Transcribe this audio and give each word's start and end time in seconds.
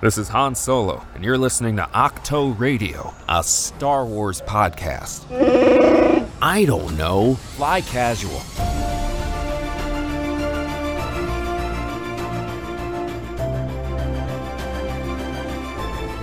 This 0.00 0.16
is 0.16 0.28
Han 0.28 0.54
Solo, 0.54 1.04
and 1.16 1.24
you're 1.24 1.36
listening 1.36 1.74
to 1.74 1.88
Octo 1.92 2.50
Radio, 2.50 3.12
a 3.28 3.42
Star 3.42 4.06
Wars 4.06 4.40
podcast. 4.42 5.26
I 6.40 6.64
don't 6.66 6.96
know. 6.96 7.34
Fly 7.34 7.80
casual. 7.80 8.38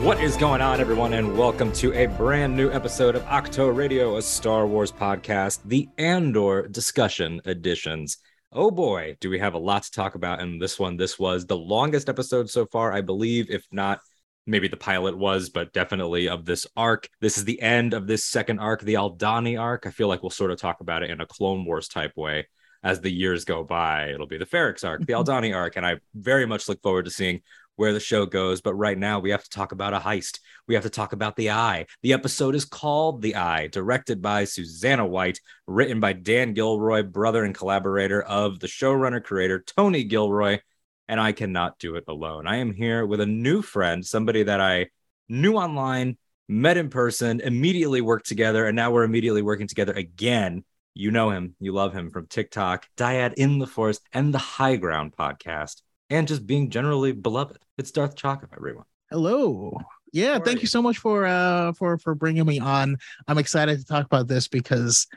What 0.05 0.21
is 0.21 0.37
going 0.37 0.61
on, 0.61 0.79
everyone, 0.79 1.13
and 1.13 1.37
welcome 1.37 1.73
to 1.73 1.93
a 1.95 2.05
brand 2.05 2.55
new 2.55 2.71
episode 2.71 3.15
of 3.15 3.25
Octo 3.25 3.67
Radio, 3.67 4.15
a 4.15 4.21
Star 4.21 4.65
Wars 4.65 4.93
podcast, 4.93 5.59
the 5.65 5.89
Andor 5.97 6.69
discussion 6.69 7.41
editions. 7.45 8.19
Oh 8.57 8.71
boy, 8.71 9.17
do 9.19 9.29
we 9.29 9.39
have 9.39 9.53
a 9.53 9.57
lot 9.57 9.83
to 9.83 9.91
talk 9.91 10.15
about 10.15 10.39
in 10.39 10.59
this 10.59 10.79
one. 10.79 10.95
This 10.95 11.19
was 11.19 11.45
the 11.45 11.57
longest 11.57 12.07
episode 12.07 12.49
so 12.49 12.65
far, 12.65 12.93
I 12.93 13.01
believe, 13.01 13.49
if 13.49 13.65
not 13.69 13.99
maybe 14.47 14.69
the 14.69 14.77
pilot 14.77 15.17
was, 15.17 15.49
but 15.49 15.73
definitely 15.73 16.29
of 16.29 16.45
this 16.45 16.65
arc. 16.77 17.09
This 17.19 17.37
is 17.37 17.43
the 17.43 17.61
end 17.61 17.93
of 17.93 18.07
this 18.07 18.25
second 18.25 18.59
arc, 18.59 18.79
the 18.79 18.93
Aldhani 18.93 19.59
arc. 19.59 19.85
I 19.85 19.91
feel 19.91 20.07
like 20.07 20.23
we'll 20.23 20.29
sort 20.29 20.51
of 20.51 20.57
talk 20.57 20.79
about 20.79 21.03
it 21.03 21.09
in 21.09 21.19
a 21.19 21.25
Clone 21.25 21.65
Wars 21.65 21.89
type 21.89 22.13
way 22.15 22.47
as 22.81 23.01
the 23.01 23.11
years 23.11 23.43
go 23.43 23.61
by. 23.65 24.11
It'll 24.11 24.25
be 24.25 24.37
the 24.37 24.45
Ferrix 24.45 24.87
arc, 24.87 25.05
the 25.05 25.13
Aldhani 25.19 25.53
arc, 25.53 25.75
and 25.75 25.85
I 25.85 25.97
very 26.13 26.45
much 26.45 26.69
look 26.69 26.81
forward 26.81 27.05
to 27.05 27.11
seeing 27.11 27.41
where 27.75 27.93
the 27.93 27.99
show 27.99 28.25
goes. 28.25 28.61
But 28.61 28.75
right 28.75 28.97
now, 28.97 29.19
we 29.19 29.31
have 29.31 29.43
to 29.43 29.49
talk 29.49 29.71
about 29.71 29.93
a 29.93 29.99
heist. 29.99 30.39
We 30.67 30.75
have 30.75 30.83
to 30.83 30.89
talk 30.89 31.13
about 31.13 31.35
The 31.35 31.51
Eye. 31.51 31.85
The 32.01 32.13
episode 32.13 32.55
is 32.55 32.65
called 32.65 33.21
The 33.21 33.35
Eye, 33.35 33.67
directed 33.67 34.21
by 34.21 34.45
Susanna 34.45 35.05
White, 35.05 35.39
written 35.67 35.99
by 35.99 36.13
Dan 36.13 36.53
Gilroy, 36.53 37.03
brother 37.03 37.43
and 37.43 37.55
collaborator 37.55 38.21
of 38.21 38.59
the 38.59 38.67
showrunner 38.67 39.23
creator 39.23 39.63
Tony 39.65 40.03
Gilroy. 40.03 40.59
And 41.07 41.19
I 41.19 41.33
cannot 41.33 41.77
do 41.77 41.95
it 41.95 42.05
alone. 42.07 42.47
I 42.47 42.57
am 42.57 42.73
here 42.73 43.05
with 43.05 43.21
a 43.21 43.25
new 43.25 43.61
friend, 43.61 44.05
somebody 44.05 44.43
that 44.43 44.59
I 44.59 44.87
knew 45.29 45.55
online, 45.55 46.17
met 46.47 46.77
in 46.77 46.89
person, 46.89 47.41
immediately 47.41 48.01
worked 48.01 48.27
together, 48.27 48.65
and 48.65 48.75
now 48.75 48.91
we're 48.91 49.03
immediately 49.03 49.41
working 49.41 49.67
together 49.67 49.93
again. 49.93 50.63
You 50.93 51.11
know 51.11 51.29
him, 51.29 51.55
you 51.59 51.73
love 51.73 51.93
him 51.93 52.09
from 52.09 52.27
TikTok, 52.27 52.87
Dyad 52.97 53.33
in 53.33 53.59
the 53.59 53.67
Forest, 53.67 54.01
and 54.13 54.33
the 54.33 54.39
High 54.39 54.77
Ground 54.77 55.13
podcast 55.17 55.81
and 56.09 56.27
just 56.27 56.45
being 56.45 56.69
generally 56.69 57.11
beloved. 57.11 57.57
It's 57.77 57.91
Darth 57.91 58.15
Chaka, 58.15 58.47
everyone. 58.55 58.85
Hello. 59.11 59.77
Yeah, 60.11 60.39
thank 60.39 60.61
you 60.61 60.67
so 60.67 60.81
much 60.81 60.97
for 60.97 61.25
uh 61.25 61.73
for 61.73 61.97
for 61.97 62.15
bringing 62.15 62.45
me 62.45 62.59
on. 62.59 62.97
I'm 63.27 63.37
excited 63.37 63.79
to 63.79 63.85
talk 63.85 64.05
about 64.05 64.27
this 64.27 64.47
because 64.47 65.07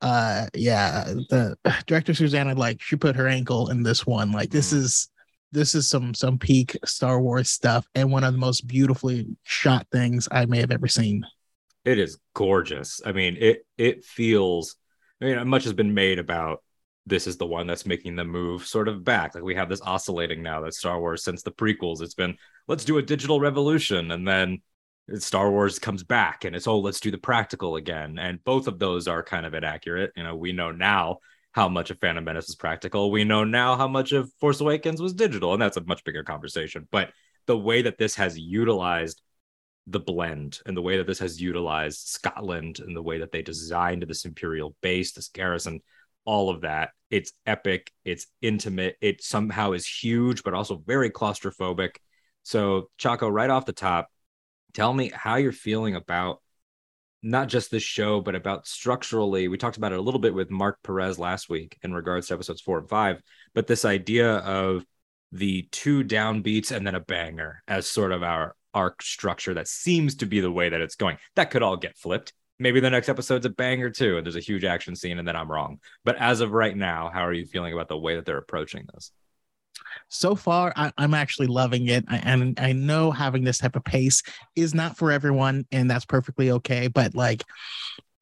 uh 0.00 0.46
yeah, 0.54 1.04
the 1.30 1.56
director 1.86 2.14
Susanna 2.14 2.54
like 2.54 2.82
she 2.82 2.96
put 2.96 3.16
her 3.16 3.28
ankle 3.28 3.70
in 3.70 3.82
this 3.82 4.06
one. 4.06 4.32
Like 4.32 4.50
this 4.50 4.72
Mm. 4.72 4.76
is 4.78 5.08
this 5.52 5.74
is 5.74 5.88
some 5.88 6.12
some 6.12 6.38
peak 6.38 6.76
Star 6.84 7.20
Wars 7.20 7.50
stuff 7.50 7.86
and 7.94 8.10
one 8.12 8.24
of 8.24 8.32
the 8.32 8.38
most 8.38 8.66
beautifully 8.66 9.26
shot 9.44 9.86
things 9.92 10.28
I 10.30 10.44
may 10.46 10.58
have 10.58 10.70
ever 10.72 10.88
seen. 10.88 11.24
It 11.84 11.98
is 11.98 12.18
gorgeous. 12.34 13.00
I 13.06 13.12
mean, 13.12 13.36
it 13.38 13.64
it 13.78 14.04
feels. 14.04 14.76
I 15.22 15.24
mean, 15.24 15.48
much 15.48 15.64
has 15.64 15.72
been 15.72 15.94
made 15.94 16.18
about 16.18 16.62
this 17.08 17.26
is 17.26 17.36
the 17.36 17.46
one 17.46 17.66
that's 17.66 17.86
making 17.86 18.16
the 18.16 18.24
move 18.24 18.66
sort 18.66 18.88
of 18.88 19.04
back. 19.04 19.34
Like 19.34 19.44
we 19.44 19.54
have 19.54 19.68
this 19.68 19.82
oscillating 19.82 20.42
now 20.42 20.60
that 20.60 20.74
Star 20.74 21.00
Wars 21.00 21.24
since 21.24 21.42
the 21.42 21.50
prequels. 21.50 22.02
It's 22.02 22.14
been 22.14 22.36
let's 22.66 22.84
do 22.84 22.98
a 22.98 23.02
digital 23.02 23.40
revolution, 23.40 24.10
and 24.10 24.26
then 24.26 24.62
Star 25.16 25.50
Wars 25.50 25.78
comes 25.78 26.04
back 26.04 26.44
and 26.44 26.54
it's 26.54 26.66
oh 26.66 26.78
let's 26.78 27.00
do 27.00 27.10
the 27.10 27.18
practical 27.18 27.76
again. 27.76 28.18
And 28.18 28.42
both 28.44 28.68
of 28.68 28.78
those 28.78 29.08
are 29.08 29.22
kind 29.22 29.46
of 29.46 29.54
inaccurate. 29.54 30.12
You 30.16 30.24
know, 30.24 30.36
we 30.36 30.52
know 30.52 30.70
now 30.70 31.18
how 31.52 31.68
much 31.68 31.90
of 31.90 31.98
Phantom 31.98 32.24
Menace 32.24 32.48
is 32.48 32.56
practical. 32.56 33.10
We 33.10 33.24
know 33.24 33.44
now 33.44 33.76
how 33.76 33.88
much 33.88 34.12
of 34.12 34.30
Force 34.34 34.60
Awakens 34.60 35.00
was 35.00 35.14
digital, 35.14 35.52
and 35.52 35.62
that's 35.62 35.76
a 35.76 35.84
much 35.84 36.04
bigger 36.04 36.22
conversation. 36.22 36.86
But 36.90 37.10
the 37.46 37.58
way 37.58 37.82
that 37.82 37.98
this 37.98 38.16
has 38.16 38.38
utilized 38.38 39.22
the 39.86 40.00
blend 40.00 40.60
and 40.66 40.76
the 40.76 40.82
way 40.82 40.98
that 40.98 41.06
this 41.06 41.18
has 41.18 41.40
utilized 41.40 42.06
Scotland 42.06 42.78
and 42.80 42.94
the 42.94 43.02
way 43.02 43.18
that 43.18 43.32
they 43.32 43.40
designed 43.40 44.02
this 44.02 44.26
imperial 44.26 44.76
base, 44.82 45.12
this 45.12 45.28
garrison, 45.28 45.80
all 46.28 46.50
of 46.50 46.60
that. 46.60 46.90
It's 47.10 47.32
epic, 47.46 47.90
it's 48.04 48.26
intimate, 48.42 48.98
it 49.00 49.22
somehow 49.22 49.72
is 49.72 49.86
huge, 49.86 50.42
but 50.42 50.52
also 50.52 50.76
very 50.76 51.08
claustrophobic. 51.08 51.96
So, 52.42 52.90
Chaco, 52.98 53.30
right 53.30 53.48
off 53.48 53.64
the 53.64 53.72
top, 53.72 54.10
tell 54.74 54.92
me 54.92 55.10
how 55.14 55.36
you're 55.36 55.52
feeling 55.52 55.94
about 55.94 56.42
not 57.22 57.48
just 57.48 57.70
this 57.70 57.82
show, 57.82 58.20
but 58.20 58.34
about 58.34 58.66
structurally. 58.66 59.48
We 59.48 59.56
talked 59.56 59.78
about 59.78 59.92
it 59.92 59.98
a 59.98 60.02
little 60.02 60.20
bit 60.20 60.34
with 60.34 60.50
Mark 60.50 60.78
Perez 60.82 61.18
last 61.18 61.48
week 61.48 61.78
in 61.82 61.94
regards 61.94 62.28
to 62.28 62.34
episodes 62.34 62.60
four 62.60 62.78
and 62.78 62.88
five, 62.88 63.22
but 63.54 63.66
this 63.66 63.86
idea 63.86 64.36
of 64.36 64.84
the 65.32 65.66
two 65.72 66.04
downbeats 66.04 66.70
and 66.72 66.86
then 66.86 66.94
a 66.94 67.00
banger 67.00 67.62
as 67.66 67.88
sort 67.88 68.12
of 68.12 68.22
our 68.22 68.54
arc 68.74 69.00
structure 69.00 69.54
that 69.54 69.66
seems 69.66 70.16
to 70.16 70.26
be 70.26 70.40
the 70.40 70.52
way 70.52 70.68
that 70.68 70.82
it's 70.82 70.94
going. 70.94 71.16
That 71.36 71.50
could 71.50 71.62
all 71.62 71.78
get 71.78 71.96
flipped. 71.96 72.34
Maybe 72.58 72.80
the 72.80 72.90
next 72.90 73.08
episode's 73.08 73.46
a 73.46 73.50
banger 73.50 73.90
too, 73.90 74.16
and 74.16 74.26
there's 74.26 74.36
a 74.36 74.40
huge 74.40 74.64
action 74.64 74.96
scene, 74.96 75.18
and 75.18 75.26
then 75.26 75.36
I'm 75.36 75.50
wrong. 75.50 75.78
But 76.04 76.16
as 76.16 76.40
of 76.40 76.52
right 76.52 76.76
now, 76.76 77.10
how 77.12 77.24
are 77.24 77.32
you 77.32 77.46
feeling 77.46 77.72
about 77.72 77.88
the 77.88 77.98
way 77.98 78.16
that 78.16 78.26
they're 78.26 78.38
approaching 78.38 78.86
this? 78.92 79.12
So 80.08 80.34
far, 80.34 80.72
I, 80.74 80.92
I'm 80.98 81.14
actually 81.14 81.46
loving 81.46 81.88
it, 81.88 82.04
I, 82.08 82.16
and 82.18 82.58
I 82.58 82.72
know 82.72 83.10
having 83.10 83.44
this 83.44 83.58
type 83.58 83.76
of 83.76 83.84
pace 83.84 84.22
is 84.56 84.74
not 84.74 84.96
for 84.96 85.12
everyone, 85.12 85.66
and 85.70 85.90
that's 85.90 86.04
perfectly 86.04 86.50
okay. 86.52 86.88
But 86.88 87.14
like 87.14 87.44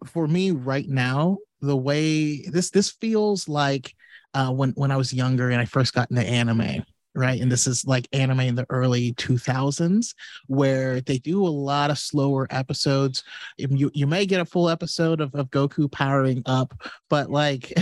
for 0.05 0.27
me 0.27 0.51
right 0.51 0.89
now, 0.89 1.39
the 1.61 1.77
way 1.77 2.43
this 2.43 2.71
this 2.71 2.91
feels 2.91 3.49
like 3.49 3.95
uh, 4.35 4.51
when 4.51 4.71
when 4.73 4.91
I 4.91 4.97
was 4.97 5.13
younger 5.13 5.51
and 5.51 5.61
I 5.61 5.65
first 5.65 5.95
got 5.95 6.11
into 6.11 6.23
anime, 6.23 6.85
right? 7.17 7.41
And 7.41 7.51
this 7.51 7.67
is 7.67 7.85
like 7.87 8.07
anime 8.13 8.41
in 8.41 8.55
the 8.55 8.67
early 8.69 9.15
2000s, 9.15 10.15
where 10.47 11.01
they 11.01 11.19
do 11.19 11.45
a 11.45 11.49
lot 11.49 11.91
of 11.91 11.99
slower 11.99 12.47
episodes. 12.51 13.25
You 13.57 13.91
you 13.95 14.07
may 14.07 14.27
get 14.27 14.41
a 14.41 14.45
full 14.45 14.69
episode 14.69 15.21
of, 15.21 15.35
of 15.35 15.51
Goku 15.51 15.91
powering 15.91 16.43
up, 16.47 16.75
but 17.09 17.31
like 17.31 17.73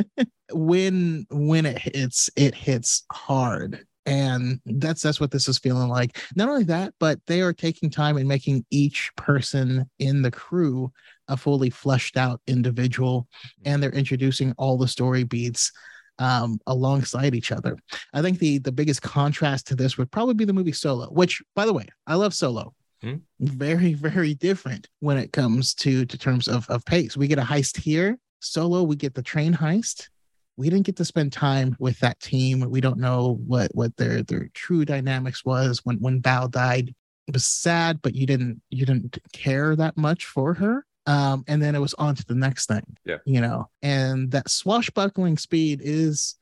when 0.52 1.26
when 1.30 1.64
it 1.64 1.78
hits, 1.78 2.28
it 2.36 2.54
hits 2.54 3.04
hard. 3.12 3.86
And 4.04 4.60
that's 4.66 5.00
that's 5.00 5.20
what 5.20 5.30
this 5.30 5.46
is 5.46 5.58
feeling 5.58 5.88
like. 5.88 6.18
Not 6.34 6.48
only 6.48 6.64
that, 6.64 6.92
but 6.98 7.20
they 7.28 7.40
are 7.40 7.52
taking 7.52 7.88
time 7.88 8.16
and 8.16 8.26
making 8.26 8.66
each 8.70 9.12
person 9.16 9.88
in 10.00 10.22
the 10.22 10.30
crew 10.30 10.92
a 11.28 11.36
fully 11.36 11.70
fleshed 11.70 12.16
out 12.16 12.40
individual, 12.48 13.28
and 13.64 13.80
they're 13.80 13.92
introducing 13.92 14.54
all 14.58 14.76
the 14.76 14.88
story 14.88 15.22
beats 15.22 15.70
um, 16.18 16.58
alongside 16.66 17.34
each 17.34 17.52
other. 17.52 17.76
I 18.12 18.22
think 18.22 18.38
the 18.38 18.58
the 18.58 18.72
biggest 18.72 19.02
contrast 19.02 19.66
to 19.68 19.74
this 19.74 19.98
would 19.98 20.10
probably 20.10 20.34
be 20.34 20.44
the 20.44 20.52
movie 20.52 20.72
Solo, 20.72 21.06
which, 21.06 21.42
by 21.54 21.66
the 21.66 21.72
way, 21.72 21.86
I 22.06 22.14
love 22.14 22.34
Solo. 22.34 22.74
Hmm. 23.02 23.16
Very 23.40 23.94
very 23.94 24.34
different 24.34 24.88
when 25.00 25.18
it 25.18 25.32
comes 25.32 25.74
to 25.76 26.04
to 26.06 26.18
terms 26.18 26.48
of 26.48 26.68
of 26.68 26.84
pace. 26.84 27.16
We 27.16 27.28
get 27.28 27.38
a 27.38 27.42
heist 27.42 27.78
here. 27.78 28.18
Solo, 28.40 28.82
we 28.82 28.96
get 28.96 29.14
the 29.14 29.22
train 29.22 29.54
heist. 29.54 30.08
We 30.56 30.68
didn't 30.68 30.86
get 30.86 30.96
to 30.96 31.04
spend 31.04 31.32
time 31.32 31.76
with 31.78 31.98
that 32.00 32.20
team. 32.20 32.60
We 32.68 32.80
don't 32.80 32.98
know 32.98 33.40
what 33.46 33.74
what 33.74 33.96
their 33.96 34.22
their 34.22 34.48
true 34.54 34.84
dynamics 34.84 35.44
was 35.44 35.80
when 35.84 35.96
when 35.96 36.22
Val 36.22 36.48
died. 36.48 36.94
It 37.28 37.34
was 37.34 37.46
sad, 37.46 38.02
but 38.02 38.14
you 38.14 38.26
didn't 38.26 38.62
you 38.70 38.86
didn't 38.86 39.18
care 39.32 39.74
that 39.76 39.96
much 39.96 40.26
for 40.26 40.54
her 40.54 40.84
um 41.06 41.44
and 41.48 41.60
then 41.62 41.74
it 41.74 41.80
was 41.80 41.94
on 41.94 42.14
to 42.14 42.24
the 42.26 42.34
next 42.34 42.66
thing 42.66 42.84
Yeah. 43.04 43.18
you 43.24 43.40
know? 43.40 43.68
And 43.82 44.30
that 44.30 44.50
swashbuckling 44.50 45.36
speed 45.38 45.80
is 45.82 46.36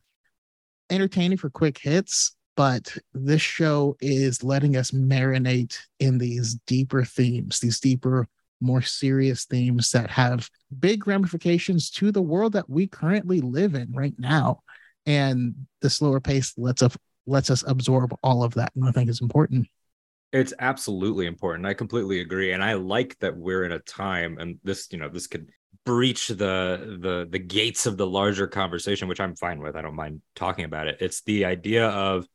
entertaining 0.91 1.39
for 1.39 1.51
quick 1.51 1.79
hits 1.79 2.37
but 2.57 2.97
this 3.15 3.41
show 3.41 3.97
is 4.01 4.43
letting 4.43 4.77
us 4.77 4.91
marinate 4.91 5.79
in 6.01 6.19
these 6.19 6.55
deeper 6.67 7.05
themes 7.05 7.61
these 7.61 7.81
deeper 7.81 8.27
more 8.61 8.83
serious 8.83 9.47
themes 9.47 9.91
that 9.93 10.11
have 10.11 10.51
big 10.79 11.07
ramifications 11.07 11.91
to 11.91 12.13
the 12.13 12.21
world 12.21 12.53
that 12.53 12.69
we 12.69 12.87
currently 12.87 13.41
live 13.41 13.75
in 13.75 13.91
right 13.91 14.13
now. 14.19 14.61
And 15.07 15.55
the 15.81 15.89
slower 15.89 16.21
pace 16.21 16.53
lets 16.59 16.83
us 16.83 16.95
lets 17.27 17.49
us 17.49 17.65
absorb 17.67 18.15
all 18.23 18.43
of 18.43 18.53
that 18.55 18.73
and 18.75 18.85
i 18.87 18.93
think 18.93 19.09
is 19.09 19.21
important 19.21 19.67
It's 20.33 20.55
absolutely 20.59 21.27
important. 21.27 21.67
I 21.67 21.75
completely 21.75 22.21
agree, 22.21 22.53
and 22.53 22.63
I 22.63 22.75
like 22.75 23.19
that 23.19 23.37
we're 23.37 23.65
in 23.65 23.73
a 23.73 23.81
time, 23.81 24.39
and 24.39 24.59
this, 24.63 24.89
you 24.93 24.99
know, 24.99 25.09
this 25.09 25.27
could 25.27 25.49
breach 25.85 26.29
the 26.29 26.99
the 27.01 27.27
the 27.29 27.39
gates 27.39 27.87
of 27.87 27.97
the 27.97 28.07
larger 28.07 28.47
conversation, 28.47 29.09
which 29.09 29.21
I'm 29.21 29.35
fine 29.35 29.61
with. 29.61 29.75
I 29.75 29.83
don't 29.83 29.97
mind 29.97 30.23
talking 30.37 30.65
about 30.65 30.87
it. 30.87 30.99
It's 31.01 31.23
the 31.23 31.47
idea 31.47 31.89
of 31.89 32.27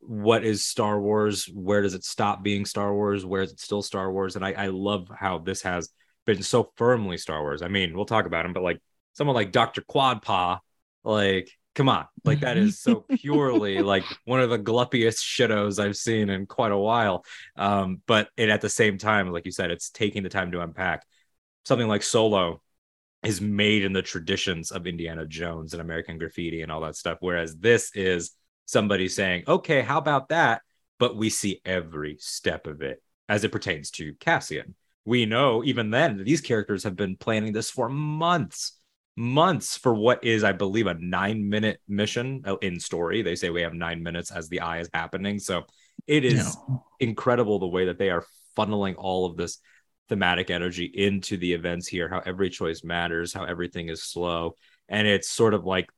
what 0.00 0.44
is 0.44 0.64
Star 0.64 1.00
Wars? 1.00 1.46
Where 1.46 1.82
does 1.82 1.94
it 1.94 2.04
stop 2.04 2.42
being 2.42 2.64
Star 2.64 2.92
Wars? 2.92 3.24
Where 3.24 3.42
is 3.42 3.52
it 3.52 3.60
still 3.60 3.82
Star 3.82 4.10
Wars? 4.10 4.36
And 4.36 4.44
I, 4.44 4.52
I 4.52 4.66
love 4.68 5.08
how 5.14 5.38
this 5.38 5.62
has 5.62 5.90
been 6.26 6.42
so 6.42 6.72
firmly 6.76 7.16
Star 7.16 7.40
Wars. 7.40 7.62
I 7.62 7.68
mean, 7.68 7.94
we'll 7.94 8.04
talk 8.06 8.26
about 8.26 8.44
him, 8.44 8.52
but 8.52 8.62
like 8.62 8.80
someone 9.12 9.36
like 9.36 9.52
Dr. 9.52 9.82
Quadpaw, 9.82 10.58
like 11.04 11.50
come 11.80 11.88
on. 11.88 12.04
Like 12.26 12.40
that 12.40 12.58
is 12.58 12.78
so 12.78 13.06
purely 13.08 13.80
like 13.80 14.04
one 14.26 14.40
of 14.40 14.50
the 14.50 14.58
gluppiest 14.58 15.24
shittos 15.24 15.82
i've 15.82 15.96
seen 15.96 16.28
in 16.28 16.44
quite 16.44 16.72
a 16.72 16.76
while. 16.76 17.24
Um 17.56 18.02
but 18.06 18.28
it 18.36 18.50
at 18.50 18.60
the 18.60 18.68
same 18.68 18.98
time 18.98 19.32
like 19.32 19.46
you 19.46 19.50
said 19.50 19.70
it's 19.70 19.88
taking 19.88 20.22
the 20.22 20.28
time 20.28 20.52
to 20.52 20.60
unpack. 20.60 21.06
Something 21.64 21.88
like 21.88 22.02
solo 22.02 22.60
is 23.22 23.40
made 23.40 23.82
in 23.82 23.94
the 23.94 24.02
traditions 24.02 24.72
of 24.72 24.86
indiana 24.86 25.26
jones 25.26 25.74
and 25.74 25.80
american 25.82 26.16
graffiti 26.16 26.62
and 26.62 26.72
all 26.72 26.80
that 26.80 26.96
stuff 26.96 27.18
whereas 27.20 27.54
this 27.56 27.94
is 27.94 28.30
somebody 28.66 29.08
saying 29.08 29.44
okay 29.48 29.80
how 29.80 29.96
about 29.96 30.28
that? 30.28 30.60
But 30.98 31.16
we 31.16 31.30
see 31.30 31.62
every 31.64 32.18
step 32.20 32.66
of 32.66 32.82
it 32.82 33.02
as 33.26 33.42
it 33.42 33.52
pertains 33.52 33.90
to 33.92 34.12
Cassian. 34.20 34.74
We 35.06 35.24
know 35.24 35.64
even 35.64 35.90
then 35.90 36.22
these 36.24 36.42
characters 36.42 36.84
have 36.84 36.94
been 36.94 37.16
planning 37.16 37.54
this 37.54 37.70
for 37.70 37.88
months, 37.88 38.72
months 39.16 39.76
for 39.76 39.94
what 39.94 40.24
is, 40.24 40.44
I 40.44 40.52
believe, 40.52 40.86
a 40.86 40.94
nine 40.94 41.48
minute 41.48 41.80
mission 41.88 42.42
uh, 42.46 42.56
in 42.56 42.80
story. 42.80 43.22
They 43.22 43.36
say 43.36 43.50
we 43.50 43.62
have 43.62 43.74
nine 43.74 44.02
minutes 44.02 44.30
as 44.30 44.48
the 44.48 44.60
eye 44.60 44.78
is 44.80 44.88
happening. 44.94 45.38
So 45.38 45.62
it 46.06 46.24
is 46.24 46.36
Yeah. 46.36 46.52
incredible 47.00 47.58
the 47.58 47.66
way 47.66 47.86
that 47.86 47.98
they 47.98 48.10
are 48.10 48.24
funneling 48.56 48.94
all 48.96 49.26
of 49.26 49.36
this 49.36 49.58
thematic 50.08 50.50
energy 50.50 50.84
into 50.84 51.36
the 51.36 51.52
events 51.52 51.86
here, 51.86 52.08
how 52.08 52.20
every 52.20 52.50
choice 52.50 52.82
matters, 52.82 53.32
how 53.32 53.44
everything 53.44 53.88
is 53.88 54.02
slow. 54.02 54.56
And 54.88 55.06
it's 55.06 55.30
sort 55.30 55.54
of 55.54 55.64
like, 55.64 55.88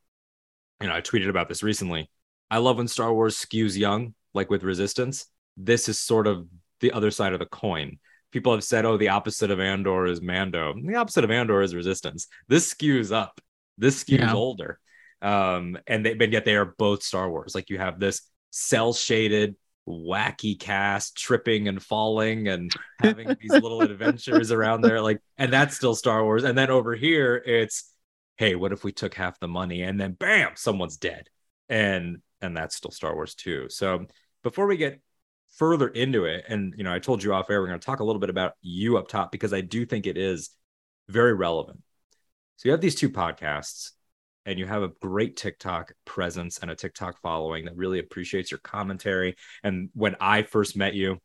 you 0.81 0.89
know, 0.89 0.95
I 0.95 1.01
tweeted 1.01 1.29
about 1.31 1.49
this 1.49 1.63
recently. 1.63 2.11
I 2.51 2.59
love 2.59 2.77
when 2.77 2.89
Star 2.89 3.13
Wars 3.13 3.39
skews 3.39 3.77
young, 3.77 4.15
like 4.35 4.51
with 4.51 4.65
Resistance. 4.65 5.27
This 5.57 5.89
is 5.89 5.99
sort 5.99 6.27
of 6.27 6.47
the 6.81 6.93
other 6.93 7.11
side 7.11 7.33
of 7.33 7.39
the 7.39 7.47
coin. 7.47 7.99
People 8.33 8.53
have 8.53 8.65
said, 8.65 8.85
oh, 8.85 8.97
the 8.97 9.11
opposite 9.11 9.51
of 9.51 9.61
Andor 9.61 10.07
is 10.07 10.21
Mando. 10.21 10.75
The 10.83 10.97
opposite 10.97 11.23
of 11.25 11.31
Andor 11.31 11.63
is 11.63 11.75
Resistance. 11.75 12.27
This 12.49 12.73
skews 12.73 13.13
up. 13.13 13.41
This 13.79 14.03
skews 14.03 14.19
Yeah. 14.21 14.35
older. 14.35 14.79
Um, 15.21 15.79
and 15.87 16.05
they, 16.05 16.15
but 16.15 16.33
yet 16.33 16.45
they 16.45 16.57
are 16.57 16.75
both 16.79 17.03
Star 17.03 17.31
Wars. 17.31 17.55
Like 17.55 17.71
you 17.71 17.79
have 17.79 18.01
this 18.01 18.23
cell 18.51 18.93
shaded, 18.93 19.55
wacky 19.89 20.59
cast 20.59 21.17
tripping 21.17 21.69
and 21.69 21.83
falling 21.83 22.49
and 22.49 22.73
having 23.01 23.37
these 23.41 23.53
little 23.53 23.83
adventures 23.91 24.51
around 24.51 24.81
there. 24.81 25.01
Like, 25.01 25.21
and 25.39 25.53
that's 25.53 25.77
still 25.77 25.95
Star 25.95 26.25
Wars. 26.25 26.45
And 26.45 26.57
then 26.59 26.71
over 26.71 26.95
here, 26.95 27.37
it's 27.37 27.89
hey, 28.39 28.55
what 28.57 28.73
if 28.73 28.83
we 28.83 28.91
took 28.93 29.15
half 29.15 29.39
the 29.39 29.47
money 29.47 29.83
and 29.83 30.01
then 30.01 30.13
bam, 30.13 30.53
someone's 30.57 30.97
dead. 30.97 31.29
And 31.69 32.19
and 32.41 32.57
that's 32.57 32.75
still 32.75 32.91
Star 32.91 33.15
Wars 33.15 33.35
too. 33.35 33.67
So 33.69 34.07
before 34.43 34.67
we 34.67 34.77
get 34.77 35.01
further 35.57 35.89
into 35.89 36.25
it, 36.25 36.45
and 36.49 36.75
you 36.77 36.85
know, 36.85 36.93
I 36.93 36.99
told 36.99 37.23
you 37.23 37.33
off 37.35 37.51
air, 37.51 37.61
we're 37.61 37.69
going 37.69 37.81
to 37.81 37.85
talk 37.85 38.01
a 38.01 38.05
little 38.05 38.21
bit 38.21 38.31
about 38.31 38.55
you 38.63 38.99
up 38.99 39.09
top 39.09 39.33
because 39.33 39.53
I 39.53 39.61
do 39.61 39.85
think 39.87 40.07
it 40.07 40.17
is 40.17 40.51
very 41.09 41.35
relevant. 41.35 41.81
So 42.57 42.69
you 42.69 42.73
have 42.73 42.81
these 42.81 42.95
two 42.95 43.11
podcasts 43.11 43.91
and 44.47 44.59
you 44.59 44.67
have 44.67 44.83
a 44.83 44.93
great 45.01 45.37
TikTok 45.37 45.93
presence 46.05 46.59
and 46.59 46.71
a 46.71 46.75
TikTok 46.75 47.21
following 47.21 47.65
that 47.65 47.77
really 47.77 47.99
appreciates 47.99 48.51
your 48.51 48.61
commentary. 48.61 49.37
And 49.63 49.91
when 49.95 50.17
I 50.21 50.43
first 50.43 50.77
met 50.77 50.95
you, 50.95 51.19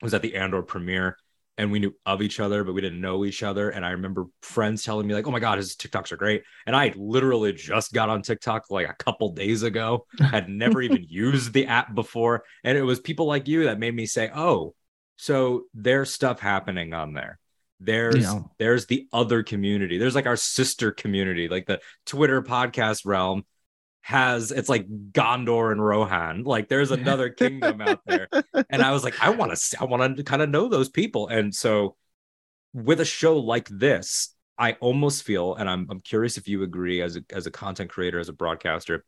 was 0.00 0.14
at 0.14 0.22
the 0.22 0.36
Andor 0.36 0.62
premiere 0.62 1.16
and 1.58 1.72
we 1.72 1.80
knew 1.80 1.94
of 2.06 2.22
each 2.22 2.38
other, 2.38 2.62
but 2.62 2.72
we 2.72 2.80
didn't 2.80 3.00
know 3.00 3.24
each 3.24 3.42
other. 3.42 3.70
And 3.70 3.84
I 3.84 3.90
remember 3.90 4.26
friends 4.42 4.84
telling 4.84 5.06
me, 5.06 5.12
like, 5.12 5.26
oh 5.26 5.32
my 5.32 5.40
God, 5.40 5.58
his 5.58 5.74
TikToks 5.74 6.12
are 6.12 6.16
great. 6.16 6.44
And 6.66 6.74
I 6.74 6.94
literally 6.96 7.52
just 7.52 7.92
got 7.92 8.08
on 8.08 8.22
TikTok 8.22 8.70
like 8.70 8.88
a 8.88 8.94
couple 8.94 9.32
days 9.32 9.64
ago, 9.64 10.06
had 10.20 10.48
never 10.48 10.80
even 10.80 11.04
used 11.08 11.52
the 11.52 11.66
app 11.66 11.94
before. 11.94 12.44
And 12.62 12.78
it 12.78 12.82
was 12.82 13.00
people 13.00 13.26
like 13.26 13.48
you 13.48 13.64
that 13.64 13.80
made 13.80 13.94
me 13.94 14.06
say, 14.06 14.30
oh, 14.34 14.74
so 15.16 15.64
there's 15.74 16.14
stuff 16.14 16.38
happening 16.38 16.94
on 16.94 17.12
there. 17.12 17.40
There's 17.80 18.22
Yeah. 18.22 18.40
there's 18.58 18.86
the 18.86 19.08
other 19.12 19.42
community. 19.42 19.98
There's 19.98 20.14
like 20.14 20.26
our 20.26 20.36
sister 20.36 20.92
community, 20.92 21.48
like 21.48 21.66
the 21.66 21.80
Twitter 22.06 22.40
podcast 22.40 23.04
realm 23.04 23.44
has 24.08 24.52
it's 24.52 24.70
like 24.70 24.88
Gondor 25.12 25.70
and 25.70 25.84
Rohan. 25.84 26.44
Like 26.44 26.68
there's 26.68 26.92
another 26.92 27.28
kingdom 27.28 27.82
out 27.82 28.00
there. 28.06 28.26
And 28.70 28.80
I 28.80 28.92
was 28.92 29.04
like, 29.04 29.22
I 29.22 29.28
want 29.28 29.54
to 29.54 29.76
I 29.78 29.84
want 29.84 30.16
to 30.16 30.24
kind 30.24 30.40
of 30.40 30.48
know 30.48 30.66
those 30.66 30.88
people. 30.88 31.28
And 31.28 31.54
so 31.54 31.94
with 32.72 33.00
a 33.00 33.04
show 33.04 33.36
like 33.36 33.68
this, 33.68 34.34
I 34.56 34.78
almost 34.80 35.24
feel, 35.24 35.56
and 35.56 35.68
I'm 35.68 35.86
I'm 35.90 36.00
curious 36.00 36.38
if 36.38 36.48
you 36.48 36.62
agree 36.62 37.02
as 37.02 37.16
a 37.16 37.24
as 37.30 37.46
a 37.46 37.50
content 37.50 37.90
creator, 37.90 38.18
as 38.18 38.30
a 38.30 38.32
broadcaster, 38.32 39.04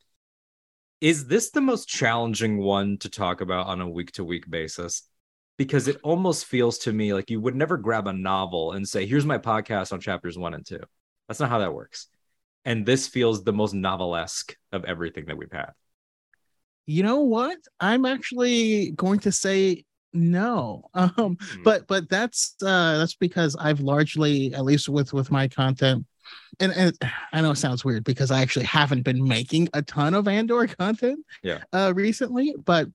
is 1.01 1.27
this 1.27 1.49
the 1.51 1.63
most 1.63 1.89
challenging 1.89 2.59
one 2.59 2.99
to 2.99 3.09
talk 3.09 3.41
about 3.41 3.69
on 3.69 3.81
a 3.81 3.89
week 3.89 4.13
to 4.13 4.25
week 4.25 4.51
basis? 4.51 5.05
Because 5.57 5.89
it 5.89 5.99
almost 6.03 6.45
feels 6.45 6.77
to 6.81 6.93
me 6.93 7.15
like 7.15 7.31
you 7.31 7.41
would 7.41 7.57
never 7.57 7.79
grab 7.79 8.07
a 8.07 8.13
novel 8.13 8.73
and 8.73 8.87
say, 8.87 9.07
here's 9.07 9.25
my 9.25 9.39
podcast 9.39 9.95
on 9.95 10.01
chapters 10.01 10.37
one 10.37 10.53
and 10.53 10.67
two. 10.67 10.83
That's 11.27 11.41
not 11.41 11.49
how 11.49 11.61
that 11.61 11.73
works. 11.73 12.09
And 12.65 12.85
this 12.85 13.09
feels 13.09 13.43
the 13.43 13.53
most 13.53 13.75
novelesque 13.75 14.55
of 14.73 14.85
everything 14.85 15.27
that 15.27 15.37
we've 15.37 15.53
had. 15.53 15.71
You 16.87 17.03
know 17.03 17.21
what? 17.21 17.59
I'm 17.79 18.05
actually 18.05 18.91
going 18.93 19.21
to 19.21 19.33
say 19.33 19.85
no. 20.13 20.85
Um, 20.95 21.37
Hmm. 21.41 21.63
but 21.63 21.87
but 21.87 22.09
that's 22.09 22.57
uh 22.63 22.99
that's 22.99 23.15
because 23.15 23.55
I've 23.57 23.81
largely, 23.81 24.53
at 24.55 24.65
least 24.65 24.89
with 24.89 25.13
with 25.13 25.31
my 25.31 25.47
content, 25.49 26.05
and, 26.59 26.73
and 26.73 26.99
I 27.33 27.41
know 27.41 27.53
it 27.53 27.57
sounds 27.57 27.85
weird 27.85 28.05
because 28.05 28.31
I 28.31 28.43
actually 28.43 28.65
haven't 28.67 29.03
been 29.03 29.23
making 29.27 29.69
a 29.73 29.83
ton 29.83 30.15
of 30.15 30.27
Andor 30.29 30.67
content 30.79 31.21
Yeah. 31.43 31.59
uh 31.73 31.93
recently, 31.95 32.55
but 32.65 32.89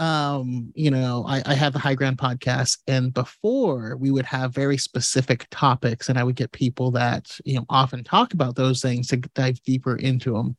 um 0.00 0.72
you 0.74 0.90
know 0.90 1.24
I, 1.28 1.42
I 1.44 1.54
have 1.54 1.74
the 1.74 1.78
high 1.78 1.94
ground 1.94 2.16
podcast 2.16 2.78
and 2.86 3.12
before 3.12 3.96
we 3.98 4.10
would 4.10 4.24
have 4.24 4.54
very 4.54 4.78
specific 4.78 5.46
topics 5.50 6.08
and 6.08 6.18
i 6.18 6.24
would 6.24 6.36
get 6.36 6.50
people 6.52 6.90
that 6.92 7.30
you 7.44 7.56
know 7.56 7.66
often 7.68 8.02
talk 8.02 8.32
about 8.32 8.56
those 8.56 8.80
things 8.80 9.08
to 9.08 9.18
dive 9.18 9.62
deeper 9.62 9.96
into 9.96 10.32
them 10.32 10.56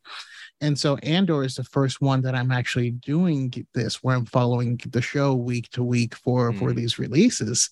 and 0.62 0.78
so 0.78 0.96
andor 0.98 1.44
is 1.44 1.56
the 1.56 1.64
first 1.64 2.02
one 2.02 2.22
that 2.22 2.36
i'm 2.36 2.52
actually 2.52 2.92
doing 2.92 3.52
this 3.74 4.04
where 4.04 4.16
i'm 4.16 4.28
following 4.28 4.80
the 4.90 5.02
show 5.02 5.34
week 5.34 5.68
to 5.72 5.84
week 5.84 6.14
for 6.16 6.54
for 6.54 6.72
Mm. 6.72 6.76
these 6.76 7.00
releases. 7.00 7.70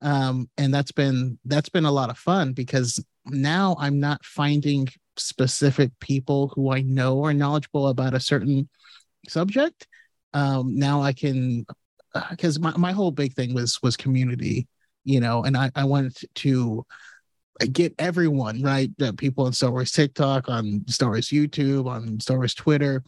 Um 0.00 0.50
and 0.58 0.74
that's 0.74 0.92
been 0.92 1.38
that's 1.44 1.68
been 1.68 1.84
a 1.84 1.92
lot 1.92 2.10
of 2.10 2.18
fun 2.18 2.52
because 2.52 3.02
now 3.26 3.76
i'm 3.78 4.00
not 4.00 4.24
finding 4.24 4.88
specific 5.16 5.92
people 6.00 6.50
who 6.56 6.72
i 6.72 6.80
know 6.82 7.22
are 7.24 7.32
knowledgeable 7.32 7.86
about 7.86 8.12
a 8.14 8.18
certain 8.20 8.68
subject 9.28 9.86
um 10.34 10.76
now 10.76 11.02
i 11.02 11.12
can 11.12 11.64
because 12.30 12.58
my, 12.58 12.76
my 12.76 12.92
whole 12.92 13.10
big 13.10 13.32
thing 13.34 13.54
was 13.54 13.78
was 13.82 13.96
community 13.96 14.66
you 15.04 15.20
know 15.20 15.44
and 15.44 15.56
i 15.56 15.70
i 15.74 15.84
wanted 15.84 16.14
to 16.34 16.84
get 17.66 17.94
everyone 17.98 18.62
right? 18.62 18.90
The 18.98 19.12
people 19.12 19.44
on 19.44 19.52
star 19.52 19.70
wars 19.70 19.92
tiktok 19.92 20.48
on 20.48 20.84
star 20.88 21.10
wars 21.10 21.28
youtube 21.28 21.86
on 21.86 22.20
star 22.20 22.38
wars 22.38 22.54
twitter. 22.54 23.02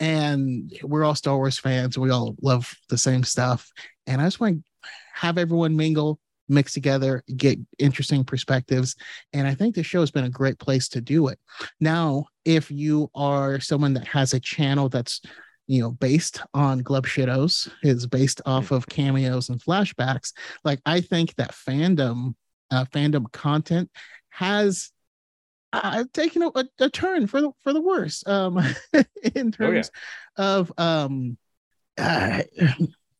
And 0.00 0.72
we're 0.82 1.02
all 1.02 1.16
star 1.16 1.36
wars 1.36 1.58
fans. 1.58 1.98
We 1.98 2.10
all 2.10 2.36
love 2.40 2.72
the 2.88 2.98
same 2.98 3.22
stuff. 3.24 3.70
And 4.06 4.20
i 4.20 4.24
just 4.24 4.40
want 4.40 4.58
to 4.58 4.88
have 5.14 5.38
everyone 5.38 5.76
mingle 5.76 6.18
mix 6.50 6.72
together 6.72 7.22
get 7.36 7.58
interesting 7.78 8.24
perspectives. 8.24 8.96
And 9.32 9.46
i 9.46 9.54
think 9.54 9.74
the 9.74 9.82
show 9.82 10.00
has 10.00 10.10
been 10.10 10.24
a 10.24 10.30
great 10.30 10.58
place 10.58 10.88
to 10.90 11.00
do 11.00 11.28
it. 11.28 11.38
Now 11.80 12.26
if 12.44 12.70
you 12.70 13.10
are 13.14 13.60
someone 13.60 13.94
that 13.94 14.06
has 14.06 14.32
a 14.34 14.40
channel 14.40 14.88
that's 14.88 15.20
you 15.68 15.80
know 15.80 15.92
based 15.92 16.42
on 16.54 16.80
glup 16.80 17.04
shittos 17.04 17.70
is 17.82 18.06
based 18.06 18.40
off 18.44 18.72
of 18.72 18.88
cameos 18.88 19.48
and 19.50 19.60
flashbacks 19.60 20.32
like 20.64 20.80
i 20.84 21.00
think 21.00 21.34
that 21.36 21.52
fandom 21.52 22.34
uh, 22.70 22.84
fandom 22.86 23.30
content 23.32 23.88
has 24.30 24.90
uh, 25.72 26.04
taken 26.12 26.42
a, 26.42 26.50
a, 26.80 26.90
turn 26.90 27.26
for 27.26 27.40
the 27.40 27.50
for 27.62 27.72
the 27.72 27.80
worse 27.80 28.26
um 28.26 28.58
in 29.34 29.54
Oh, 29.60 29.70
yeah. 29.70 29.82
terms 29.82 29.90
of 30.36 30.72
um 30.78 31.36
uh, 31.98 32.42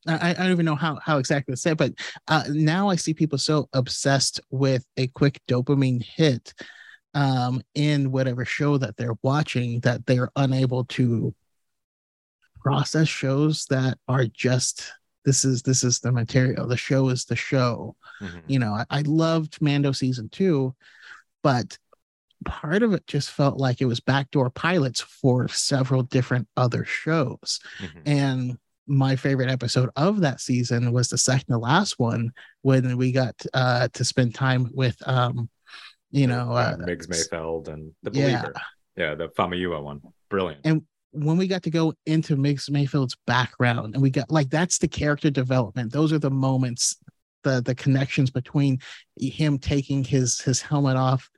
I, 0.07 0.31
I 0.31 0.33
don't 0.33 0.51
even 0.51 0.65
know 0.65 0.75
how, 0.75 0.97
how 1.03 1.17
exactly 1.17 1.53
to 1.53 1.57
say 1.57 1.71
it, 1.71 1.77
but 1.77 1.93
uh, 2.27 2.45
now 2.49 2.89
I 2.89 2.95
see 2.95 3.13
people 3.13 3.37
so 3.37 3.67
obsessed 3.73 4.39
with 4.49 4.85
a 4.97 5.07
quick 5.07 5.39
dopamine 5.47 6.01
hit 6.01 6.53
um, 7.13 7.61
in 7.75 8.11
whatever 8.11 8.45
show 8.45 8.77
that 8.77 8.95
they're 8.97 9.17
watching 9.21 9.81
that 9.81 10.05
they're 10.05 10.31
unable 10.35 10.85
to 10.85 11.33
process 12.61 13.07
shows 13.07 13.65
that 13.69 13.97
are 14.07 14.25
just 14.25 14.91
this 15.25 15.43
is 15.43 15.61
this 15.61 15.83
is 15.83 15.99
the 15.99 16.11
material. 16.11 16.67
The 16.67 16.77
show 16.77 17.09
is 17.09 17.25
the 17.25 17.35
show. 17.35 17.95
Mhm. 18.21 18.41
You 18.47 18.59
know, 18.59 18.73
I, 18.73 18.85
I 18.89 19.01
loved 19.01 19.61
Mando 19.61 19.91
season 19.91 20.29
two, 20.29 20.75
but 21.43 21.77
part 22.45 22.83
of 22.83 22.93
it 22.93 23.05
just 23.05 23.31
felt 23.31 23.57
like 23.57 23.81
it 23.81 23.85
was 23.85 23.99
backdoor 23.99 24.49
pilots 24.49 25.01
for 25.01 25.47
several 25.49 26.03
different 26.03 26.47
other 26.55 26.85
shows. 26.85 27.59
Mhm. 27.79 28.01
And 28.05 28.57
my 28.87 29.15
favorite 29.15 29.49
episode 29.51 29.89
of 29.95 30.21
that 30.21 30.39
season 30.41 30.91
was 30.91 31.09
the 31.09 31.17
second 31.17 31.47
to 31.53 31.57
last 31.59 31.99
one 31.99 32.31
when 32.61 32.97
we 32.97 33.11
got 33.11 33.35
uh 33.53 33.87
to 33.93 34.03
spend 34.03 34.33
time 34.33 34.71
with 34.73 34.97
um 35.07 35.49
you 36.11 36.25
know 36.25 36.53
uh, 36.53 36.75
Migs 36.77 37.07
Mayfeld 37.07 37.67
and 37.67 37.91
the 38.03 38.11
yeah. 38.11 38.41
believer. 38.41 38.53
Yeah, 38.95 39.15
the 39.15 39.27
Famayua 39.29 39.83
one. 39.83 40.01
Brilliant. 40.29 40.61
And- 40.65 40.85
when 41.11 41.37
we 41.37 41.47
got 41.47 41.63
to 41.63 41.69
go 41.69 41.93
into 42.05 42.35
Migs 42.35 42.69
Mayfeld's 42.69 43.17
background 43.25 43.93
and 43.93 44.01
we 44.01 44.09
got 44.09 44.29
like 44.29 44.49
that's 44.49 44.77
the 44.77 44.87
character 44.87 45.29
development. 45.29 45.91
Those 45.91 46.13
are 46.13 46.19
the 46.19 46.29
moments, 46.29 46.97
the 47.43 47.61
the 47.61 47.75
connections 47.75 48.29
between 48.29 48.79
him 49.17 49.57
taking 49.57 50.03
his 50.03 50.39
his 50.41 50.61
helmet 50.61 50.97
off, 50.97 51.29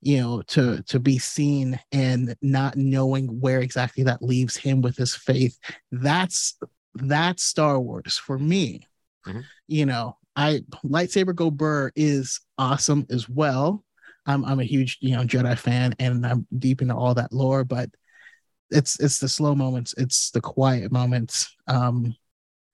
you 0.00 0.20
know, 0.20 0.42
to 0.42 0.82
to 0.84 1.00
be 1.00 1.18
seen 1.18 1.78
and 1.92 2.36
not 2.42 2.76
knowing 2.76 3.26
where 3.40 3.60
exactly 3.60 4.04
that 4.04 4.22
leaves 4.22 4.56
him 4.56 4.80
with 4.80 4.96
his 4.96 5.14
faith. 5.14 5.58
That's 5.90 6.56
that's 6.94 7.42
Star 7.42 7.80
Wars 7.80 8.16
for 8.16 8.38
me. 8.38 8.86
Mhm. 9.26 9.44
You 9.66 9.86
know, 9.86 10.16
I 10.36 10.62
lightsaber 10.84 11.34
go 11.34 11.50
burr 11.50 11.90
is 11.96 12.40
awesome 12.58 13.06
as 13.10 13.28
well. 13.28 13.84
I'm 14.26 14.44
I'm 14.44 14.60
a 14.60 14.64
huge 14.64 14.98
you 15.00 15.16
know 15.16 15.24
Jedi 15.24 15.58
fan 15.58 15.94
and 15.98 16.24
I'm 16.24 16.46
deep 16.56 16.82
into 16.82 16.94
all 16.94 17.14
that 17.14 17.32
lore, 17.32 17.64
but 17.64 17.90
it's 18.70 18.98
it's 19.00 19.18
the 19.20 19.28
slow 19.28 19.54
moments, 19.54 19.94
it's 19.98 20.30
the 20.30 20.40
quiet 20.40 20.92
moments, 20.92 21.54
um, 21.66 22.14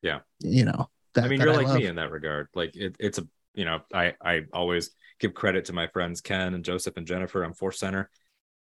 Yeah. 0.02 0.20
You 0.40 0.64
know. 0.64 0.88
That, 1.14 1.25
I 1.25 1.28
mean, 1.28 1.40
you're 1.40 1.52
like 1.52 1.66
love. 1.66 1.76
me 1.76 1.87
in 1.87 1.96
that 1.96 2.11
regard. 2.11 2.49
Like 2.54 2.75
it, 2.76 2.96
it's 2.99 3.18
a 3.18 3.26
you 3.54 3.64
know, 3.66 3.80
I 3.92 4.14
I 4.25 4.42
always 4.52 4.90
give 5.20 5.34
credit 5.34 5.66
to 5.66 5.72
my 5.75 5.87
friends 5.88 6.20
Ken 6.22 6.54
and 6.54 6.64
Joseph 6.64 6.96
and 6.96 7.06
Jennifer 7.06 7.44
on 7.44 7.52
Force 7.54 7.78
Center. 7.78 8.11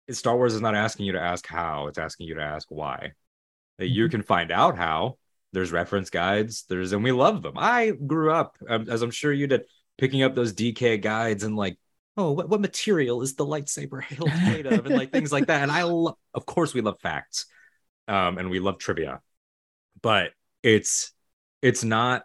Star 0.09 0.35
Wars 0.35 0.53
is 0.53 0.61
not 0.61 0.75
asking 0.75 1.05
you 1.05 1.13
to 1.13 1.21
ask 1.21 1.47
how; 1.47 1.87
it's 1.87 1.97
asking 1.99 2.27
you 2.27 2.35
to 2.35 2.41
ask 2.41 2.67
why. 2.69 3.13
That 3.77 3.87
you 3.89 4.05
Mm-hmm. 4.05 4.11
can 4.11 4.23
find 4.23 4.51
out 4.51 4.77
how. 4.77 5.17
There's 5.53 5.71
reference 5.71 6.09
guides. 6.09 6.65
There's 6.69 6.93
and 6.93 7.03
we 7.03 7.11
love 7.11 7.41
them. 7.43 7.53
I 7.57 7.91
grew 7.91 8.31
up, 8.31 8.57
um, 8.69 8.89
as 8.89 9.01
I'm 9.01 9.11
sure 9.11 9.33
you 9.33 9.47
did, 9.47 9.65
picking 9.97 10.23
up 10.23 10.33
those 10.35 10.53
DK 10.53 10.97
guides 11.01 11.43
and 11.43 11.55
like, 11.57 11.77
oh, 12.17 12.31
what, 12.31 12.49
what 12.49 12.61
material 12.61 13.21
is 13.21 13.35
the 13.35 13.45
lightsaber 13.45 14.03
hilt 14.03 14.29
made 14.43 14.65
of, 14.65 14.85
and 14.85 14.95
like 14.95 15.11
things 15.11 15.31
like 15.31 15.47
that. 15.47 15.63
And 15.63 15.71
I, 15.71 15.83
lo- 15.83 16.17
of 16.33 16.45
course, 16.45 16.73
we 16.73 16.81
love 16.81 16.99
facts, 16.99 17.45
um, 18.07 18.37
and 18.37 18.49
we 18.49 18.59
love 18.59 18.77
trivia, 18.77 19.21
but 20.01 20.31
it's 20.63 21.13
it's 21.61 21.83
not 21.83 22.23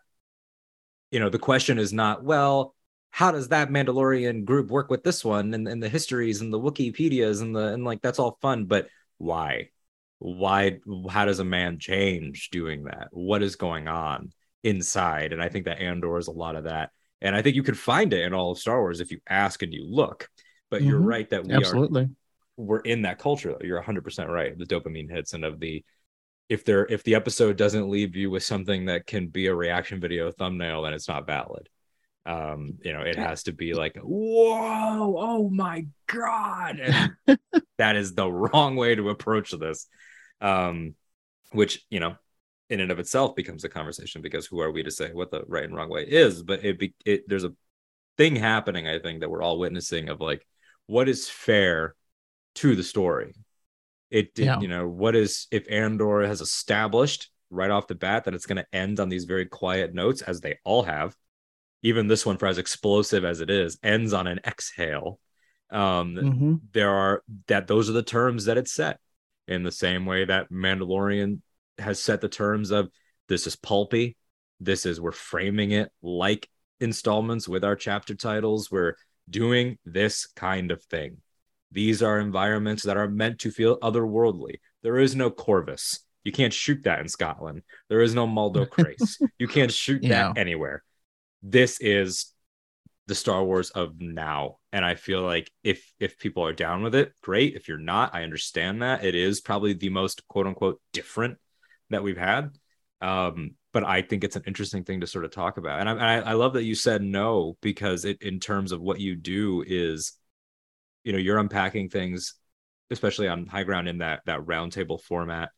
you 1.11 1.21
know 1.21 1.29
the 1.29 1.39
question 1.39 1.79
is 1.79 1.93
not 1.93 2.23
well 2.23 2.75
how 3.11 3.31
does 3.31 3.49
that 3.49 3.71
mandalorian 3.71 4.45
group 4.45 4.69
work 4.69 4.91
with 4.91 5.03
this 5.03 5.25
one 5.25 5.55
and, 5.55 5.67
and 5.67 5.83
the 5.83 5.89
histories 5.89 6.43
and 6.43 6.53
the 6.53 6.61
wikipedias 6.61 7.41
and 7.41 7.57
the 7.57 7.73
and 7.73 7.83
like 7.85 8.03
that's 8.03 8.19
all 8.19 8.39
fun 8.43 8.67
but 8.67 8.89
why? 9.19 9.71
Why 10.19 10.79
how 11.11 11.25
does 11.25 11.41
a 11.41 11.45
man 11.45 11.79
change 11.79 12.51
doing 12.51 12.85
that? 12.85 13.09
What 13.11 13.43
is 13.43 13.57
going 13.57 13.89
on 13.89 14.33
inside? 14.63 15.33
And 15.33 15.43
i 15.43 15.49
think 15.49 15.67
that 15.67 15.81
andor 15.81 16.19
is 16.19 16.29
a 16.29 16.33
lot 16.33 16.57
of 16.57 16.65
that 16.65 16.91
and 17.23 17.35
i 17.35 17.43
think 17.43 17.57
you 17.57 17.63
could 17.63 17.79
find 17.79 18.13
it 18.13 18.25
in 18.25 18.35
all 18.35 18.53
of 18.53 18.59
star 18.59 18.81
wars 18.81 19.01
if 19.01 19.11
you 19.11 19.21
ask 19.29 19.63
and 19.63 19.73
you 19.73 19.85
look. 19.89 20.29
But 20.71 20.83
you're 20.83 21.01
Mhm. 21.01 21.07
right 21.07 21.31
that 21.31 21.45
we 21.45 21.53
are 21.53 21.57
Absolutely. 21.59 22.09
we're 22.57 22.81
in 22.81 23.03
that 23.03 23.19
culture 23.19 23.57
you're 23.63 23.79
100% 23.79 24.29
right. 24.31 24.57
The 24.59 24.65
dopamine 24.67 25.11
hits 25.11 25.33
and 25.35 25.45
of 25.45 25.61
the 25.61 25.85
if 26.49 26.65
there 26.65 26.87
if 26.87 27.03
the 27.05 27.15
episode 27.15 27.57
doesn't 27.57 27.89
leave 27.91 28.17
you 28.17 28.31
with 28.31 28.43
something 28.45 28.87
that 28.87 29.07
can 29.07 29.29
be 29.29 29.47
a 29.49 29.55
reaction 29.55 30.01
video 30.01 30.31
thumbnail 30.31 30.83
then 30.83 30.95
it's 30.95 31.09
not 31.09 31.27
valid. 31.27 31.69
Um 32.27 32.79
you 32.83 32.93
know 32.93 33.03
it 33.03 33.17
has 33.17 33.45
to 33.45 33.53
be 33.53 33.75
like 33.75 33.97
whoa 33.97 35.17
oh 35.19 35.49
my 35.51 35.87
god. 36.07 36.81
That 37.79 37.97
is 37.97 38.15
the 38.15 38.31
wrong 38.31 38.77
way 38.77 38.95
to 38.95 39.11
approach 39.11 39.51
this. 39.53 39.87
Um 40.41 40.95
which 41.53 41.85
you 41.91 42.01
know 42.01 42.17
in 42.69 42.81
and 42.81 42.91
of 42.91 42.99
itself 42.99 43.35
becomes 43.37 43.65
a 43.65 43.69
conversation 43.69 44.23
because 44.23 44.47
who 44.47 44.61
are 44.61 44.73
we 44.73 44.83
to 44.83 44.91
say 44.91 45.13
what 45.13 45.31
the 45.31 45.43
right 45.47 45.65
and 45.65 45.75
wrong 45.75 45.89
way 45.89 46.03
is 46.05 46.43
but 46.43 46.65
it 46.65 46.79
be 46.79 46.95
it 47.05 47.29
there's 47.29 47.45
a 47.45 47.53
thing 48.17 48.35
happening 48.37 48.89
i 48.89 48.99
think 48.99 49.21
that 49.21 49.31
we're 49.31 49.43
all 49.43 49.59
witnessing 49.59 50.09
of 50.09 50.21
like 50.21 50.47
what 50.87 51.09
is 51.09 51.29
fair 51.29 51.95
to 52.55 52.75
the 52.75 52.83
story 52.83 53.35
it 54.11 54.35
did 54.35 54.47
Yeah. 54.47 54.61
you 54.61 54.69
know 54.69 54.89
what 54.89 55.15
is 55.15 55.47
if 55.51 55.71
andor 55.71 56.23
has 56.23 56.41
established 56.41 57.31
right 57.51 57.71
off 57.71 57.87
the 57.87 57.95
bat 57.95 58.25
that 58.25 58.35
it's 58.35 58.47
going 58.47 58.57
to 58.57 58.67
end 58.77 58.99
on 58.99 59.09
these 59.09 59.25
very 59.25 59.47
quiet 59.47 59.95
notes 59.95 60.23
as 60.23 60.41
they 60.41 60.59
all 60.65 60.83
have 60.83 61.15
even 61.83 62.09
this 62.09 62.27
one 62.27 62.37
for 62.39 62.47
as 62.47 62.59
explosive 62.59 63.25
as 63.25 63.41
it 63.41 63.51
is 63.51 63.79
ends 63.83 64.13
on 64.13 64.27
an 64.27 64.41
exhale 64.45 65.21
um 65.71 66.15
Mhm. 66.15 66.61
there 66.73 66.91
are 66.91 67.23
that 67.49 67.67
those 67.67 67.89
are 67.91 67.93
the 67.93 68.03
terms 68.03 68.47
that 68.47 68.57
it's 68.59 68.73
set 68.73 68.99
in 69.47 69.63
the 69.63 69.71
same 69.73 70.07
way 70.07 70.25
that 70.25 70.51
Mandalorian 70.51 71.41
has 71.79 72.01
set 72.01 72.21
the 72.21 72.29
terms 72.29 72.71
of 72.71 72.89
this 73.29 73.47
is 73.47 73.57
pulpy. 73.57 74.17
This 74.61 74.87
is 74.87 75.01
we're 75.01 75.13
framing 75.13 75.73
it 75.73 75.91
like 76.03 76.49
installments 76.81 77.49
with 77.49 77.65
our 77.65 77.77
chapter 77.77 78.15
titles. 78.15 78.71
We're 78.71 78.95
doing 79.29 79.79
this 79.85 80.27
kind 80.37 80.71
of 80.71 80.83
thing. 80.85 81.19
These 81.73 82.03
are 82.03 82.19
environments 82.21 82.85
that 82.85 82.97
are 82.97 83.09
meant 83.09 83.41
to 83.41 83.51
feel 83.51 83.79
otherworldly. 83.81 84.61
There 84.83 84.99
is 84.99 85.17
no 85.17 85.31
Corvus. 85.31 86.01
You 86.25 86.33
can't 86.33 86.53
shoot 86.53 86.85
that 86.85 87.01
in 87.01 87.09
Scotland. 87.09 87.63
There 87.89 88.01
is 88.01 88.15
no 88.15 88.27
Maldo 88.27 88.65
Crace. 88.77 89.19
you 89.39 89.49
can't 89.49 89.73
shoot 89.73 90.03
Yeah. 90.03 90.29
that 90.33 90.39
anywhere. 90.39 90.83
This 91.43 91.79
is 91.81 92.33
the 93.09 93.15
Star 93.15 93.45
Wars 93.45 93.71
of 93.71 94.01
now. 94.01 94.57
And 94.73 94.85
I 94.85 94.95
feel 94.95 95.23
like 95.23 95.51
if 95.63 95.93
if 96.01 96.19
people 96.19 96.45
are 96.45 96.53
down 96.53 96.83
with 96.83 96.95
it, 96.95 97.13
great. 97.23 97.55
If 97.55 97.69
you're 97.69 97.79
not, 97.79 98.15
I 98.15 98.23
understand 98.23 98.83
that. 98.83 99.05
It 99.05 99.15
is 99.15 99.41
probably 99.41 99.73
the 99.75 99.91
most 99.91 100.27
quote 100.29 100.47
unquote 100.47 100.81
different 100.93 101.39
that 101.91 102.03
we've 102.03 102.17
had. 102.17 102.57
Um, 103.01 103.53
but 103.73 103.85
I 103.85 104.03
think 104.03 104.25
it's 104.25 104.37
an 104.37 104.45
interesting 104.47 104.85
thing 104.85 105.01
to 105.01 105.07
sort 105.07 105.25
of 105.25 105.31
talk 105.31 105.59
about. 105.59 105.81
And 105.81 105.89
I, 105.89 106.17
I, 106.17 106.19
I 106.19 106.33
love 106.33 106.55
that 106.55 106.65
you 106.65 106.75
said 106.75 107.03
no 107.03 107.57
because 107.61 108.05
it 108.05 108.23
in 108.23 108.41
terms 108.41 108.73
of 108.73 108.81
what 108.81 109.01
you 109.01 109.15
do 109.15 109.63
is, 109.67 110.13
you 111.05 111.13
know, 111.13 111.19
you're 111.19 111.39
unpacking 111.39 111.91
things, 111.91 112.35
especially 112.91 113.29
on 113.29 113.47
high 113.47 113.65
ground 113.65 113.89
in 113.89 113.99
that 113.99 114.23
that 114.27 114.41
roundtable 114.41 115.01
format 115.01 115.51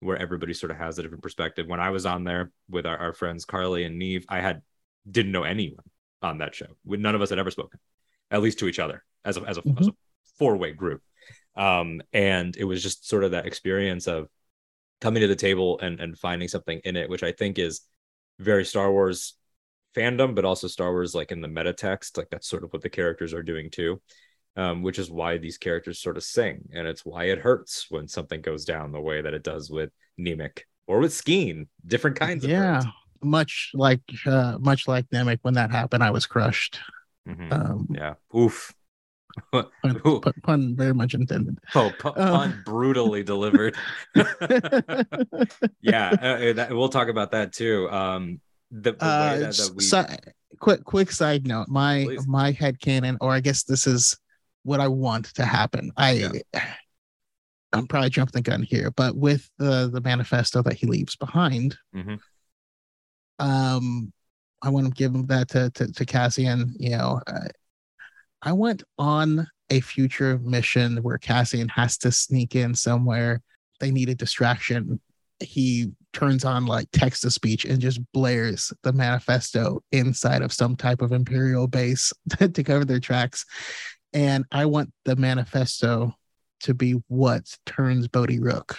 where 0.00 0.16
everybody 0.16 0.54
sort 0.54 0.70
of 0.70 0.76
has 0.76 0.98
a 0.98 1.02
different 1.02 1.22
perspective. 1.22 1.66
When 1.66 1.80
I 1.80 1.90
was 1.90 2.06
on 2.06 2.22
there 2.22 2.52
with 2.70 2.86
our, 2.86 2.96
our 2.96 3.12
friends 3.12 3.44
Carly 3.44 3.84
and 3.84 3.98
Neve, 3.98 4.26
I 4.28 4.40
had 4.40 4.62
didn't 5.10 5.32
know 5.32 5.42
anyone 5.42 5.84
on 6.22 6.38
that 6.38 6.54
show. 6.54 6.66
None 6.84 7.14
of 7.14 7.22
us 7.22 7.30
had 7.30 7.38
ever 7.38 7.50
spoken, 7.50 7.80
at 8.30 8.42
least 8.42 8.60
to 8.60 8.68
each 8.68 8.78
other 8.78 9.04
as 9.24 9.36
a 9.36 9.42
as 9.42 9.58
a, 9.58 9.62
as 9.78 9.88
a 9.88 9.92
four 10.38 10.56
way 10.56 10.72
group. 10.72 11.02
Um, 11.56 12.02
and 12.12 12.56
it 12.56 12.64
was 12.64 12.82
just 12.82 13.08
sort 13.08 13.24
of 13.24 13.32
that 13.32 13.46
experience 13.46 14.06
of 14.06 14.28
coming 15.00 15.20
to 15.20 15.28
the 15.28 15.36
table 15.36 15.78
and 15.80 16.00
and 16.00 16.18
finding 16.18 16.48
something 16.48 16.80
in 16.84 16.96
it, 16.96 17.08
which 17.08 17.22
I 17.22 17.32
think 17.32 17.58
is 17.58 17.82
very 18.38 18.64
Star 18.64 18.90
Wars 18.90 19.34
fandom, 19.96 20.34
but 20.34 20.44
also 20.44 20.66
Star 20.66 20.92
Wars 20.92 21.14
like 21.14 21.32
in 21.32 21.40
the 21.40 21.48
meta 21.48 21.72
text, 21.72 22.18
like 22.18 22.28
that's 22.30 22.48
sort 22.48 22.64
of 22.64 22.72
what 22.72 22.82
the 22.82 22.90
characters 22.90 23.32
are 23.32 23.42
doing 23.42 23.70
too. 23.70 24.00
Um, 24.56 24.82
which 24.82 24.98
is 24.98 25.10
why 25.10 25.36
these 25.36 25.58
characters 25.58 26.00
sort 26.00 26.16
of 26.16 26.22
sing, 26.22 26.70
and 26.72 26.86
it's 26.86 27.04
why 27.04 27.24
it 27.24 27.38
hurts 27.38 27.88
when 27.90 28.08
something 28.08 28.40
goes 28.40 28.64
down 28.64 28.90
the 28.90 29.00
way 29.00 29.20
that 29.20 29.34
it 29.34 29.42
does 29.42 29.70
with 29.70 29.90
Nemik 30.18 30.60
or 30.86 30.98
with 30.98 31.12
Skeen, 31.12 31.66
different 31.86 32.16
kinds 32.18 32.42
of 32.42 32.50
yeah. 32.50 32.76
hurts. 32.76 32.86
Much 33.22 33.72
like 33.74 34.00
uh 34.24 34.56
much 34.58 34.88
like 34.88 35.08
Namek 35.10 35.40
when 35.42 35.54
that 35.54 35.70
happened, 35.70 36.02
I 36.02 36.10
was 36.10 36.24
crushed. 36.24 36.78
Mhm. 37.28 37.52
Um 37.52 37.88
Yeah. 37.90 38.14
Oof. 38.34 38.72
Pun, 39.52 39.66
pun, 39.82 40.32
pun 40.42 40.76
very 40.76 40.94
much 40.94 41.14
intended. 41.14 41.58
Oh, 41.74 41.92
pu- 41.98 42.08
Oh. 42.08 42.12
pun 42.14 42.62
brutally 42.64 43.22
delivered. 43.22 43.76
yeah, 44.14 46.10
uh, 46.10 46.52
that, 46.54 46.68
we'll 46.70 46.88
talk 46.88 47.08
about 47.08 47.30
that 47.32 47.52
too. 47.52 47.88
Um, 47.90 48.40
the, 48.70 48.92
the 48.92 48.96
way 48.96 48.96
uh 49.00 49.38
that, 49.38 49.54
that 49.56 49.72
we, 49.76 49.82
si- 49.84 50.32
quick 50.58 50.82
quick 50.84 51.12
side 51.12 51.46
note 51.46 51.68
my 51.68 52.02
Please. 52.04 52.26
my 52.26 52.50
head 52.50 52.80
canon 52.80 53.16
or 53.20 53.30
i 53.30 53.38
guess 53.38 53.62
this 53.62 53.86
is 53.86 54.18
what 54.64 54.80
i 54.80 54.88
want 54.88 55.26
to 55.34 55.44
happen 55.44 55.92
i 55.96 56.28
i'm 57.72 57.86
probably 57.86 58.10
jumping 58.10 58.32
the 58.32 58.42
gun 58.42 58.62
here 58.64 58.90
but 58.90 59.16
with 59.16 59.48
the 59.58 59.88
the 59.92 60.00
manifesto 60.00 60.62
that 60.62 60.72
he 60.74 60.86
leaves 60.88 61.14
behind 61.14 61.76
Mhm. 61.94 62.18
um 63.38 64.12
i 64.62 64.68
want 64.68 64.86
to 64.86 64.92
give 64.92 65.14
him 65.14 65.26
that 65.26 65.48
to 65.50 65.70
to, 65.70 65.92
to 65.92 66.04
cassian 66.04 66.74
you 66.78 66.90
know 66.90 67.20
uh, 67.28 67.46
i 68.42 68.52
went 68.52 68.82
on 68.98 69.46
a 69.70 69.80
future 69.80 70.38
mission 70.38 70.98
where 70.98 71.18
cassian 71.18 71.68
has 71.68 71.98
to 71.98 72.12
sneak 72.12 72.54
in 72.54 72.74
somewhere. 72.74 73.42
They 73.80 73.90
need 73.90 74.08
a 74.08 74.14
distraction. 74.14 75.00
He 75.40 75.92
turns 76.12 76.44
on 76.44 76.66
like 76.66 76.88
text 76.92 77.22
to 77.22 77.30
speech 77.30 77.64
and 77.64 77.80
just 77.80 78.00
blares 78.12 78.72
the 78.82 78.92
manifesto 78.92 79.82
inside 79.92 80.42
of 80.42 80.52
some 80.52 80.76
type 80.76 81.02
of 81.02 81.12
imperial 81.12 81.66
base 81.66 82.12
to 82.38 82.62
cover 82.62 82.84
their 82.84 83.00
tracks. 83.00 83.44
And 84.12 84.44
i 84.50 84.64
want 84.64 84.92
the 85.04 85.16
manifesto 85.16 86.14
to 86.60 86.74
be 86.74 86.92
what 87.08 87.42
turns 87.66 88.08
bodhi 88.08 88.40
rook. 88.40 88.78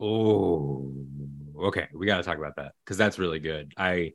Oh, 0.00 0.92
okay, 1.62 1.86
we 1.94 2.06
got 2.06 2.16
to 2.16 2.22
talk 2.22 2.38
about 2.38 2.56
that 2.56 2.72
because 2.84 2.96
that's 2.96 3.18
really 3.18 3.38
good. 3.38 3.72
I, 3.76 4.12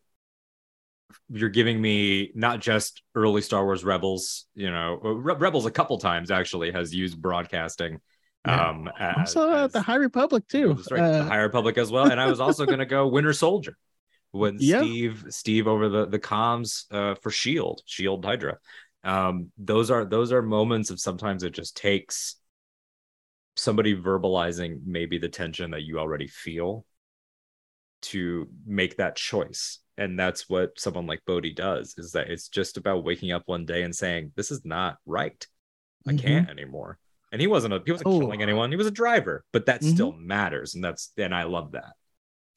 you're 1.29 1.49
giving 1.49 1.81
me 1.81 2.31
not 2.35 2.59
just 2.59 3.01
early 3.15 3.41
Star 3.41 3.63
Wars 3.65 3.83
Rebels, 3.83 4.45
you 4.55 4.69
know, 4.71 4.99
Re- 5.01 5.35
Rebels 5.35 5.65
a 5.65 5.71
couple 5.71 5.97
times 5.99 6.31
actually 6.31 6.71
has 6.71 6.93
used 6.93 7.21
broadcasting. 7.21 7.99
Yeah. 8.45 8.69
Um, 8.69 8.89
as- 8.99 9.35
also 9.35 9.51
uh, 9.51 9.65
as- 9.65 9.71
the 9.73 9.81
high 9.81 9.95
republic 9.95 10.47
too 10.47 10.73
right, 10.89 11.11
the 11.11 11.19
Uh, 11.19 11.23
High 11.25 11.37
Republic 11.41 11.77
as 11.77 11.91
well. 11.91 12.09
And 12.11 12.19
I 12.19 12.27
was 12.27 12.39
also 12.39 12.65
going 12.65 12.79
to 12.79 12.85
go 12.85 13.07
Winter 13.07 13.33
Soldier 13.33 13.77
when 14.31 14.57
Yeah. 14.59 14.79
Steve 14.81 15.25
Steve 15.29 15.67
over 15.67 15.89
the 15.89 16.07
the 16.07 16.19
comms 16.19 16.85
uh, 16.91 17.15
for 17.15 17.29
Shield 17.31 17.81
Shield 17.85 18.25
Hydra. 18.25 18.57
Um, 19.03 19.51
those 19.57 19.91
are 19.91 20.05
those 20.05 20.31
are 20.31 20.41
moments 20.41 20.89
of 20.89 20.99
sometimes 20.99 21.43
it 21.43 21.51
just 21.53 21.75
takes 21.77 22.35
somebody 23.55 23.95
verbalizing 23.95 24.79
maybe 24.85 25.17
the 25.17 25.29
tension 25.29 25.71
that 25.71 25.81
you 25.83 25.99
already 25.99 26.27
feel 26.27 26.85
to 28.01 28.47
make 28.65 28.97
that 28.97 29.15
choice. 29.15 29.79
And 30.01 30.17
that's 30.17 30.49
what 30.49 30.79
someone 30.79 31.05
like 31.05 31.21
Bodhi 31.27 31.53
does 31.53 31.93
is 31.97 32.11
that 32.13 32.27
it's 32.31 32.47
just 32.47 32.75
about 32.77 33.03
waking 33.03 33.31
up 33.31 33.43
one 33.45 33.65
day 33.65 33.83
and 33.83 33.95
saying, 33.95 34.31
This 34.35 34.49
is 34.49 34.65
not 34.65 34.97
right. 35.05 35.45
I 36.07 36.13
Mhm. 36.13 36.19
can't 36.19 36.49
anymore. 36.49 36.97
And 37.31 37.39
he 37.39 37.45
wasn't 37.45 37.75
a 37.75 37.83
he 37.85 37.91
wasn't 37.91 38.07
Oh. 38.07 38.19
killing 38.19 38.41
anyone. 38.41 38.71
He 38.71 38.77
was 38.77 38.87
a 38.87 38.91
driver, 38.91 39.45
but 39.53 39.67
that 39.67 39.81
Mhm. 39.81 39.93
still 39.93 40.11
matters. 40.13 40.73
And 40.73 40.83
that's 40.83 41.11
and 41.17 41.35
I 41.35 41.43
love 41.43 41.73
that. 41.73 41.93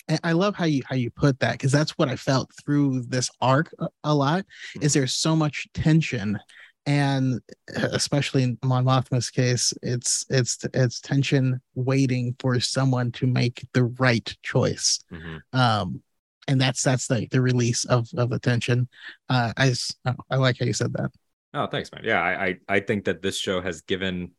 And 0.09 0.19
I 0.25 0.33
love 0.33 0.55
how 0.57 0.65
you 0.65 0.83
how 0.87 0.97
you 0.97 1.11
put 1.11 1.39
that 1.41 1.53
because 1.53 1.71
that's 1.71 1.99
what 1.99 2.09
I 2.09 2.17
felt 2.17 2.51
through 2.65 3.03
this 3.03 3.29
arc 3.43 3.75
a, 3.79 3.89
a 4.05 4.15
lot. 4.15 4.47
Is 4.81 4.93
Mm-hmm. 4.93 4.99
there's 5.01 5.15
so 5.15 5.37
much 5.37 5.69
tension, 5.75 6.39
and 6.87 7.41
especially 7.77 8.43
in 8.43 8.59
Mon 8.63 8.85
Mothma's 8.87 9.29
case, 9.31 9.75
it's 9.83 10.25
it's 10.31 10.65
it's 10.73 11.01
tension 11.01 11.61
waiting 11.75 12.37
for 12.39 12.59
someone 12.61 13.13
to 13.13 13.27
make 13.27 13.67
the 13.75 13.85
right 13.85 14.35
choice. 14.43 15.05
Mhm. 15.13 15.43
Um, 15.53 16.03
and 16.49 16.61
that's 16.61 16.83
that's 16.83 17.07
the 17.07 17.27
the 17.31 17.41
release 17.41 17.85
of 17.85 18.09
of 18.17 18.31
the 18.31 18.39
tension. 18.39 18.89
Uh, 19.29 19.53
I 19.57 19.69
s- 19.69 19.95
oh, 20.07 20.15
I 20.31 20.37
like 20.37 20.59
how 20.59 20.67
you 20.67 20.73
said 20.73 20.93
that. 20.95 21.11
Oh, 21.53 21.67
thanks, 21.67 21.93
man. 21.93 22.03
Yeah, 22.05 22.21
I, 22.21 22.47
I 22.47 22.57
I 22.69 22.81
think 22.81 23.05
that 23.05 23.23
this 23.23 23.39
show 23.39 23.61
has 23.61 23.83
given 23.83 24.33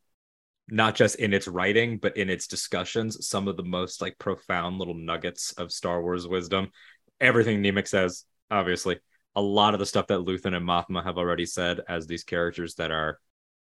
not 0.68 0.94
just 0.94 1.16
in 1.16 1.32
its 1.32 1.48
writing, 1.48 1.98
but 1.98 2.16
in 2.16 2.28
its 2.28 2.46
discussions, 2.46 3.26
some 3.28 3.48
of 3.48 3.56
the 3.56 3.62
most 3.62 4.00
like 4.02 4.18
profound 4.18 4.78
little 4.78 4.94
nuggets 4.94 5.52
of 5.52 5.72
Star 5.72 6.02
Wars 6.02 6.26
wisdom. 6.26 6.70
Everything 7.20 7.62
Nemik 7.62 7.86
says, 7.88 8.24
obviously, 8.50 8.98
a 9.34 9.40
lot 9.40 9.74
of 9.74 9.80
the 9.80 9.86
stuff 9.86 10.08
that 10.08 10.20
Luthen 10.20 10.56
and 10.56 10.66
Mothma 10.66 11.04
have 11.04 11.18
already 11.18 11.46
said 11.46 11.80
as 11.88 12.06
these 12.06 12.24
characters 12.24 12.74
that 12.74 12.90
are 12.90 13.20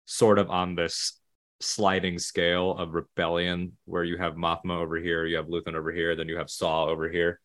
sort 0.05 0.39
of 0.39 0.49
on 0.49 0.75
this 0.75 1.19
sliding 1.61 2.19
scale 2.19 2.71
of 2.71 2.93
rebellion, 2.93 3.77
where 3.85 4.03
you 4.03 4.17
have 4.17 4.33
Mothma 4.33 4.77
over 4.79 4.97
here, 4.97 5.25
you 5.25 5.37
have 5.37 5.47
Luthen 5.47 5.75
over 5.75 5.91
here, 5.91 6.15
then 6.15 6.27
you 6.27 6.37
have 6.37 6.49
Saw 6.49 6.85
over 6.85 7.09
here. 7.09 7.39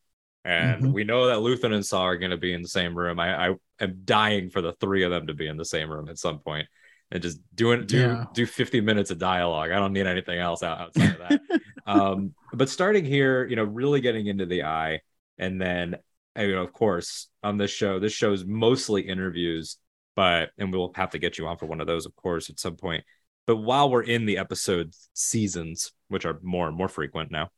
And 0.45 0.85
Mhm. 0.85 0.93
we 0.93 1.03
know 1.03 1.27
that 1.27 1.39
Luthen 1.39 1.73
and 1.73 1.85
Saw 1.85 2.03
are 2.03 2.17
going 2.17 2.31
to 2.31 2.37
be 2.37 2.53
in 2.53 2.61
the 2.61 2.69
same 2.69 2.95
room. 2.97 3.19
I, 3.19 3.49
I 3.49 3.55
am 3.79 4.01
dying 4.05 4.49
for 4.51 4.61
the 4.61 4.73
three 4.73 5.03
of 5.03 5.11
them 5.11 5.27
to 5.27 5.33
be 5.33 5.47
in 5.47 5.57
the 5.57 5.65
same 5.65 5.89
room 5.91 6.07
at 6.07 6.19
some 6.19 6.39
point 6.39 6.67
and 7.11 7.21
just 7.21 7.39
doing 7.55 7.85
do 7.87 7.97
Yeah. 7.97 8.25
do 8.31 8.45
50 8.45 8.81
minutes 8.81 9.11
of 9.11 9.17
dialogue. 9.17 9.71
I 9.71 9.75
don't 9.79 9.93
need 9.93 10.07
anything 10.07 10.39
else 10.39 10.63
outside 10.63 11.13
of 11.13 11.19
that. 11.19 11.41
um, 11.87 12.33
but 12.53 12.69
starting 12.69 13.05
here, 13.05 13.45
you 13.47 13.55
know, 13.55 13.63
really 13.63 14.01
getting 14.01 14.27
into 14.27 14.45
the 14.45 14.63
eye, 14.63 15.01
and 15.37 15.59
then 15.59 15.97
you 16.37 16.53
know, 16.53 16.63
of 16.63 16.73
course, 16.73 17.27
on 17.43 17.57
this 17.57 17.71
show, 17.71 17.99
this 17.99 18.13
show 18.13 18.33
is 18.33 18.45
mostly 18.45 19.01
interviews, 19.03 19.77
but 20.15 20.51
and 20.57 20.71
we'll 20.71 20.91
have 20.95 21.11
to 21.11 21.19
get 21.19 21.37
you 21.37 21.47
on 21.47 21.57
for 21.57 21.65
one 21.65 21.81
of 21.81 21.87
those, 21.87 22.05
of 22.05 22.15
course, 22.15 22.49
at 22.49 22.59
some 22.59 22.75
point. 22.75 23.03
But 23.47 23.57
while 23.57 23.89
we're 23.89 24.03
in 24.03 24.25
the 24.25 24.37
episode 24.37 24.93
seasons, 25.13 25.91
which 26.09 26.25
are 26.25 26.39
more 26.43 26.67
and 26.67 26.75
more 26.77 26.87
frequent 26.89 27.31
now, 27.31 27.49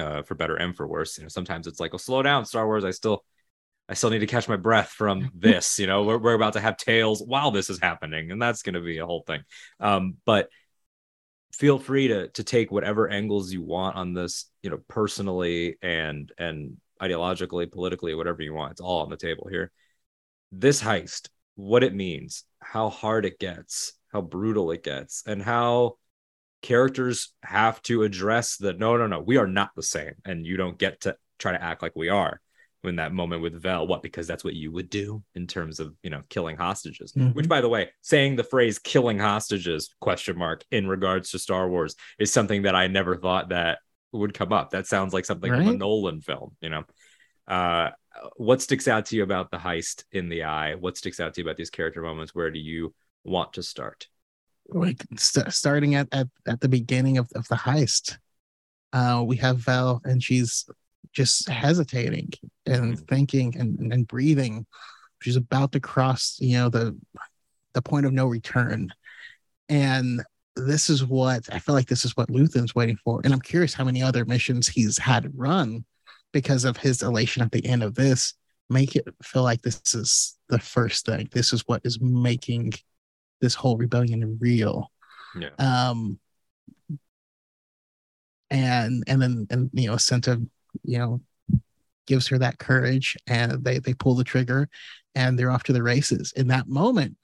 uh, 0.00 0.22
for 0.22 0.34
better 0.34 0.56
and 0.56 0.76
for 0.76 0.86
worse, 0.86 1.18
you 1.18 1.24
know, 1.24 1.28
sometimes 1.28 1.66
it's 1.66 1.80
like, 1.80 1.94
oh, 1.94 1.98
slow 1.98 2.22
down, 2.22 2.44
Star 2.44 2.66
Wars. 2.66 2.84
I 2.84 2.90
still 2.90 3.24
I 3.88 3.94
still 3.94 4.10
need 4.10 4.20
to 4.20 4.26
catch 4.26 4.48
my 4.48 4.56
breath 4.56 4.90
from 4.90 5.30
this. 5.34 5.78
You 5.78 5.86
know, 5.86 6.04
we're, 6.04 6.18
we're 6.18 6.34
about 6.34 6.52
to 6.54 6.60
have 6.60 6.76
Tales 6.76 7.22
while 7.22 7.50
this 7.50 7.68
is 7.68 7.80
happening, 7.80 8.30
and 8.30 8.40
that's 8.40 8.62
going 8.62 8.74
to 8.74 8.80
be 8.80 8.98
a 8.98 9.06
whole 9.06 9.24
thing. 9.26 9.42
Um, 9.80 10.16
but 10.24 10.48
feel 11.52 11.78
free 11.78 12.08
to 12.08 12.28
to 12.28 12.44
take 12.44 12.70
whatever 12.70 13.08
angles 13.08 13.52
you 13.52 13.62
want 13.62 13.96
on 13.96 14.14
this, 14.14 14.46
you 14.62 14.70
know, 14.70 14.78
personally 14.88 15.76
and 15.82 16.32
and 16.38 16.76
ideologically, 17.02 17.70
politically, 17.70 18.14
whatever 18.14 18.42
you 18.42 18.54
want. 18.54 18.72
It's 18.72 18.80
all 18.80 19.02
on 19.02 19.10
the 19.10 19.16
table 19.16 19.48
here. 19.50 19.72
This 20.52 20.82
heist, 20.82 21.28
what 21.56 21.82
it 21.82 21.94
means, 21.94 22.44
how 22.60 22.90
hard 22.90 23.24
it 23.24 23.38
gets, 23.38 23.94
how 24.12 24.20
brutal 24.20 24.70
it 24.70 24.84
gets, 24.84 25.22
and 25.26 25.42
how 25.42 25.96
characters 26.62 27.32
have 27.42 27.80
to 27.82 28.02
address 28.02 28.56
that 28.58 28.78
no, 28.78 28.96
no, 28.96 29.06
no, 29.06 29.20
we 29.20 29.36
are 29.36 29.46
not 29.46 29.70
the 29.74 29.82
same, 29.82 30.14
and 30.24 30.46
you 30.46 30.56
don't 30.56 30.78
get 30.78 31.02
to 31.02 31.16
try 31.38 31.52
to 31.52 31.62
act 31.62 31.82
like 31.82 31.96
we 31.96 32.08
are 32.08 32.40
in 32.84 32.96
that 32.96 33.12
moment 33.12 33.42
with 33.42 33.60
Vel. 33.60 33.86
What? 33.86 34.02
Because 34.02 34.26
that's 34.26 34.44
what 34.44 34.54
you 34.54 34.72
would 34.72 34.88
do 34.88 35.22
in 35.34 35.46
terms 35.46 35.80
of 35.80 35.94
you 36.02 36.10
know 36.10 36.22
killing 36.28 36.56
hostages. 36.56 37.12
Mhm. 37.12 37.34
Which, 37.34 37.48
by 37.48 37.60
the 37.60 37.68
way, 37.68 37.90
saying 38.00 38.36
the 38.36 38.44
phrase 38.44 38.78
"killing 38.78 39.18
hostages" 39.18 39.94
question 40.00 40.38
mark 40.38 40.64
in 40.70 40.86
regards 40.86 41.30
to 41.30 41.38
Star 41.38 41.68
Wars 41.68 41.94
is 42.18 42.32
something 42.32 42.62
that 42.62 42.74
I 42.74 42.86
never 42.86 43.16
thought 43.16 43.50
that 43.50 43.78
would 44.12 44.34
come 44.34 44.52
up. 44.52 44.70
That 44.70 44.86
sounds 44.86 45.12
like 45.12 45.24
something 45.24 45.52
from 45.52 45.68
a 45.68 45.76
Nolan 45.76 46.20
film. 46.20 46.56
You 46.60 46.70
know, 46.70 46.84
uh, 47.46 47.90
what 48.36 48.62
sticks 48.62 48.88
out 48.88 49.06
to 49.06 49.16
you 49.16 49.22
about 49.22 49.50
the 49.50 49.58
heist 49.58 50.04
in 50.12 50.28
the 50.28 50.44
eye? 50.44 50.74
What 50.74 50.96
sticks 50.96 51.20
out 51.20 51.34
to 51.34 51.40
you 51.40 51.46
about 51.46 51.56
these 51.56 51.70
character 51.70 52.02
moments? 52.02 52.34
Where 52.34 52.50
do 52.50 52.58
you 52.58 52.94
want 53.24 53.54
to 53.54 53.62
start? 53.62 54.08
Like 54.72 55.04
st- 55.16 55.52
starting 55.52 55.94
at, 55.94 56.08
at 56.12 56.28
at 56.46 56.60
the 56.60 56.68
beginning 56.68 57.18
of, 57.18 57.28
of 57.34 57.46
the 57.48 57.56
heist. 57.56 58.18
Uh 58.92 59.22
we 59.26 59.36
have 59.36 59.58
Vel 59.58 60.00
and 60.04 60.22
she's 60.22 60.66
just 61.12 61.48
hesitating 61.48 62.30
and 62.66 62.96
Mhm. 62.96 63.08
thinking 63.08 63.56
and, 63.56 63.92
and 63.92 64.06
breathing. 64.06 64.66
She's 65.22 65.36
about 65.36 65.72
to 65.72 65.80
cross 65.80 66.36
you 66.40 66.56
know 66.58 66.68
the 66.68 66.96
the 67.74 67.82
point 67.82 68.06
of 68.06 68.12
no 68.12 68.26
return. 68.26 68.90
And 69.68 70.22
this 70.56 70.90
is 70.90 71.04
what 71.06 71.48
i 71.52 71.58
feel 71.60 71.74
like 71.76 71.86
this 71.86 72.04
is 72.04 72.16
what 72.16 72.28
luthen's 72.28 72.74
waiting 72.74 72.98
for. 73.04 73.20
And 73.24 73.32
i'm 73.32 73.40
curious 73.40 73.72
how 73.72 73.84
many 73.84 74.02
other 74.02 74.24
missions 74.24 74.66
he's 74.68 74.98
had 74.98 75.30
run 75.36 75.84
because 76.32 76.64
of 76.64 76.76
his 76.76 77.02
elation 77.02 77.42
at 77.42 77.52
the 77.52 77.64
end 77.64 77.82
of 77.82 77.94
this. 77.94 78.34
Make 78.68 78.94
it 78.96 79.06
feel 79.22 79.42
like 79.42 79.62
this 79.62 79.80
is 79.94 80.36
the 80.48 80.58
first 80.58 81.06
thing. 81.06 81.28
This 81.32 81.52
is 81.52 81.62
what 81.66 81.80
is 81.84 82.00
making 82.00 82.72
this 83.40 83.54
whole 83.54 83.76
rebellion 83.76 84.22
is 84.22 84.40
real 84.40 84.90
Yeah. 85.34 85.50
um 85.58 86.18
and 88.50 89.04
and 89.06 89.22
then 89.22 89.46
and 89.50 89.70
you 89.72 89.88
know 89.88 89.94
Cinta 89.96 90.44
you 90.82 90.98
know 90.98 91.20
gives 92.06 92.26
her 92.28 92.38
that 92.38 92.58
courage 92.58 93.16
and 93.26 93.62
they 93.64 93.78
they 93.78 93.94
pull 93.94 94.14
the 94.14 94.24
trigger 94.24 94.68
and 95.14 95.38
they're 95.38 95.50
off 95.50 95.62
to 95.64 95.72
the 95.72 95.82
races 95.82 96.32
in 96.36 96.48
that 96.48 96.68
moment 96.68 97.16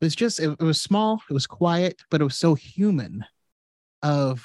it 0.00 0.04
was 0.04 0.16
just 0.16 0.40
it, 0.40 0.50
it 0.50 0.62
was 0.62 0.80
small 0.80 1.22
it 1.30 1.32
was 1.32 1.46
quiet 1.46 2.02
but 2.10 2.20
it 2.20 2.24
was 2.24 2.36
so 2.38 2.54
human 2.54 3.24
of 4.02 4.44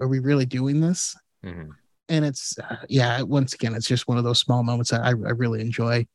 are 0.00 0.08
we 0.08 0.18
really 0.18 0.46
doing 0.46 0.80
this 0.80 1.16
Mhm. 1.44 1.70
and 2.08 2.24
it's 2.24 2.58
uh, 2.58 2.76
yeah 2.88 3.22
once 3.22 3.54
again 3.54 3.74
it's 3.74 3.86
just 3.86 4.08
one 4.08 4.18
of 4.18 4.24
those 4.24 4.40
small 4.40 4.62
moments 4.62 4.90
that 4.90 5.02
I, 5.02 5.10
I 5.10 5.12
really 5.12 5.60
enjoy 5.60 6.06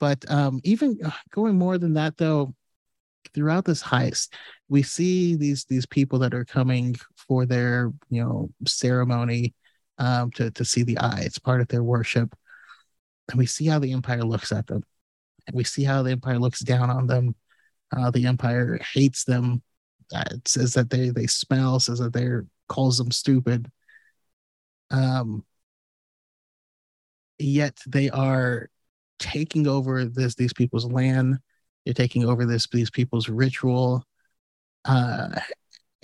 but 0.00 0.24
um 0.30 0.60
even 0.64 0.98
uh, 1.04 1.10
going 1.30 1.56
more 1.56 1.78
than 1.78 1.94
that 1.94 2.16
though 2.16 2.54
throughout 3.34 3.64
this 3.64 3.82
heist 3.82 4.28
we 4.68 4.82
see 4.82 5.36
these 5.36 5.66
these 5.66 5.84
people 5.84 6.18
that 6.18 6.32
are 6.32 6.46
coming 6.46 6.96
for 7.14 7.44
their 7.44 7.92
you 8.08 8.22
know 8.22 8.50
ceremony 8.66 9.54
um 9.98 10.30
to 10.32 10.50
to 10.52 10.64
see 10.64 10.82
the 10.82 10.98
eye. 10.98 11.22
It's 11.24 11.38
part 11.38 11.60
of 11.60 11.68
their 11.68 11.82
worship. 11.82 12.34
And 13.30 13.38
we 13.38 13.46
see 13.46 13.66
how 13.66 13.78
the 13.78 13.92
empire 13.92 14.24
looks 14.24 14.50
at 14.50 14.66
them. 14.66 14.82
And 15.46 15.56
we 15.56 15.64
see 15.64 15.84
how 15.84 16.02
the 16.02 16.10
empire 16.10 16.38
looks 16.38 16.60
down 16.60 16.90
on 16.90 17.06
them. 17.06 17.34
Uh 17.94 18.10
the 18.10 18.26
empire 18.26 18.80
hates 18.94 19.24
them. 19.24 19.62
Uh, 20.14 20.24
it 20.30 20.48
says 20.48 20.74
that 20.74 20.90
they 20.90 21.10
they 21.10 21.26
smell 21.26 21.78
says 21.78 21.98
that 21.98 22.12
they're 22.12 22.46
calls 22.68 22.98
them 22.98 23.10
stupid. 23.10 23.70
Um 24.90 25.44
yet 27.38 27.78
they 27.86 28.08
are 28.08 28.70
taking 29.18 29.66
over 29.66 30.04
this 30.04 30.34
these 30.34 30.52
people's 30.52 30.86
land 30.86 31.38
they're 31.84 31.94
taking 31.94 32.24
over 32.24 32.44
this 32.46 32.68
these 32.68 32.90
people's 32.90 33.28
ritual. 33.28 34.04
Uh 34.84 35.40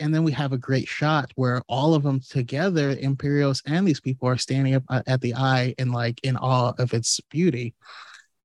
and 0.01 0.15
then 0.15 0.23
we 0.23 0.33
have 0.33 0.53
a 0.53 0.59
great 0.59 0.87
shot 0.87 1.33
where 1.35 1.61
all 1.69 1.95
of 1.95 2.05
them 2.05 2.21
together 2.21 2.91
imperials 3.01 3.63
and 3.67 3.87
these 3.87 4.01
people 4.01 4.29
are 4.29 4.39
standing 4.39 4.77
up 4.77 4.85
uh, 4.89 5.03
at 5.09 5.21
the 5.21 5.35
eye 5.35 5.75
and 5.79 5.91
like 5.93 6.21
in 6.23 6.37
awe 6.37 6.73
of 6.79 6.95
its 6.95 7.21
beauty. 7.31 7.75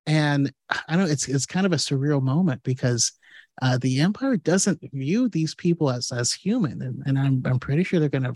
And 0.05 0.51
i 0.87 0.95
know 0.95 1.05
it's 1.05 1.27
it's 1.27 1.45
kind 1.45 1.65
of 1.65 1.73
a 1.73 1.77
surreal 1.77 2.21
moment 2.21 2.61
because 2.63 3.13
uh, 3.61 3.77
the 3.77 4.01
empire 4.01 4.35
doesn't 4.35 4.81
view 4.93 5.29
these 5.29 5.55
people 5.55 5.89
as 5.89 6.11
as 6.11 6.33
human. 6.33 6.81
And, 6.81 7.03
and 7.05 7.19
i'm 7.19 7.43
i'm 7.45 7.59
pretty 7.59 7.83
sure 7.83 7.99
they're 7.99 8.09
gonna 8.09 8.33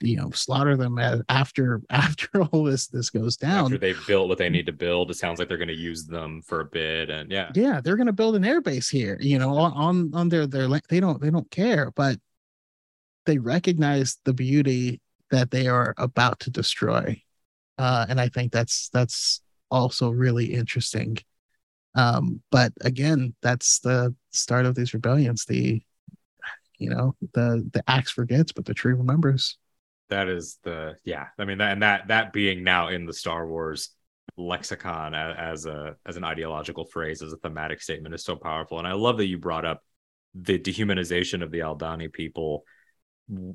you 0.00 0.16
know 0.16 0.30
slaughter 0.30 0.76
them 0.76 0.98
after 1.28 1.82
after 1.90 2.42
all 2.42 2.64
this 2.64 2.86
this 2.88 3.10
goes 3.10 3.36
down. 3.36 3.66
After 3.66 3.78
they've 3.78 4.06
built 4.06 4.28
what 4.28 4.38
they 4.38 4.48
need 4.48 4.66
to 4.66 4.72
build, 4.72 5.10
it 5.10 5.14
sounds 5.14 5.38
like 5.38 5.48
they're 5.48 5.58
going 5.58 5.68
to 5.68 5.74
use 5.74 6.06
them 6.06 6.42
for 6.42 6.60
a 6.60 6.64
bit, 6.64 7.10
and 7.10 7.30
yeah, 7.30 7.50
yeah 7.54 7.80
they're 7.80 7.96
going 7.96 8.06
to 8.06 8.12
build 8.12 8.36
an 8.36 8.42
airbase 8.42 8.90
here 8.90 9.18
you 9.20 9.38
know 9.38 9.56
on 9.56 10.10
on, 10.14 10.28
their 10.28 10.46
their 10.46 10.68
they 10.88 11.00
don't 11.00 11.20
they 11.20 11.30
don't 11.30 11.50
care 11.50 11.90
but 11.94 12.18
they 13.26 13.38
recognize 13.38 14.18
the 14.24 14.32
beauty 14.32 15.00
that 15.30 15.50
they 15.50 15.68
are 15.68 15.94
about 15.98 16.40
to 16.40 16.50
destroy. 16.50 17.22
Uh 17.78 18.06
and 18.08 18.20
i 18.20 18.28
think 18.28 18.52
that's 18.52 18.88
that's 18.90 19.42
also 19.70 20.10
really 20.10 20.52
interesting. 20.52 21.18
Um 21.94 22.42
but 22.50 22.72
again 22.80 23.34
that's 23.42 23.80
the 23.80 24.14
start 24.30 24.66
of 24.66 24.74
these 24.74 24.94
rebellions 24.94 25.44
the 25.44 25.82
you 26.78 26.90
know 26.90 27.14
the 27.34 27.68
the 27.72 27.82
axe 27.88 28.10
forgets 28.10 28.52
but 28.52 28.64
the 28.64 28.74
tree 28.74 28.94
remembers 28.94 29.58
that 30.10 30.28
is 30.28 30.58
the 30.62 30.96
yeah. 31.04 31.26
I 31.38 31.44
mean 31.44 31.58
that 31.58 31.72
and 31.72 31.82
that 31.82 32.08
that 32.08 32.32
being 32.32 32.62
now 32.62 32.88
in 32.88 33.06
the 33.06 33.12
Star 33.12 33.46
Wars 33.46 33.90
lexicon 34.36 35.14
as 35.14 35.66
a 35.66 35.96
as 36.06 36.16
an 36.16 36.24
ideological 36.24 36.84
phrase 36.84 37.22
as 37.22 37.32
a 37.32 37.36
thematic 37.38 37.82
statement 37.82 38.14
is 38.14 38.24
so 38.24 38.36
powerful, 38.36 38.78
and 38.78 38.86
I 38.86 38.92
love 38.92 39.16
that 39.18 39.26
you 39.26 39.38
brought 39.38 39.64
up 39.64 39.82
the 40.34 40.58
dehumanization 40.58 41.42
of 41.42 41.50
the 41.50 41.60
Aldhani 41.60 42.12
people, 42.12 42.64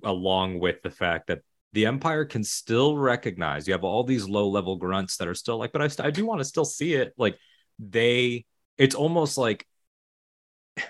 along 0.03 0.59
with 0.59 0.81
the 0.81 0.89
fact 0.89 1.27
that 1.27 1.41
the 1.73 1.85
Empire 1.85 2.25
can 2.25 2.43
still 2.43 2.97
recognize 2.97 3.67
you 3.67 3.73
have 3.73 3.83
all 3.83 4.03
these 4.03 4.27
low 4.27 4.49
level 4.49 4.77
grunts 4.77 5.17
that 5.17 5.27
are 5.27 5.35
still 5.35 5.57
like, 5.57 5.73
but 5.73 5.81
I, 5.81 6.07
I 6.07 6.09
do 6.11 6.25
want 6.25 6.39
to 6.39 6.45
still 6.45 6.65
see 6.65 6.93
it. 6.93 7.13
Like 7.17 7.37
they, 7.79 8.45
it's 8.77 8.95
almost 8.95 9.37
like 9.37 9.67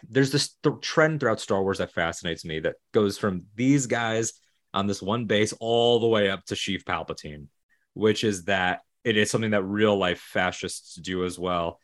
there's 0.08 0.32
this 0.32 0.56
th- 0.64 0.76
trend 0.82 1.20
throughout 1.20 1.40
Star 1.40 1.62
Wars 1.62 1.80
that 1.80 1.92
fascinates 1.92 2.46
me 2.46 2.60
that 2.60 2.76
goes 2.92 3.18
from 3.18 3.46
these 3.56 3.88
guys 3.88 4.34
on 4.76 4.88
this 4.88 5.02
one 5.02 5.26
base 5.26 5.54
all 5.60 6.00
the 6.00 6.08
way 6.08 6.30
up 6.30 6.46
to 6.46 6.56
Sheev 6.56 6.84
Palpatine, 6.84 7.48
which 7.94 8.24
is 8.24 8.46
that 8.46 8.82
it 9.04 9.18
is 9.18 9.32
something 9.32 9.52
that 9.52 9.64
real 9.64 9.98
life 9.98 10.20
fascists 10.20 10.96
do 10.96 11.26
as 11.26 11.40
well, 11.40 11.80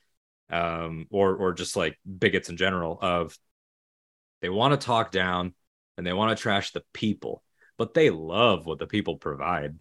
um, 0.49 1.07
or 1.09 1.35
or 1.35 1.53
just 1.53 1.75
like 1.75 1.97
bigots 2.19 2.49
in 2.49 2.57
general. 2.57 2.99
Of 3.01 3.37
they 4.41 4.49
want 4.49 4.79
to 4.79 4.85
talk 4.85 5.11
down 5.11 5.53
and 5.97 6.05
they 6.05 6.13
want 6.13 6.35
to 6.37 6.41
trash 6.41 6.71
the 6.71 6.83
people, 6.93 7.43
but 7.77 7.93
they 7.93 8.09
love 8.09 8.65
what 8.65 8.79
the 8.79 8.87
people 8.87 9.17
provide. 9.17 9.77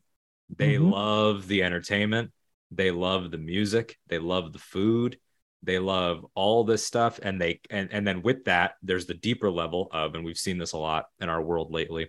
They 0.54 0.74
Mhm. 0.76 0.90
love 0.90 1.46
the 1.48 1.62
entertainment. 1.62 2.32
they 2.72 2.92
love 2.92 3.32
the 3.32 3.38
music, 3.38 3.98
they 4.06 4.18
love 4.20 4.52
the 4.52 4.58
food, 4.60 5.18
they 5.62 5.80
love 5.80 6.24
all 6.36 6.62
this 6.62 6.86
stuff 6.86 7.18
and 7.20 7.40
they 7.40 7.60
and 7.68 7.92
and 7.92 8.06
then 8.06 8.22
with 8.22 8.44
that 8.44 8.74
there's 8.82 9.06
the 9.06 9.14
deeper 9.14 9.50
level 9.50 9.88
of 9.92 10.14
and 10.14 10.24
we've 10.24 10.38
seen 10.38 10.56
this 10.56 10.70
a 10.72 10.78
lot 10.78 11.06
in 11.20 11.28
our 11.28 11.42
world 11.42 11.72
lately. 11.72 12.08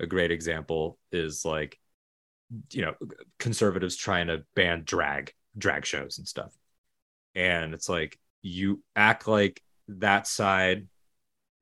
A 0.00 0.06
great 0.06 0.30
example 0.30 0.98
is 1.12 1.44
like 1.44 1.78
you 2.72 2.82
know 2.82 2.94
conservatives 3.38 3.96
trying 3.96 4.28
to 4.28 4.44
ban 4.54 4.82
drag 4.84 5.32
drag 5.56 5.84
shows 5.84 6.18
and 6.18 6.26
stuff. 6.26 6.52
And 7.34 7.74
it's 7.74 7.88
like 7.88 8.18
you 8.42 8.82
act 8.96 9.28
like 9.28 9.62
that 9.88 10.26
side 10.26 10.86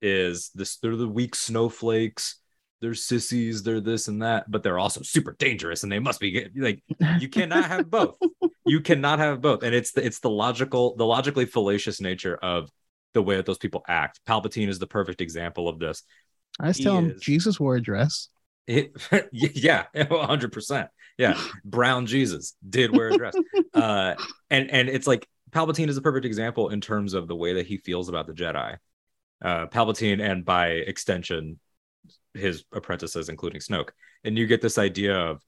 is 0.01 0.51
this 0.53 0.77
they're 0.77 0.95
the 0.95 1.07
weak 1.07 1.35
snowflakes 1.35 2.39
they're 2.79 2.93
sissies, 2.93 3.63
they're 3.63 3.79
this 3.79 4.07
and 4.07 4.21
that, 4.21 4.49
but 4.49 4.61
they're 4.61 4.77
also 4.77 5.01
super 5.01 5.35
dangerous 5.39 5.83
and 5.83 5.91
they 5.91 5.99
must 5.99 6.19
be 6.19 6.47
like 6.55 6.83
you 7.19 7.27
cannot 7.27 7.65
have 7.65 7.89
both. 7.89 8.17
You 8.65 8.81
cannot 8.81 9.19
have 9.19 9.41
both. 9.41 9.63
And 9.63 9.73
it's 9.73 9.91
the 9.91 10.05
it's 10.05 10.19
the 10.19 10.29
logical, 10.29 10.95
the 10.95 11.05
logically 11.05 11.45
fallacious 11.45 11.99
nature 11.99 12.35
of 12.35 12.69
the 13.13 13.23
way 13.23 13.37
that 13.37 13.45
those 13.45 13.57
people 13.57 13.83
act. 13.87 14.19
Palpatine 14.27 14.67
is 14.67 14.79
the 14.79 14.87
perfect 14.87 15.21
example 15.21 15.67
of 15.67 15.79
this. 15.79 16.03
I 16.59 16.67
was 16.67 16.79
telling 16.79 17.11
him 17.11 17.19
Jesus 17.21 17.59
wore 17.59 17.75
a 17.75 17.81
dress. 17.81 18.29
It, 18.65 18.91
yeah, 19.31 19.85
100%. 19.95 20.89
Yeah. 21.17 21.39
Brown 21.63 22.05
Jesus 22.05 22.55
did 22.67 22.95
wear 22.95 23.09
a 23.09 23.17
dress. 23.17 23.35
uh, 23.73 24.15
and, 24.49 24.69
and 24.69 24.89
it's 24.89 25.07
like 25.07 25.27
Palpatine 25.51 25.87
is 25.87 25.97
a 25.97 26.01
perfect 26.01 26.25
example 26.25 26.69
in 26.69 26.81
terms 26.81 27.13
of 27.13 27.27
the 27.27 27.35
way 27.35 27.53
that 27.53 27.65
he 27.65 27.77
feels 27.77 28.09
about 28.09 28.27
the 28.27 28.33
Jedi. 28.33 28.77
Uh, 29.41 29.67
Palpatine, 29.67 30.21
and 30.21 30.43
by 30.43 30.69
extension, 30.69 31.59
his 32.33 32.65
apprentices, 32.71 33.29
including 33.29 33.61
Snoke. 33.61 33.89
And 34.23 34.37
you 34.37 34.47
get 34.47 34.61
this 34.61 34.77
idea 34.77 35.15
of 35.15 35.41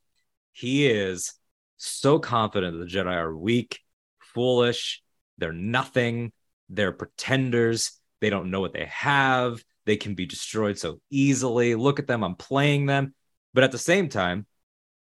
he 0.51 0.87
is 0.87 1.33
so 1.77 2.19
confident 2.19 2.77
that 2.77 2.85
the 2.85 2.91
Jedi 2.91 3.15
are 3.15 3.35
weak, 3.35 3.79
foolish, 4.19 5.01
they're 5.37 5.53
nothing, 5.53 6.31
they're 6.69 6.91
pretenders, 6.91 7.99
they 8.21 8.29
don't 8.29 8.51
know 8.51 8.61
what 8.61 8.73
they 8.73 8.85
have, 8.85 9.63
they 9.89 9.97
can 9.97 10.13
be 10.13 10.27
destroyed 10.27 10.77
so 10.77 11.01
easily. 11.09 11.73
Look 11.73 11.97
at 11.97 12.05
them, 12.05 12.23
I'm 12.23 12.35
playing 12.35 12.85
them. 12.85 13.15
But 13.55 13.63
at 13.63 13.71
the 13.71 13.79
same 13.79 14.07
time, 14.07 14.45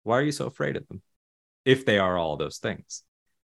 why 0.04 0.18
are 0.18 0.22
you 0.22 0.30
so 0.30 0.46
afraid 0.46 0.76
of 0.76 0.86
them 0.86 1.02
if 1.64 1.84
they 1.84 1.98
are 1.98 2.16
all 2.16 2.36
those 2.36 2.58
things? 2.58 3.02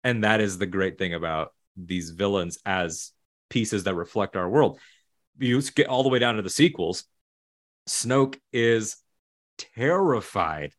And 0.04 0.24
that 0.24 0.42
is 0.42 0.58
the 0.58 0.66
great 0.66 0.98
thing 0.98 1.14
about 1.14 1.54
these 1.78 2.10
villains 2.10 2.58
as 2.66 3.12
pieces 3.48 3.84
that 3.84 3.94
reflect 3.94 4.36
our 4.36 4.50
world. 4.50 4.80
You 5.38 5.62
get 5.62 5.88
all 5.88 6.02
the 6.02 6.10
way 6.10 6.18
down 6.18 6.38
to 6.38 6.42
the 6.42 6.50
sequels, 6.50 7.04
Snoke 7.88 8.40
is 8.52 8.98
terrified 9.76 10.74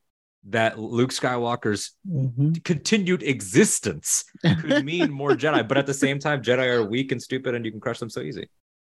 that 0.48 0.80
Luke 0.80 1.10
Skywalker's 1.10 1.92
mm-hmm. 2.10 2.54
continued 2.64 3.22
existence 3.22 4.24
could 4.42 4.84
mean 4.84 5.12
more 5.12 5.36
Jedi, 5.36 5.68
but 5.68 5.78
at 5.78 5.86
the 5.86 5.94
same 5.94 6.18
time, 6.18 6.42
Jedi 6.42 6.66
are 6.74 6.84
weak 6.84 7.12
and 7.12 7.22
stupid, 7.22 7.54
and 7.54 7.64
you 7.64 7.70
can 7.70 7.80
crush 7.80 8.00
them 8.00 8.10
so 8.10 8.20
easy. 8.20 8.48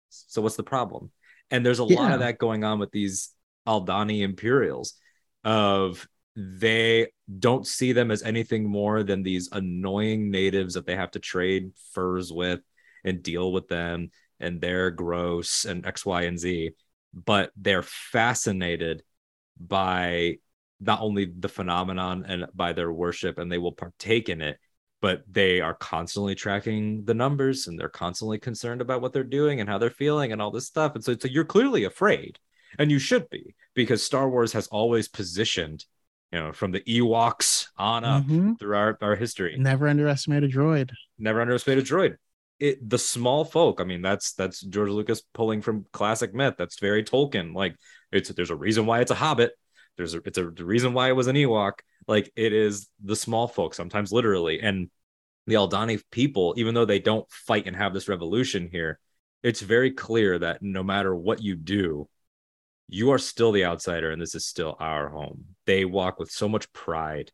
So 0.09 0.41
what's 0.41 0.55
the 0.55 0.63
problem? 0.63 1.11
And 1.51 1.65
there's 1.65 1.79
a 1.79 1.85
yeah. 1.85 1.99
lot 1.99 2.11
of 2.13 2.19
that 2.21 2.37
going 2.37 2.63
on 2.63 2.79
with 2.79 2.91
these 2.91 3.29
Aldhani 3.67 4.21
Imperials, 4.21 4.93
of 5.43 6.07
they 6.35 7.07
don't 7.39 7.67
see 7.67 7.91
them 7.91 8.09
as 8.09 8.23
anything 8.23 8.69
more 8.69 9.03
than 9.03 9.21
these 9.21 9.49
annoying 9.51 10.31
natives 10.31 10.73
that 10.73 10.85
they 10.85 10.95
have 10.95 11.11
to 11.11 11.19
trade 11.19 11.71
furs 11.93 12.31
with 12.31 12.61
and 13.03 13.21
deal 13.21 13.51
with 13.51 13.67
them, 13.67 14.11
and 14.39 14.61
they're 14.61 14.91
gross 14.91 15.65
and 15.65 15.85
X, 15.85 16.05
Y, 16.05 16.23
and 16.23 16.39
Z 16.39 16.71
but 17.13 17.51
they're 17.55 17.83
fascinated 17.83 19.03
by 19.59 20.37
not 20.79 21.01
only 21.01 21.25
the 21.25 21.49
phenomenon 21.49 22.25
and 22.27 22.45
by 22.53 22.73
their 22.73 22.91
worship 22.91 23.37
and 23.37 23.51
they 23.51 23.57
will 23.57 23.71
partake 23.71 24.29
in 24.29 24.41
it 24.41 24.57
but 25.01 25.23
they 25.29 25.61
are 25.61 25.73
constantly 25.73 26.35
tracking 26.35 27.03
the 27.05 27.13
numbers 27.13 27.67
and 27.67 27.79
they're 27.79 27.89
constantly 27.89 28.37
concerned 28.37 28.81
about 28.81 29.01
what 29.01 29.13
they're 29.13 29.23
doing 29.23 29.59
and 29.59 29.69
how 29.69 29.77
they're 29.77 29.89
feeling 29.89 30.31
and 30.31 30.41
all 30.41 30.51
this 30.51 30.67
stuff 30.67 30.95
and 30.95 31.03
so, 31.03 31.15
so 31.17 31.27
you're 31.27 31.45
clearly 31.45 31.83
afraid 31.83 32.39
and 32.79 32.91
you 32.91 32.99
should 32.99 33.29
be 33.29 33.55
because 33.73 34.03
star 34.03 34.29
wars 34.29 34.53
has 34.53 34.67
always 34.67 35.07
positioned 35.07 35.85
you 36.31 36.39
know 36.39 36.51
from 36.51 36.71
the 36.71 36.81
ewoks 36.81 37.67
on 37.77 38.03
up 38.03 38.23
mm-hmm. 38.23 38.53
through 38.53 38.75
our, 38.75 38.97
our 39.01 39.15
history 39.15 39.55
never 39.57 39.87
underestimate 39.87 40.43
a 40.43 40.47
droid 40.47 40.91
never 41.17 41.41
underestimate 41.41 41.79
a 41.79 41.81
droid 41.81 42.15
it 42.61 42.87
the 42.87 42.99
small 42.99 43.43
folk. 43.43 43.81
I 43.81 43.83
mean, 43.83 44.03
that's 44.03 44.33
that's 44.33 44.61
George 44.61 44.91
Lucas 44.91 45.23
pulling 45.33 45.61
from 45.61 45.87
classic 45.91 46.33
myth. 46.33 46.53
That's 46.57 46.79
very 46.79 47.03
Tolkien. 47.03 47.55
Like 47.55 47.75
it's 48.11 48.29
there's 48.29 48.51
a 48.51 48.55
reason 48.55 48.85
why 48.85 49.01
it's 49.01 49.11
a 49.11 49.15
hobbit. 49.15 49.53
There's 49.97 50.13
a, 50.13 50.21
it's 50.25 50.37
a 50.37 50.49
the 50.51 50.63
reason 50.63 50.93
why 50.93 51.09
it 51.09 51.15
was 51.15 51.25
an 51.25 51.35
Ewok. 51.35 51.79
Like 52.07 52.31
it 52.35 52.53
is 52.53 52.87
the 53.03 53.15
small 53.15 53.47
folk, 53.47 53.73
sometimes 53.73 54.11
literally. 54.11 54.61
And 54.61 54.89
the 55.47 55.55
Aldhani 55.55 56.01
people, 56.11 56.53
even 56.57 56.73
though 56.73 56.85
they 56.85 56.99
don't 56.99 57.29
fight 57.31 57.67
and 57.67 57.75
have 57.75 57.93
this 57.93 58.07
revolution 58.07 58.69
here, 58.71 58.99
it's 59.43 59.61
very 59.61 59.91
clear 59.91 60.37
that 60.39 60.61
no 60.61 60.83
matter 60.83 61.15
what 61.15 61.41
you 61.41 61.55
do, 61.55 62.07
you 62.87 63.11
are 63.11 63.17
still 63.17 63.51
the 63.51 63.65
outsider 63.65 64.11
and 64.11 64.21
this 64.21 64.35
is 64.35 64.45
still 64.45 64.75
our 64.79 65.09
home. 65.09 65.45
They 65.65 65.85
walk 65.85 66.19
with 66.19 66.29
so 66.29 66.49
much 66.49 66.71
pride 66.73 67.31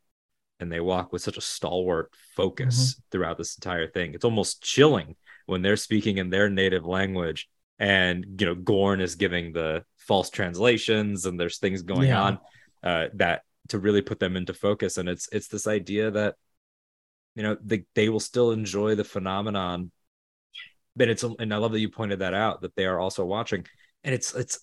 and 0.60 0.72
they 0.72 0.80
walk 0.80 1.12
with 1.12 1.22
such 1.22 1.38
a 1.38 1.42
stalwart 1.42 2.12
focus 2.36 2.94
mm-hmm. 2.94 3.02
throughout 3.12 3.38
this 3.38 3.56
entire 3.58 3.88
thing. 3.88 4.14
It's 4.14 4.26
almost 4.26 4.64
chilling 4.64 5.16
when 5.46 5.62
they're 5.62 5.78
speaking 5.78 6.18
in 6.18 6.30
their 6.30 6.50
native 6.50 6.86
language 6.86 7.50
and 7.80 8.40
you 8.40 8.46
know 8.46 8.56
Gorn 8.56 9.02
is 9.02 9.16
giving 9.16 9.54
the 9.54 9.84
false 9.98 10.30
translations 10.30 11.26
and 11.26 11.40
there's 11.40 11.58
things 11.58 11.82
going 11.82 12.10
yeah. 12.10 12.22
on 12.22 12.40
uh, 12.84 13.08
that 13.16 13.44
to 13.70 13.80
really 13.80 14.02
put 14.02 14.20
them 14.20 14.36
into 14.36 14.54
focus 14.54 14.98
and 14.98 15.10
it's 15.10 15.28
it's 15.32 15.48
this 15.48 15.68
idea 15.68 16.12
that 16.12 16.36
you 17.36 17.44
know 17.44 17.58
they, 17.64 17.84
they 17.96 18.10
will 18.10 18.20
still 18.20 18.52
enjoy 18.52 18.96
the 18.96 19.04
phenomenon 19.04 19.92
but 20.96 21.10
it's 21.10 21.24
and 21.24 21.54
I 21.54 21.58
love 21.58 21.72
that 21.72 21.80
you 21.80 21.90
pointed 21.90 22.20
that 22.20 22.34
out 22.34 22.62
that 22.62 22.76
they 22.76 22.86
are 22.86 23.00
also 23.00 23.26
watching 23.26 23.66
and 24.04 24.14
it's 24.14 24.34
it's 24.34 24.60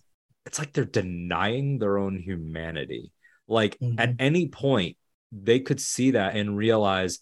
it's 0.46 0.58
like 0.58 0.72
they're 0.72 0.84
denying 0.84 1.78
their 1.78 1.98
own 1.98 2.18
humanity 2.18 3.12
like 3.46 3.78
mm-hmm. 3.78 3.98
at 3.98 4.14
any 4.18 4.48
point 4.48 4.96
they 5.32 5.60
could 5.60 5.80
see 5.80 6.12
that 6.12 6.36
and 6.36 6.56
realize 6.56 7.20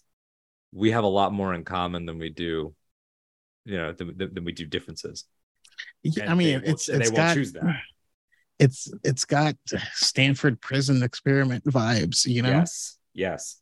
we 0.71 0.91
have 0.91 1.03
a 1.03 1.07
lot 1.07 1.31
more 1.31 1.53
in 1.53 1.63
common 1.63 2.05
than 2.05 2.17
we 2.17 2.29
do, 2.29 2.73
you 3.65 3.77
know, 3.77 3.93
than, 3.93 4.17
than 4.17 4.43
we 4.43 4.51
do 4.51 4.65
differences. 4.65 5.25
Yeah, 6.03 6.31
I 6.31 6.35
mean, 6.35 6.61
it's, 6.65 6.89
it's 6.89 7.11
got, 7.11 7.37
It's 8.63 8.91
it's 9.03 9.25
got 9.25 9.55
Stanford 9.93 10.61
prison 10.61 11.03
experiment 11.03 11.65
vibes, 11.65 12.25
you 12.25 12.41
know. 12.41 12.49
Yes, 12.49 12.97
yes, 13.13 13.59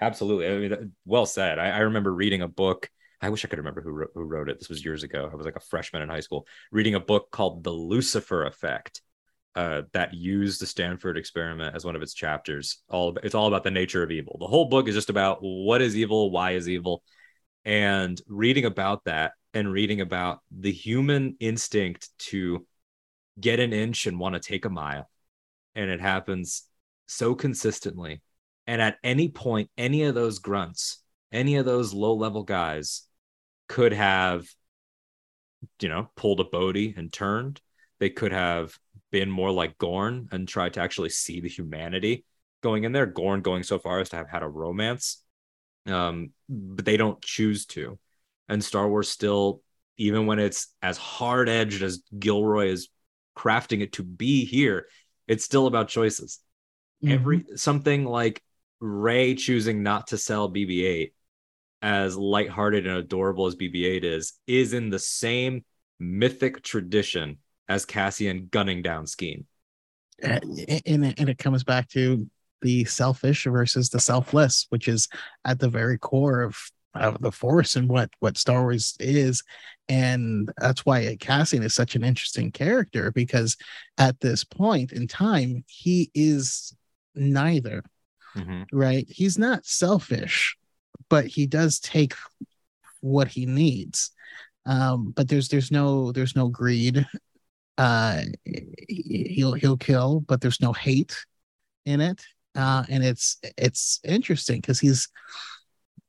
absolutely. 0.00 0.46
I 0.48 0.58
mean, 0.58 0.92
well 1.04 1.26
said. 1.26 1.58
I, 1.58 1.70
I 1.70 1.78
remember 1.80 2.12
reading 2.12 2.42
a 2.42 2.48
book. 2.48 2.90
I 3.20 3.30
wish 3.30 3.44
I 3.44 3.48
could 3.48 3.58
remember 3.58 3.82
who 3.82 3.90
wrote, 3.90 4.10
who 4.14 4.22
wrote 4.22 4.48
it. 4.48 4.58
This 4.58 4.68
was 4.68 4.84
years 4.84 5.02
ago. 5.02 5.28
I 5.30 5.36
was 5.36 5.44
like 5.44 5.56
a 5.56 5.60
freshman 5.60 6.02
in 6.02 6.08
high 6.08 6.20
school, 6.20 6.46
reading 6.70 6.94
a 6.94 7.00
book 7.00 7.30
called 7.30 7.64
The 7.64 7.72
Lucifer 7.72 8.46
Effect, 8.46 9.02
uh, 9.54 9.82
that 9.92 10.14
used 10.14 10.60
the 10.60 10.66
Stanford 10.66 11.18
experiment 11.18 11.74
as 11.74 11.84
one 11.84 11.96
of 11.96 12.02
its 12.02 12.14
chapters. 12.14 12.78
All 12.88 13.16
it's 13.22 13.34
all 13.34 13.48
about 13.48 13.64
the 13.64 13.70
nature 13.70 14.02
of 14.02 14.10
evil. 14.10 14.36
The 14.38 14.46
whole 14.46 14.66
book 14.66 14.88
is 14.88 14.94
just 14.94 15.10
about 15.10 15.38
what 15.40 15.82
is 15.82 15.96
evil, 15.96 16.30
why 16.30 16.52
is 16.52 16.68
evil, 16.68 17.02
and 17.64 18.20
reading 18.28 18.64
about 18.64 19.04
that 19.04 19.32
and 19.54 19.72
reading 19.72 20.00
about 20.00 20.40
the 20.56 20.72
human 20.72 21.36
instinct 21.40 22.08
to 22.18 22.66
get 23.40 23.60
an 23.60 23.72
inch 23.72 24.06
and 24.06 24.18
want 24.18 24.34
to 24.34 24.40
take 24.40 24.64
a 24.64 24.70
mile, 24.70 25.08
and 25.74 25.90
it 25.90 26.00
happens 26.00 26.64
so 27.06 27.34
consistently. 27.34 28.22
And 28.66 28.82
at 28.82 28.98
any 29.02 29.28
point, 29.28 29.70
any 29.78 30.02
of 30.04 30.14
those 30.14 30.38
grunts, 30.38 31.02
any 31.32 31.56
of 31.56 31.64
those 31.64 31.94
low 31.94 32.14
level 32.14 32.42
guys 32.42 33.02
could 33.68 33.92
have, 33.92 34.46
you 35.80 35.88
know, 35.88 36.10
pulled 36.16 36.40
a 36.40 36.44
Bodhi 36.44 36.94
and 36.96 37.12
turned. 37.12 37.60
They 37.98 38.10
could 38.10 38.32
have 38.32 38.78
been 39.10 39.30
more 39.30 39.50
like 39.50 39.78
Gorn 39.78 40.28
and 40.32 40.46
tried 40.46 40.74
to 40.74 40.80
actually 40.80 41.08
see 41.10 41.40
the 41.40 41.48
humanity 41.48 42.24
going 42.62 42.84
in 42.84 42.92
there. 42.92 43.06
Gorn 43.06 43.40
going 43.40 43.62
so 43.62 43.78
far 43.78 44.00
as 44.00 44.10
to 44.10 44.16
have 44.16 44.28
had 44.28 44.42
a 44.42 44.48
romance, 44.48 45.22
um, 45.86 46.30
but 46.48 46.84
they 46.84 46.96
don't 46.96 47.20
choose 47.22 47.66
to. 47.66 47.98
And 48.48 48.62
Star 48.62 48.88
Wars 48.88 49.08
still, 49.08 49.62
even 49.96 50.26
when 50.26 50.38
it's 50.38 50.68
as 50.82 50.96
hard 50.96 51.48
edged 51.48 51.82
as 51.82 52.02
Gilroy 52.18 52.68
is 52.68 52.88
crafting 53.38 53.80
it 53.80 53.92
to 53.94 54.02
be 54.02 54.44
here, 54.44 54.86
it's 55.26 55.44
still 55.44 55.66
about 55.66 55.88
choices. 55.88 56.40
Mm-hmm. 57.02 57.14
Every 57.14 57.44
something 57.54 58.04
like 58.04 58.42
Rey 58.80 59.34
choosing 59.34 59.82
not 59.82 60.08
to 60.08 60.18
sell 60.18 60.50
BB-8 60.50 61.12
as 61.80 62.16
lighthearted 62.16 62.86
and 62.86 62.96
adorable 62.96 63.46
as 63.46 63.54
BB-8 63.54 64.02
is, 64.02 64.32
is 64.46 64.72
in 64.72 64.90
the 64.90 64.98
same 64.98 65.64
mythic 66.00 66.62
tradition 66.62 67.38
as 67.68 67.84
Cassian 67.84 68.48
gunning 68.50 68.82
down 68.82 69.04
Skeen. 69.04 69.44
And, 70.20 70.42
and, 70.86 71.14
and 71.18 71.28
it 71.28 71.38
comes 71.38 71.62
back 71.62 71.88
to 71.90 72.28
the 72.62 72.84
selfish 72.86 73.44
versus 73.44 73.90
the 73.90 74.00
selfless, 74.00 74.66
which 74.70 74.88
is 74.88 75.08
at 75.44 75.60
the 75.60 75.68
very 75.68 75.98
core 75.98 76.42
of, 76.42 76.58
of 76.94 77.20
the 77.20 77.32
Force 77.32 77.76
and 77.76 77.88
what 77.88 78.10
what 78.20 78.38
Star 78.38 78.62
Wars 78.62 78.96
is, 79.00 79.42
and 79.88 80.50
that's 80.58 80.84
why 80.84 81.16
Cassian 81.18 81.62
is 81.62 81.74
such 81.74 81.94
an 81.96 82.04
interesting 82.04 82.50
character 82.50 83.10
because 83.12 83.56
at 83.96 84.20
this 84.20 84.44
point 84.44 84.92
in 84.92 85.06
time 85.06 85.64
he 85.66 86.10
is 86.14 86.74
neither, 87.14 87.82
mm-hmm. 88.36 88.62
right? 88.72 89.06
He's 89.08 89.38
not 89.38 89.66
selfish, 89.66 90.56
but 91.08 91.26
he 91.26 91.46
does 91.46 91.80
take 91.80 92.14
what 93.00 93.28
he 93.28 93.46
needs. 93.46 94.10
Um, 94.66 95.12
but 95.16 95.28
there's 95.28 95.48
there's 95.48 95.70
no 95.70 96.12
there's 96.12 96.36
no 96.36 96.48
greed. 96.48 97.06
Uh, 97.78 98.22
he'll 98.88 99.54
he'll 99.54 99.76
kill, 99.76 100.20
but 100.20 100.40
there's 100.40 100.60
no 100.60 100.72
hate 100.72 101.16
in 101.86 102.00
it. 102.00 102.22
Uh, 102.54 102.84
and 102.88 103.04
it's 103.04 103.38
it's 103.56 104.00
interesting 104.04 104.60
because 104.60 104.80
he's 104.80 105.08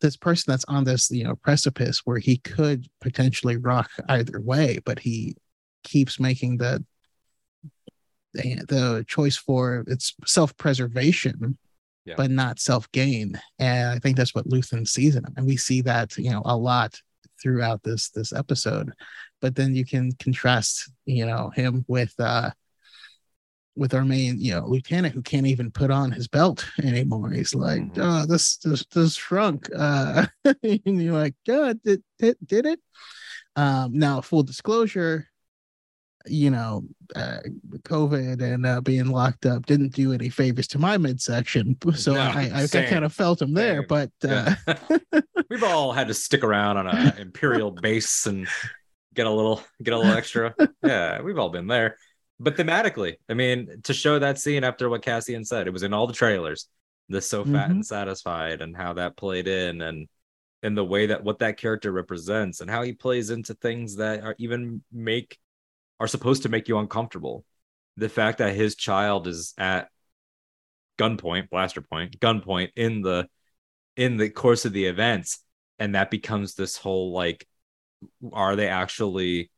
this 0.01 0.15
person 0.17 0.51
that's 0.51 0.65
on 0.65 0.83
this 0.85 1.11
you 1.11 1.23
know 1.23 1.35
precipice 1.35 2.01
where 2.05 2.19
he 2.19 2.37
could 2.37 2.87
potentially 3.01 3.57
rock 3.57 3.89
either 4.09 4.39
way, 4.41 4.79
but 4.85 4.99
he 4.99 5.35
keeps 5.83 6.19
making 6.19 6.57
the 6.57 6.83
the, 8.33 8.63
the 8.67 9.05
choice 9.07 9.35
for 9.37 9.83
it's 9.87 10.15
self 10.25 10.55
preservation 10.57 11.57
Yeah. 12.05 12.15
but 12.17 12.29
not 12.31 12.59
self 12.59 12.89
gain. 12.91 13.39
And 13.57 13.89
I 13.89 13.99
think 13.99 14.17
that's 14.17 14.35
what 14.35 14.47
Luthen 14.47 14.87
sees 14.87 15.15
in 15.15 15.25
him, 15.25 15.33
and 15.37 15.45
we 15.45 15.57
see 15.57 15.81
that 15.81 16.15
you 16.17 16.29
know 16.31 16.41
a 16.45 16.55
lot 16.55 16.99
throughout 17.41 17.83
this 17.83 18.09
this 18.09 18.31
episode. 18.33 18.91
But 19.41 19.55
then 19.55 19.75
you 19.75 19.85
can 19.85 20.11
contrast 20.19 20.91
you 21.05 21.25
know 21.25 21.49
him 21.49 21.85
with 21.87 22.13
uh 22.19 22.51
with 23.79 23.93
our 23.95 24.05
main 24.05 24.39
you 24.39 24.53
know 24.53 24.65
lieutenant 24.67 25.15
who 25.15 25.21
can't 25.21 25.47
even 25.47 25.71
put 25.71 25.89
on 25.89 26.11
his 26.11 26.27
belt 26.27 26.65
anymore. 26.83 27.31
He's 27.31 27.55
like, 27.55 27.81
Mhm. 27.81 27.97
oh, 27.97 28.25
this 28.27 28.57
this 28.57 28.85
this 28.93 29.15
shrunk. 29.15 29.69
Uh, 29.75 30.27
and 30.45 30.81
you're 31.01 31.13
like, 31.13 31.35
yeah, 31.45 31.73
did 31.83 32.03
did 32.19 32.37
did 32.45 32.65
it? 32.65 32.79
Um, 33.55 33.97
now 33.97 34.21
full 34.21 34.43
disclosure. 34.43 35.25
You 36.27 36.51
know, 36.51 36.83
uh, 37.15 37.39
COVID 37.83 38.41
and 38.41 38.65
uh, 38.65 38.81
being 38.81 39.07
locked 39.07 39.45
up 39.45 39.65
didn't 39.65 39.93
do 39.93 40.11
any 40.11 40.29
favors 40.29 40.67
to 40.67 40.77
my 40.77 40.97
midsection, 40.97 41.77
so 41.95 42.13
No, 42.13 42.19
I, 42.19 42.51
I, 42.53 42.63
I 42.63 42.85
kind 42.85 43.05
of 43.05 43.13
felt 43.13 43.41
him 43.41 43.53
there. 43.53 43.79
same. 43.79 43.85
But 43.87 44.11
uh, 44.29 44.53
Yeah. 44.67 45.21
We've 45.49 45.63
all 45.63 45.93
had 45.93 46.09
to 46.09 46.13
stick 46.13 46.43
around 46.43 46.77
on 46.77 46.87
a 46.87 47.15
imperial 47.17 47.71
base 47.71 48.27
and 48.27 48.47
get 49.15 49.25
a 49.25 49.31
little 49.31 49.63
get 49.81 49.93
a 49.93 49.97
little 49.97 50.11
extra. 50.13 50.53
Yeah, 50.85 51.21
we've 51.21 51.39
all 51.39 51.49
been 51.49 51.65
there. 51.67 51.97
But 52.39 52.55
thematically, 52.55 53.15
I 53.27 53.33
mean, 53.33 53.81
to 53.83 53.93
show 53.93 54.19
that 54.19 54.39
scene 54.39 54.63
after 54.63 54.89
what 54.89 55.01
Cassian 55.01 55.43
said, 55.43 55.67
it 55.67 55.73
was 55.73 55.83
in 55.83 55.93
all 55.93 56.07
the 56.07 56.13
trailers. 56.13 56.67
The 57.09 57.21
so 57.21 57.43
fat 57.43 57.69
Mhm. 57.69 57.71
and 57.71 57.85
satisfied, 57.85 58.61
and 58.61 58.77
how 58.77 58.93
that 58.93 59.17
played 59.17 59.47
in, 59.47 59.81
and 59.81 60.07
in 60.61 60.75
the 60.75 60.85
way 60.85 61.07
that 61.07 61.23
what 61.23 61.39
that 61.39 61.57
character 61.57 61.91
represents, 61.91 62.61
and 62.61 62.69
how 62.69 62.83
he 62.83 62.93
plays 62.93 63.29
into 63.29 63.55
things 63.55 63.95
that 63.95 64.23
are 64.23 64.35
even 64.37 64.83
make 64.91 65.37
are 65.99 66.07
supposed 66.07 66.43
to 66.43 66.49
make 66.49 66.67
you 66.67 66.77
uncomfortable. 66.77 67.43
The 67.97 68.09
fact 68.09 68.37
that 68.37 68.55
his 68.55 68.75
child 68.75 69.27
is 69.27 69.53
at 69.57 69.89
gunpoint, 70.97 71.49
blaster 71.49 71.81
point, 71.81 72.19
gunpoint 72.19 72.71
in 72.75 73.01
the 73.01 73.27
in 73.95 74.17
the 74.17 74.29
course 74.29 74.65
of 74.65 74.71
the 74.71 74.85
events 74.85 75.43
and 75.77 75.95
that 75.95 76.11
becomes 76.11 76.55
this 76.55 76.77
whole 76.77 77.11
like 77.11 77.47
are 78.31 78.55
they 78.55 78.67
actually 78.67 79.49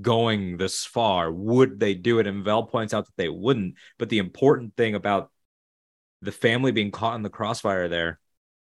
going 0.00 0.56
this 0.56 0.84
far 0.84 1.30
would 1.30 1.78
they 1.78 1.94
do 1.94 2.18
it? 2.18 2.26
And 2.26 2.44
vel 2.44 2.64
points 2.64 2.94
out 2.94 3.06
that 3.06 3.16
they 3.16 3.28
wouldn't. 3.28 3.74
But 3.98 4.08
the 4.08 4.18
important 4.18 4.76
thing 4.76 4.94
about 4.94 5.30
the 6.20 6.32
family 6.32 6.72
being 6.72 6.90
caught 6.90 7.16
in 7.16 7.22
the 7.22 7.30
crossfire 7.30 7.88
there 7.88 8.20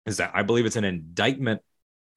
is 0.07 0.17
that 0.17 0.31
i 0.33 0.41
believe 0.41 0.65
it's 0.65 0.75
an 0.75 0.83
indictment 0.83 1.61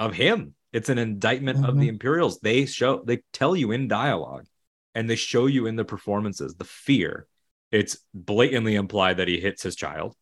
of 0.00 0.14
him. 0.14 0.54
It's 0.72 0.88
an 0.88 0.98
indictment 0.98 1.64
of 1.64 1.78
the 1.78 1.88
imperials. 1.88 2.40
They 2.40 2.66
show 2.66 3.02
they 3.04 3.22
tell 3.32 3.56
you 3.56 3.72
in 3.72 3.88
dialogue 3.88 4.46
and 4.94 5.08
they 5.08 5.16
show 5.16 5.46
you 5.46 5.66
in 5.66 5.76
the 5.76 5.84
performances 5.84 6.54
the 6.54 6.64
fear. 6.64 7.26
It's 7.72 7.98
blatantly 8.14 8.74
implied 8.74 9.16
that 9.16 9.28
he 9.28 9.40
hits 9.40 9.62
his 9.62 9.76
child 9.76 10.14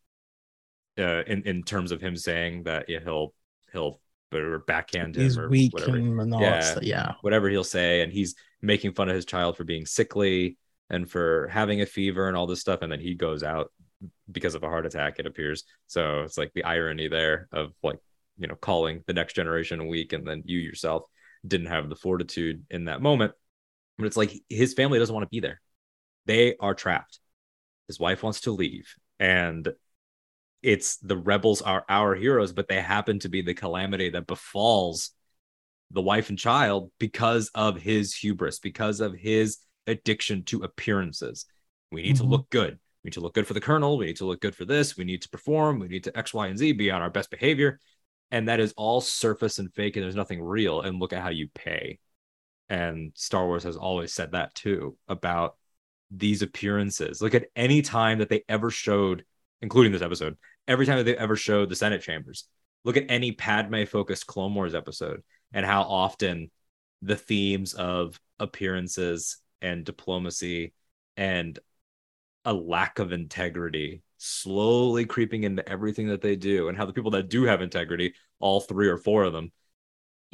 uh, 0.97 1.23
in 1.23 1.43
in 1.43 1.63
terms 1.63 1.91
of 1.91 2.01
him 2.01 2.15
saying 2.15 2.63
that 2.63 2.87
yeah, 2.87 2.99
he'll 3.03 3.33
he'll 3.71 3.99
or 4.33 4.59
backhand 4.59 5.15
him 5.15 5.23
he's 5.23 5.37
or 5.37 5.47
weak 5.49 5.73
whatever 5.73 5.97
and 5.97 6.33
all 6.33 6.41
Yeah. 6.41 6.59
stuff. 6.59 6.83
Yeah. 6.83 7.13
whatever 7.21 7.49
he'll 7.49 7.63
say 7.63 8.01
and 8.01 8.11
he's 8.11 8.35
making 8.61 8.93
fun 8.93 9.09
of 9.09 9.15
his 9.15 9.25
child 9.25 9.55
for 9.57 9.63
being 9.63 9.85
sickly 9.85 10.57
and 10.89 11.09
for 11.09 11.47
having 11.47 11.81
a 11.81 11.85
fever 11.85 12.27
and 12.27 12.35
all 12.35 12.47
this 12.47 12.59
stuff 12.61 12.81
and 12.81 12.91
then 12.91 12.99
he 12.99 13.13
goes 13.13 13.43
out 13.43 13.71
because 14.31 14.55
of 14.55 14.63
a 14.63 14.67
heart 14.67 14.85
attack 14.85 15.19
it 15.19 15.25
appears 15.25 15.63
so 15.87 16.21
it's 16.21 16.37
like 16.37 16.51
the 16.53 16.63
irony 16.63 17.07
there 17.07 17.47
of 17.51 17.71
like 17.83 17.99
you 18.37 18.47
know 18.47 18.55
calling 18.55 19.03
the 19.07 19.13
next 19.13 19.33
generation 19.33 19.87
weak 19.87 20.13
and 20.13 20.27
then 20.27 20.43
you 20.45 20.59
yourself 20.59 21.03
didn't 21.45 21.67
have 21.67 21.89
the 21.89 21.95
fortitude 21.95 22.63
in 22.69 22.85
that 22.85 23.01
moment 23.01 23.31
but 23.97 24.05
it's 24.07 24.17
like 24.17 24.31
his 24.49 24.73
family 24.73 24.99
doesn't 24.99 25.15
want 25.15 25.23
to 25.23 25.29
be 25.29 25.39
there 25.39 25.61
they 26.25 26.55
are 26.59 26.73
trapped 26.75 27.19
his 27.87 27.99
wife 27.99 28.21
wants 28.23 28.41
to 28.41 28.51
leave 28.51 28.93
and 29.19 29.69
it's 30.63 30.97
the 30.97 31.17
rebels 31.17 31.61
are 31.61 31.85
our 31.87 32.15
heroes 32.15 32.51
but 32.51 32.67
they 32.67 32.81
happen 32.81 33.19
to 33.19 33.29
be 33.29 33.41
the 33.41 33.53
calamity 33.53 34.09
that 34.09 34.27
befalls 34.27 35.11
the 35.91 36.01
wife 36.01 36.29
and 36.29 36.37
child 36.37 36.91
because 36.99 37.49
of 37.55 37.79
his 37.81 38.13
hubris 38.13 38.59
because 38.59 38.99
of 38.99 39.13
his 39.13 39.59
addiction 39.87 40.43
to 40.43 40.63
appearances. 40.63 41.45
We 41.91 42.01
need 42.03 42.17
to 42.17 42.23
Mhm. 42.23 42.29
look 42.29 42.49
good. 42.49 42.73
We 43.03 43.07
need 43.07 43.13
to 43.13 43.21
look 43.21 43.33
good 43.33 43.47
for 43.47 43.53
the 43.53 43.61
colonel. 43.61 43.97
We 43.97 44.07
need 44.07 44.17
to 44.17 44.25
look 44.25 44.41
good 44.41 44.55
for 44.55 44.65
this. 44.65 44.97
We 44.97 45.05
need 45.05 45.21
to 45.21 45.29
perform. 45.29 45.79
We 45.79 45.87
need 45.87 46.03
to 46.03 46.17
x 46.17 46.33
y 46.33 46.47
and 46.47 46.57
z 46.57 46.73
be 46.73 46.91
on 46.91 47.01
our 47.01 47.09
best 47.09 47.29
behavior. 47.29 47.79
And 48.31 48.49
that 48.49 48.59
is 48.59 48.73
all 48.75 48.99
surface 48.99 49.59
and 49.59 49.73
fake 49.73 49.95
and 49.95 50.03
there's 50.03 50.15
nothing 50.15 50.41
real. 50.41 50.81
And 50.81 50.99
look 50.99 51.13
at 51.13 51.21
how 51.21 51.29
you 51.29 51.47
pay. 51.47 51.99
And 52.67 53.13
star 53.15 53.45
wars 53.45 53.63
has 53.63 53.77
always 53.77 54.13
said 54.13 54.33
that 54.33 54.53
too 54.53 54.97
about 55.07 55.55
these 56.11 56.41
appearances. 56.41 57.21
Look 57.21 57.33
at 57.33 57.47
any 57.55 57.81
time 57.81 58.19
that 58.19 58.27
they 58.27 58.43
ever 58.49 58.69
showed 58.69 59.23
including 59.61 59.91
this 59.91 60.01
episode 60.01 60.37
every 60.67 60.85
time 60.85 60.97
that 60.97 61.03
they 61.03 61.17
ever 61.17 61.35
showed 61.35 61.69
the 61.69 61.75
senate 61.75 62.01
chambers 62.01 62.47
look 62.83 62.97
at 62.97 63.09
any 63.09 63.31
padme 63.31 63.83
focused 63.85 64.27
clone 64.27 64.53
wars 64.53 64.75
episode 64.75 65.23
and 65.53 65.65
how 65.65 65.81
often 65.81 66.49
the 67.01 67.15
themes 67.15 67.73
of 67.73 68.19
appearances 68.39 69.37
and 69.61 69.85
diplomacy 69.85 70.73
and 71.15 71.59
a 72.45 72.53
lack 72.53 72.99
of 72.99 73.11
integrity 73.11 74.01
slowly 74.17 75.05
creeping 75.05 75.43
into 75.43 75.67
everything 75.67 76.07
that 76.07 76.21
they 76.21 76.35
do 76.35 76.69
and 76.69 76.77
how 76.77 76.85
the 76.85 76.93
people 76.93 77.11
that 77.11 77.29
do 77.29 77.43
have 77.43 77.61
integrity 77.61 78.13
all 78.39 78.59
three 78.59 78.87
or 78.87 78.97
four 78.97 79.23
of 79.23 79.33
them 79.33 79.51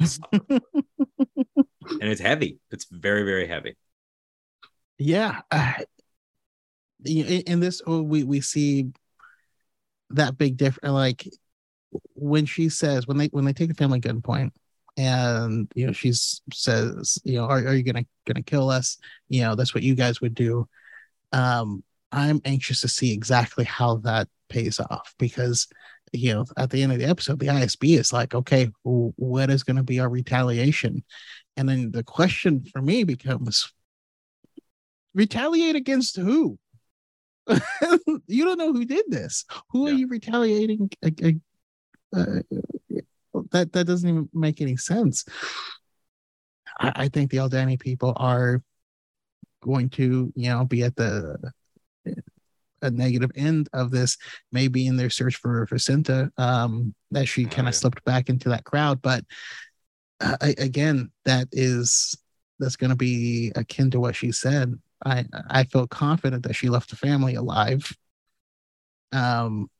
and 0.00 0.60
it's 2.00 2.20
heavy 2.20 2.58
it's 2.70 2.86
very 2.90 3.24
very 3.24 3.46
heavy 3.46 3.76
yeah. 4.98 5.40
Uh, 5.50 5.72
in, 7.04 7.26
in 7.26 7.60
this, 7.60 7.82
oh, 7.86 8.02
we 8.02 8.24
we 8.24 8.40
see 8.40 8.92
that 10.10 10.38
big 10.38 10.56
difference. 10.56 10.92
Like 10.92 11.28
when 12.14 12.46
she 12.46 12.68
says 12.68 13.06
when 13.06 13.18
they 13.18 13.26
when 13.28 13.44
they 13.44 13.52
take 13.52 13.68
the 13.68 13.74
family 13.74 14.00
gunpoint, 14.00 14.50
and 14.96 15.70
you 15.74 15.86
know 15.86 15.92
she 15.92 16.12
says, 16.12 17.18
you 17.24 17.36
know, 17.36 17.44
are, 17.44 17.58
are 17.58 17.74
you 17.74 17.82
gonna 17.82 18.04
gonna 18.26 18.42
kill 18.42 18.70
us? 18.70 18.98
You 19.28 19.42
know, 19.42 19.54
that's 19.54 19.74
what 19.74 19.82
you 19.82 19.94
guys 19.94 20.20
would 20.20 20.34
do. 20.34 20.68
Um, 21.32 21.82
I'm 22.12 22.40
anxious 22.44 22.80
to 22.82 22.88
see 22.88 23.12
exactly 23.12 23.64
how 23.64 23.96
that 23.98 24.28
pays 24.48 24.78
off 24.78 25.14
because 25.18 25.66
you 26.12 26.32
know 26.32 26.44
at 26.56 26.70
the 26.70 26.82
end 26.82 26.92
of 26.92 26.98
the 26.98 27.04
episode 27.04 27.40
the 27.40 27.46
isb 27.46 27.98
is 27.98 28.12
like 28.12 28.34
okay 28.34 28.68
what 28.84 29.50
is 29.50 29.64
going 29.64 29.76
to 29.76 29.82
be 29.82 29.98
our 29.98 30.08
retaliation 30.08 31.02
and 31.56 31.68
then 31.68 31.90
the 31.90 32.04
question 32.04 32.64
for 32.72 32.80
me 32.80 33.02
becomes 33.02 33.72
retaliate 35.12 35.74
against 35.74 36.16
who 36.16 36.56
you 38.26 38.44
don't 38.44 38.58
know 38.58 38.72
who 38.72 38.84
did 38.84 39.04
this. 39.08 39.44
Who 39.70 39.86
are 39.86 39.92
you 39.92 40.08
retaliating 40.08 40.90
ag- 41.04 41.40
uh, 42.16 42.40
that 43.50 43.72
that 43.72 43.86
doesn't 43.86 44.08
even 44.08 44.28
make 44.32 44.60
any 44.60 44.76
sense. 44.76 45.24
I, 46.80 46.92
I 46.96 47.08
think 47.08 47.30
the 47.30 47.38
Aldhani 47.38 47.78
people 47.78 48.14
are 48.16 48.62
going 49.62 49.88
to 49.90 50.32
you 50.36 50.48
know 50.50 50.64
be 50.64 50.82
at 50.82 50.96
the 50.96 51.36
a 52.82 52.90
negative 52.90 53.30
end 53.34 53.68
of 53.72 53.90
this 53.90 54.18
maybe 54.52 54.86
in 54.86 54.96
their 54.96 55.08
search 55.08 55.36
for 55.36 55.64
Jacinta 55.64 56.30
um 56.36 56.94
that 57.12 57.26
she 57.26 57.46
Oh, 57.46 57.48
kind 57.48 57.64
yeah. 57.64 57.70
of 57.70 57.74
slipped 57.74 58.04
back 58.04 58.28
into 58.28 58.50
that 58.50 58.64
crowd. 58.64 59.00
But 59.00 59.24
uh, 60.20 60.36
I, 60.40 60.54
again 60.58 61.10
that 61.24 61.48
is 61.52 62.14
that's 62.58 62.76
going 62.76 62.90
to 62.90 62.96
be 62.96 63.52
akin 63.56 63.90
to 63.92 64.00
what 64.00 64.14
she 64.14 64.32
said 64.32 64.78
i 65.04 65.24
i 65.48 65.64
feel 65.64 65.86
confident 65.86 66.42
that 66.44 66.54
she 66.54 66.68
left 66.68 66.90
the 66.90 66.96
family 66.96 67.34
alive. 67.34 67.92
Um 69.12 69.70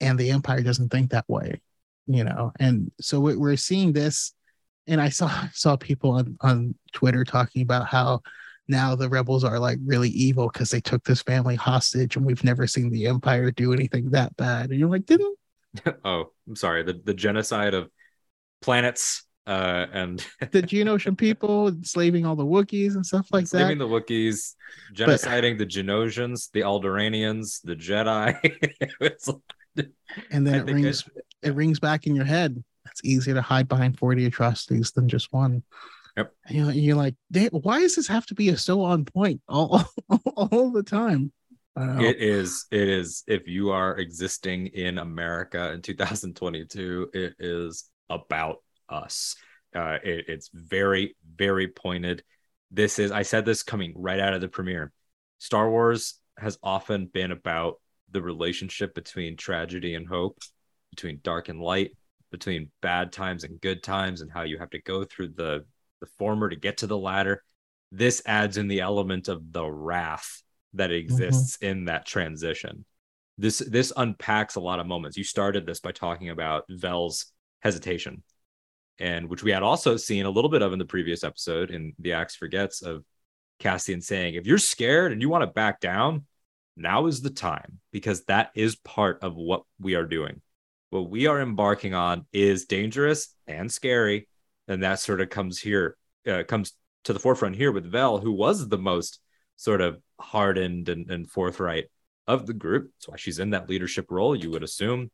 and 0.00 0.18
the 0.18 0.30
empire 0.30 0.62
doesn't 0.62 0.88
think 0.90 1.10
that 1.10 1.28
way 1.28 1.60
you 2.08 2.24
know? 2.24 2.52
And 2.58 2.90
so 3.00 3.20
we- 3.20 3.36
we're 3.36 3.56
seeing 3.56 3.92
this 3.92 4.34
and 4.88 5.00
i 5.00 5.08
saw 5.08 5.30
saw 5.52 5.76
people 5.76 6.10
on 6.10 6.36
on 6.40 6.74
twitter 6.92 7.24
talking 7.24 7.62
about 7.62 7.86
how 7.86 8.20
now 8.68 8.94
the 8.94 9.08
rebels 9.08 9.44
are 9.44 9.58
like 9.58 9.78
really 9.84 10.08
evil 10.10 10.48
because 10.52 10.70
they 10.70 10.80
took 10.80 11.04
this 11.04 11.22
family 11.22 11.54
hostage 11.56 12.16
and 12.16 12.24
we've 12.24 12.44
never 12.44 12.66
seen 12.66 12.90
the 12.90 13.06
empire 13.06 13.50
do 13.50 13.72
anything 13.72 14.10
that 14.10 14.36
bad. 14.36 14.70
And 14.70 14.78
you're 14.78 14.88
like 14.88 15.06
didn't 15.06 15.38
oh 16.04 16.30
i'm 16.48 16.56
sorry. 16.56 16.82
The, 16.82 17.00
the 17.04 17.14
genocide 17.14 17.74
of 17.74 17.90
planets 18.60 19.24
uh 19.46 19.86
and 19.92 20.24
the 20.52 20.62
Geonosian 20.62 21.16
people 21.18 21.68
enslaving 21.68 22.24
all 22.24 22.36
the 22.36 22.44
Wookiees 22.46 22.94
and 22.94 23.04
stuff 23.04 23.26
like 23.32 23.42
enslaving 23.42 23.78
that. 23.78 23.86
the 23.86 23.90
Wookiees, 23.90 24.54
genociding 24.94 25.58
the 25.58 25.66
Geonosians, 25.66 26.50
the 26.52 26.60
Alderaanians, 26.60 27.60
the 27.62 27.74
Jedi. 27.76 28.36
Like- 29.76 29.90
And 30.30 30.46
then 30.46 30.54
I 30.54 30.58
it 30.58 30.64
rings 30.66 31.08
it 31.42 31.54
rings 31.54 31.80
back 31.80 32.06
in 32.06 32.14
your 32.14 32.26
head. 32.26 32.62
It's 32.90 33.04
easier 33.04 33.34
to 33.34 33.42
hide 33.42 33.68
behind 33.68 33.98
40 33.98 34.26
atrocities 34.26 34.92
than 34.92 35.08
just 35.08 35.32
one. 35.32 35.62
Yep. 36.16 36.34
And 36.46 36.56
you're, 36.58 36.70
you're 36.72 36.96
like, 36.96 37.14
why 37.52 37.80
does 37.80 37.96
this 37.96 38.06
have 38.08 38.26
to 38.26 38.34
be 38.34 38.54
so 38.56 38.82
on 38.82 39.06
point 39.06 39.40
all, 39.48 39.82
all 40.36 40.70
the 40.70 40.82
time? 40.82 41.32
Know. 41.74 42.00
It 42.02 42.18
is. 42.18 42.66
It 42.70 42.86
is. 42.86 43.24
If 43.26 43.48
you 43.48 43.70
are 43.70 43.96
existing 43.96 44.66
in 44.66 44.98
America 44.98 45.72
in 45.72 45.80
2022, 45.80 47.10
it 47.14 47.34
is 47.38 47.84
about 48.10 48.58
us. 48.88 49.36
Uh, 49.74 49.98
it, 50.02 50.26
it's 50.28 50.50
very, 50.52 51.16
very 51.36 51.68
pointed. 51.68 52.22
This 52.70 52.98
is. 52.98 53.10
I 53.10 53.22
said 53.22 53.44
this 53.44 53.62
coming 53.62 53.94
right 53.96 54.20
out 54.20 54.34
of 54.34 54.40
the 54.40 54.48
premiere. 54.48 54.92
Star 55.38 55.70
Wars 55.70 56.18
has 56.38 56.58
often 56.62 57.06
been 57.06 57.32
about 57.32 57.80
the 58.10 58.22
relationship 58.22 58.94
between 58.94 59.36
tragedy 59.36 59.94
and 59.94 60.06
hope, 60.06 60.38
between 60.90 61.20
dark 61.22 61.48
and 61.48 61.60
light, 61.60 61.92
between 62.30 62.70
bad 62.80 63.12
times 63.12 63.44
and 63.44 63.60
good 63.60 63.82
times, 63.82 64.20
and 64.20 64.30
how 64.30 64.42
you 64.42 64.58
have 64.58 64.70
to 64.70 64.82
go 64.82 65.04
through 65.04 65.28
the 65.28 65.64
the 66.00 66.06
former 66.18 66.48
to 66.48 66.56
get 66.56 66.78
to 66.78 66.86
the 66.86 66.98
latter. 66.98 67.42
This 67.90 68.22
adds 68.26 68.56
in 68.56 68.68
the 68.68 68.80
element 68.80 69.28
of 69.28 69.52
the 69.52 69.64
wrath 69.64 70.42
that 70.74 70.90
exists 70.90 71.56
in 71.56 71.86
that 71.86 72.06
transition. 72.06 72.84
This 73.38 73.58
this 73.58 73.92
unpacks 73.96 74.56
a 74.56 74.60
lot 74.60 74.80
of 74.80 74.86
moments. 74.86 75.16
You 75.16 75.24
started 75.24 75.66
this 75.66 75.80
by 75.80 75.92
talking 75.92 76.30
about 76.30 76.64
Vel's 76.68 77.26
hesitation, 77.60 78.22
and 79.02 79.28
which 79.28 79.42
we 79.42 79.50
had 79.50 79.64
also 79.64 79.96
seen 79.96 80.26
a 80.26 80.30
little 80.30 80.48
bit 80.48 80.62
of 80.62 80.72
in 80.72 80.78
the 80.78 80.84
previous 80.84 81.24
episode 81.24 81.72
in 81.72 81.92
the 81.98 82.12
Axe 82.12 82.36
Forgets 82.36 82.82
of 82.82 83.04
Cassian 83.58 84.00
saying, 84.00 84.36
"If 84.36 84.46
you're 84.46 84.58
scared 84.58 85.10
and 85.10 85.20
you 85.20 85.28
want 85.28 85.42
to 85.42 85.48
back 85.48 85.80
down, 85.80 86.24
now 86.76 87.06
is 87.06 87.20
the 87.20 87.30
time 87.30 87.80
because 87.90 88.24
that 88.24 88.52
is 88.54 88.76
part 88.76 89.18
of 89.22 89.34
what 89.34 89.64
we 89.80 89.96
are 89.96 90.06
doing. 90.06 90.40
What 90.90 91.10
we 91.10 91.26
are 91.26 91.40
embarking 91.40 91.94
on 91.94 92.26
is 92.32 92.66
dangerous 92.66 93.34
and 93.46 93.70
scary, 93.70 94.28
and 94.68 94.84
that 94.84 95.00
sort 95.00 95.20
of 95.20 95.30
comes 95.30 95.58
here, 95.58 95.96
uh, 96.26 96.44
comes 96.44 96.72
to 97.04 97.12
the 97.12 97.18
forefront 97.18 97.56
here 97.56 97.72
with 97.72 97.90
Vel, 97.90 98.18
who 98.18 98.32
was 98.32 98.68
the 98.68 98.78
most 98.78 99.20
sort 99.56 99.80
of 99.80 100.00
hardened 100.20 100.88
and, 100.88 101.10
and 101.10 101.28
forthright 101.28 101.86
of 102.28 102.46
the 102.46 102.54
group. 102.54 102.92
That's 102.94 103.08
why 103.08 103.16
she's 103.16 103.40
in 103.40 103.50
that 103.50 103.68
leadership 103.68 104.10
role. 104.10 104.36
You 104.36 104.50
would 104.52 104.62
assume. 104.62 105.10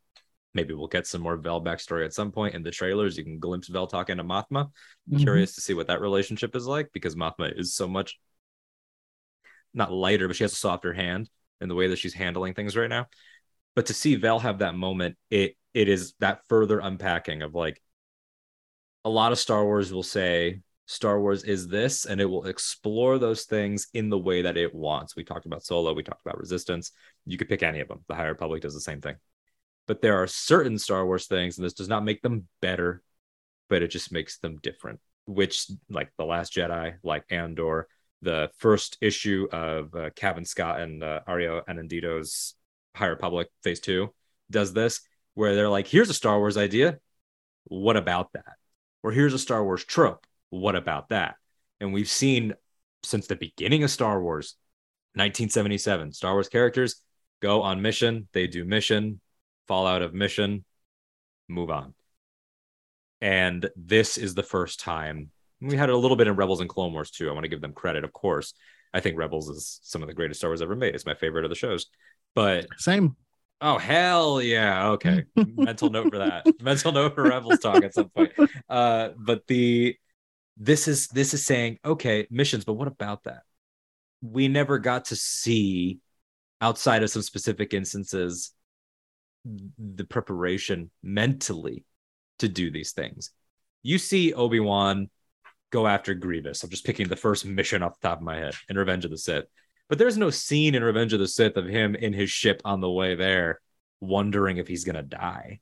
Maybe 0.55 0.75
we'll 0.75 0.89
get 0.89 1.07
some 1.07 1.21
more 1.21 1.37
Vel 1.37 1.63
backstory 1.63 2.05
at 2.05 2.15
some 2.15 2.33
point 2.33 2.55
in 2.55 2.63
the 2.63 2.71
trailers. 2.71 3.17
You 3.17 3.25
can 3.25 3.39
glimpse 3.39 3.69
Vel 3.69 3.87
talking 3.87 4.17
to 4.17 4.25
Mothma. 4.25 4.71
Mhm. 5.11 5.21
Curious 5.21 5.55
to 5.55 5.61
see 5.61 5.75
what 5.75 5.89
that 5.89 6.01
relationship 6.01 6.57
is 6.57 6.67
like 6.67 6.91
because 6.93 7.15
Mothma 7.15 7.59
is 7.59 7.75
so 7.75 7.87
much 7.87 8.19
not 9.75 9.93
lighter, 9.93 10.27
but 10.27 10.37
she 10.37 10.45
has 10.45 10.53
a 10.53 10.57
softer 10.57 10.93
hand 10.93 11.29
in 11.61 11.69
the 11.69 11.75
way 11.75 11.89
that 11.89 11.99
she's 11.99 12.15
handling 12.15 12.55
things 12.55 12.77
right 12.77 12.89
now. 12.89 13.07
But 13.75 13.87
to 13.87 13.95
see 13.95 14.17
Vel 14.17 14.39
have 14.39 14.59
that 14.59 14.75
moment, 14.75 15.17
it 15.31 15.57
it 15.75 15.89
is 15.89 16.15
that 16.21 16.41
further 16.49 16.81
unpacking 16.81 17.43
of 17.43 17.55
like 17.55 17.81
a 19.05 19.11
lot 19.11 19.33
of 19.33 19.39
Star 19.39 19.65
Wars 19.65 19.93
will 19.93 20.03
say 20.03 20.61
Star 20.87 21.21
Wars 21.21 21.45
is 21.45 21.69
this, 21.69 22.07
and 22.07 22.21
it 22.21 22.25
will 22.25 22.47
explore 22.47 23.19
those 23.19 23.45
things 23.45 23.89
in 23.93 24.09
the 24.09 24.19
way 24.19 24.43
that 24.43 24.57
it 24.57 24.75
wants. 24.75 25.15
We 25.15 25.23
talked 25.23 25.47
about 25.47 25.63
Solo, 25.63 25.93
we 25.93 26.03
talked 26.03 26.25
about 26.25 26.39
Resistance. 26.39 26.93
You 27.27 27.37
could 27.37 27.49
pick 27.49 27.63
any 27.63 27.81
of 27.81 27.89
them. 27.89 28.05
The 28.09 28.15
High 28.15 28.27
Republic 28.27 28.63
does 28.63 28.75
the 28.75 28.81
same 28.81 29.01
thing. 29.01 29.17
But 29.89 30.03
there 30.03 30.23
are 30.23 30.27
certain 30.29 30.79
Star 30.79 31.05
Wars 31.05 31.27
things, 31.27 31.59
and 31.59 31.65
this 31.65 31.73
does 31.73 31.89
not 31.89 32.05
make 32.05 32.23
them 32.23 32.47
better, 32.61 33.03
but 33.69 33.83
it 33.83 33.89
just 33.89 34.13
makes 34.13 34.39
them 34.39 34.59
different. 34.63 35.01
Which, 35.27 35.69
like 35.91 36.13
The 36.17 36.25
Last 36.25 36.55
Jedi, 36.55 36.95
like 37.03 37.25
Andor, 37.31 37.89
the 38.23 38.51
first 38.59 38.99
issue 39.01 39.49
of 39.51 39.95
uh, 39.95 40.11
Cavan 40.15 40.45
Scott 40.45 40.81
and 40.81 41.03
uh, 41.03 41.21
Ario 41.27 41.65
Anindito's 41.67 42.55
High 42.95 43.07
Republic 43.07 43.49
Phase 43.63 43.81
Two 43.81 44.15
does 44.51 44.73
this, 44.73 45.01
where 45.35 45.57
they're 45.57 45.69
like, 45.69 45.89
"Here's 45.89 46.11
a 46.11 46.15
Star 46.15 46.39
Wars 46.39 46.57
idea. 46.57 46.99
What 47.65 47.97
about 47.97 48.33
that?" 48.35 48.57
Or 49.03 49.11
here's 49.11 49.35
a 49.35 49.39
Star 49.39 49.65
Wars 49.65 49.85
trope. 49.85 50.27
What 50.51 50.77
about 50.77 51.09
that? 51.09 51.37
And 51.81 51.93
we've 51.93 52.09
seen 52.09 52.55
since 53.03 53.27
the 53.27 53.37
beginning 53.37 53.85
of 53.85 53.91
Star 53.91 54.21
Wars, 54.21 54.57
1977, 55.15 56.13
Star 56.13 56.35
Wars 56.35 56.49
characters 56.49 57.01
go 57.41 57.63
on 57.63 57.81
mission, 57.81 58.29
they 58.33 58.47
do 58.47 58.65
mission, 58.65 59.21
fall 59.69 59.87
out 59.87 60.03
of 60.03 60.15
mission, 60.15 60.65
move 61.47 61.71
on. 61.71 61.95
And 63.21 63.69
this 63.77 64.17
is 64.17 64.35
the 64.35 64.43
first 64.43 64.81
time 64.81 65.31
we 65.61 65.77
had 65.77 65.91
a 65.91 65.97
little 65.97 66.17
bit 66.17 66.29
in 66.29 66.37
Rebels 66.37 66.61
and 66.61 66.69
Clone 66.69 66.93
Wars 66.93 67.11
too. 67.11 67.29
I 67.29 67.33
want 67.33 67.45
to 67.45 67.49
give 67.49 67.61
them 67.61 67.73
credit, 67.73 68.05
of 68.05 68.13
course. 68.13 68.55
I 68.95 69.01
think 69.01 69.19
Rebels 69.19 69.49
is 69.49 69.81
some 69.83 70.03
of 70.03 70.09
the 70.09 70.15
greatest 70.15 70.41
Star 70.41 70.51
Wars 70.51 70.63
ever 70.63 70.77
made. 70.77 70.95
It's 70.95 71.07
my 71.07 71.15
favorite 71.15 71.45
of 71.45 71.51
the 71.51 71.57
shows. 71.57 71.87
But 72.35 72.67
Same. 72.77 73.17
oh 73.61 73.79
hell 73.79 74.41
yeah, 74.41 74.91
okay. 74.91 75.25
Mental 75.37 75.91
note 75.91 76.11
for 76.11 76.19
that. 76.19 76.47
Mental 76.63 76.93
note 76.93 77.15
for 77.15 77.25
Rebels 77.25 77.59
talk 77.59 77.83
at 77.85 77.95
some 77.95 78.09
point. 78.09 78.33
Uh, 78.69 79.11
but 79.17 79.47
the 79.47 79.97
this 80.57 80.89
is 80.89 81.09
this 81.09 81.35
is 81.35 81.45
saying 81.45 81.79
okay 81.85 82.27
missions, 82.31 82.65
but 82.65 82.75
what 82.75 82.89
about 82.89 83.25
that? 83.25 83.43
We 84.21 84.49
never 84.49 84.79
got 84.79 85.07
to 85.07 85.17
see 85.17 85.99
outside 86.61 87.03
of 87.03 87.11
some 87.11 87.23
specific 87.23 87.75
instances 87.75 88.53
the 89.45 90.05
preparation 90.05 90.91
mentally 91.03 91.85
to 92.39 92.49
do 92.49 92.71
these 92.71 92.93
things. 92.93 93.31
You 93.83 93.99
see 93.99 94.33
Obi 94.35 94.61
Wan 94.61 95.09
go 95.71 95.87
after 95.87 96.15
Grievous. 96.15 96.63
I'm 96.63 96.71
just 96.71 96.85
picking 96.85 97.09
the 97.09 97.17
first 97.17 97.45
mission 97.45 97.83
off 97.83 97.99
the 98.01 98.09
top 98.09 98.19
of 98.19 98.25
my 98.25 98.37
head 98.37 98.55
in 98.69 98.77
Revenge 98.77 99.05
of 99.05 99.11
the 99.11 99.19
Sith. 99.19 99.45
But 99.89 99.99
there's 99.99 100.19
no 100.19 100.31
scene 100.31 100.75
in 100.75 100.85
Revenge 100.85 101.13
of 101.13 101.21
the 101.21 101.29
Sith 101.29 101.57
of 101.57 101.67
him 101.67 101.95
in 101.95 102.13
his 102.13 102.31
ship 102.31 102.61
on 102.65 102.81
the 102.81 102.91
way 102.91 103.15
there, 103.15 103.61
wondering 104.01 104.59
if 104.59 104.69
he's 104.69 104.85
gonna 104.85 105.03
die. 105.03 105.61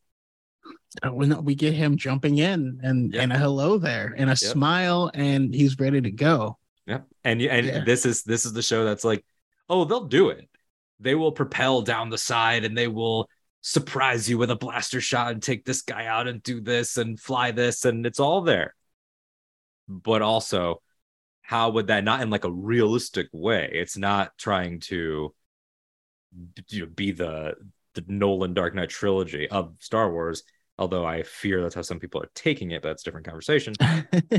When 1.08 1.44
we 1.44 1.54
get 1.54 1.74
him 1.74 1.96
jumping 1.96 2.38
in 2.38 2.80
and 2.82 3.12
Yep. 3.12 3.22
and 3.22 3.32
a 3.32 3.38
hello 3.38 3.78
there 3.78 4.14
and 4.16 4.28
a 4.30 4.32
Yep. 4.32 4.38
smile 4.38 5.10
and 5.14 5.54
he's 5.54 5.78
ready 5.78 6.00
to 6.00 6.10
go. 6.10 6.58
Yeah. 6.86 7.00
And 7.22 7.40
and 7.42 7.66
Yeah. 7.66 7.84
this 7.84 8.06
is 8.06 8.22
this 8.22 8.46
is 8.46 8.52
the 8.52 8.62
show 8.62 8.84
that's 8.84 9.04
like, 9.04 9.24
oh, 9.68 9.84
they'll 9.84 10.06
do 10.06 10.30
it. 10.30 10.48
They 10.98 11.14
will 11.14 11.32
propel 11.32 11.82
down 11.82 12.08
the 12.10 12.18
side 12.18 12.64
and 12.64 12.76
they 12.76 12.88
will 12.88 13.28
surprise 13.66 14.30
you 14.30 14.38
with 14.38 14.48
a 14.48 14.54
blaster 14.54 15.00
shot 15.00 15.32
and 15.32 15.42
take 15.42 15.64
this 15.64 15.82
guy 15.82 16.06
out 16.06 16.28
and 16.28 16.40
do 16.40 16.60
this 16.60 16.98
and 16.98 17.18
fly 17.18 17.50
this 17.50 17.84
and 17.84 18.06
it's 18.06 18.20
all 18.20 18.42
there. 18.42 18.76
But 19.88 20.22
also, 20.22 20.82
how 21.42 21.70
would 21.70 21.88
that 21.88 22.04
not 22.04 22.20
in 22.20 22.30
like 22.30 22.44
a 22.44 22.50
realistic 22.50 23.26
way? 23.32 23.68
It's 23.72 23.96
not 23.96 24.38
trying 24.38 24.78
to 24.80 25.34
you 26.68 26.80
know, 26.80 26.86
be 26.86 27.10
the 27.10 27.54
the 27.94 28.04
Nolan 28.06 28.54
Dark 28.54 28.76
Knight 28.76 28.88
trilogy 28.88 29.48
of 29.48 29.74
Star 29.80 30.12
Wars. 30.12 30.44
Although 30.78 31.04
I 31.04 31.24
fear 31.24 31.60
that's 31.60 31.74
how 31.74 31.82
some 31.82 31.98
people 31.98 32.22
are 32.22 32.30
taking 32.36 32.70
it, 32.70 32.82
but 32.82 32.90
that's 32.90 33.02
a 33.02 33.04
different 33.04 33.26
conversation. 33.26 33.74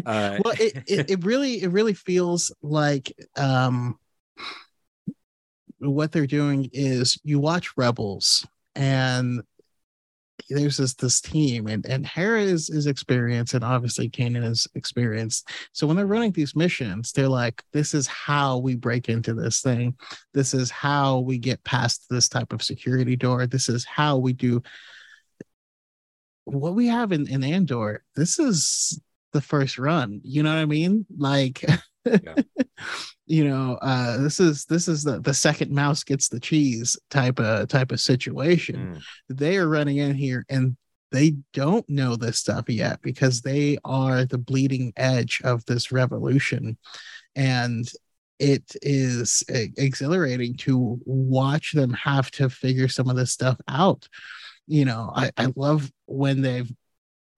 Uh, 0.06 0.40
well 0.44 0.54
it, 0.58 0.84
it 0.88 1.10
it 1.10 1.26
really 1.26 1.62
it 1.64 1.72
really 1.72 1.94
feels 1.94 2.54
like 2.62 3.12
um 3.36 4.00
what 5.80 6.14
they're 6.14 6.28
doing 6.28 6.70
is 6.72 7.20
you 7.24 7.40
watch 7.40 7.76
rebels 7.76 8.46
and 8.78 9.42
there's 10.50 10.78
this 10.78 10.94
this 10.94 11.20
team 11.20 11.68
and 11.68 11.86
and 11.86 12.06
Hera 12.06 12.42
is 12.42 12.70
is 12.70 12.88
experienced 12.88 13.54
and 13.54 13.64
obviously 13.64 14.10
Kanan 14.10 14.46
is 14.50 14.68
experienced. 14.76 15.50
So 15.74 15.88
when 15.88 15.98
they're 15.98 16.06
running 16.06 16.32
these 16.32 16.56
missions, 16.56 17.12
they're 17.12 17.28
like, 17.28 17.64
this 17.74 17.94
is 17.94 18.08
how 18.08 18.60
we 18.60 18.76
break 18.76 19.10
into 19.10 19.34
this 19.34 19.62
thing. 19.62 19.96
This 20.34 20.54
is 20.54 20.70
how 20.70 21.20
we 21.20 21.38
get 21.38 21.64
past 21.64 22.06
this 22.10 22.30
type 22.30 22.54
of 22.54 22.62
security 22.64 23.16
door. 23.16 23.48
This 23.48 23.68
is 23.68 23.84
how 23.84 24.18
we 24.18 24.32
do 24.32 24.62
what 26.46 26.76
we 26.76 26.88
have 26.88 27.12
in, 27.12 27.28
in 27.28 27.44
Andor. 27.44 28.04
This 28.16 28.40
is 28.40 29.02
the 29.34 29.42
first 29.42 29.78
run. 29.78 30.22
You 30.24 30.44
know 30.44 30.54
what 30.54 30.62
I 30.62 30.66
mean? 30.66 31.06
Like 31.18 31.66
you 33.26 33.48
know, 33.48 33.78
uh 33.82 34.18
this 34.18 34.40
is 34.40 34.66
this 34.66 34.88
is 34.88 35.04
the 35.04 35.20
the 35.20 35.34
second 35.34 35.72
mouse 35.72 36.04
gets 36.04 36.30
the 36.30 36.40
cheese 36.40 36.98
type 37.10 37.40
of 37.40 37.68
type 37.68 37.92
of 37.92 38.00
situation. 38.00 38.96
Mm. 38.96 39.38
they 39.38 39.58
are 39.58 39.68
running 39.68 39.98
in 39.98 40.16
here 40.16 40.46
and 40.50 40.78
they 41.12 41.36
don't 41.54 41.88
know 41.90 42.16
this 42.16 42.38
stuff 42.40 42.70
yet 42.70 43.02
because 43.02 43.42
they 43.42 43.78
are 43.86 44.26
the 44.26 44.38
bleeding 44.38 44.92
edge 44.98 45.42
of 45.44 45.66
this 45.66 45.92
revolution. 45.92 46.78
And 47.36 47.90
it 48.40 48.76
is 48.82 49.44
exhilarating 49.50 50.58
to 50.58 51.00
watch 51.06 51.72
them 51.72 51.94
have 51.94 52.30
to 52.32 52.50
figure 52.50 52.88
some 52.88 53.10
of 53.10 53.16
this 53.16 53.32
stuff 53.32 53.58
out. 53.68 54.08
You 54.70 54.84
know 54.84 55.12
i, 55.16 55.32
I 55.38 55.48
love 55.56 55.90
when 56.08 56.42
they've 56.42 56.70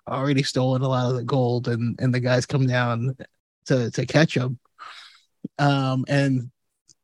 already 0.10 0.44
stolen 0.44 0.82
a 0.82 0.88
lot 0.88 1.10
of 1.10 1.16
the 1.16 1.24
gold 1.24 1.68
and 1.68 1.98
and 2.00 2.14
the 2.14 2.20
guys 2.20 2.46
come 2.46 2.66
down 2.66 3.16
to 3.70 3.90
to 3.92 4.06
catch 4.06 4.36
them 4.36 4.60
um 5.58 6.06
and 6.08 6.52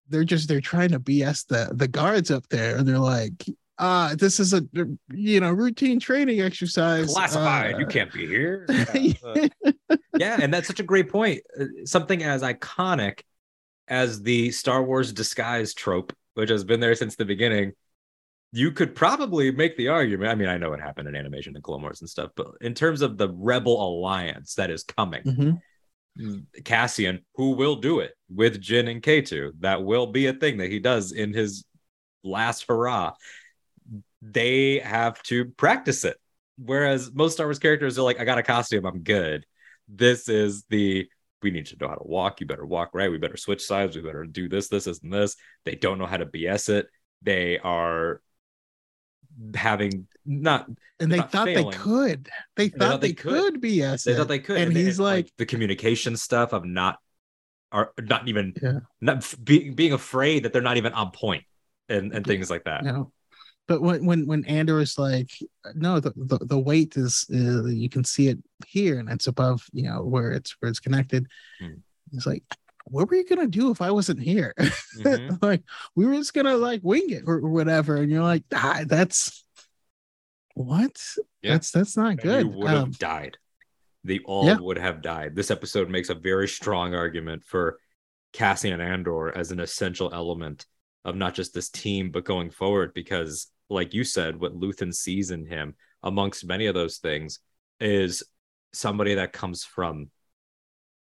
they're 0.09 0.23
just 0.23 0.47
they're 0.47 0.61
trying 0.61 0.89
to 0.89 0.99
bs 0.99 1.47
the 1.47 1.71
the 1.73 1.87
guards 1.87 2.29
up 2.29 2.47
there 2.49 2.75
and 2.77 2.87
they're 2.87 2.99
like 2.99 3.45
uh 3.77 4.13
this 4.15 4.39
is 4.39 4.53
a 4.53 4.61
you 5.13 5.39
know 5.39 5.51
routine 5.51 5.99
training 5.99 6.41
exercise 6.41 7.11
classified. 7.13 7.75
uh, 7.75 7.77
you 7.77 7.85
can't 7.85 8.11
be 8.13 8.25
here. 8.27 8.65
Yeah. 8.93 9.13
Uh, 9.23 9.97
yeah, 10.17 10.37
and 10.41 10.53
that's 10.53 10.67
such 10.67 10.79
a 10.79 10.83
great 10.83 11.09
point. 11.09 11.41
Uh, 11.59 11.65
Something 11.83 12.23
as 12.23 12.41
iconic 12.41 13.19
as 13.89 14.21
the 14.21 14.51
Star 14.51 14.81
Wars 14.81 15.11
disguise 15.11 15.73
trope, 15.73 16.13
which 16.35 16.49
has 16.49 16.63
been 16.63 16.79
there 16.79 16.95
since 16.95 17.17
the 17.17 17.25
beginning, 17.25 17.73
you 18.53 18.71
could 18.71 18.95
probably 18.95 19.51
make 19.51 19.75
the 19.75 19.89
argument. 19.89 20.31
I 20.31 20.35
mean, 20.35 20.47
I 20.47 20.57
know 20.57 20.69
what 20.69 20.79
happened 20.79 21.09
in 21.09 21.15
animation 21.17 21.53
and 21.55 21.63
Clone 21.63 21.81
Wars 21.81 21.99
and 21.99 22.09
stuff, 22.09 22.31
but 22.37 22.47
in 22.61 22.73
terms 22.73 23.01
of 23.01 23.17
the 23.17 23.27
Rebel 23.29 23.75
alliance 23.85 24.53
that 24.55 24.69
is 24.71 24.83
coming, 24.85 25.23
Mhm. 25.23 25.59
Cassian, 26.63 27.25
who 27.35 27.51
will 27.51 27.75
do 27.75 27.99
it 27.99 28.13
with 28.29 28.61
Jin 28.61 28.87
and 28.87 29.01
K2, 29.01 29.51
that 29.59 29.83
will 29.83 30.07
be 30.07 30.27
a 30.27 30.33
thing 30.33 30.57
that 30.57 30.71
he 30.71 30.79
does 30.79 31.11
in 31.11 31.33
his 31.33 31.65
last 32.23 32.65
hurrah. 32.67 33.13
They 34.21 34.79
have 34.79 35.21
to 35.23 35.45
practice 35.45 36.03
it. 36.03 36.17
Whereas 36.57 37.11
most 37.13 37.33
Star 37.33 37.47
Wars 37.47 37.59
characters 37.59 37.99
are 37.99 38.03
like, 38.03 38.19
I 38.19 38.23
got 38.23 38.37
a 38.37 38.43
costume, 38.43 38.85
I'm 38.85 39.03
good. 39.03 39.45
This 39.87 40.29
is 40.29 40.63
the 40.69 41.07
we 41.43 41.51
need 41.51 41.67
to 41.67 41.77
know 41.79 41.87
how 41.87 41.95
to 41.95 42.07
walk. 42.07 42.41
You 42.41 42.47
better 42.47 42.65
walk 42.65 42.89
right. 42.93 43.11
We 43.11 43.19
better 43.19 43.37
switch 43.37 43.63
sides. 43.63 43.95
We 43.95 44.01
better 44.01 44.25
do 44.25 44.49
this, 44.49 44.67
this, 44.67 44.85
this, 44.85 44.99
and 45.03 45.13
this. 45.13 45.35
They 45.63 45.75
don't 45.75 45.99
know 45.99 46.07
how 46.07 46.17
to 46.17 46.25
BS 46.25 46.69
it. 46.69 46.87
They 47.21 47.59
are 47.59 48.21
having 49.55 50.07
not 50.25 50.67
And 50.99 51.11
they 51.11 51.17
Not 51.17 51.31
thought 51.31 51.45
failing. 51.45 51.71
they 51.71 51.77
could. 51.77 52.29
They 52.55 52.69
thought, 52.69 52.79
thought 52.79 53.01
they, 53.01 53.07
they 53.09 53.13
could. 53.13 53.53
could. 53.53 53.61
be 53.61 53.71
yes. 53.71 54.03
they 54.03 54.15
thought 54.15 54.27
they 54.27 54.39
could 54.39 54.57
And 54.57 54.75
they- 54.75 54.83
he's 54.83 54.99
like, 54.99 55.31
the 55.37 55.45
communication 55.45 56.15
stuff 56.17 56.53
of 56.53 56.65
not 56.65 56.99
are 57.71 57.91
not 57.99 58.27
even 58.27 58.53
Yeah. 58.61 58.79
not 59.01 59.33
being 59.43 59.73
being 59.75 59.93
afraid 59.93 60.43
that 60.43 60.53
they're 60.53 60.61
not 60.61 60.77
even 60.77 60.93
on 60.93 61.11
point 61.11 61.43
and 61.89 62.13
and 62.13 62.25
things 62.25 62.49
like 62.49 62.63
that 62.65 62.83
no. 62.83 63.11
But 63.67 63.81
when 63.81 64.05
when 64.05 64.27
when 64.27 64.45
Andor 64.45 64.79
is 64.79 64.97
like, 64.99 65.31
no, 65.73 65.99
the, 65.99 66.13
the, 66.15 66.37
the 66.37 66.59
weight 66.59 66.95
is 66.97 67.25
uh, 67.33 67.65
you 67.65 67.89
can 67.89 68.03
see 68.03 68.27
it 68.27 68.37
here, 68.67 68.99
and 68.99 69.09
it's 69.09 69.25
above, 69.25 69.65
you 69.73 69.83
know, 69.89 70.03
where 70.03 70.31
it's 70.31 70.55
where 70.59 70.69
it's 70.69 70.79
connected. 70.79 71.25
Hmm. 71.59 71.81
He's 72.11 72.27
like, 72.27 72.43
what 72.85 73.09
were 73.09 73.15
you 73.15 73.25
gonna 73.25 73.47
do 73.47 73.71
if 73.71 73.81
I 73.81 73.91
wasn't 73.91 74.19
here? 74.21 74.53
Mhm. 74.97 75.39
like 75.41 75.63
we 75.95 76.05
were 76.05 76.15
just 76.15 76.33
gonna 76.33 76.55
like 76.55 76.81
wing 76.83 77.09
it 77.09 77.23
or, 77.27 77.35
or 77.35 77.49
whatever, 77.49 77.97
and 77.97 78.11
you're 78.11 78.23
like, 78.23 78.43
ah, 78.53 78.81
that's 78.85 79.43
what? 80.53 80.95
Yeah. 81.41 81.53
That's 81.53 81.71
that's 81.71 81.97
not 81.97 82.11
And 82.11 82.19
good. 82.21 82.41
you 82.45 82.49
would 82.49 82.69
have 82.69 82.83
Um, 82.83 82.91
died 82.91 83.37
they 84.03 84.19
all 84.19 84.45
Yeah. 84.45 84.57
would 84.59 84.77
have 84.77 85.01
died 85.01 85.35
this 85.35 85.49
episode 85.49 85.89
makes 85.89 86.09
a 86.09 86.15
very 86.15 86.47
strong 86.47 86.93
argument 86.93 87.43
for 87.43 87.79
Cassian 88.33 88.79
Andor 88.79 89.35
as 89.35 89.51
an 89.51 89.59
essential 89.59 90.13
element 90.13 90.67
of 91.03 91.15
not 91.15 91.33
just 91.33 91.53
this 91.53 91.69
team 91.69 92.11
but 92.11 92.23
going 92.23 92.51
forward 92.51 92.93
because 92.93 93.51
like 93.69 93.93
you 93.95 94.03
said 94.03 94.39
what 94.39 94.53
Luthen 94.55 94.93
sees 94.93 95.31
in 95.31 95.45
him 95.45 95.75
amongst 96.03 96.45
many 96.45 96.67
of 96.67 96.75
those 96.75 96.97
things 96.97 97.39
is 97.79 98.23
somebody 98.73 99.15
that 99.15 99.33
comes 99.33 99.63
from 99.63 100.11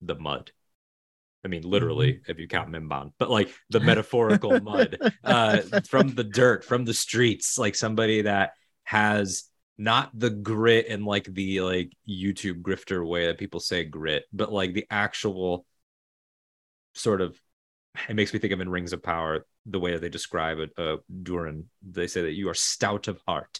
the 0.02 0.16
mud 0.16 0.52
I 1.44 1.48
mean, 1.48 1.64
literally, 1.64 2.14
Mm-hmm. 2.14 2.32
if 2.32 2.40
you 2.40 2.48
count 2.48 2.70
Mimban, 2.70 3.14
but 3.18 3.30
like 3.30 3.50
the 3.70 3.80
metaphorical 3.92 4.60
mud 4.62 4.98
uh, 5.24 5.62
from 5.88 6.10
the 6.16 6.24
dirt, 6.24 6.64
from 6.66 6.86
the 6.86 6.94
streets, 6.94 7.58
like 7.58 7.76
somebody 7.76 8.24
that 8.24 8.52
has 8.84 9.46
not 9.78 10.12
the 10.14 10.30
grit 10.30 10.88
and 10.90 11.06
like 11.06 11.24
the 11.26 11.62
like 11.62 11.94
YouTube 12.08 12.62
grifter 12.62 13.08
way 13.08 13.28
that 13.28 13.38
people 13.38 13.60
say 13.62 13.86
grit, 13.86 14.26
but 14.34 14.52
like 14.52 14.74
the 14.74 14.86
actual 14.90 15.66
sort 16.94 17.22
of. 17.22 17.40
It 18.08 18.16
makes 18.16 18.34
me 18.34 18.40
think 18.40 18.54
of 18.54 18.62
in 18.62 18.70
Rings 18.70 18.94
of 18.94 19.02
Power 19.02 19.46
the 19.66 19.80
way 19.80 19.92
that 19.92 20.02
they 20.02 20.10
describe 20.10 20.60
it. 20.60 20.70
Uh, 20.78 20.98
Durin, 21.24 21.66
they 21.82 22.08
say 22.08 22.22
that 22.22 22.34
you 22.34 22.48
are 22.50 22.54
stout 22.54 23.08
of 23.08 23.20
heart. 23.28 23.60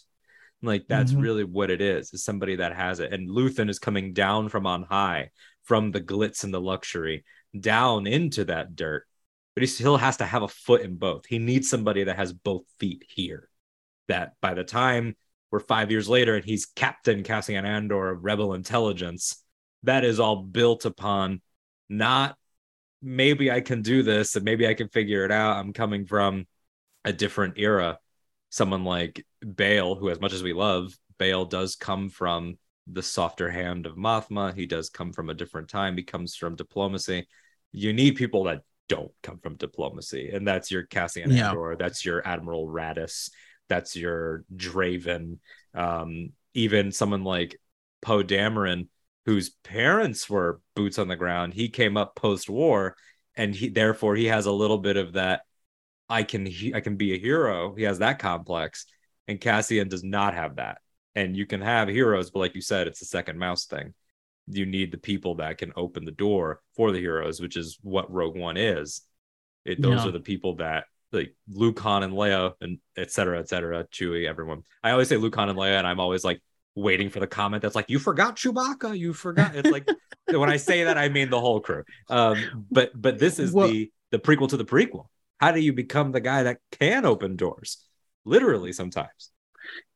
Like 0.62 0.86
that's 0.88 1.12
Mhm. 1.12 1.20
really 1.22 1.44
what 1.44 1.70
it 1.70 1.80
is. 1.80 2.12
Is 2.12 2.22
somebody 2.24 2.56
that 2.56 2.74
has 2.74 3.00
it, 3.00 3.12
and 3.12 3.28
Luthen 3.28 3.68
is 3.68 3.78
coming 3.78 4.12
down 4.12 4.48
from 4.48 4.66
on 4.66 4.82
high, 4.84 5.30
from 5.64 5.90
the 5.90 6.00
glitz 6.00 6.44
and 6.44 6.54
the 6.54 6.60
luxury, 6.60 7.24
down 7.58 8.06
into 8.06 8.44
that 8.46 8.76
dirt, 8.76 9.06
but 9.54 9.62
he 9.62 9.66
still 9.66 9.96
has 9.96 10.18
to 10.18 10.26
have 10.26 10.42
a 10.42 10.48
foot 10.48 10.82
in 10.82 10.96
both. 10.96 11.26
He 11.26 11.38
needs 11.38 11.68
somebody 11.68 12.04
that 12.04 12.16
has 12.16 12.32
both 12.32 12.64
feet 12.78 13.04
here. 13.08 13.48
That 14.08 14.34
by 14.40 14.54
the 14.54 14.64
time 14.64 15.16
we're 15.50 15.60
five 15.60 15.90
years 15.90 16.08
later 16.08 16.36
and 16.36 16.44
he's 16.44 16.66
Captain 16.66 17.22
Cassian 17.22 17.64
Andor 17.64 18.10
of 18.10 18.24
Rebel 18.24 18.54
Intelligence, 18.54 19.42
that 19.82 20.04
is 20.04 20.20
all 20.20 20.42
built 20.42 20.84
upon 20.84 21.40
not 21.88 22.36
maybe 23.02 23.50
I 23.50 23.60
can 23.60 23.82
do 23.82 24.02
this 24.02 24.36
and 24.36 24.44
maybe 24.44 24.66
I 24.66 24.74
can 24.74 24.88
figure 24.88 25.24
it 25.24 25.32
out. 25.32 25.56
I'm 25.56 25.72
coming 25.72 26.06
from 26.06 26.46
a 27.04 27.12
different 27.12 27.54
era. 27.56 27.98
Someone 28.50 28.84
like 28.84 29.24
Bail, 29.40 29.94
who, 29.94 30.10
as 30.10 30.20
much 30.20 30.32
as 30.32 30.42
we 30.42 30.52
love, 30.52 30.92
Bail 31.18 31.44
does 31.44 31.76
come 31.76 32.10
from 32.10 32.58
the 32.92 33.02
softer 33.02 33.50
hand 33.50 33.86
of 33.86 33.96
Mothma. 33.96 34.54
He 34.54 34.66
does 34.66 34.90
come 34.90 35.12
from 35.12 35.30
a 35.30 35.34
different 35.34 35.68
time. 35.68 35.96
He 35.96 36.02
comes 36.02 36.36
from 36.36 36.56
diplomacy. 36.56 37.28
You 37.72 37.92
need 37.92 38.16
people 38.16 38.44
that 38.44 38.62
don't 38.88 39.12
come 39.22 39.38
from 39.38 39.56
diplomacy, 39.56 40.30
and 40.32 40.46
that's 40.46 40.70
your 40.70 40.82
Cassian 40.82 41.30
Yeah. 41.30 41.50
Andor. 41.50 41.76
That's 41.78 42.04
your 42.04 42.26
Admiral 42.26 42.66
Raddus. 42.66 43.30
That's 43.68 43.94
your 43.94 44.44
Draven. 44.54 45.38
Um, 45.74 46.32
even 46.54 46.90
someone 46.90 47.22
like 47.22 47.60
Poe 48.02 48.24
Dameron, 48.24 48.88
whose 49.26 49.50
parents 49.50 50.28
were 50.28 50.60
boots 50.74 50.98
on 50.98 51.06
the 51.06 51.14
ground. 51.14 51.54
He 51.54 51.68
came 51.68 51.96
up 51.96 52.16
post-war, 52.16 52.96
and 53.36 53.54
he 53.54 53.68
therefore 53.68 54.16
he 54.16 54.26
has 54.26 54.46
a 54.46 54.52
little 54.52 54.78
bit 54.78 54.96
of 54.96 55.12
that. 55.12 55.42
I 56.08 56.24
can 56.24 56.44
he, 56.44 56.74
I 56.74 56.80
can 56.80 56.96
be 56.96 57.14
a 57.14 57.18
hero. 57.18 57.74
He 57.76 57.84
has 57.84 58.00
that 58.00 58.18
complex, 58.18 58.86
and 59.28 59.40
Cassian 59.40 59.88
does 59.88 60.02
not 60.02 60.34
have 60.34 60.56
that. 60.56 60.78
And 61.14 61.36
you 61.36 61.44
can 61.46 61.60
have 61.60 61.88
heroes, 61.88 62.30
but 62.30 62.38
like 62.40 62.54
you 62.54 62.60
said, 62.60 62.86
it's 62.86 63.00
the 63.00 63.06
second 63.06 63.38
mouse 63.38 63.66
thing. 63.66 63.94
You 64.46 64.66
need 64.66 64.92
the 64.92 64.98
people 64.98 65.36
that 65.36 65.58
can 65.58 65.72
open 65.76 66.04
the 66.04 66.10
door 66.12 66.60
for 66.76 66.92
the 66.92 66.98
heroes, 67.00 67.40
which 67.40 67.56
is 67.56 67.78
what 67.82 68.10
Rogue 68.12 68.36
One 68.36 68.56
is. 68.56 69.02
It 69.64 69.80
those 69.82 70.02
Yeah. 70.02 70.08
are 70.08 70.12
the 70.12 70.20
people 70.20 70.56
that 70.56 70.84
like 71.12 71.34
Luke, 71.48 71.78
Han, 71.80 72.04
and 72.04 72.12
Leia, 72.12 72.52
and 72.60 72.78
et 72.96 73.10
cetera, 73.10 73.40
et 73.40 73.48
cetera, 73.48 73.84
Chewie, 73.92 74.28
everyone. 74.28 74.62
I 74.82 74.92
always 74.92 75.08
say 75.08 75.16
Luke, 75.16 75.34
Han, 75.34 75.48
and 75.48 75.58
Leia, 75.58 75.76
and 75.78 75.86
I'm 75.86 75.98
always 76.00 76.24
like 76.24 76.40
waiting 76.76 77.10
for 77.10 77.18
the 77.18 77.26
comment 77.26 77.62
that's 77.62 77.74
like, 77.74 77.90
"You 77.90 77.98
forgot 77.98 78.36
Chewbacca. 78.36 78.96
You 78.96 79.12
forgot." 79.12 79.56
It's 79.56 79.70
like 79.70 79.88
when 80.28 80.48
I 80.48 80.56
say 80.56 80.84
that, 80.84 80.96
I 80.96 81.08
mean 81.08 81.28
the 81.28 81.40
whole 81.40 81.60
crew. 81.60 81.82
Um, 82.08 82.66
but 82.70 82.92
but 82.94 83.18
this 83.18 83.38
is 83.40 83.52
Well- 83.52 83.68
the 83.68 83.90
the 84.12 84.18
prequel 84.20 84.48
to 84.50 84.56
the 84.56 84.64
prequel. 84.64 85.06
How 85.38 85.50
do 85.52 85.60
you 85.60 85.72
become 85.72 86.12
the 86.12 86.20
guy 86.20 86.44
that 86.44 86.58
can 86.70 87.04
open 87.04 87.34
doors? 87.36 87.84
Literally, 88.24 88.72
sometimes. 88.72 89.30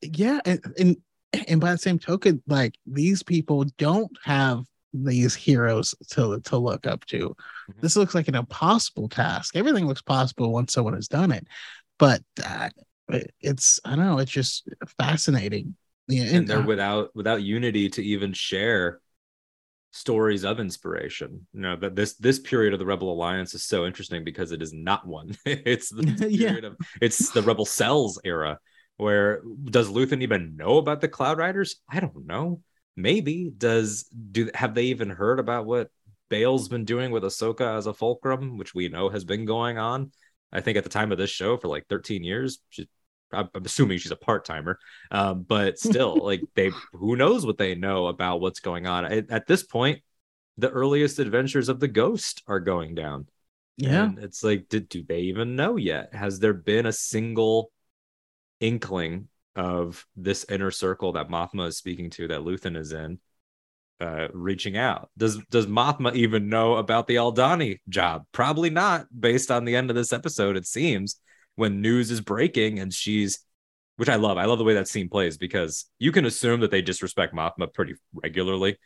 Yeah 0.03 0.41
and, 0.45 0.61
and 0.79 0.97
and 1.49 1.61
by 1.61 1.73
the 1.73 1.79
same 1.79 1.99
token 1.99 2.43
like 2.47 2.75
these 2.87 3.23
people 3.23 3.65
don't 3.79 4.17
have 4.23 4.65
these 4.93 5.35
heroes 5.35 5.95
to 6.11 6.41
to 6.41 6.57
look 6.57 6.87
up 6.87 7.05
to. 7.07 7.35
Mhm. 7.71 7.81
this 7.81 7.97
looks 7.97 8.15
like 8.15 8.29
an 8.29 8.37
impossible 8.37 9.09
task. 9.09 9.57
Everything 9.57 9.87
looks 9.87 10.03
possible 10.03 10.53
once 10.53 10.73
someone 10.73 10.95
has 10.95 11.09
done 11.09 11.33
it. 11.33 11.47
But 11.99 12.23
uh, 12.45 12.71
it's 13.41 13.79
i 13.85 13.91
don't 13.97 14.07
know 14.07 14.19
it's 14.19 14.31
just 14.31 14.69
fascinating. 14.99 15.75
Yeah 16.09 16.25
and 16.37 16.47
they're 16.47 16.59
uh, 16.61 16.67
without 16.67 17.11
without 17.15 17.43
unity 17.43 17.89
to 17.91 18.03
even 18.05 18.33
share 18.33 19.01
stories 19.93 20.45
of 20.45 20.61
inspiration. 20.61 21.47
You 21.53 21.61
know 21.61 21.77
that 21.77 21.95
this 21.97 22.15
this 22.15 22.39
period 22.39 22.73
of 22.73 22.79
the 22.79 22.87
rebel 22.87 23.13
alliance 23.13 23.55
is 23.55 23.65
so 23.65 23.87
interesting 23.87 24.25
because 24.25 24.53
it 24.53 24.63
is 24.63 24.73
not 24.73 25.07
one. 25.07 25.37
It's 25.47 25.89
the 25.91 26.29
Yeah. 26.31 26.57
of 26.67 26.77
it's 27.01 27.31
the 27.31 27.43
rebel 27.43 27.65
cells 27.65 28.21
era 28.25 28.59
where 28.97 29.43
does 29.65 29.89
luthen 29.89 30.23
even 30.23 30.57
know 30.57 30.79
about 30.79 31.01
the 31.01 31.09
cloud 31.09 31.39
riders 31.39 31.77
i 31.91 32.01
don't 32.01 32.27
know 32.27 32.61
maybe 32.97 33.53
does 33.57 34.05
do 34.31 34.51
have 34.55 34.75
they 34.75 34.85
even 34.85 35.11
heard 35.11 35.39
about 35.39 35.67
what 35.67 35.91
bail's 36.29 36.69
been 36.69 36.85
doing 36.85 37.11
with 37.11 37.23
ahsoka 37.23 37.77
as 37.77 37.87
a 37.87 37.95
fulcrum 37.95 38.57
which 38.57 38.75
we 38.75 38.89
know 38.89 39.09
has 39.09 39.25
been 39.25 39.45
going 39.45 39.79
on 39.79 40.11
i 40.53 40.61
think 40.61 40.77
at 40.77 40.85
the 40.85 40.91
time 40.91 41.13
of 41.13 41.19
this 41.19 41.31
show 41.31 41.57
for 41.57 41.69
like 41.69 41.87
13 41.89 42.25
years 42.25 42.59
she's 42.71 42.87
I'm 43.35 43.49
assuming 43.65 43.99
she's 43.99 44.13
a 44.13 44.17
part 44.17 44.45
timer, 44.45 44.79
um, 45.11 45.43
but 45.43 45.79
still, 45.79 46.17
like 46.17 46.43
they, 46.55 46.71
who 46.93 47.17
knows 47.17 47.45
what 47.45 47.59
they 47.59 47.75
know 47.75 48.07
about 48.07 48.41
what's 48.41 48.61
going 48.61 48.87
on 48.87 49.05
at, 49.05 49.31
at 49.31 49.47
this 49.47 49.63
point. 49.63 50.03
The 50.57 50.71
earliest 50.71 51.19
adventures 51.19 51.69
of 51.69 51.81
the 51.81 51.89
Ghost 51.89 52.43
are 52.47 52.61
going 52.61 52.95
down. 52.95 53.27
yeah 53.77 54.05
And 54.05 54.19
it's 54.21 54.45
like, 54.45 54.69
did 54.69 54.89
do 54.89 55.03
they 55.03 55.23
even 55.23 55.57
know 55.57 55.77
yet? 55.77 56.15
Has 56.15 56.39
there 56.39 56.55
been 56.55 56.87
a 56.87 56.93
single 56.93 57.73
inkling 58.61 59.29
of 59.57 60.05
this 60.17 60.45
inner 60.49 60.71
circle 60.71 61.13
that 61.13 61.29
Mothma 61.29 61.69
is 61.69 61.77
speaking 61.77 62.11
to, 62.11 62.29
that 62.29 62.41
Luthen 62.41 62.77
is 62.77 62.93
in, 62.93 63.19
uh, 64.01 64.29
reaching 64.33 64.77
out? 64.77 65.11
Does 65.17 65.39
does 65.51 65.67
Mothma 65.67 66.15
even 66.15 66.49
know 66.49 66.75
about 66.75 67.07
the 67.07 67.17
Aldhani 67.17 67.79
job? 67.89 68.25
Probably 68.33 68.71
not, 68.71 69.07
based 69.19 69.51
on 69.51 69.65
the 69.65 69.77
end 69.77 69.91
of 69.91 69.97
this 69.97 70.13
episode. 70.13 70.57
It 70.57 70.67
seems 70.67 71.21
when 71.57 71.81
news 71.81 72.11
is 72.11 72.21
breaking 72.21 72.81
and 72.81 72.93
she's, 72.93 73.41
which 73.97 74.09
I 74.09 74.17
love. 74.17 74.39
I 74.39 74.47
love 74.47 74.59
the 74.59 74.65
way 74.65 74.75
that 74.75 74.89
scene 74.89 75.09
plays 75.09 75.39
because 75.39 75.87
you 75.99 76.11
can 76.11 76.25
assume 76.25 76.61
that 76.61 76.71
they 76.71 76.83
disrespect 76.83 77.35
Mothma 77.35 77.73
pretty 77.73 77.95
regularly. 78.13 78.77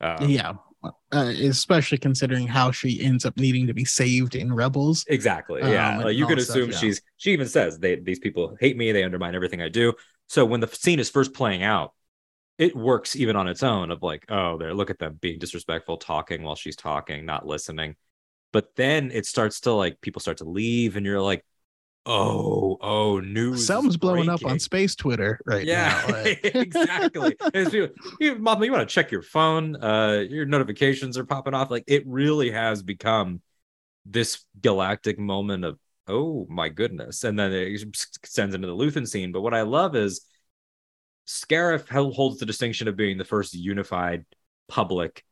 Um, 0.00 0.28
yeah 0.28 0.52
uh, 0.84 1.32
especially 1.42 1.98
considering 1.98 2.46
how 2.46 2.70
she 2.70 3.02
ends 3.02 3.24
up 3.24 3.36
needing 3.36 3.66
to 3.66 3.74
be 3.74 3.84
saved 3.84 4.34
in 4.34 4.52
rebels 4.52 5.04
Exactly. 5.08 5.62
Um, 5.62 5.72
Yeah. 5.72 5.98
like 5.98 6.16
you 6.16 6.26
can 6.26 6.36
that 6.36 6.42
stuff, 6.42 6.56
assume 6.56 6.70
yeah. 6.70 6.78
she's 6.78 7.02
she 7.16 7.32
even 7.32 7.48
says 7.48 7.78
they 7.78 7.96
these 7.96 8.18
people 8.18 8.56
hate 8.60 8.76
me, 8.76 8.92
they 8.92 9.04
undermine 9.04 9.34
everything 9.34 9.62
I 9.62 9.68
do. 9.68 9.92
So 10.28 10.44
when 10.44 10.60
the 10.60 10.66
scene 10.68 10.98
is 10.98 11.10
first 11.10 11.32
playing 11.34 11.62
out, 11.62 11.92
it 12.58 12.74
works 12.74 13.16
even 13.16 13.36
on 13.36 13.48
its 13.48 13.62
own 13.62 13.90
of 13.90 14.02
like, 14.02 14.24
oh, 14.28 14.56
there 14.58 14.74
look 14.74 14.90
at 14.90 14.98
them 14.98 15.18
being 15.20 15.38
disrespectful, 15.38 15.98
talking 15.98 16.42
while 16.42 16.56
she's 16.56 16.76
talking, 16.76 17.26
not 17.26 17.46
listening. 17.46 17.96
But 18.52 18.74
then 18.76 19.10
it 19.12 19.26
starts 19.26 19.60
to 19.60 19.72
like 19.72 20.00
people 20.00 20.20
start 20.20 20.38
to 20.38 20.44
leave, 20.44 20.96
and 20.96 21.04
you're 21.04 21.20
like, 21.20 21.44
oh, 22.06 22.78
oh, 22.80 23.20
news. 23.20 23.66
Something's 23.66 23.96
blowing 23.96 24.28
up 24.28 24.44
on 24.44 24.58
space 24.58 24.94
Twitter 24.94 25.38
right 25.44 25.64
Yeah, 25.66 26.02
now. 26.08 26.14
Like- 26.22 26.40
exactly. 26.44 27.36
You, 27.54 27.88
you, 28.20 28.34
Mama, 28.36 28.64
you 28.64 28.72
want 28.72 28.88
to 28.88 28.92
check 28.94 29.10
your 29.10 29.22
phone? 29.22 29.76
Uh, 29.76 30.24
your 30.28 30.46
notifications 30.46 31.18
are 31.18 31.24
popping 31.24 31.52
off. 31.54 31.70
Like 31.70 31.84
it 31.86 32.04
really 32.06 32.50
has 32.52 32.82
become 32.82 33.42
this 34.04 34.44
galactic 34.60 35.18
moment 35.18 35.64
of 35.64 35.78
oh 36.08 36.46
my 36.48 36.68
goodness, 36.68 37.24
and 37.24 37.36
then 37.38 37.52
it 37.52 37.82
extends 37.82 38.54
into 38.54 38.68
the 38.68 38.76
Luthen 38.76 39.06
scene. 39.08 39.32
But 39.32 39.40
what 39.40 39.54
I 39.54 39.62
love 39.62 39.96
is 39.96 40.24
Scarif 41.26 41.88
holds 41.88 42.38
the 42.38 42.46
distinction 42.46 42.86
of 42.88 42.96
being 42.96 43.18
the 43.18 43.24
first 43.24 43.54
unified 43.54 44.24
public 44.68 45.24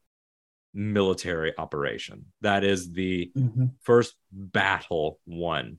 military 0.72 1.57
operation. 1.57 2.27
That 2.41 2.64
is 2.64 2.91
the 2.91 3.31
Mhm. 3.37 3.70
first 3.83 4.14
battle 4.33 5.20
won. 5.25 5.79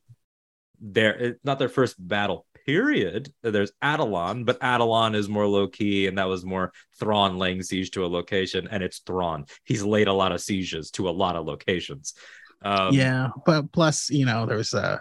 There, 0.79 1.15
it's 1.15 1.43
not 1.43 1.59
their 1.59 1.69
first 1.69 1.95
battle. 1.99 2.45
Period. 2.65 3.31
There's 3.43 3.71
Atollon, 3.81 4.43
but 4.43 4.57
Atollon 4.61 5.13
is 5.13 5.29
more 5.29 5.45
low 5.45 5.67
key, 5.67 6.07
and 6.07 6.17
that 6.17 6.27
was 6.27 6.43
more 6.43 6.73
Thrawn 6.99 7.37
laying 7.37 7.61
siege 7.61 7.91
to 7.91 8.05
a 8.05 8.07
location, 8.07 8.67
and 8.71 8.81
it's 8.81 8.99
Thrawn. 8.99 9.45
He's 9.63 9.83
laid 9.83 10.07
a 10.07 10.13
lot 10.13 10.31
of 10.31 10.41
sieges 10.41 10.89
to 10.91 11.07
a 11.07 11.11
lot 11.11 11.35
of 11.35 11.45
locations. 11.45 12.15
Um, 12.63 12.93
yeah, 12.93 13.29
but 13.45 13.71
plus, 13.71 14.09
you 14.09 14.25
know, 14.25 14.47
there 14.47 14.57
was 14.57 14.73
a, 14.73 14.99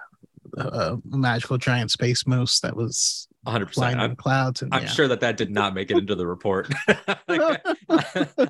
a 0.58 0.98
magical 1.06 1.56
giant 1.56 1.90
space 1.90 2.26
moose 2.26 2.60
that 2.60 2.76
was 2.76 3.28
100. 3.44 3.72
flying 3.72 3.94
percent 3.94 4.04
in 4.04 4.10
the 4.10 4.16
clouds, 4.16 4.62
and 4.62 4.74
I'm 4.74 4.82
yeah. 4.82 4.88
sure 4.88 5.08
that 5.08 5.20
that 5.20 5.36
did 5.36 5.50
not 5.50 5.74
make 5.74 5.90
it 5.90 5.98
into 5.98 6.14
the 6.14 6.26
report. 6.26 6.72
Like, 7.26 7.64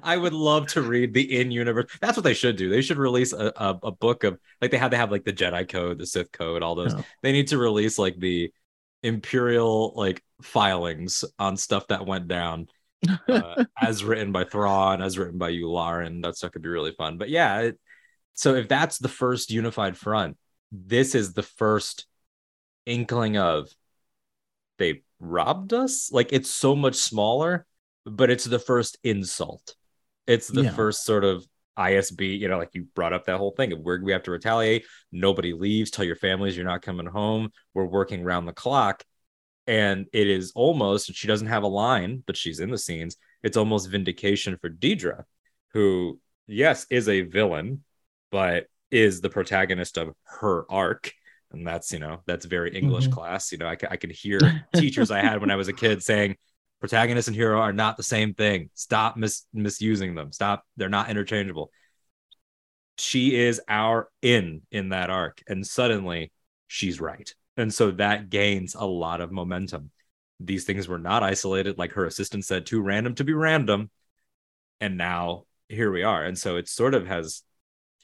I 0.03 0.17
would 0.17 0.33
love 0.33 0.67
to 0.69 0.83
read 0.83 1.15
the 1.15 1.41
in-universe. 1.41 1.91
That's 2.01 2.17
what 2.17 2.25
they 2.25 2.35
should 2.35 2.57
do. 2.57 2.69
They 2.69 2.83
should 2.83 2.99
release 2.99 3.33
a, 3.33 3.53
a, 3.57 3.79
a 3.85 3.93
book 3.93 4.25
of 4.25 4.39
like 4.61 4.71
they 4.71 4.77
had 4.77 4.91
to 4.91 4.97
have 4.97 5.11
like 5.11 5.25
the 5.25 5.33
Jedi 5.33 5.67
Code, 5.69 5.99
the 5.99 6.07
Sith 6.07 6.33
Code, 6.33 6.63
all 6.63 6.75
those. 6.75 6.93
Oh. 6.95 7.05
They 7.23 7.33
need 7.33 7.49
to 7.49 7.59
release 7.59 7.99
like 7.99 8.19
the 8.19 8.53
Imperial 9.03 9.93
like 9.97 10.23
filings 10.43 11.25
on 11.39 11.57
stuff 11.57 11.87
that 11.89 12.07
went 12.07 12.29
down, 12.29 12.69
uh, 13.29 13.65
as 13.81 14.05
written 14.05 14.33
by 14.33 14.45
Thrawn, 14.45 15.01
as 15.03 15.19
written 15.19 15.39
by 15.39 15.53
Yularen. 15.53 16.23
That 16.23 16.37
stuff 16.37 16.53
could 16.53 16.63
be 16.63 16.69
really 16.69 16.93
fun. 16.93 17.17
But 17.17 17.31
yeah, 17.31 17.61
it, 17.61 17.81
so 18.35 18.55
if 18.55 18.69
that's 18.69 18.99
the 18.99 19.09
first 19.09 19.51
unified 19.51 19.97
front, 19.97 20.37
this 20.73 21.15
is 21.15 21.33
the 21.33 21.43
first 21.43 22.07
inkling 22.87 23.37
of 23.37 23.69
they 24.79 25.03
robbed 25.21 25.73
us. 25.73 26.11
Like 26.13 26.33
it's 26.33 26.51
so 26.51 26.75
much 26.75 26.97
smaller, 26.97 27.67
but 28.05 28.31
it's 28.31 28.45
the 28.45 28.59
first 28.59 28.99
insult. 29.05 29.75
It's 30.27 30.49
the 30.49 30.65
Yeah. 30.65 30.75
first 30.75 31.05
sort 31.05 31.25
of 31.25 31.47
ISB, 31.77 32.39
you 32.39 32.49
know, 32.49 32.59
like 32.59 32.71
you 32.75 32.87
brought 32.95 33.13
up 33.13 33.25
that 33.27 33.39
whole 33.39 33.51
thing 33.51 33.73
of 33.73 33.81
where 33.81 34.01
we 34.01 34.13
have 34.13 34.23
to 34.25 34.31
retaliate. 34.31 34.85
Nobody 35.11 35.53
leaves. 35.53 35.91
Tell 35.91 36.05
your 36.05 36.17
families 36.17 36.57
you're 36.57 36.65
not 36.67 36.83
coming 36.83 37.07
home. 37.07 37.51
We're 37.75 37.85
working 37.85 38.23
round 38.23 38.47
the 38.47 38.53
clock. 38.53 39.03
And 39.67 40.07
it 40.13 40.29
is 40.29 40.53
almost, 40.55 41.09
and 41.09 41.17
she 41.17 41.27
doesn't 41.27 41.49
have 41.49 41.63
a 41.63 41.69
line, 41.69 42.23
but 42.27 42.37
she's 42.37 42.61
in 42.61 42.71
the 42.71 42.79
scenes. 42.79 43.17
It's 43.43 43.57
almost 43.57 43.91
vindication 43.91 44.57
for 44.59 44.69
Dedra, 44.69 45.25
who, 45.73 46.21
yes, 46.47 46.87
is 46.91 47.09
a 47.09 47.23
villain, 47.23 47.83
but 48.31 48.67
is 48.91 49.21
the 49.21 49.31
protagonist 49.31 49.97
of 49.99 50.15
her 50.25 50.71
arc. 50.71 51.13
And 51.55 51.67
that's, 51.67 51.93
you 51.93 51.99
know, 51.99 52.21
that's 52.27 52.47
very 52.47 52.75
English 52.77 53.07
Mhm. 53.07 53.13
class. 53.13 53.53
You 53.53 53.59
know, 53.59 53.67
I, 53.67 53.77
I 53.91 53.97
can 53.97 54.11
hear 54.11 54.55
teachers 54.75 55.11
I 55.11 55.21
had 55.21 55.41
when 55.41 55.51
I 55.51 55.57
was 55.57 55.69
a 55.69 55.73
kid 55.73 56.03
saying, 56.03 56.37
protagonist 56.81 57.29
and 57.29 57.37
hero 57.37 57.61
are 57.61 57.73
not 57.73 57.97
the 57.97 58.03
same 58.03 58.35
thing. 58.35 58.71
Stop 58.75 59.17
mis- 59.17 59.47
misusing 59.55 60.15
them. 60.15 60.33
Stop. 60.33 60.65
They're 60.77 60.89
not 60.89 61.11
interchangeable. 61.11 61.71
She 62.97 63.35
is 63.37 63.61
our 63.69 64.09
in 64.23 64.63
in 64.71 64.91
that 64.91 65.11
arc, 65.11 65.43
and 65.49 65.67
suddenly 65.67 66.31
she's 66.69 67.01
right, 67.01 67.33
and 67.57 67.73
so 67.75 67.91
that 67.93 68.31
gains 68.31 68.75
a 68.77 68.85
lot 68.87 69.21
of 69.21 69.33
momentum. 69.33 69.91
These 70.39 70.65
things 70.65 70.87
were 70.87 70.99
not 70.99 71.23
isolated, 71.25 71.77
like 71.77 71.93
her 71.93 72.05
assistant 72.07 72.45
said, 72.45 72.67
too 72.67 72.81
random 72.83 73.15
to 73.17 73.25
be 73.25 73.33
random, 73.33 73.91
and 74.81 74.97
now 74.99 75.47
here 75.69 75.91
we 75.93 76.03
are. 76.05 76.25
And 76.25 76.39
so 76.39 76.57
it 76.57 76.69
sort 76.69 76.95
of 76.95 77.07
has, 77.07 77.43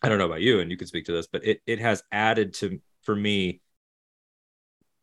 I 0.02 0.08
don't 0.08 0.18
know 0.18 0.26
about 0.26 0.42
you, 0.42 0.60
and 0.60 0.70
you 0.70 0.76
can 0.78 0.88
speak 0.88 1.06
to 1.06 1.12
this, 1.12 1.28
but 1.28 1.44
it 1.46 1.62
it 1.66 1.80
has 1.80 2.02
added 2.12 2.54
to 2.54 2.80
for 3.10 3.16
me 3.16 3.60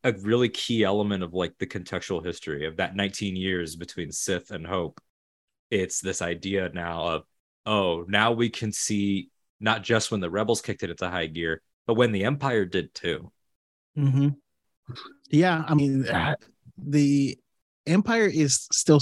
a 0.04 0.14
really 0.14 0.50
key 0.50 0.84
element 0.84 1.24
of 1.24 1.34
like 1.34 1.58
the 1.58 1.68
contextual 1.68 2.24
history 2.24 2.66
of 2.66 2.78
that 2.78 2.96
19 2.96 3.36
years 3.36 3.76
between 3.76 4.12
Sith 4.12 4.52
and 4.52 4.66
Hope. 4.66 5.02
It's 5.70 6.00
this 6.00 6.22
idea 6.22 6.70
now 6.74 7.08
of, 7.08 7.24
oh, 7.66 8.06
now 8.08 8.32
we 8.32 8.50
can 8.50 8.72
see 8.72 9.30
not 9.60 9.84
just 9.84 10.12
when 10.12 10.22
the 10.22 10.30
rebels 10.30 10.62
kicked 10.62 10.84
it 10.84 10.90
into 10.92 11.10
high 11.10 11.28
gear, 11.28 11.62
but 11.88 11.96
when 11.96 12.12
the 12.12 12.24
Empire 12.24 12.66
did 12.66 12.94
too. 12.94 13.32
hmm 13.96 14.30
Yeah, 15.30 15.64
I 15.68 15.74
mean, 15.74 16.06
the 16.78 17.38
empire 17.86 18.28
is 18.28 18.68
still 18.72 19.02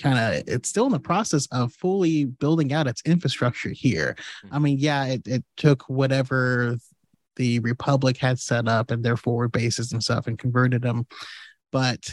kind 0.00 0.18
of 0.18 0.48
it's 0.48 0.68
still 0.68 0.86
in 0.86 0.92
the 0.92 0.98
process 0.98 1.46
of 1.52 1.72
fully 1.72 2.24
building 2.24 2.72
out 2.72 2.86
its 2.86 3.02
infrastructure 3.04 3.70
here. 3.70 4.16
I 4.50 4.58
mean, 4.58 4.78
yeah, 4.78 5.04
it, 5.06 5.26
it 5.26 5.44
took 5.56 5.82
whatever 5.88 6.76
the 7.38 7.60
Republic 7.60 8.18
had 8.18 8.38
set 8.38 8.68
up 8.68 8.90
and 8.90 9.02
their 9.02 9.16
forward 9.16 9.52
bases 9.52 9.92
and 9.92 10.02
stuff 10.02 10.26
and 10.26 10.38
converted 10.38 10.82
them, 10.82 11.06
but 11.72 12.12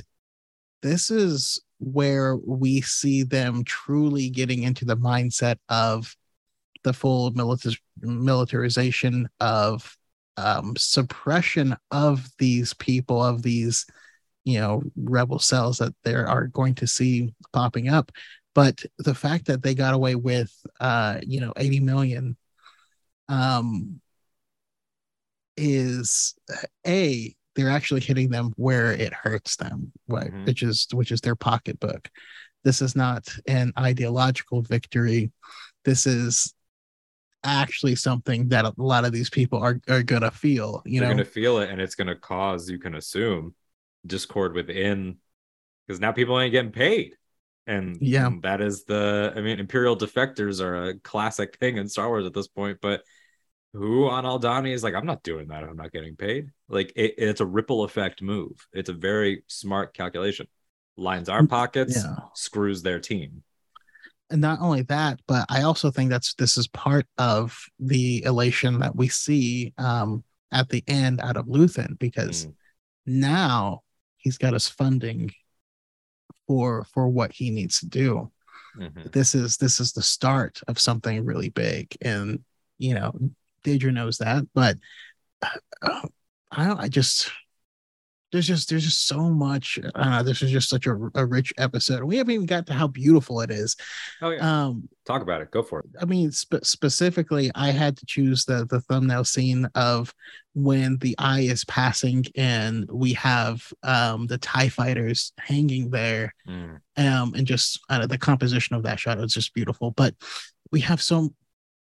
this 0.82 1.12
is 1.12 1.62
where 1.80 2.38
we 2.38 2.80
see 2.82 3.24
them 3.24 3.64
truly 3.64 4.30
getting 4.30 4.64
into 4.64 4.86
the 4.86 4.96
mindset 4.96 5.58
of 5.68 6.16
the 6.84 6.94
full 6.94 7.32
milita- 7.32 7.78
militarization 8.02 9.28
of 9.40 9.98
um, 10.38 10.76
suppression 10.78 11.76
of 11.92 12.30
these 12.38 12.74
people, 12.76 13.24
of 13.24 13.42
these, 13.42 13.86
you 14.44 14.60
know, 14.60 14.84
rebel 14.96 15.40
cells 15.40 15.80
that 15.80 15.96
there 16.04 16.28
are 16.28 16.48
going 16.48 16.76
to 16.76 16.88
see 16.88 17.34
popping 17.52 17.90
up. 17.90 18.12
But 18.54 18.84
the 19.00 19.16
fact 19.16 19.48
that 19.48 19.64
they 19.64 19.74
got 19.74 19.94
away 19.94 20.16
with, 20.16 20.54
uh, 20.80 21.20
you 21.26 21.42
know, 21.42 21.52
80 21.58 21.80
million 21.82 22.38
um, 23.28 24.00
is 25.58 26.36
a 26.86 27.34
they're 27.56 27.70
actually 27.70 28.02
hitting 28.02 28.30
them 28.30 28.52
where 28.58 28.92
it 28.92 29.14
hurts 29.14 29.56
them, 29.56 29.92
right? 30.08 30.32
Mhm. 30.32 30.46
Which 30.46 30.62
is 30.62 30.88
which 30.92 31.12
is 31.12 31.22
their 31.22 31.36
pocketbook. 31.36 32.10
This 32.64 32.82
is 32.82 32.96
not 32.96 33.28
an 33.48 33.72
ideological 33.78 34.62
victory. 34.62 35.32
This 35.86 36.06
is 36.06 36.54
actually 37.44 37.96
something 37.96 38.50
that 38.50 38.66
a 38.66 38.74
lot 38.78 39.06
of 39.06 39.12
these 39.14 39.30
people 39.30 39.60
are 39.60 39.80
are 39.88 40.04
gonna 40.04 40.32
feel. 40.32 40.82
You 40.86 41.00
You're 41.00 41.02
know, 41.02 41.14
going 41.16 41.18
to 41.26 41.26
feel 41.26 41.60
it, 41.60 41.70
and 41.70 41.80
it's 41.80 41.96
going 41.96 42.08
to 42.08 42.16
cause, 42.16 42.70
you 42.70 42.80
can 42.80 42.96
assume, 42.96 43.56
discord 44.06 44.54
within 44.54 45.18
because 45.88 46.00
now 46.00 46.12
people 46.12 46.40
ain't 46.40 46.52
getting 46.52 46.72
paid. 46.72 47.16
And 47.68 47.98
Yeah. 48.02 48.32
that 48.42 48.62
is 48.62 48.86
the, 48.86 49.34
I 49.36 49.42
mean, 49.42 49.60
Imperial 49.60 49.98
defectors 49.98 50.62
are 50.62 50.90
a 50.90 51.00
classic 51.00 51.58
thing 51.58 51.78
in 51.78 51.88
Star 51.88 52.08
Wars 52.10 52.26
at 52.26 52.34
this 52.34 52.48
point, 52.48 52.78
but 52.82 53.02
who 53.76 54.08
on 54.08 54.24
Aldhani 54.24 54.72
is 54.74 54.84
like, 54.84 54.94
I'm 54.94 55.06
not 55.06 55.22
doing 55.24 55.48
that. 55.50 55.64
if 55.64 55.70
I'm 55.70 55.76
not 55.76 55.92
getting 55.92 56.16
paid. 56.16 56.50
Like 56.70 56.92
it, 56.96 57.16
it's 57.18 57.42
a 57.42 57.46
ripple 57.46 57.84
effect 57.84 58.22
move. 58.22 58.52
It's 58.74 58.90
a 58.90 58.94
very 58.94 59.44
smart 59.48 59.94
calculation. 59.94 60.48
Lines 60.98 61.28
our 61.30 61.46
pockets, 61.46 61.96
Yeah. 61.98 62.16
screws 62.34 62.82
their 62.82 63.00
team. 63.00 63.44
and 64.32 64.42
not 64.42 64.60
only 64.60 64.82
that, 64.84 65.20
but 65.28 65.46
I 65.50 65.62
also 65.64 65.92
think 65.92 66.10
that's 66.10 66.34
this 66.36 66.58
is 66.58 66.68
part 66.68 67.06
of 67.20 67.64
the 67.80 68.24
elation 68.24 68.80
that 68.80 68.96
we 68.96 69.08
see 69.08 69.74
um, 69.78 70.24
at 70.52 70.70
the 70.70 70.84
end 70.88 71.20
out 71.22 71.38
of 71.38 71.46
Luthen 71.46 72.00
because 72.00 72.46
Mm. 72.48 72.54
now 73.06 73.84
he's 74.18 74.38
got 74.40 74.54
his 74.54 74.68
funding 74.68 75.32
for 76.48 76.86
for 76.94 77.08
what 77.10 77.32
he 77.34 77.50
needs 77.52 77.80
to 77.80 77.88
do. 77.88 78.32
Mhm. 78.78 79.12
This 79.12 79.36
is 79.36 79.58
this 79.58 79.80
is 79.80 79.94
the 79.94 80.02
start 80.02 80.60
of 80.68 80.80
something 80.80 81.24
really 81.26 81.50
big, 81.50 81.96
and 82.02 82.44
you 82.78 82.94
know, 82.96 83.14
Dedra 83.66 83.94
knows 83.94 84.18
that, 84.20 84.44
but 84.54 84.78
uh, 85.82 86.08
I 86.52 86.68
don't. 86.68 86.80
I 86.80 86.88
just 86.88 87.32
there's 88.32 88.48
just 88.48 88.70
there's 88.70 88.84
just 88.84 89.08
so 89.08 89.30
much. 89.30 89.80
I. 89.96 90.22
This 90.24 90.42
is 90.42 90.52
just 90.52 90.68
such 90.70 90.88
a, 90.88 90.98
a 91.16 91.26
rich 91.26 91.54
episode. 91.58 92.04
We 92.04 92.18
haven't 92.18 92.34
even 92.34 92.46
got 92.46 92.66
to 92.68 92.74
how 92.74 92.88
beautiful 92.88 93.40
it 93.42 93.50
is. 93.52 93.76
Oh 94.22 94.32
yeah, 94.32 94.66
Um, 94.66 94.90
talk 95.06 95.22
about 95.22 95.42
it. 95.42 95.52
Go 95.52 95.64
for 95.64 95.80
it. 95.80 95.86
I 96.02 96.06
mean, 96.06 96.32
spe- 96.32 96.64
specifically, 96.64 97.52
I 97.56 97.72
had 97.72 97.96
to 97.98 98.06
choose 98.06 98.44
the 98.46 98.66
the 98.66 98.82
thumbnail 98.82 99.24
scene 99.24 99.68
of 99.76 100.14
when 100.54 100.98
the 100.98 101.16
eye 101.18 101.42
is 101.42 101.64
passing 101.66 102.26
and 102.36 102.90
we 102.92 103.14
have 103.14 103.72
um 103.84 104.28
the 104.28 104.38
Tie 104.38 104.70
fighters 104.70 105.32
hanging 105.38 105.90
there, 105.92 106.34
Mm. 106.48 106.80
um, 106.98 107.34
and 107.36 107.46
just 107.48 107.80
uh, 107.90 108.06
the 108.08 108.18
composition 108.18 108.76
of 108.76 108.84
that 108.84 109.00
shot 109.00 109.18
was 109.18 109.34
just 109.34 109.54
beautiful. 109.54 109.92
But 109.92 110.14
we 110.72 110.80
have 110.82 111.02
so 111.02 111.34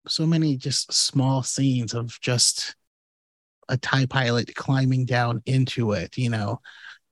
so 0.07 0.25
many 0.25 0.57
just 0.57 0.91
small 0.91 1.43
scenes 1.43 1.93
of 1.93 2.19
just 2.21 2.75
a 3.69 3.77
Tie 3.77 4.05
pilot 4.05 4.53
climbing 4.55 5.05
down 5.05 5.41
into 5.45 5.93
it. 5.93 6.17
You 6.17 6.29
know, 6.29 6.59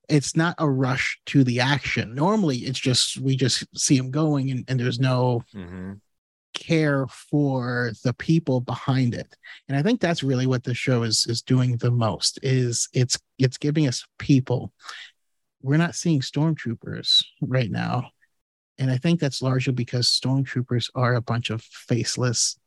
it's 0.10 0.36
not 0.36 0.56
a 0.58 0.70
rush 0.70 1.20
to 1.28 1.44
the 1.44 1.62
action. 1.62 2.14
Normally, 2.14 2.58
it's 2.58 2.80
just 2.80 3.18
we 3.18 3.36
just 3.36 3.66
see 3.78 3.96
him 3.96 4.12
going 4.12 4.52
and, 4.52 4.66
and 4.68 4.80
there's 4.80 5.00
no 5.00 5.44
Mhm. 5.54 6.02
care 6.54 7.08
for 7.08 7.94
the 8.04 8.14
people 8.14 8.60
behind 8.60 9.16
it 9.16 9.38
and 9.70 9.78
i 9.78 9.82
think 9.82 10.02
that's 10.02 10.22
really 10.22 10.46
what 10.46 10.66
the 10.66 10.74
show 10.74 11.04
is 11.04 11.26
is 11.30 11.42
doing 11.42 11.78
the 11.78 11.90
most 11.90 12.38
is 12.44 12.90
it's 12.94 13.18
it's 13.40 13.58
giving 13.58 13.88
us 13.88 14.06
people 14.20 14.74
we're 15.62 15.78
not 15.78 15.96
seeing 15.96 16.20
stormtroopers 16.20 17.24
right 17.42 17.72
now 17.72 18.12
and 18.78 18.92
i 18.92 18.98
think 18.98 19.18
that's 19.18 19.42
largely 19.42 19.72
because 19.72 20.08
stormtroopers 20.10 20.90
are 20.94 21.16
a 21.16 21.22
bunch 21.22 21.50
of 21.52 21.62
faceless 21.62 22.60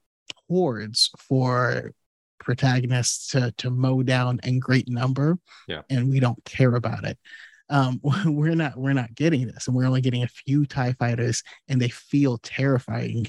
hordes 0.48 1.10
for 1.18 1.92
protagonists 2.38 3.28
to 3.30 3.52
to 3.56 3.70
mow 3.70 4.02
down 4.02 4.40
in 4.44 4.58
great 4.58 4.88
number. 4.88 5.38
Yeah. 5.66 5.82
and 5.90 6.10
we 6.10 6.20
don't 6.20 6.42
care 6.44 6.74
about 6.74 7.04
it. 7.04 7.18
Um 7.70 8.00
we're 8.26 8.54
not 8.54 8.76
we're 8.76 8.92
not 8.92 9.14
getting 9.14 9.46
this. 9.46 9.66
And 9.66 9.74
we're 9.76 9.86
only 9.86 10.00
getting 10.02 10.22
a 10.22 10.28
few 10.28 10.66
tie 10.66 10.92
fighters 10.92 11.42
and 11.68 11.80
they 11.80 11.88
feel 11.88 12.38
terrifying 12.38 13.26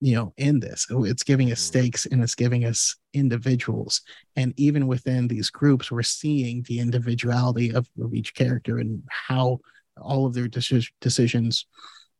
you 0.00 0.14
know 0.14 0.32
in 0.36 0.60
this. 0.60 0.86
Oh, 0.90 1.04
it's 1.04 1.22
giving 1.24 1.50
us 1.50 1.60
Mhm. 1.60 1.66
stakes 1.66 2.06
and 2.06 2.22
it's 2.22 2.34
giving 2.34 2.64
us 2.64 2.96
individuals. 3.12 4.02
And 4.36 4.52
even 4.56 4.86
within 4.86 5.26
these 5.28 5.50
groups 5.50 5.90
we're 5.90 6.02
seeing 6.02 6.62
the 6.68 6.78
individuality 6.78 7.72
of, 7.72 7.88
of 8.00 8.14
each 8.14 8.34
character 8.34 8.78
and 8.78 9.02
how 9.08 9.58
all 9.96 10.26
of 10.26 10.34
their 10.34 10.48
deci- 10.48 10.90
decisions 11.00 11.66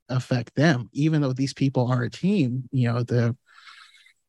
affect 0.08 0.54
them. 0.54 0.88
Even 0.92 1.20
though 1.22 1.32
these 1.32 1.54
people 1.54 1.86
are 1.86 2.02
a 2.02 2.10
team 2.10 2.64
you 2.72 2.90
know 2.92 3.02
the 3.04 3.36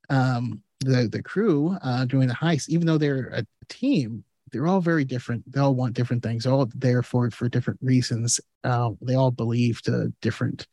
um 0.10 0.62
the 0.82 1.08
the 1.12 1.22
crew 1.22 1.78
uh 1.82 2.06
doing 2.06 2.28
the 2.28 2.34
heist 2.34 2.70
even 2.70 2.86
though 2.86 2.98
they're 2.98 3.28
a 3.28 3.46
team 3.70 4.24
they're 4.56 4.68
all 4.68 4.80
very 4.80 5.04
different. 5.04 5.52
They 5.52 5.60
all 5.60 5.76
want 5.76 5.96
different 5.96 6.24
things. 6.24 6.44
They're 6.44 6.54
all 6.54 6.70
there 6.76 7.04
for 7.04 7.30
for 7.30 7.50
different 7.50 7.80
reasons. 7.82 8.40
Uh, 8.64 8.92
they 9.02 9.16
all 9.16 9.32
believe 9.32 9.82
to 9.82 10.14
different 10.22 10.66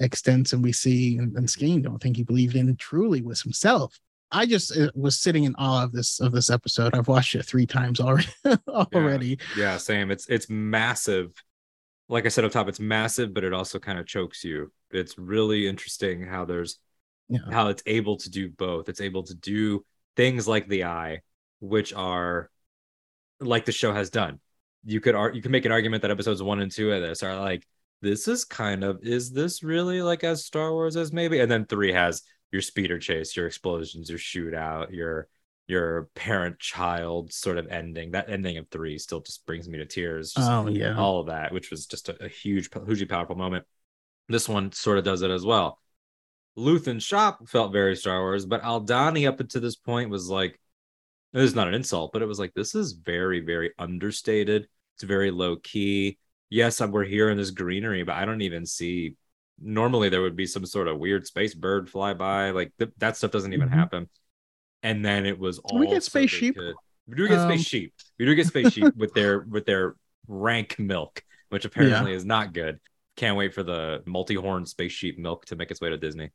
extents 0.00 0.52
and 0.52 0.62
we 0.62 0.72
see 0.72 1.18
and, 1.18 1.36
and 1.36 1.46
Skeen 1.46 1.82
don't 1.82 2.00
think 2.00 2.16
he 2.16 2.22
believed 2.22 2.54
in 2.56 2.68
it 2.68 2.78
truly 2.78 3.20
was 3.20 3.42
himself. 3.42 3.98
I 4.30 4.46
just 4.46 4.76
uh, 4.76 4.90
was 4.94 5.18
sitting 5.18 5.44
in 5.44 5.54
awe 5.56 5.84
of 5.84 5.92
this 5.92 6.20
of 6.20 6.32
this 6.32 6.48
episode. 6.48 6.94
I've 6.94 7.08
watched 7.08 7.34
it 7.34 7.44
three 7.44 7.66
times 7.66 8.00
already 8.00 8.28
already. 8.68 9.38
Yeah, 9.56 9.76
same. 9.76 10.10
It's 10.10 10.26
it's 10.28 10.48
massive. 10.48 11.32
Like 12.08 12.24
I 12.24 12.28
said 12.28 12.44
up 12.44 12.52
top, 12.52 12.68
it's 12.68 12.80
massive, 12.80 13.34
but 13.34 13.44
it 13.44 13.52
also 13.52 13.78
kind 13.78 13.98
of 13.98 14.06
chokes 14.06 14.42
you. 14.42 14.72
It's 14.90 15.18
really 15.18 15.68
interesting 15.68 16.22
how 16.22 16.46
there's 16.46 16.78
yeah 17.28 17.40
how 17.50 17.68
it's 17.68 17.82
able 17.86 18.16
to 18.18 18.30
do 18.30 18.48
both. 18.48 18.88
It's 18.88 19.00
able 19.00 19.22
to 19.24 19.34
do 19.34 19.84
things 20.16 20.48
like 20.48 20.68
the 20.68 20.84
eye, 20.84 21.20
which 21.60 21.92
are 21.92 22.50
like 23.40 23.64
the 23.64 23.72
show 23.72 23.92
has 23.92 24.10
done. 24.10 24.40
You 24.84 25.00
could 25.00 25.14
ar- 25.14 25.32
you 25.32 25.42
can 25.42 25.52
make 25.52 25.64
an 25.64 25.72
argument 25.72 26.02
that 26.02 26.10
episodes 26.10 26.42
one 26.42 26.60
and 26.60 26.70
two 26.70 26.92
of 26.92 27.02
this 27.02 27.22
are 27.22 27.38
like 27.38 27.66
this 28.00 28.28
is 28.28 28.44
kind 28.44 28.84
of 28.84 29.00
is 29.02 29.32
this 29.32 29.62
really 29.62 30.02
like 30.02 30.24
as 30.24 30.44
Star 30.44 30.72
Wars 30.72 30.96
as 30.96 31.12
maybe, 31.12 31.40
and 31.40 31.50
then 31.50 31.66
three 31.66 31.92
has 31.92 32.22
your 32.52 32.62
speeder 32.62 32.98
chase, 32.98 33.36
your 33.36 33.46
explosions, 33.46 34.08
your 34.08 34.18
shootout, 34.18 34.92
your 34.92 35.28
your 35.66 36.08
parent 36.14 36.58
child 36.58 37.32
sort 37.32 37.58
of 37.58 37.66
ending. 37.68 38.12
That 38.12 38.30
ending 38.30 38.56
of 38.56 38.68
three 38.70 38.98
still 38.98 39.20
just 39.20 39.44
brings 39.46 39.68
me 39.68 39.78
to 39.78 39.86
tears. 39.86 40.32
Just 40.32 40.48
oh 40.50 40.68
yeah 40.68 40.94
all 40.96 41.20
of 41.20 41.26
that, 41.26 41.52
which 41.52 41.70
was 41.70 41.86
just 41.86 42.08
a, 42.08 42.24
a 42.24 42.28
huge, 42.28 42.70
hugely 42.86 43.06
powerful 43.06 43.36
moment. 43.36 43.66
This 44.28 44.48
one 44.48 44.72
sort 44.72 44.98
of 44.98 45.04
does 45.04 45.22
it 45.22 45.30
as 45.30 45.44
well. 45.44 45.78
Luthen 46.58 47.00
Shop 47.00 47.48
felt 47.48 47.72
very 47.72 47.94
Star 47.94 48.20
Wars, 48.20 48.44
but 48.44 48.62
Aldhani 48.62 49.28
up 49.28 49.38
until 49.40 49.60
this 49.60 49.76
point 49.76 50.10
was 50.10 50.28
like, 50.28 50.58
this 51.32 51.44
is 51.44 51.54
not 51.54 51.68
an 51.68 51.74
insult, 51.74 52.12
but 52.12 52.20
it 52.22 52.26
was 52.26 52.38
like, 52.38 52.52
this 52.54 52.74
is 52.74 52.92
very, 52.92 53.40
very 53.40 53.72
understated. 53.78 54.66
It's 54.96 55.04
very 55.04 55.30
low 55.30 55.56
key. 55.56 56.18
Yes, 56.50 56.80
we're 56.80 57.04
here 57.04 57.30
in 57.30 57.36
this 57.36 57.50
greenery, 57.52 58.02
but 58.02 58.16
I 58.16 58.24
don't 58.24 58.40
even 58.42 58.66
see. 58.66 59.14
Normally, 59.60 60.08
there 60.08 60.22
would 60.22 60.36
be 60.36 60.46
some 60.46 60.64
sort 60.66 60.88
of 60.88 60.98
weird 60.98 61.26
space 61.26 61.54
bird 61.54 61.88
fly 61.90 62.14
by. 62.14 62.50
Like 62.50 62.72
th- 62.78 62.90
that 62.98 63.16
stuff 63.16 63.30
doesn't 63.30 63.52
even 63.52 63.68
Mhm. 63.68 63.72
happen. 63.72 64.08
And 64.82 65.04
then 65.04 65.26
it 65.26 65.38
was 65.38 65.58
all 65.58 65.78
We 65.78 65.86
get 65.88 66.02
space 66.02 66.30
sheep. 66.30 66.56
could- 66.56 66.74
We 67.06 67.14
do 67.16 67.26
get 67.28 67.38
Um, 67.38 67.50
space 67.50 67.66
sheep. 67.66 67.94
We 68.18 68.24
do 68.26 68.34
get 68.34 68.46
space 68.46 68.72
sheep 68.72 68.94
with 68.96 69.14
their 69.14 69.40
with 69.40 69.64
their 69.66 69.96
rank 70.26 70.78
milk, 70.78 71.22
which 71.50 71.64
apparently 71.64 72.12
is 72.12 72.24
not 72.24 72.52
good. 72.52 72.78
Can't 73.16 73.36
wait 73.36 73.52
for 73.54 73.62
the 73.62 74.02
multi-horn 74.06 74.64
space 74.66 74.92
sheep 74.92 75.18
milk 75.18 75.44
to 75.46 75.56
make 75.56 75.70
its 75.70 75.80
way 75.80 75.90
to 75.90 75.96
Disney. 75.96 76.30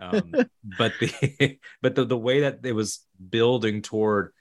Um, 0.00 0.32
but 0.64 0.98
the 0.98 1.58
but 1.82 1.94
the, 1.94 2.04
the 2.04 2.16
way 2.18 2.40
that 2.40 2.60
it 2.64 2.72
was 2.72 3.04
building 3.30 3.82
toward 3.82 4.32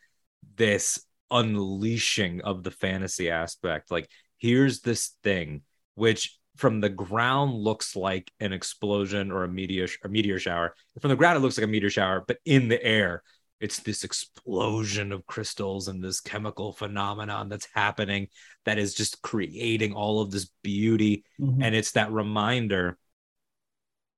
this 0.55 0.99
unleashing 1.31 2.41
of 2.41 2.63
the 2.63 2.71
fantasy 2.71 3.29
aspect, 3.29 3.91
like 3.91 4.09
here's 4.37 4.81
this 4.81 5.13
thing 5.23 5.61
which 5.95 6.37
from 6.57 6.81
the 6.81 6.89
ground 6.89 7.53
looks 7.53 7.95
like 7.95 8.31
an 8.39 8.53
explosion 8.53 9.31
or 9.31 9.43
a 9.43 9.47
meteor 9.47 9.87
a 10.03 10.09
meteor 10.09 10.39
shower. 10.39 10.75
From 11.01 11.09
the 11.09 11.15
ground, 11.15 11.37
it 11.37 11.41
looks 11.41 11.57
like 11.57 11.65
a 11.65 11.69
meteor 11.69 11.89
shower, 11.89 12.23
but 12.27 12.37
in 12.45 12.67
the 12.67 12.83
air, 12.83 13.23
it's 13.59 13.79
this 13.79 14.03
explosion 14.03 15.11
of 15.11 15.25
crystals 15.25 15.87
and 15.87 16.03
this 16.03 16.19
chemical 16.19 16.73
phenomenon 16.73 17.49
that's 17.49 17.67
happening 17.73 18.27
that 18.65 18.77
is 18.77 18.93
just 18.93 19.21
creating 19.21 19.93
all 19.93 20.21
of 20.21 20.29
this 20.31 20.49
beauty 20.63 21.23
Mhm. 21.39 21.63
and 21.63 21.75
it's 21.75 21.91
that 21.93 22.11
reminder 22.11 22.97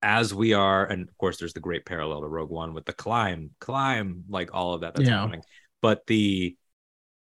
as 0.02 0.34
we 0.34 0.54
are 0.54 0.86
and 0.86 1.08
of 1.10 1.18
course 1.18 1.38
there's 1.38 1.54
the 1.54 1.60
great 1.60 1.86
parallel 1.86 2.22
to 2.22 2.28
rogue 2.28 2.50
one 2.50 2.74
with 2.74 2.86
the 2.86 2.94
climb 2.94 3.52
climb 3.60 4.24
like 4.30 4.54
all 4.54 4.74
of 4.74 4.82
that 4.82 4.94
that's 4.96 5.08
Yeah. 5.08 5.20
happening 5.22 5.42
but 5.82 6.06
the 6.08 6.56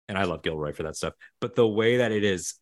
and 0.08 0.18
i 0.18 0.24
love 0.24 0.44
gilroy 0.44 0.74
for 0.74 0.84
that 0.84 0.96
stuff 0.96 1.14
but 1.40 1.56
the 1.56 1.68
way 1.68 1.98
that 1.98 2.12
it 2.12 2.24
is 2.24 2.56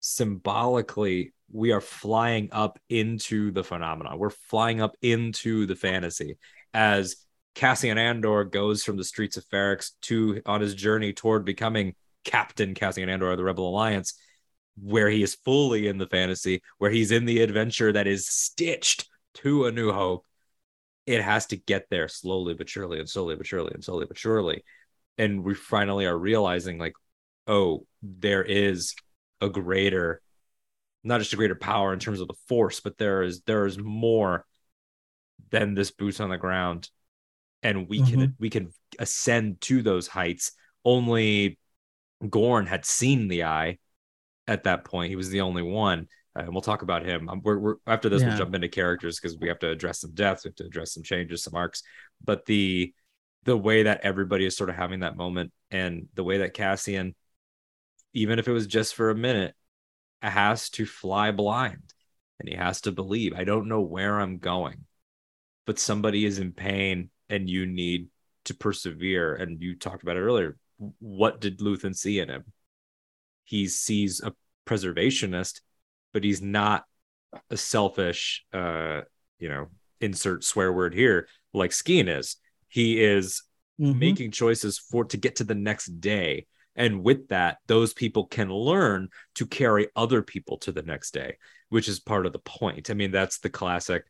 symbolically 0.00 1.32
we 1.52 1.72
are 1.72 1.80
flying 1.80 2.48
up 2.52 2.78
into 2.88 3.52
the 3.52 3.62
phenomenon 3.62 4.18
we're 4.18 4.30
flying 4.30 4.80
up 4.80 4.96
into 5.02 5.66
the 5.66 5.76
fantasy 5.76 6.36
as 6.72 7.16
cassian 7.54 7.96
andor 7.96 8.42
goes 8.44 8.82
from 8.82 8.96
the 8.96 9.04
streets 9.04 9.36
of 9.36 9.44
Ferrix 9.46 9.92
to 10.02 10.42
on 10.46 10.60
his 10.60 10.74
journey 10.74 11.12
toward 11.12 11.44
becoming 11.44 11.94
captain 12.24 12.74
cassian 12.74 13.08
andor 13.08 13.30
of 13.30 13.38
the 13.38 13.44
rebel 13.44 13.68
alliance 13.68 14.14
where 14.82 15.08
he 15.08 15.22
is 15.22 15.36
fully 15.36 15.86
in 15.86 15.98
the 15.98 16.06
fantasy, 16.08 16.60
where 16.78 16.90
he's 16.90 17.12
in 17.12 17.26
the 17.26 17.40
adventure 17.42 17.92
that 17.92 18.08
is 18.08 18.26
stitched 18.26 19.08
to 19.34 19.66
a 19.66 19.72
new 19.72 19.92
hope. 19.92 20.24
It 21.06 21.20
has 21.22 21.46
to 21.46 21.56
get 21.56 21.86
there 21.90 22.08
slowly 22.08 22.54
but 22.54 22.68
surely, 22.68 22.98
and 22.98 23.08
slowly 23.08 23.36
but 23.36 23.46
surely, 23.46 23.72
and 23.74 23.84
slowly 23.84 24.06
but 24.06 24.18
surely. 24.18 24.64
And 25.18 25.44
we 25.44 25.54
finally 25.54 26.06
are 26.06 26.16
realizing, 26.16 26.78
like, 26.78 26.94
oh, 27.46 27.86
there 28.02 28.42
is 28.42 28.94
a 29.40 29.48
greater, 29.48 30.22
not 31.02 31.20
just 31.20 31.32
a 31.34 31.36
greater 31.36 31.54
power 31.54 31.92
in 31.92 31.98
terms 31.98 32.20
of 32.20 32.28
the 32.28 32.34
force, 32.48 32.80
but 32.80 32.96
there 32.96 33.22
is 33.22 33.42
there 33.42 33.66
is 33.66 33.78
more 33.78 34.46
than 35.50 35.74
this 35.74 35.90
boots 35.90 36.20
on 36.20 36.30
the 36.30 36.38
ground, 36.38 36.88
and 37.62 37.88
we 37.88 37.98
can 37.98 38.20
mm-hmm. 38.20 38.32
we 38.38 38.50
can 38.50 38.72
ascend 38.98 39.60
to 39.62 39.82
those 39.82 40.08
heights. 40.08 40.52
Only 40.84 41.58
Gorn 42.28 42.66
had 42.66 42.84
seen 42.84 43.28
the 43.28 43.44
eye 43.44 43.78
at 44.46 44.64
that 44.64 44.84
point. 44.84 45.10
He 45.10 45.16
was 45.16 45.30
the 45.30 45.42
only 45.42 45.62
one. 45.62 46.08
And 46.36 46.48
we'll 46.48 46.62
talk 46.62 46.82
about 46.82 47.04
him. 47.06 47.28
Um, 47.28 47.40
we're, 47.44 47.58
we're 47.58 47.74
after 47.86 48.08
this, 48.08 48.22
Yeah. 48.22 48.28
we'll 48.28 48.38
jump 48.38 48.54
into 48.54 48.68
characters 48.68 49.20
because 49.20 49.38
we 49.38 49.48
have 49.48 49.60
to 49.60 49.70
address 49.70 50.00
some 50.00 50.12
deaths, 50.14 50.44
we 50.44 50.48
have 50.48 50.56
to 50.56 50.64
address 50.66 50.92
some 50.92 51.02
changes, 51.02 51.42
some 51.44 51.54
arcs. 51.54 51.82
But 52.24 52.46
the 52.46 52.92
the 53.44 53.56
way 53.56 53.82
that 53.84 54.00
everybody 54.02 54.46
is 54.46 54.56
sort 54.56 54.70
of 54.70 54.76
having 54.76 55.00
that 55.00 55.16
moment, 55.16 55.52
and 55.70 56.08
the 56.14 56.24
way 56.24 56.38
that 56.38 56.54
Cassian, 56.54 57.14
even 58.14 58.38
if 58.38 58.48
it 58.48 58.52
was 58.52 58.66
just 58.66 58.94
for 58.94 59.10
a 59.10 59.14
minute, 59.14 59.54
has 60.22 60.70
to 60.70 60.86
fly 60.86 61.30
blind, 61.30 61.92
and 62.40 62.48
he 62.48 62.54
has 62.56 62.80
to 62.82 62.92
believe. 62.92 63.34
I 63.36 63.44
don't 63.44 63.68
know 63.68 63.82
where 63.82 64.18
I'm 64.18 64.38
going, 64.38 64.86
but 65.66 65.78
somebody 65.78 66.24
is 66.24 66.38
in 66.38 66.52
pain, 66.52 67.10
and 67.28 67.48
you 67.50 67.66
need 67.66 68.08
to 68.44 68.54
persevere. 68.54 69.34
And 69.34 69.60
you 69.62 69.76
talked 69.76 70.02
about 70.02 70.16
it 70.16 70.20
earlier. 70.20 70.56
What 70.98 71.40
did 71.40 71.58
Luthen 71.60 71.94
see 71.94 72.18
in 72.18 72.28
him? 72.30 72.44
he 73.44 73.68
sees 73.68 74.22
a 74.22 74.32
preservationist, 74.66 75.60
but 76.14 76.24
he's 76.24 76.40
not 76.40 76.84
a 77.50 77.56
selfish, 77.58 78.46
uh, 78.54 79.02
you 79.38 79.50
know, 79.50 79.66
insert 80.00 80.44
swear 80.44 80.72
word 80.72 80.94
here, 80.94 81.28
like 81.52 81.72
Skeen 81.72 82.08
is. 82.08 82.36
He 82.68 83.02
is 83.02 83.42
Mhm. 83.78 83.98
making 83.98 84.30
choices 84.30 84.78
for 84.78 85.04
to 85.06 85.16
get 85.16 85.36
to 85.36 85.44
the 85.44 85.54
next 85.54 86.00
day. 86.00 86.46
And 86.76 87.02
with 87.02 87.28
that, 87.28 87.58
those 87.66 87.92
people 87.92 88.26
can 88.26 88.50
learn 88.50 89.08
to 89.34 89.46
carry 89.46 89.88
other 89.94 90.22
people 90.22 90.58
to 90.58 90.72
the 90.72 90.82
next 90.82 91.12
day, 91.12 91.38
which 91.68 91.88
is 91.88 92.00
part 92.00 92.26
of 92.26 92.32
the 92.32 92.38
point. 92.38 92.88
I 92.88 92.94
mean, 92.94 93.10
that's 93.10 93.38
the 93.38 93.50
classic 93.50 94.04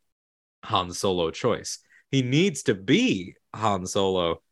Han 0.64 0.92
Solo 0.92 1.30
choice. 1.30 1.78
He 2.10 2.22
needs 2.22 2.62
to 2.64 2.74
be 2.74 3.34
Han 3.54 3.86
Solo 3.86 4.42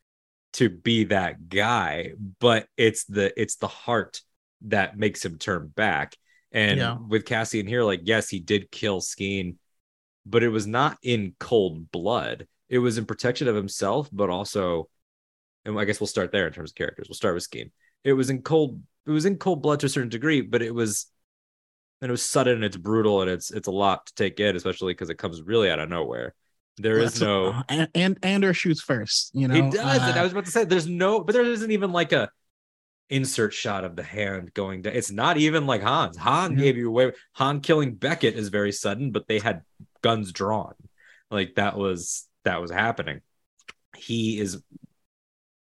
to 0.54 0.68
be 0.70 1.04
that 1.04 1.48
guy, 1.48 2.12
but 2.38 2.66
it's 2.76 3.04
the 3.04 3.38
it's 3.40 3.56
the 3.56 3.68
heart 3.68 4.22
that 4.62 4.96
makes 4.96 5.24
him 5.24 5.38
turn 5.38 5.68
back. 5.68 6.16
And 6.52 6.78
Yeah. 6.78 6.98
with 7.08 7.24
Cassian 7.24 7.66
here, 7.66 7.82
like, 7.82 8.02
yes, 8.04 8.28
he 8.28 8.40
did 8.40 8.70
kill 8.70 9.00
Skeen, 9.00 9.56
but 10.26 10.42
it 10.42 10.48
was 10.48 10.66
not 10.66 10.98
in 11.02 11.34
cold 11.38 11.90
blood. 11.90 12.46
It 12.68 12.78
was 12.78 12.98
in 12.98 13.06
protection 13.06 13.48
of 13.48 13.56
himself, 13.56 14.08
but 14.12 14.30
also, 14.30 14.88
and 15.64 15.78
I 15.78 15.84
guess 15.84 16.00
we'll 16.00 16.06
start 16.06 16.32
there 16.32 16.46
in 16.46 16.52
terms 16.52 16.70
of 16.70 16.74
characters. 16.74 17.08
We'll 17.08 17.16
start 17.16 17.34
with 17.34 17.48
Skeen. 17.48 17.70
It 18.04 18.12
was 18.12 18.30
in 18.30 18.42
cold, 18.42 18.80
it 19.06 19.10
was 19.10 19.24
in 19.24 19.36
cold 19.36 19.62
blood 19.62 19.80
to 19.80 19.86
a 19.86 19.88
certain 19.88 20.08
degree, 20.10 20.40
but 20.40 20.62
it 20.62 20.74
was 20.74 21.06
and 22.00 22.10
it 22.10 22.12
was 22.12 22.24
sudden 22.24 22.56
and 22.56 22.64
it's 22.64 22.76
brutal 22.76 23.22
and 23.22 23.30
it's 23.30 23.50
it's 23.52 23.68
a 23.68 23.72
lot 23.72 24.06
to 24.06 24.14
take 24.14 24.40
in, 24.40 24.56
especially 24.56 24.92
because 24.92 25.08
it 25.08 25.18
comes 25.18 25.40
really 25.42 25.70
out 25.70 25.78
of 25.78 25.88
nowhere. 25.88 26.34
There 26.78 26.98
is 26.98 27.20
no 27.20 27.62
and, 27.68 27.88
and 27.94 28.18
Andor 28.22 28.54
shoots 28.54 28.80
first. 28.80 29.30
You 29.34 29.48
know 29.48 29.54
he 29.54 29.62
does 29.70 30.02
Uh, 30.02 30.10
it. 30.10 30.16
I 30.18 30.22
was 30.22 30.32
about 30.32 30.46
to 30.46 30.50
say 30.50 30.64
there's 30.64 30.88
no, 30.88 31.20
but 31.20 31.32
there 31.32 31.44
isn't 31.44 31.70
even 31.70 31.92
like 31.92 32.12
a 32.12 32.28
insert 33.10 33.52
shot 33.52 33.84
of 33.84 33.96
the 33.96 34.02
hand 34.02 34.54
going 34.54 34.82
down. 34.82 34.94
It's 34.94 35.10
not 35.10 35.36
even 35.36 35.66
like 35.66 35.82
Han's. 35.82 36.16
Han 36.16 36.52
Yeah. 36.52 36.64
gave 36.64 36.76
you 36.76 36.88
away. 36.88 37.12
Han 37.34 37.60
killing 37.60 37.94
Beckett 37.94 38.34
is 38.34 38.48
very 38.48 38.72
sudden, 38.72 39.10
but 39.12 39.28
they 39.28 39.38
had 39.38 39.62
guns 40.02 40.32
drawn. 40.32 40.74
Like 41.30 41.56
that 41.56 41.76
was 41.76 42.28
that 42.44 42.60
was 42.60 42.70
happening. 42.70 43.20
He 43.96 44.38
is 44.38 44.62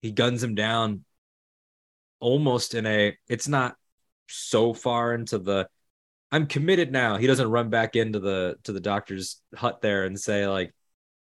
he 0.03 0.13
guns 0.13 0.43
him 0.43 0.55
down 0.55 1.05
almost 2.21 2.75
in 2.75 2.87
a 2.87 3.17
it's 3.29 3.49
not 3.49 3.77
so 4.29 4.73
far 4.73 5.15
into 5.15 5.39
the 5.39 5.69
I'm 6.33 6.47
committed 6.47 6.93
now. 6.93 7.17
He 7.17 7.27
doesn't 7.27 7.51
run 7.51 7.71
back 7.71 7.97
into 7.97 8.21
the 8.21 8.57
to 8.65 8.73
the 8.73 8.81
doctor's 8.81 9.41
hut 9.55 9.81
there 9.81 10.05
and 10.05 10.19
say 10.19 10.47
like 10.47 10.73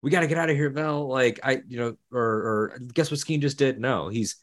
we 0.02 0.10
got 0.10 0.22
to 0.22 0.28
get 0.28 0.38
out 0.38 0.49
of 0.49 0.56
here, 0.56 0.70
Vel. 0.70 1.08
Like 1.08 1.39
I, 1.43 1.62
you 1.68 1.78
know, 1.78 1.95
or 2.12 2.22
or 2.22 2.80
guess 2.93 3.12
what 3.12 3.20
Skeen 3.20 3.39
just 3.39 3.58
did? 3.58 3.80
No, 3.80 4.10
he's 4.10 4.38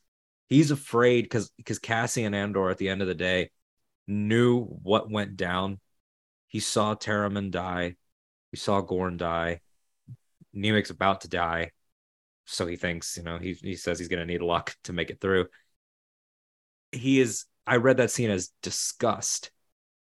he's 0.49 0.71
afraid 0.71 1.23
because 1.23 1.51
because 1.57 1.79
Cassian 1.79 2.35
Andor 2.35 2.71
at 2.71 2.79
the 2.79 2.89
end 2.89 3.03
of 3.03 3.09
the 3.09 3.15
day 3.15 3.51
knew 4.07 4.65
what 4.65 5.11
went 5.11 5.37
down. 5.37 5.81
He 6.47 6.61
saw 6.61 6.95
Taramyn 6.95 7.51
die. 7.51 7.97
He 8.51 8.57
saw 8.57 8.81
Gorn 8.81 9.17
die. 9.17 9.61
Nemik's 10.55 10.91
about 10.91 11.21
to 11.23 11.29
die, 11.29 11.73
so 12.47 12.67
he 12.67 12.77
thinks, 12.77 13.17
you 13.17 13.23
know, 13.23 13.39
he 13.39 13.53
he 13.53 13.77
says 13.77 13.99
he's 13.99 14.09
gonna 14.09 14.27
need 14.27 14.43
luck 14.43 14.75
to 14.85 14.93
make 14.93 15.11
it 15.11 15.21
through. 15.21 15.47
He 16.93 17.21
is. 17.21 17.45
I 17.67 17.77
read 17.77 17.99
that 17.99 18.11
scene 18.11 18.31
as 18.31 18.51
disgust 18.63 19.51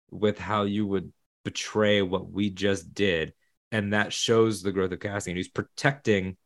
with 0.09 0.39
how 0.39 0.63
you 0.63 0.87
would 0.87 1.13
betray 1.43 2.01
what 2.01 2.31
we 2.31 2.49
just 2.49 2.93
did 2.95 3.33
and 3.73 3.91
that 3.93 4.13
shows 4.13 4.61
the 4.61 4.71
growth 4.71 4.91
of 4.91 4.99
Cassian. 4.99 5.35
He's 5.35 5.49
protecting 5.49 6.37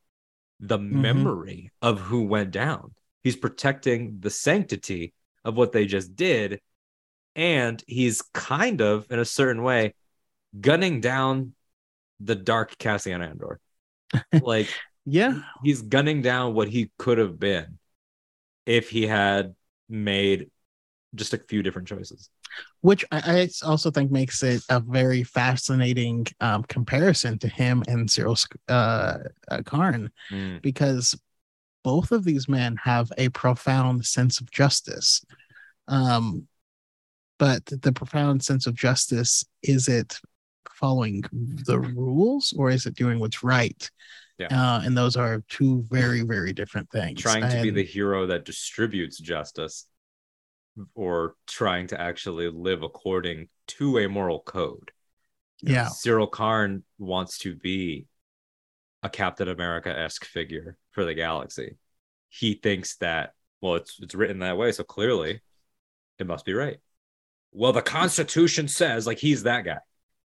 the 0.62 0.80
mm-hmm. 0.80 1.02
memory 1.02 1.72
of 1.82 2.00
who 2.00 2.24
went 2.24 2.52
down. 2.52 2.96
He's 3.28 3.36
protecting 3.36 4.22
the 4.22 4.30
sanctity 4.30 5.14
of 5.44 5.58
what 5.58 5.74
they 5.74 5.86
just 5.86 6.16
did, 6.16 6.62
and 7.36 7.84
he's 7.86 8.22
kind 8.22 8.80
of, 8.80 9.06
in 9.12 9.20
a 9.20 9.26
certain 9.26 9.64
way, 9.64 9.96
gunning 10.62 11.02
down 11.02 11.56
the 12.22 12.36
dark 12.36 12.78
Cassian 12.78 13.22
Andor. 13.22 13.60
like 14.42 14.70
yeah, 15.06 15.42
he's 15.62 15.82
gunning 15.82 16.22
down 16.22 16.54
what 16.54 16.70
he 16.70 16.90
could 16.98 17.18
have 17.18 17.38
been 17.38 17.80
if 18.66 18.90
he 18.90 19.06
had 19.06 19.56
made 19.90 20.50
just 21.14 21.34
a 21.34 21.38
few 21.38 21.62
different 21.62 21.90
choices. 21.90 22.30
which 22.80 23.04
I, 23.12 23.42
I 23.42 23.50
also 23.66 23.92
think 23.92 24.10
makes 24.10 24.42
it 24.42 24.64
a 24.70 24.80
very 24.80 25.24
fascinating 25.24 26.28
um, 26.40 26.64
comparison 26.64 27.40
to 27.40 27.50
him 27.50 27.84
and 27.90 28.08
Syril 28.08 28.42
uh, 28.70 29.18
uh, 29.50 29.62
Karn 29.66 30.12
because 30.62 31.14
both 31.88 32.12
of 32.12 32.26
these 32.26 32.50
men 32.50 32.76
have 32.84 33.14
a 33.18 33.30
profound 33.30 34.06
sense 34.06 34.42
of 34.42 34.52
justice. 34.52 35.24
Um, 35.88 36.46
but 37.40 37.66
the 37.66 37.94
profound 37.94 38.44
sense 38.44 38.68
of 38.68 38.76
justice 38.76 39.46
is 39.64 39.88
it 39.88 40.20
following 40.70 41.24
the 41.32 41.80
rules 41.80 42.54
or 42.58 42.72
is 42.72 42.88
it 42.88 42.96
doing 42.96 43.20
what's 43.20 43.42
right? 43.42 43.90
Yeah. 44.38 44.48
Uh, 44.52 44.82
and 44.84 44.98
those 44.98 45.16
are 45.16 45.46
two 45.48 45.86
very, 45.90 46.24
very 46.24 46.52
different 46.52 46.90
things. 46.90 47.22
trying 47.22 47.50
to 47.50 47.62
be 47.62 47.70
the 47.70 47.86
hero 47.86 48.28
that 48.28 48.44
distributes 48.44 49.18
justice 49.18 49.86
or 50.94 51.36
trying 51.48 51.88
to 51.88 52.02
actually 52.02 52.50
live 52.50 52.84
according 52.84 53.48
to 53.68 54.00
a 54.00 54.10
moral 54.10 54.42
code. 54.42 54.92
You 55.62 55.70
know, 55.70 55.74
Yeah. 55.76 55.88
Syril 55.88 56.30
Karn 56.30 56.84
wants 57.00 57.38
to 57.40 57.56
be 57.56 58.08
a 59.04 59.10
Captain 59.10 59.48
America 59.48 59.90
esque 59.98 60.26
figure 60.26 60.78
for 60.92 61.06
the 61.06 61.14
galaxy. 61.14 61.78
He 62.30 62.56
thinks 62.56 62.98
that, 62.98 63.34
well, 63.62 63.76
it's 63.76 64.00
it's 64.02 64.16
written 64.16 64.40
that 64.40 64.58
way, 64.58 64.72
so 64.72 64.84
clearly 64.84 65.42
it 66.20 66.28
must 66.28 66.46
be 66.46 66.54
right. 66.54 66.80
Well, 67.52 67.74
the 67.74 67.82
Constitution 67.82 68.68
says 68.68 69.08
like 69.08 69.20
he's 69.20 69.44
that 69.44 69.66
guy. 69.66 69.80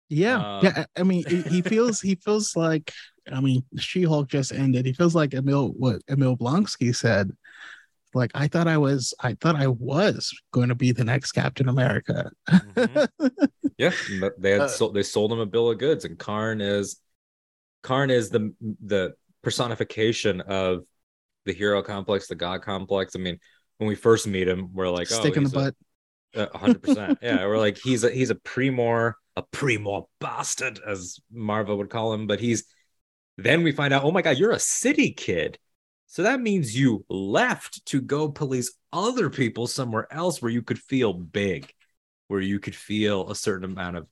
Yeah, 0.10 0.40
Uh, 0.40 0.62
yeah. 0.64 0.86
I 0.98 1.04
mean, 1.04 1.24
he, 1.28 1.62
feels 1.62 2.02
he 2.02 2.16
feels 2.16 2.56
like 2.56 2.92
I 3.32 3.42
mean, 3.42 3.64
She 3.78 4.04
Hulk 4.04 4.28
just 4.28 4.52
ended. 4.52 4.86
He 4.86 4.94
feels 4.94 5.14
like 5.14 5.34
Emil 5.34 5.70
what 5.70 6.02
Emil 6.10 6.36
Blonsky 6.36 6.96
said. 6.96 7.32
Like 8.16 8.32
I 8.36 8.48
thought 8.48 8.68
I 8.68 8.78
was, 8.78 9.14
I 9.22 9.36
thought 9.36 9.56
I 9.56 9.68
was 9.68 10.34
going 10.52 10.70
to 10.70 10.76
be 10.76 10.92
the 10.92 11.04
next 11.04 11.34
Captain 11.34 11.70
America. 11.70 12.32
Yeah, 13.78 13.94
they 14.38 14.52
had 14.52 14.62
Uh, 14.62 14.68
sold, 14.68 14.94
they 14.94 15.04
sold 15.04 15.32
him 15.32 15.40
a 15.40 15.46
bill 15.46 15.70
of 15.72 15.78
goods, 15.78 16.06
and 16.06 16.20
Karn 16.20 16.60
is 16.62 17.00
Karn 17.82 18.10
is 18.10 18.30
the 18.30 18.54
the 18.86 19.14
personification 19.42 20.42
of 20.42 20.84
the 21.46 21.54
hero 21.54 21.82
complex, 21.82 22.28
the 22.28 22.36
god 22.36 22.62
complex. 22.62 23.16
I 23.16 23.20
mean, 23.20 23.40
when 23.78 23.88
we 23.88 23.96
first 23.96 24.28
meet 24.28 24.48
him, 24.48 24.70
we're 24.74 24.90
like, 24.90 25.08
Stick 25.08 25.34
oh, 25.36 25.38
in 25.38 25.44
the 25.46 25.50
butt. 25.50 25.76
Uh, 26.36 26.48
a 26.54 26.58
hundred 26.58 26.84
percent. 26.84 27.18
Yeah, 27.22 27.46
we're 27.46 27.58
like, 27.58 27.78
he's 27.78 28.04
a 28.04 28.12
he's 28.12 28.30
a 28.30 28.36
premor, 28.36 29.14
a 29.36 29.44
premor 29.44 30.06
bastard, 30.20 30.80
as 30.86 31.20
Maarva 31.34 31.76
would 31.76 31.90
call 31.90 32.14
him. 32.14 32.28
But 32.28 32.40
he's 32.40 32.66
then 33.38 33.64
we 33.64 33.72
find 33.72 33.94
out, 33.94 34.04
oh 34.04 34.12
my 34.12 34.22
god, 34.22 34.38
you're 34.38 34.52
a 34.52 34.60
city 34.60 35.12
kid. 35.12 35.58
So 36.08 36.24
that 36.24 36.42
means 36.42 36.78
you 36.78 37.06
left 37.10 37.86
to 37.88 38.02
go 38.02 38.30
police 38.30 38.74
other 38.92 39.30
people 39.30 39.68
somewhere 39.68 40.12
else 40.12 40.42
where 40.42 40.52
you 40.52 40.62
could 40.64 40.80
feel 40.80 41.14
big, 41.14 41.72
where 42.28 42.42
you 42.42 42.60
could 42.60 42.76
feel 42.76 43.30
a 43.30 43.36
certain 43.36 43.72
amount 43.72 43.98
of 43.98 44.08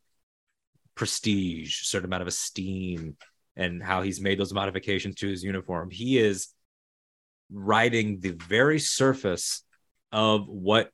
prestige, 0.96 1.82
a 1.82 1.86
certain 1.86 2.06
amount 2.06 2.22
of 2.22 2.28
esteem, 2.28 3.18
and 3.58 3.84
how 3.84 4.02
he's 4.02 4.22
made 4.22 4.40
those 4.40 4.54
modifications 4.54 5.16
to 5.16 5.28
his 5.28 5.44
uniform. 5.44 5.90
He 5.90 6.18
is 6.18 6.50
riding 7.52 8.20
the 8.20 8.32
very 8.32 8.80
surface 8.80 9.64
of 10.12 10.48
what 10.48 10.92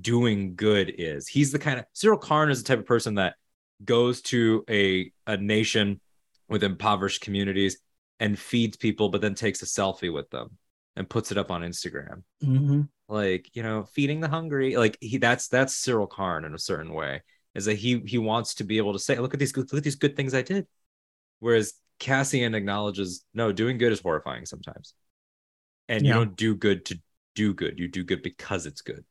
doing 0.00 0.54
good 0.56 0.92
is. 0.96 1.28
He's 1.28 1.52
the 1.52 1.58
kind 1.58 1.78
of 1.78 1.84
Syril 1.94 2.20
Karn 2.20 2.50
is 2.50 2.62
the 2.62 2.68
type 2.68 2.78
of 2.80 2.86
person 2.86 3.16
that 3.16 3.34
goes 3.84 4.22
to 4.22 4.64
a 4.68 5.12
a 5.26 5.36
nation 5.36 6.00
with 6.48 6.64
impoverished 6.64 7.20
communities 7.20 7.78
and 8.18 8.38
feeds 8.38 8.76
people, 8.76 9.10
but 9.10 9.20
then 9.20 9.34
takes 9.34 9.62
a 9.62 9.66
selfie 9.66 10.12
with 10.12 10.30
them 10.30 10.56
and 10.96 11.08
puts 11.08 11.30
it 11.30 11.38
up 11.38 11.50
on 11.50 11.62
Instagram. 11.62 12.22
Mhm. 12.42 12.88
Like, 13.08 13.50
you 13.54 13.62
know, 13.62 13.84
feeding 13.84 14.20
the 14.20 14.28
hungry. 14.28 14.76
Like 14.76 14.96
he 15.00 15.18
that's 15.18 15.48
that's 15.48 15.74
Syril 15.74 16.08
Karn 16.08 16.44
in 16.44 16.54
a 16.54 16.58
certain 16.58 16.94
way. 16.94 17.22
Is 17.54 17.66
that 17.66 17.74
he 17.74 18.00
he 18.06 18.16
wants 18.18 18.54
to 18.54 18.64
be 18.64 18.78
able 18.78 18.94
to 18.94 18.98
say, 18.98 19.18
look 19.18 19.34
at 19.34 19.40
these 19.40 19.54
look 19.54 19.74
at 19.74 19.84
these 19.84 19.96
good 19.96 20.16
things 20.16 20.32
I 20.32 20.42
did. 20.42 20.66
Whereas 21.42 21.72
Cassian 21.98 22.54
acknowledges, 22.54 23.24
no, 23.34 23.50
doing 23.50 23.76
good 23.76 23.90
is 23.90 23.98
horrifying 24.00 24.46
sometimes. 24.46 24.94
And 25.88 26.06
you 26.06 26.12
don't 26.12 26.36
do 26.36 26.54
good 26.54 26.84
to 26.86 27.00
do 27.34 27.52
good. 27.52 27.80
You 27.80 27.88
do 27.88 28.04
good 28.04 28.22
because 28.22 28.64
it's 28.64 28.80
good. 28.80 29.04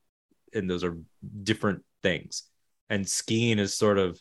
And 0.54 0.70
those 0.70 0.86
are 0.86 0.98
different 1.44 1.84
things. 2.04 2.44
And 2.90 3.08
skiing 3.08 3.60
is 3.60 3.74
sort 3.74 3.98
of 3.98 4.18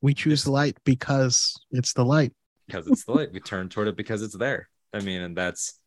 We 0.00 0.14
choose 0.14 0.42
the 0.44 0.52
light 0.52 0.78
because 0.84 1.54
it's 1.70 1.92
the 1.92 2.04
light. 2.04 2.32
because 2.66 2.86
it's 2.86 3.04
the 3.04 3.12
light. 3.12 3.30
We 3.30 3.40
turn 3.40 3.68
toward 3.68 3.88
it 3.88 3.96
because 3.98 4.22
it's 4.22 4.36
there. 4.36 4.70
I 4.94 5.00
mean, 5.00 5.20
and 5.20 5.36
that's 5.36 5.78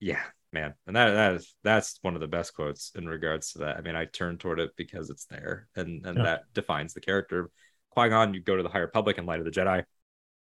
yeah, 0.00 0.22
man. 0.52 0.74
And 0.88 0.96
that 0.96 1.10
that 1.12 1.34
is 1.34 1.54
that's 1.62 2.00
one 2.02 2.16
of 2.16 2.20
the 2.20 2.26
best 2.26 2.54
quotes 2.54 2.90
in 2.96 3.08
regards 3.08 3.52
to 3.52 3.58
that. 3.60 3.76
I 3.76 3.82
mean, 3.82 3.94
I 3.94 4.06
turn 4.06 4.36
toward 4.36 4.58
it 4.58 4.72
because 4.76 5.10
it's 5.10 5.26
there. 5.26 5.68
And 5.76 6.04
and 6.04 6.16
Yeah. 6.18 6.24
that 6.24 6.40
defines 6.54 6.92
the 6.92 7.00
character. 7.00 7.50
Qui-Gon, 7.90 8.34
you 8.34 8.40
go 8.40 8.56
to 8.56 8.64
the 8.64 8.68
High 8.68 8.78
Republic 8.80 9.16
in 9.16 9.26
light 9.26 9.38
of 9.38 9.44
the 9.44 9.52
Jedi. 9.52 9.84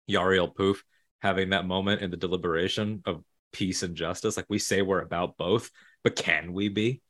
Yarael 0.09 0.53
Poof 0.53 0.83
having 1.21 1.49
that 1.49 1.65
moment 1.65 2.01
in 2.01 2.11
the 2.11 2.17
deliberation 2.17 3.01
of 3.05 3.23
peace 3.51 3.83
and 3.83 3.95
justice. 3.95 4.37
Like 4.37 4.45
we 4.49 4.59
say 4.59 4.81
we're 4.81 5.01
about 5.01 5.37
both, 5.37 5.69
but 6.03 6.15
can 6.15 6.53
we 6.53 6.69
be? 6.69 7.01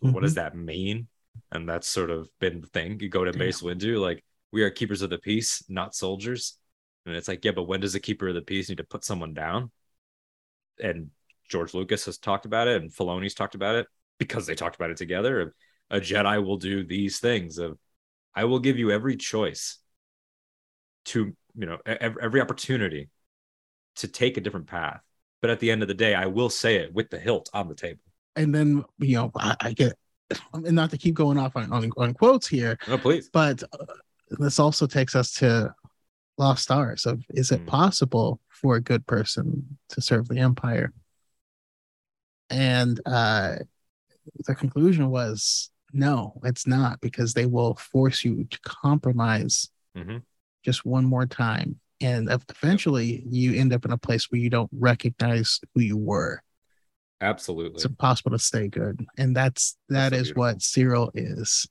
What 0.00 0.22
does 0.22 0.34
mm-hmm. 0.34 0.42
that 0.42 0.56
mean? 0.56 1.08
And 1.52 1.68
that's 1.68 1.88
sort 1.88 2.10
of 2.10 2.28
been 2.40 2.60
the 2.60 2.66
thing. 2.66 2.98
You 3.00 3.08
go 3.08 3.24
to. 3.24 3.36
Mace 3.36 3.62
Windu, 3.62 4.00
like 4.00 4.24
we 4.52 4.62
are 4.62 4.70
keepers 4.70 5.02
of 5.02 5.10
the 5.10 5.18
peace, 5.18 5.64
not 5.68 5.94
soldiers. 5.94 6.58
And 7.04 7.14
it's 7.14 7.28
like, 7.28 7.44
yeah, 7.44 7.52
but 7.52 7.64
when 7.64 7.80
does 7.80 7.94
a 7.94 8.00
keeper 8.00 8.28
of 8.28 8.34
the 8.34 8.42
peace 8.42 8.68
need 8.68 8.78
to 8.78 8.84
put 8.84 9.04
someone 9.04 9.32
down? 9.32 9.70
And 10.82 11.10
George 11.48 11.72
Lucas 11.72 12.06
has 12.06 12.18
talked 12.18 12.46
about 12.46 12.66
it, 12.68 12.82
and 12.82 12.90
Filoni's 12.90 13.34
talked 13.34 13.54
about 13.54 13.76
it 13.76 13.86
because 14.18 14.46
they 14.46 14.54
talked 14.54 14.74
about 14.74 14.90
it 14.90 14.96
together. 14.96 15.54
A 15.90 16.00
Jedi 16.00 16.44
will 16.44 16.56
do 16.56 16.84
these 16.84 17.20
things 17.20 17.58
of, 17.58 17.78
I 18.34 18.44
will 18.44 18.58
give 18.58 18.78
you 18.78 18.90
every 18.90 19.16
choice 19.16 19.78
to, 21.06 21.36
you 21.56 21.66
know, 21.66 21.76
e- 21.88 21.96
ev- 22.00 22.18
every 22.20 22.40
opportunity 22.40 23.08
to 23.96 24.08
take 24.08 24.36
a 24.36 24.40
different 24.40 24.66
path. 24.66 25.00
But 25.40 25.50
at 25.50 25.60
the 25.60 25.70
end 25.70 25.82
of 25.82 25.88
the 25.88 25.94
day, 25.94 26.14
I 26.14 26.26
will 26.26 26.50
say 26.50 26.76
it 26.76 26.92
with 26.92 27.10
the 27.10 27.18
hilt 27.18 27.48
on 27.52 27.68
the 27.68 27.74
table. 27.74 28.00
And 28.36 28.54
then 28.54 28.84
you 28.98 29.16
know, 29.16 29.30
I, 29.36 29.56
I 29.60 29.72
get, 29.72 29.94
and 30.52 30.72
not 30.72 30.90
to 30.90 30.98
keep 30.98 31.14
going 31.14 31.38
off 31.38 31.56
on, 31.56 31.72
on, 31.72 31.90
on 31.96 32.14
quotes 32.14 32.46
here, 32.46 32.78
No, 32.88 32.98
please. 32.98 33.30
but 33.32 33.62
uh, 33.72 33.84
this 34.38 34.58
also 34.58 34.86
takes 34.86 35.14
us 35.14 35.32
to 35.34 35.74
lost 36.38 36.64
stars 36.64 37.06
of 37.06 37.22
is 37.30 37.50
it 37.50 37.60
Hmm. 37.60 37.66
possible 37.66 38.40
for 38.48 38.76
a 38.76 38.80
good 38.80 39.06
person 39.06 39.78
to 39.88 40.02
serve 40.02 40.28
the 40.28 40.38
empire 40.38 40.92
and 42.50 43.00
uh 43.06 43.56
the 44.44 44.54
conclusion 44.54 45.08
was 45.08 45.70
no 45.94 46.38
it's 46.44 46.66
not 46.66 47.00
because 47.00 47.32
they 47.32 47.46
will 47.46 47.74
force 47.76 48.22
you 48.22 48.44
to 48.50 48.58
compromise 48.60 49.70
Mhm. 49.96 50.22
Just 50.66 50.84
one 50.84 51.04
more 51.04 51.26
time. 51.26 51.78
And 52.00 52.28
eventually 52.28 53.22
you 53.30 53.54
end 53.54 53.72
up 53.72 53.84
in 53.84 53.92
a 53.92 53.96
place 53.96 54.30
where 54.30 54.40
you 54.40 54.50
don't 54.50 54.68
recognize 54.72 55.60
who 55.74 55.80
you 55.80 55.96
were. 55.96 56.42
Absolutely. 57.22 57.76
it's 57.76 57.84
impossible 57.84 58.32
to 58.32 58.38
stay 58.38 58.68
good. 58.68 59.06
And 59.16 59.34
that's 59.34 59.78
that 59.88 60.10
That's 60.10 60.28
so 60.28 60.30
is 60.30 60.36
what 60.36 60.58
Syril 60.58 61.10
is. 61.14 61.68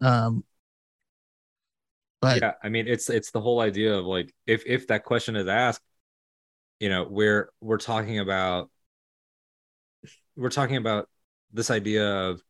Um 0.00 0.44
but 2.20 2.40
yeah 2.40 2.52
i 2.62 2.68
mean 2.68 2.86
it's 2.86 3.10
it's 3.10 3.32
the 3.32 3.40
whole 3.40 3.58
idea 3.58 3.92
of 3.92 4.06
like 4.06 4.32
if 4.46 4.62
if 4.64 4.86
that 4.86 5.02
question 5.02 5.34
is 5.34 5.48
asked 5.48 5.82
you 6.78 6.88
know 6.88 7.04
we're 7.10 7.50
we're 7.60 7.78
talking 7.78 8.20
about 8.20 8.70
we're 10.36 10.48
talking 10.48 10.76
about 10.76 11.08
this 11.52 11.68
idea 11.68 12.08
of 12.08 12.40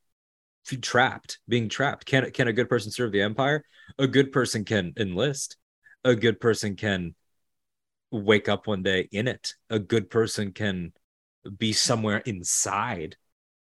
trapped 0.81 1.39
being 1.49 1.69
trapped. 1.69 2.07
Can 2.07 2.31
can 2.31 2.49
a 2.49 2.53
good 2.53 2.69
person 2.69 2.91
serve 2.91 3.13
the 3.13 3.23
empire? 3.23 3.65
A 3.99 4.07
good 4.07 4.33
person 4.33 4.65
can 4.65 4.93
enlist 4.97 5.57
a 6.05 6.15
good 6.15 6.41
person 6.41 6.77
can 6.77 7.15
wake 8.11 8.49
up 8.49 8.67
one 8.67 8.83
day 8.83 9.09
in 9.13 9.29
it. 9.29 9.55
A 9.71 9.79
good 9.79 10.11
person 10.11 10.53
can 10.53 10.93
be 11.59 11.73
somewhere 11.73 12.19
inside. 12.19 13.17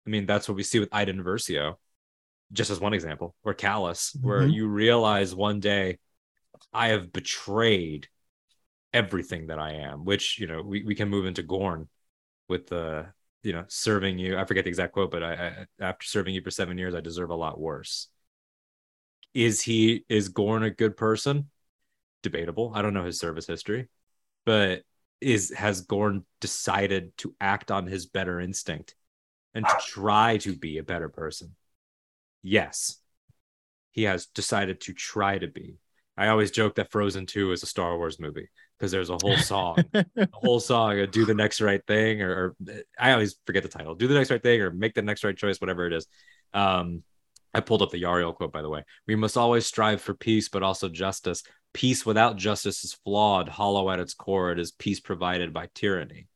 I 0.06 0.10
mean 0.10 0.26
that's 0.26 0.48
what 0.48 0.56
we 0.56 0.64
see 0.64 0.80
with 0.80 0.90
iden 0.94 1.24
versio 1.24 1.76
just 2.54 2.70
as 2.72 2.80
one 2.80 2.94
example 2.94 3.36
or 3.44 3.54
Kallus 3.54 4.16
where 4.22 4.46
Mhm. 4.46 4.54
you 4.54 4.68
realize 4.68 5.36
one 5.36 5.60
day 5.60 6.00
i 6.74 6.90
have 6.90 7.12
betrayed 7.12 8.08
everything 8.94 9.48
that 9.48 9.60
i 9.60 9.74
am 9.74 10.06
which 10.06 10.40
you 10.40 10.48
know 10.48 10.62
we, 10.62 10.84
we 10.84 10.96
can 10.96 11.10
move 11.10 11.26
into 11.26 11.44
gorn 11.44 11.88
with 12.50 12.68
the 12.68 13.06
you 13.44 13.54
know 13.54 13.66
serving 13.68 14.18
you 14.20 14.38
i 14.38 14.46
forget 14.46 14.64
the 14.66 14.70
exact 14.70 14.94
quote 14.94 15.12
but 15.12 15.24
I, 15.24 15.34
I 15.34 15.66
after 15.80 16.06
serving 16.06 16.36
you 16.36 16.42
for 16.42 16.52
seven 16.52 16.78
years 16.78 16.96
i 16.96 17.02
deserve 17.02 17.30
a 17.30 17.36
lot 17.36 17.60
worse. 17.60 18.10
Is 19.34 19.62
he 19.62 20.04
is 20.10 20.30
gorn 20.30 20.64
a 20.64 20.72
good 20.72 20.98
person 20.98 21.50
debatable. 22.30 22.72
I 22.76 22.82
don't 22.82 22.94
know 22.94 23.06
his 23.06 23.20
service 23.20 23.48
history 23.48 23.88
but 24.48 24.82
is 25.20 25.54
has 25.56 25.82
gorn 25.82 26.24
decided 26.40 27.12
to 27.18 27.36
act 27.42 27.70
on 27.70 27.86
his 27.86 28.06
better 28.06 28.40
instinct 28.40 28.96
and 29.54 29.66
to 29.66 29.76
try 29.86 30.38
to 30.38 30.56
be 30.56 30.78
a 30.78 30.84
better 30.84 31.10
person? 31.10 31.54
Yes. 32.42 32.98
He 33.92 34.04
has 34.04 34.28
decided 34.28 34.80
to 34.82 34.94
try 34.94 35.38
to 35.38 35.48
be. 35.48 35.76
I 36.16 36.30
always 36.30 36.52
joke 36.52 36.76
that 36.76 36.92
frozen 36.92 37.26
2 37.26 37.52
is 37.52 37.62
a 37.62 37.66
star 37.66 37.98
wars 37.98 38.20
movie 38.22 38.48
because 38.80 38.92
there's 38.92 39.10
a 39.10 39.18
whole 39.22 39.38
song 39.38 39.78
a 39.94 40.28
whole 40.32 40.60
song 40.60 41.06
do 41.12 41.26
the 41.26 41.34
next 41.34 41.62
right 41.62 41.82
thing 41.88 42.22
or, 42.22 42.32
or 42.32 42.56
i 43.00 43.12
always 43.12 43.38
forget 43.46 43.64
the 43.64 43.70
title 43.70 43.96
do 43.96 44.08
the 44.08 44.14
next 44.14 44.30
right 44.30 44.44
thing 44.44 44.62
or 44.62 44.70
make 44.70 44.94
the 44.94 45.02
next 45.02 45.24
right 45.24 45.36
choice 45.36 45.60
whatever 45.60 45.86
it 45.88 45.94
is. 45.94 46.08
Um 46.54 47.04
i 47.54 47.60
pulled 47.60 47.82
up 47.82 47.92
the 47.92 48.02
Yarael 48.02 48.34
quote 48.34 48.54
by 48.54 48.62
the 48.62 48.70
way. 48.70 48.84
We 49.08 49.16
must 49.18 49.36
always 49.36 49.66
strive 49.66 50.00
for 50.00 50.14
peace 50.14 50.48
but 50.48 50.64
also 50.64 50.88
justice 50.88 51.44
peace 51.78 52.06
without 52.06 52.38
justice 52.38 52.84
is 52.84 52.98
flawed 53.04 53.48
hollow 53.48 53.90
at 53.92 54.00
its 54.00 54.14
core 54.14 54.52
it 54.52 54.60
is 54.60 54.72
peace 54.72 55.00
provided 55.00 55.54
by 55.54 55.68
tyranny 55.76 56.28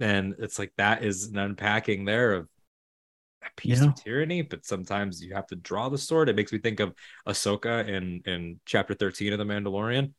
and 0.00 0.34
it's 0.38 0.58
like 0.58 0.72
that 0.78 1.04
is 1.04 1.26
an 1.26 1.38
unpacking 1.38 2.04
there 2.04 2.32
of 2.32 2.48
peace 3.56 3.78
Yeah. 3.78 3.84
and 3.84 3.96
tyranny 3.96 4.42
but 4.42 4.64
sometimes 4.64 5.22
you 5.22 5.34
have 5.34 5.46
to 5.48 5.56
draw 5.56 5.88
the 5.88 5.98
sword 5.98 6.28
it 6.28 6.36
makes 6.36 6.52
me 6.52 6.58
think 6.58 6.80
of 6.80 6.94
ahsoka 7.28 7.86
in 7.86 8.22
in 8.24 8.60
chapter 8.64 8.94
13 8.94 9.32
of 9.34 9.38
the 9.38 9.44
mandalorian 9.44 10.12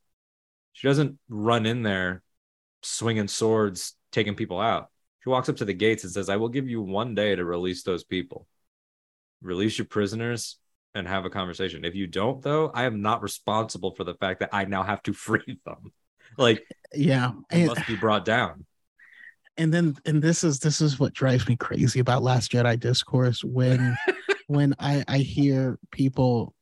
she 0.74 0.88
doesn't 0.88 1.18
run 1.28 1.66
in 1.66 1.84
there 1.84 2.22
swinging 2.84 3.28
swords, 3.28 3.96
taking 4.12 4.36
people 4.36 4.60
out. 4.60 4.90
She 5.24 5.30
walks 5.30 5.50
up 5.50 5.58
to 5.58 5.66
the 5.66 5.74
gates 5.74 6.04
and 6.04 6.12
says, 6.12 6.30
I 6.30 6.38
will 6.38 6.50
give 6.50 6.68
you 6.68 6.82
one 6.82 7.14
day 7.14 7.36
to 7.36 7.46
release 7.46 7.84
those 7.84 8.04
people. 8.04 8.48
Release 9.42 9.78
your 9.78 9.86
prisoners 9.86 10.58
and 10.94 11.08
have 11.08 11.26
a 11.26 11.30
conversation. 11.30 11.86
If 11.86 11.96
you 11.96 12.08
don't, 12.08 12.42
though, 12.42 12.70
I 12.74 12.84
am 12.84 13.02
not 13.02 13.22
responsible 13.22 13.92
for 13.96 14.04
the 14.04 14.14
fact 14.16 14.40
that 14.42 14.50
I 14.54 14.66
now 14.66 14.84
have 14.84 15.02
to 15.04 15.14
free 15.28 15.60
them. 15.66 15.92
Like, 16.38 16.66
yeah 16.94 17.32
and, 17.50 17.68
must 17.68 17.88
be 17.88 17.96
brought 17.96 18.26
down. 18.26 18.66
and 19.58 19.74
then 19.74 19.96
and 20.06 20.22
this 20.22 20.44
is 20.44 20.60
this 20.60 20.80
is 20.82 21.00
what 21.00 21.14
drives 21.14 21.48
me 21.48 21.56
crazy 21.58 22.00
about 22.00 22.24
last 22.24 22.52
jedi 22.52 22.80
discourse 22.80 23.44
when 23.44 23.96
when 24.48 24.74
i 24.80 25.04
i 25.10 25.18
hear 25.18 25.78
people 25.92 26.54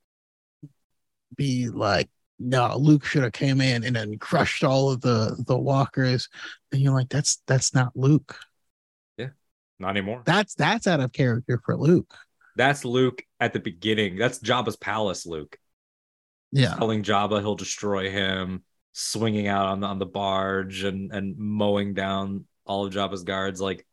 be 1.35 1.69
like 1.69 2.09
no 2.39 2.75
luke 2.77 3.05
should 3.05 3.21
have 3.23 3.31
came 3.31 3.61
in 3.61 3.83
and 3.83 3.95
then 3.95 4.17
crushed 4.17 4.63
all 4.63 4.89
of 4.91 5.01
the 5.01 5.35
the 5.47 5.57
walkers 5.57 6.29
and 6.71 6.81
you're 6.81 6.93
like 6.93 7.09
that's 7.09 7.41
that's 7.47 7.73
not 7.73 7.91
luke 7.95 8.35
Yeah, 9.17 9.29
Not 9.79 9.89
anymore. 9.91 10.23
that's 10.25 10.55
that's 10.55 10.87
out 10.87 10.99
of 10.99 11.11
character 11.13 11.61
for 11.63 11.77
luke 11.77 12.13
That's 12.59 12.83
Luke 12.83 13.23
at 13.39 13.53
the 13.53 13.59
beginning. 13.61 14.17
That's 14.17 14.37
Jabba's 14.39 14.75
palace, 14.75 15.25
Luke. 15.25 15.57
yeah 16.51 16.75
telling 16.75 17.03
Jabba 17.03 17.39
he'll 17.39 17.55
destroy 17.55 18.11
him, 18.11 18.63
swinging 18.91 19.47
out 19.47 19.65
on 19.67 19.79
the 19.79 19.87
on 19.87 19.97
the 19.97 20.05
barge 20.05 20.83
and 20.83 21.09
and 21.13 21.37
mowing 21.37 21.93
down 21.93 22.43
all 22.65 22.85
of 22.85 22.93
Jabba's 22.93 23.23
guards. 23.23 23.61
Like, 23.61 23.87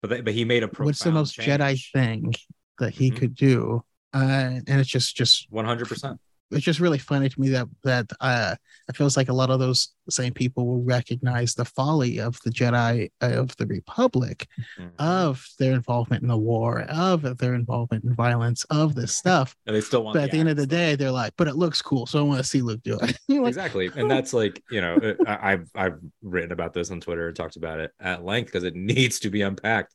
but 0.00 0.08
they, 0.08 0.20
but 0.22 0.32
he 0.32 0.46
made 0.46 0.62
a 0.62 0.68
what's 0.78 1.04
the 1.04 1.12
most 1.12 1.38
jedi 1.38 1.78
thing 1.92 2.32
that 2.78 2.94
he 2.94 3.10
Mhm. 3.10 3.16
could 3.18 3.34
do 3.34 3.84
uh 4.14 4.60
and 4.66 4.80
it's 4.80 4.88
just 4.88 5.14
just 5.14 5.46
One 5.50 5.66
hundred 5.66 5.88
percent. 5.88 6.18
It's 6.52 6.64
just 6.64 6.80
really 6.80 6.98
funny 6.98 7.28
to 7.28 7.40
me 7.40 7.48
that 7.50 7.66
that 7.84 8.06
uh 8.20 8.54
it 8.88 8.96
feels 8.96 9.16
like 9.16 9.28
a 9.28 9.32
lot 9.32 9.50
of 9.50 9.58
those 9.60 9.88
same 10.10 10.32
people 10.32 10.66
will 10.66 10.82
recognize 10.82 11.54
the 11.54 11.64
folly 11.64 12.18
of 12.20 12.38
the 12.44 12.50
jedi 12.50 13.08
of 13.20 13.56
the 13.56 13.66
republic 13.66 14.46
Mm-hmm. 14.78 14.88
of 14.98 15.44
their 15.58 15.72
involvement 15.72 16.22
in 16.22 16.28
the 16.28 16.36
war 16.36 16.82
of 16.82 17.38
their 17.38 17.54
involvement 17.54 18.04
in 18.04 18.14
violence 18.14 18.64
of 18.70 18.94
this 18.94 19.16
stuff 19.16 19.54
And 19.66 19.74
they 19.76 19.80
still 19.80 20.04
want. 20.04 20.14
but 20.14 20.24
at 20.24 20.30
the 20.30 20.38
end 20.38 20.48
of 20.48 20.56
the 20.56 20.66
day 20.66 20.94
they're 20.96 21.10
like 21.10 21.32
but 21.36 21.48
it 21.48 21.56
looks 21.56 21.80
cool 21.82 22.06
so 22.06 22.18
i 22.18 22.22
want 22.22 22.38
to 22.38 22.44
see 22.44 22.62
luke 22.62 22.82
do 22.82 22.98
it 23.00 23.16
like, 23.28 23.48
exactly, 23.48 23.90
and 23.96 24.10
that's 24.10 24.32
like 24.32 24.62
you 24.70 24.80
know 24.80 24.96
uh, 24.96 25.14
I- 25.26 25.52
I've 25.52 25.70
I've 25.74 25.98
written 26.22 26.52
about 26.52 26.74
this 26.74 26.90
on 26.90 27.00
Twitter 27.00 27.28
and 27.28 27.36
talked 27.36 27.56
about 27.56 27.80
it 27.80 27.90
at 28.00 28.24
length 28.24 28.46
because 28.46 28.64
it 28.64 28.74
needs 28.92 29.20
to 29.20 29.30
be 29.30 29.42
unpacked. 29.42 29.94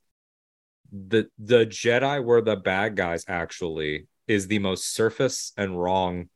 The 0.91 1.27
the 1.37 1.65
Jedi 1.65 2.23
were 2.23 2.41
the 2.41 2.55
bad 2.55 2.95
guys 2.95 3.25
actually 3.27 4.07
is 4.27 4.47
the 4.47 4.59
most 4.59 4.93
surface 4.93 5.51
and 5.57 5.79
wrong 5.79 6.29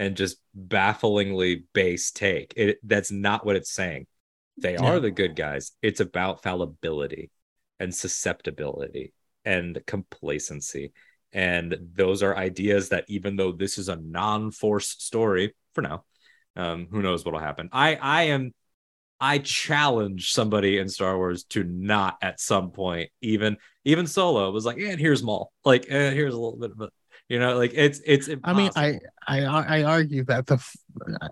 and 0.00 0.16
just 0.16 0.38
bafflingly 0.54 1.64
base 1.74 2.10
take. 2.10 2.54
It 2.56 2.78
that's 2.82 3.12
not 3.12 3.44
what 3.44 3.56
it's 3.56 3.70
saying. 3.70 4.06
They 4.56 4.72
Yeah. 4.72 4.82
are 4.82 4.98
the 4.98 5.10
good 5.10 5.36
guys. 5.36 5.72
It's 5.82 6.00
about 6.00 6.42
fallibility 6.42 7.30
and 7.78 7.94
susceptibility 7.94 9.12
and 9.44 9.78
complacency. 9.86 10.92
And 11.32 11.76
those 11.94 12.22
are 12.22 12.34
ideas 12.34 12.88
that 12.88 13.04
even 13.08 13.36
though 13.36 13.52
this 13.52 13.76
is 13.76 13.90
a 13.90 13.96
non-force 13.96 14.88
story 14.88 15.54
for 15.74 15.82
now, 15.82 16.04
um, 16.56 16.88
who 16.90 17.02
knows 17.02 17.22
what'll 17.22 17.38
happen. 17.38 17.68
I 17.70 17.96
I 17.96 18.22
am 18.22 18.54
I 19.20 19.36
challenge 19.36 20.32
somebody 20.32 20.78
in 20.78 20.88
Star 20.88 21.14
Wars 21.18 21.44
to 21.50 21.62
not 21.62 22.16
at 22.22 22.40
some 22.40 22.70
point 22.70 23.10
even 23.20 23.58
even 23.84 24.06
Solo 24.06 24.50
was 24.50 24.64
like, 24.64 24.78
and 24.78 24.98
here's 24.98 25.22
Maul, 25.22 25.52
like, 25.62 25.86
and 25.90 26.14
here's 26.14 26.32
a 26.32 26.40
little 26.40 26.58
bit 26.58 26.70
of 26.70 26.80
it, 26.80 26.90
you 27.30 27.38
know, 27.38 27.56
like 27.56 27.72
it's 27.74 28.00
it's. 28.04 28.28
i 28.42 28.52
mean 28.52 28.70
i 28.74 28.98
i 29.28 29.44
i 29.44 29.82
argue 29.84 30.24
that 30.24 30.46
the 30.46 30.58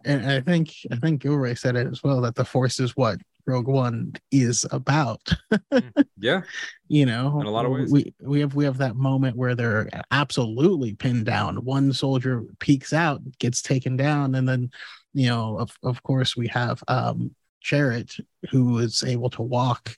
and 0.05 0.31
i 0.31 0.41
think 0.41 0.73
i 0.93 0.97
think 0.97 1.21
Gilroy 1.21 1.55
said 1.55 1.75
it 1.75 1.89
as 1.89 2.05
well 2.05 2.21
that 2.21 2.37
the 2.37 2.45
force 2.45 2.79
is 2.79 2.97
what 2.97 3.19
rogue 3.47 3.67
one 3.67 4.13
is 4.31 4.65
about. 4.71 5.21
Yeah, 6.21 6.43
you 6.89 7.07
know 7.07 7.41
In 7.41 7.47
a 7.47 7.51
lot 7.51 7.65
of 7.65 7.71
ways. 7.71 7.93
we 7.93 8.13
we 8.21 8.41
have 8.41 8.55
we 8.55 8.65
have 8.65 8.79
that 8.79 8.97
moment 8.97 9.37
where 9.37 9.55
they're 9.55 9.89
absolutely 10.11 10.95
pinned 10.95 11.27
down. 11.27 11.65
One 11.65 11.93
soldier 11.93 12.45
peeks 12.59 12.93
out 12.93 13.21
gets 13.39 13.63
taken 13.63 13.97
down 13.97 14.35
and 14.35 14.49
then 14.49 14.71
you 15.15 15.29
know 15.29 15.59
of, 15.59 15.77
of 15.83 16.03
course 16.03 16.37
we 16.37 16.49
have 16.49 16.83
um 16.89 17.35
Chirrut 17.65 18.21
who 18.51 18.79
is 18.79 19.03
able 19.05 19.31
to 19.31 19.43
walk 19.43 19.97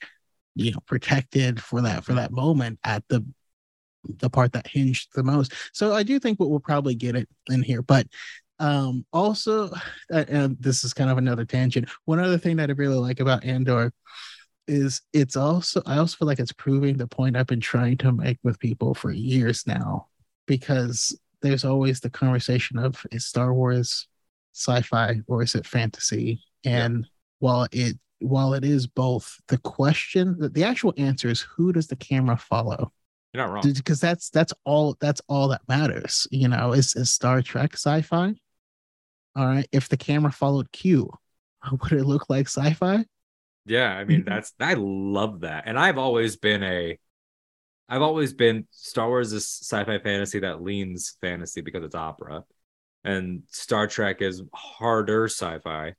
you 0.54 0.72
know 0.72 0.80
protected 0.86 1.62
for 1.62 1.80
that 1.82 2.04
for 2.04 2.14
that 2.14 2.32
moment 2.32 2.78
at 2.84 3.02
the 3.08 3.24
the 4.04 4.30
part 4.30 4.52
that 4.52 4.66
hinged 4.66 5.08
the 5.14 5.22
most. 5.22 5.52
So 5.72 5.94
i 5.94 6.02
do 6.02 6.18
think 6.18 6.38
what 6.38 6.50
we'll 6.50 6.60
probably 6.60 6.94
get 6.94 7.16
it 7.16 7.28
in 7.48 7.62
here 7.62 7.82
but 7.82 8.06
um 8.58 9.04
also 9.12 9.70
uh, 10.12 10.24
and 10.28 10.56
this 10.60 10.84
is 10.84 10.92
kind 10.92 11.10
of 11.10 11.18
another 11.18 11.44
tangent. 11.44 11.88
One 12.04 12.18
other 12.18 12.38
thing 12.38 12.56
that 12.56 12.70
i 12.70 12.72
really 12.72 12.96
like 12.98 13.20
about 13.20 13.44
andor 13.44 13.92
is 14.70 15.02
it's 15.12 15.36
also 15.36 15.82
I 15.84 15.98
also 15.98 16.16
feel 16.16 16.28
like 16.28 16.38
it's 16.38 16.52
proving 16.52 16.96
the 16.96 17.06
point 17.06 17.36
I've 17.36 17.46
been 17.46 17.60
trying 17.60 17.98
to 17.98 18.12
make 18.12 18.38
with 18.42 18.58
people 18.58 18.94
for 18.94 19.10
years 19.10 19.66
now 19.66 20.06
because 20.46 21.18
there's 21.42 21.64
always 21.64 22.00
the 22.00 22.10
conversation 22.10 22.78
of 22.78 23.04
is 23.10 23.26
Star 23.26 23.52
Wars 23.52 24.06
sci-fi 24.54 25.20
or 25.26 25.42
is 25.42 25.54
it 25.54 25.66
fantasy? 25.66 26.42
And 26.64 27.06
while 27.40 27.66
it 27.72 27.98
while 28.20 28.54
it 28.54 28.64
is 28.64 28.86
both 28.86 29.40
the 29.48 29.58
question 29.58 30.36
the 30.52 30.64
actual 30.64 30.94
answer 30.96 31.28
is 31.28 31.40
who 31.40 31.72
does 31.72 31.86
the 31.86 31.96
camera 31.96 32.36
follow 32.36 32.92
you're 33.32 33.42
not 33.46 33.52
wrong. 33.52 33.72
because 33.74 34.00
that's 34.00 34.30
that's 34.30 34.52
all 34.64 34.96
that's 35.00 35.20
all 35.28 35.48
that 35.48 35.62
matters 35.68 36.26
you 36.30 36.48
know 36.48 36.72
is, 36.72 36.94
is 36.96 37.10
Star 37.10 37.42
Trek 37.42 37.74
sci-fi 37.74 38.34
all 39.36 39.46
right 39.46 39.68
if 39.72 39.88
the 39.88 39.96
camera 39.96 40.32
followed 40.32 40.70
Q 40.72 41.10
would 41.70 41.92
it 41.92 42.04
look 42.04 42.28
like 42.28 42.46
sci-fi 42.48 43.04
Yeah, 43.66 43.90
I 43.92 44.04
mean 44.04 44.24
that's 44.26 44.52
I 44.60 44.74
love 44.74 45.40
that, 45.40 45.64
and 45.66 45.78
I've 45.78 45.98
always 45.98 46.36
been 46.36 46.62
a, 46.62 46.98
I've 47.88 48.02
always 48.02 48.32
been 48.34 48.66
Star 48.70 49.08
Wars 49.08 49.32
is 49.32 49.46
sci-fi 49.46 49.98
fantasy 49.98 50.40
that 50.40 50.62
leans 50.62 51.16
fantasy 51.20 51.60
because 51.60 51.84
it's 51.84 51.94
opera, 51.94 52.44
and 53.04 53.42
Star 53.48 53.86
Trek 53.86 54.22
is 54.22 54.42
harder 54.54 55.26
sci-fi 55.26 55.94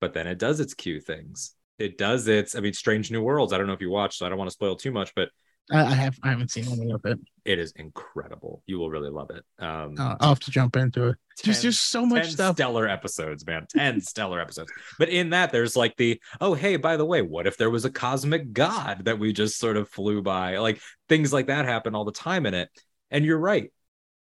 but 0.00 0.14
then 0.14 0.26
it 0.26 0.38
does 0.38 0.60
its 0.60 0.74
Q 0.74 1.00
things. 1.00 1.54
It 1.78 1.98
does 1.98 2.28
its, 2.28 2.54
I 2.56 2.60
mean, 2.60 2.72
Strange 2.74 3.10
New 3.10 3.22
Worlds. 3.22 3.52
I 3.52 3.58
don't 3.58 3.66
know 3.68 3.72
if 3.72 3.80
you 3.80 3.90
watched, 3.90 4.18
so 4.18 4.26
I 4.26 4.28
don't 4.28 4.38
want 4.38 4.50
to 4.50 4.54
spoil 4.54 4.76
too 4.76 4.92
much, 4.92 5.14
but 5.14 5.30
I, 5.70 5.80
I 5.84 5.94
have 5.94 6.18
I 6.22 6.30
haven't 6.30 6.50
seen 6.50 6.64
any 6.66 6.90
of 6.92 7.00
it. 7.04 7.18
it 7.44 7.58
is 7.58 7.72
incredible. 7.76 8.62
You 8.66 8.78
will 8.78 8.90
really 8.90 9.10
love 9.10 9.30
it. 9.30 9.44
Um, 9.64 9.94
Uh, 9.98 10.16
I'll 10.20 10.30
have 10.30 10.40
to 10.40 10.50
jump 10.50 10.76
into 10.76 11.08
it. 11.08 11.16
There's 11.44 11.58
10 11.58 11.62
just 11.70 11.84
so 11.90 12.04
much 12.04 12.24
10 12.24 12.32
stuff. 12.32 12.56
stellar 12.56 12.88
episodes, 12.88 13.46
man. 13.46 13.66
10 13.70 14.00
stellar 14.12 14.40
episodes. 14.40 14.70
But 14.98 15.08
in 15.08 15.30
that, 15.30 15.50
there's 15.52 15.76
like 15.76 15.96
the, 15.96 16.20
oh, 16.40 16.54
hey, 16.54 16.76
by 16.76 16.96
the 16.96 17.04
way, 17.06 17.22
what 17.22 17.46
if 17.46 17.56
there 17.56 17.70
was 17.70 17.84
a 17.84 17.90
cosmic 17.90 18.52
god 18.52 19.04
that 19.06 19.18
we 19.18 19.32
just 19.32 19.58
sort 19.58 19.76
of 19.76 19.88
flew 19.88 20.20
by? 20.20 20.58
Like 20.58 20.80
things 21.08 21.32
like 21.32 21.46
that 21.46 21.64
happen 21.64 21.94
all 21.94 22.04
the 22.04 22.12
time 22.12 22.44
in 22.46 22.54
it. 22.54 22.68
And 23.10 23.24
you're 23.24 23.38
right. 23.38 23.72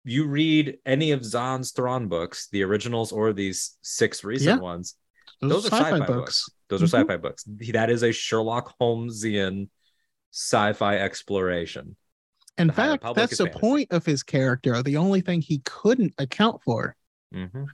You 0.04 0.26
read 0.28 0.78
any 0.86 1.10
of 1.12 1.24
Zahn's 1.24 1.72
Thrawn 1.72 2.08
books, 2.08 2.48
the 2.52 2.62
originals 2.62 3.10
or 3.12 3.32
these 3.32 3.76
six 3.82 4.22
recent 4.22 4.58
Yeah. 4.58 4.62
ones, 4.62 4.96
Those, 5.40 5.64
those 5.64 5.66
are 5.72 5.76
sci-fi 5.76 6.06
books. 6.06 6.48
those 6.68 6.82
are 6.82 6.86
Mhm. 6.86 7.00
sci-fi 7.00 7.16
books. 7.16 7.44
That 7.72 7.90
is 7.90 8.02
a 8.02 8.12
Sherlock 8.12 8.78
Holmesian 8.80 9.68
sci-fi 10.34 10.96
exploration. 10.98 11.94
In 12.58 12.70
fact, 12.70 13.04
that's 13.14 13.38
the 13.38 13.46
point 13.50 13.92
of 13.92 14.04
his 14.04 14.22
character. 14.22 14.82
The 14.82 14.96
only 14.96 15.20
thing 15.20 15.40
he 15.40 15.58
couldn't 15.64 16.12
account 16.18 16.62
for 16.64 16.96
Mhm. 17.32 17.66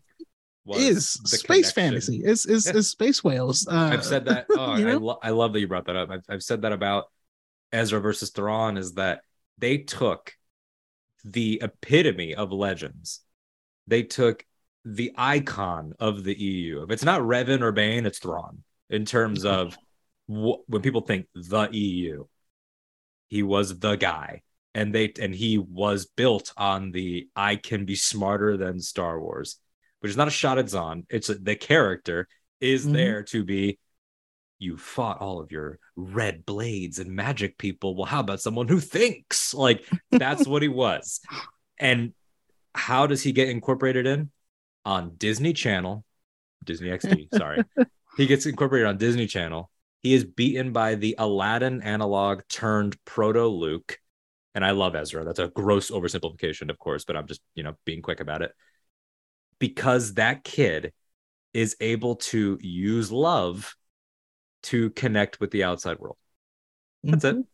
Is 0.74 1.08
space 1.08 1.42
connection- 1.42 1.72
fantasy. 1.74 2.22
Is 2.24 2.46
is, 2.46 2.66
Yeah. 2.66 2.76
is 2.76 2.90
space 2.90 3.24
whales. 3.24 3.66
Uh, 3.66 3.90
I've 3.92 4.04
said 4.04 4.26
that. 4.26 4.46
Oh, 4.50 4.76
you 4.76 4.88
I, 4.88 4.94
lo- 4.94 5.18
I 5.22 5.30
love 5.30 5.52
that 5.54 5.60
you 5.60 5.66
brought 5.68 5.86
that 5.86 5.96
up. 5.96 6.10
I've, 6.10 6.22
I've 6.28 6.42
said 6.42 6.62
that 6.62 6.72
about 6.72 7.10
Ezra 7.72 7.98
versus 8.00 8.30
Thrawn 8.30 8.76
is 8.76 8.92
that 8.94 9.22
they 9.58 9.78
took 9.78 10.34
the 11.24 11.60
epitome 11.62 12.34
of 12.34 12.52
legends. 12.52 13.20
They 13.86 14.02
took 14.02 14.44
the 14.84 15.12
icon 15.16 15.94
of 15.98 16.24
the 16.24 16.34
EU. 16.38 16.82
If 16.84 16.90
it's 16.90 17.04
not 17.04 17.20
Revan 17.22 17.60
or 17.62 17.72
Bane, 17.72 18.06
it's 18.06 18.18
Thrawn 18.18 18.62
in 18.88 19.04
terms 19.04 19.44
of 19.44 19.76
wh- 20.28 20.60
when 20.68 20.82
people 20.82 21.00
think 21.02 21.26
the 21.34 21.68
EU. 21.72 22.26
He 23.30 23.42
was 23.42 23.78
the 23.78 23.96
guy. 23.96 24.42
And 24.74 24.94
they 24.94 25.12
and 25.20 25.34
he 25.34 25.56
was 25.58 26.06
built 26.06 26.52
on 26.56 26.92
the 26.92 27.28
I 27.34 27.56
can 27.56 27.86
be 27.86 27.96
smarter 27.96 28.56
than 28.56 28.78
Star 28.80 29.18
Wars, 29.20 29.56
which 30.00 30.10
is 30.10 30.16
not 30.16 30.28
a 30.28 30.30
shot 30.30 30.58
at 30.58 30.68
Zahn. 30.68 31.06
It's 31.08 31.28
a, 31.28 31.34
the 31.34 31.56
character 31.56 32.28
is 32.60 32.86
Mhm. 32.86 32.92
there 32.92 33.22
to 33.24 33.42
be 33.42 33.78
you 34.60 34.76
fought 34.76 35.20
all 35.20 35.40
of 35.40 35.50
your 35.50 35.78
red 35.96 36.44
blades 36.46 36.98
and 36.98 37.10
magic 37.10 37.56
people. 37.58 37.96
Well, 37.96 38.04
how 38.04 38.20
about 38.20 38.42
someone 38.42 38.68
who 38.68 38.78
thinks? 38.78 39.54
Like 39.54 39.84
that's 40.12 40.46
what 40.46 40.62
he 40.62 40.68
was. 40.84 41.20
And 41.78 42.12
how 42.74 43.06
does 43.08 43.22
he 43.22 43.32
get 43.32 43.48
incorporated 43.48 44.06
in? 44.06 44.30
On 44.84 45.14
Disney 45.16 45.52
Channel, 45.52 46.04
Disney 46.64 46.88
XD, 46.90 47.28
sorry. 47.36 47.64
he 48.16 48.26
gets 48.26 48.46
incorporated 48.46 48.86
on 48.86 48.98
Disney 48.98 49.26
Channel. 49.26 49.68
He 50.02 50.14
is 50.14 50.24
beaten 50.24 50.72
by 50.72 50.94
the 50.94 51.14
Aladdin 51.18 51.82
analog 51.82 52.42
turned 52.48 53.02
proto 53.04 53.46
Luke. 53.46 53.98
And 54.54 54.64
I 54.64 54.72
love 54.72 54.96
Ezra. 54.96 55.24
That's 55.24 55.38
a 55.38 55.48
gross 55.48 55.90
oversimplification, 55.90 56.70
of 56.70 56.78
course, 56.78 57.04
but 57.04 57.16
I'm 57.16 57.26
just, 57.26 57.40
you 57.54 57.62
know, 57.62 57.74
being 57.84 58.02
quick 58.02 58.20
about 58.20 58.42
it. 58.42 58.52
Because 59.58 60.14
that 60.14 60.42
kid 60.42 60.92
is 61.52 61.76
able 61.80 62.16
to 62.16 62.58
use 62.60 63.12
love 63.12 63.74
to 64.64 64.90
connect 64.90 65.40
with 65.40 65.50
the 65.50 65.64
outside 65.64 65.98
world. 65.98 66.16
That's 67.04 67.24
it. 67.24 67.36
Mhm. 67.36 67.46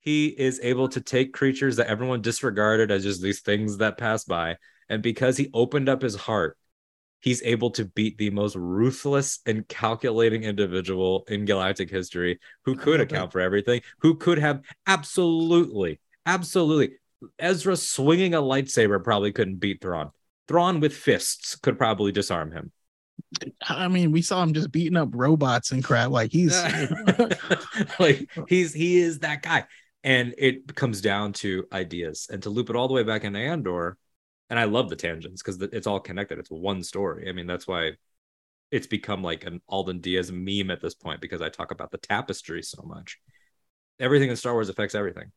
He 0.00 0.26
is 0.26 0.60
able 0.62 0.88
to 0.88 1.00
take 1.00 1.32
creatures 1.32 1.76
that 1.76 1.86
everyone 1.86 2.20
disregarded 2.20 2.90
as 2.90 3.04
just 3.04 3.22
these 3.22 3.40
things 3.40 3.78
that 3.78 3.96
pass 3.96 4.24
by. 4.24 4.58
And 4.88 5.02
because 5.02 5.36
he 5.36 5.50
opened 5.54 5.88
up 5.88 6.02
his 6.02 6.14
heart, 6.14 6.58
he's 7.24 7.42
able 7.42 7.70
to 7.70 7.86
beat 7.86 8.18
the 8.18 8.28
most 8.28 8.54
ruthless 8.54 9.38
and 9.46 9.66
calculating 9.66 10.44
individual 10.44 11.24
in 11.28 11.46
galactic 11.46 11.88
history 11.88 12.38
who 12.66 12.76
could 12.76 13.00
account 13.00 13.32
for 13.32 13.40
everything, 13.40 13.80
who 14.00 14.14
could 14.14 14.38
have 14.38 14.60
absolutely, 14.86 15.98
absolutely. 16.26 16.96
Ezra 17.38 17.76
swinging 17.76 18.34
a 18.34 18.42
lightsaber 18.42 19.02
probably 19.02 19.32
couldn't 19.32 19.56
beat 19.56 19.80
Thrawn. 19.80 20.10
Thrawn 20.48 20.80
with 20.80 20.94
fists 20.94 21.56
could 21.56 21.78
probably 21.78 22.12
disarm 22.12 22.52
him. 22.52 22.70
I 23.66 23.88
mean, 23.88 24.12
we 24.12 24.20
saw 24.20 24.42
him 24.42 24.52
just 24.52 24.70
beating 24.70 24.98
up 24.98 25.08
robots 25.12 25.72
and 25.72 25.82
crap. 25.82 26.10
Like 26.10 26.30
he's 26.30 26.54
like 27.98 28.28
he's 28.48 28.74
he 28.74 28.98
is 28.98 29.20
that 29.20 29.42
guy 29.42 29.64
and 30.02 30.34
it 30.36 30.74
comes 30.74 31.00
down 31.00 31.32
to 31.32 31.66
ideas 31.72 32.28
and 32.30 32.42
to 32.42 32.50
loop 32.50 32.68
it 32.68 32.76
all 32.76 32.86
the 32.86 32.92
way 32.92 33.02
back 33.02 33.24
into 33.24 33.38
andor 33.38 33.96
and 34.50 34.58
i 34.58 34.64
love 34.64 34.88
the 34.88 34.96
tangents 34.96 35.42
because 35.42 35.60
it's 35.72 35.86
all 35.86 36.00
connected. 36.00 36.38
It's 36.38 36.50
one 36.50 36.82
story. 36.82 37.28
I 37.28 37.32
mean 37.32 37.46
that's 37.46 37.66
why 37.66 37.92
it's 38.70 38.86
become 38.86 39.22
like 39.22 39.44
an 39.44 39.60
alden 39.68 40.00
diaz 40.00 40.32
meme 40.32 40.70
at 40.70 40.80
this 40.80 40.94
point 40.94 41.20
because 41.20 41.40
i 41.40 41.48
talk 41.48 41.70
about 41.70 41.90
the 41.90 41.98
tapestry 41.98 42.62
so 42.62 42.82
much. 42.84 43.18
Everything 44.00 44.30
in 44.30 44.36
star 44.36 44.52
wars 44.52 44.68
affects 44.68 44.94
everything. 44.94 45.30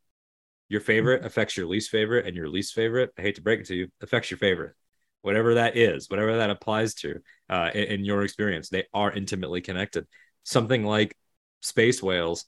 Your 0.70 0.82
favorite 0.82 1.24
affects 1.24 1.55
your 1.55 1.68
least 1.68 1.89
favorite 1.89 2.26
and 2.26 2.36
your 2.36 2.49
least 2.49 2.74
favorite. 2.74 3.12
I 3.18 3.22
hate 3.22 3.36
to 3.36 3.41
break 3.41 3.62
it 3.62 3.68
to 3.68 3.76
you 3.76 3.88
affects 4.01 4.32
your 4.32 4.38
favorite. 4.38 4.74
Whatever 5.22 5.55
that 5.55 5.78
is 5.78 6.10
whatever 6.10 6.38
that 6.38 6.49
applies 6.49 6.93
to 6.95 7.22
uh, 7.49 7.72
in, 7.74 7.84
in 7.84 8.05
your 8.05 8.24
experience 8.24 8.70
they 8.70 8.86
are 8.93 9.12
intimately 9.12 9.62
connected. 9.62 10.05
Something 10.43 10.84
like 10.84 11.18
space 11.62 12.01
whales 12.01 12.45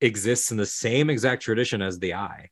exists 0.00 0.50
in 0.50 0.56
the 0.56 0.66
same 0.66 1.10
exact 1.10 1.42
tradition 1.42 1.82
as 1.82 1.98
the 1.98 2.14
eye. 2.14 2.50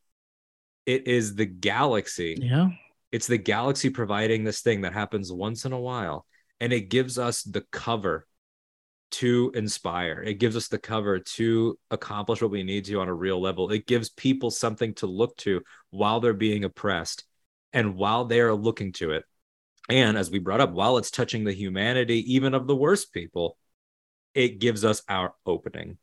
It 0.87 1.07
is 1.07 1.35
the 1.35 1.47
galaxy. 1.47 2.39
yeah. 2.41 2.71
It's 3.13 3.27
the 3.27 3.39
galaxy 3.39 3.91
providing 3.91 4.43
this 4.43 4.63
thing 4.63 4.81
that 4.81 4.95
happens 4.95 5.31
once 5.31 5.65
in 5.65 5.73
a 5.73 5.81
while. 5.81 6.27
And 6.61 6.73
it 6.73 6.89
gives 6.89 7.19
us 7.19 7.43
the 7.43 7.65
cover 7.71 8.27
to 9.13 9.53
inspire. 9.55 10.23
It 10.23 10.35
gives 10.35 10.57
us 10.57 10.69
the 10.69 10.79
cover 10.79 11.19
to 11.19 11.79
accomplish 11.91 12.41
what 12.41 12.51
we 12.51 12.63
need 12.63 12.87
to 12.87 13.01
on 13.01 13.09
a 13.09 13.15
real 13.15 13.41
level. 13.41 13.71
It 13.71 13.87
gives 13.87 14.09
people 14.09 14.51
something 14.51 14.95
to 14.95 15.07
look 15.07 15.37
to 15.39 15.61
while 15.91 16.21
they're 16.21 16.33
being 16.33 16.65
oppressed 16.65 17.25
and 17.75 17.95
while 17.97 18.25
they 18.25 18.41
are 18.41 18.55
looking 18.55 18.93
to 18.95 19.13
it. 19.13 19.25
And 19.89 20.17
as 20.17 20.31
we 20.31 20.39
brought 20.39 20.61
up, 20.61 20.73
while 20.73 20.97
it's 20.97 21.11
touching 21.11 21.45
the 21.45 21.53
humanity, 21.53 22.35
even 22.35 22.55
of 22.55 22.67
the 22.67 22.77
worst 22.77 23.13
people, 23.13 23.59
it 24.35 24.61
gives 24.61 24.85
us 24.85 25.03
our 25.09 25.35
opening. 25.45 25.99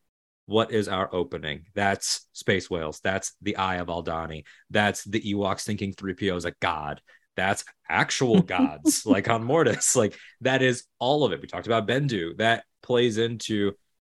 What 0.49 0.71
is 0.71 0.87
our 0.87 1.13
opening? 1.13 1.65
That's 1.75 2.27
space 2.33 2.71
whales. 2.71 2.99
That's 3.03 3.33
the 3.39 3.57
Eye 3.57 3.75
of 3.75 3.85
Aldhani. 3.85 4.45
That's 4.71 5.03
the 5.03 5.21
Ewoks 5.21 5.63
thinking 5.63 5.93
3PO 5.93 6.37
is 6.37 6.45
a 6.45 6.55
god. 6.59 7.01
That's 7.35 7.63
actual 7.87 8.41
gods 8.57 9.05
like 9.05 9.29
on 9.29 9.43
Mortis. 9.43 9.95
Like 9.95 10.17
that 10.41 10.63
is 10.63 10.85
all 10.97 11.23
of 11.23 11.33
it. 11.33 11.41
We 11.41 11.47
talked 11.47 11.67
about 11.67 11.87
Bendu. 11.87 12.35
That 12.37 12.63
plays 12.81 13.19
into 13.19 13.73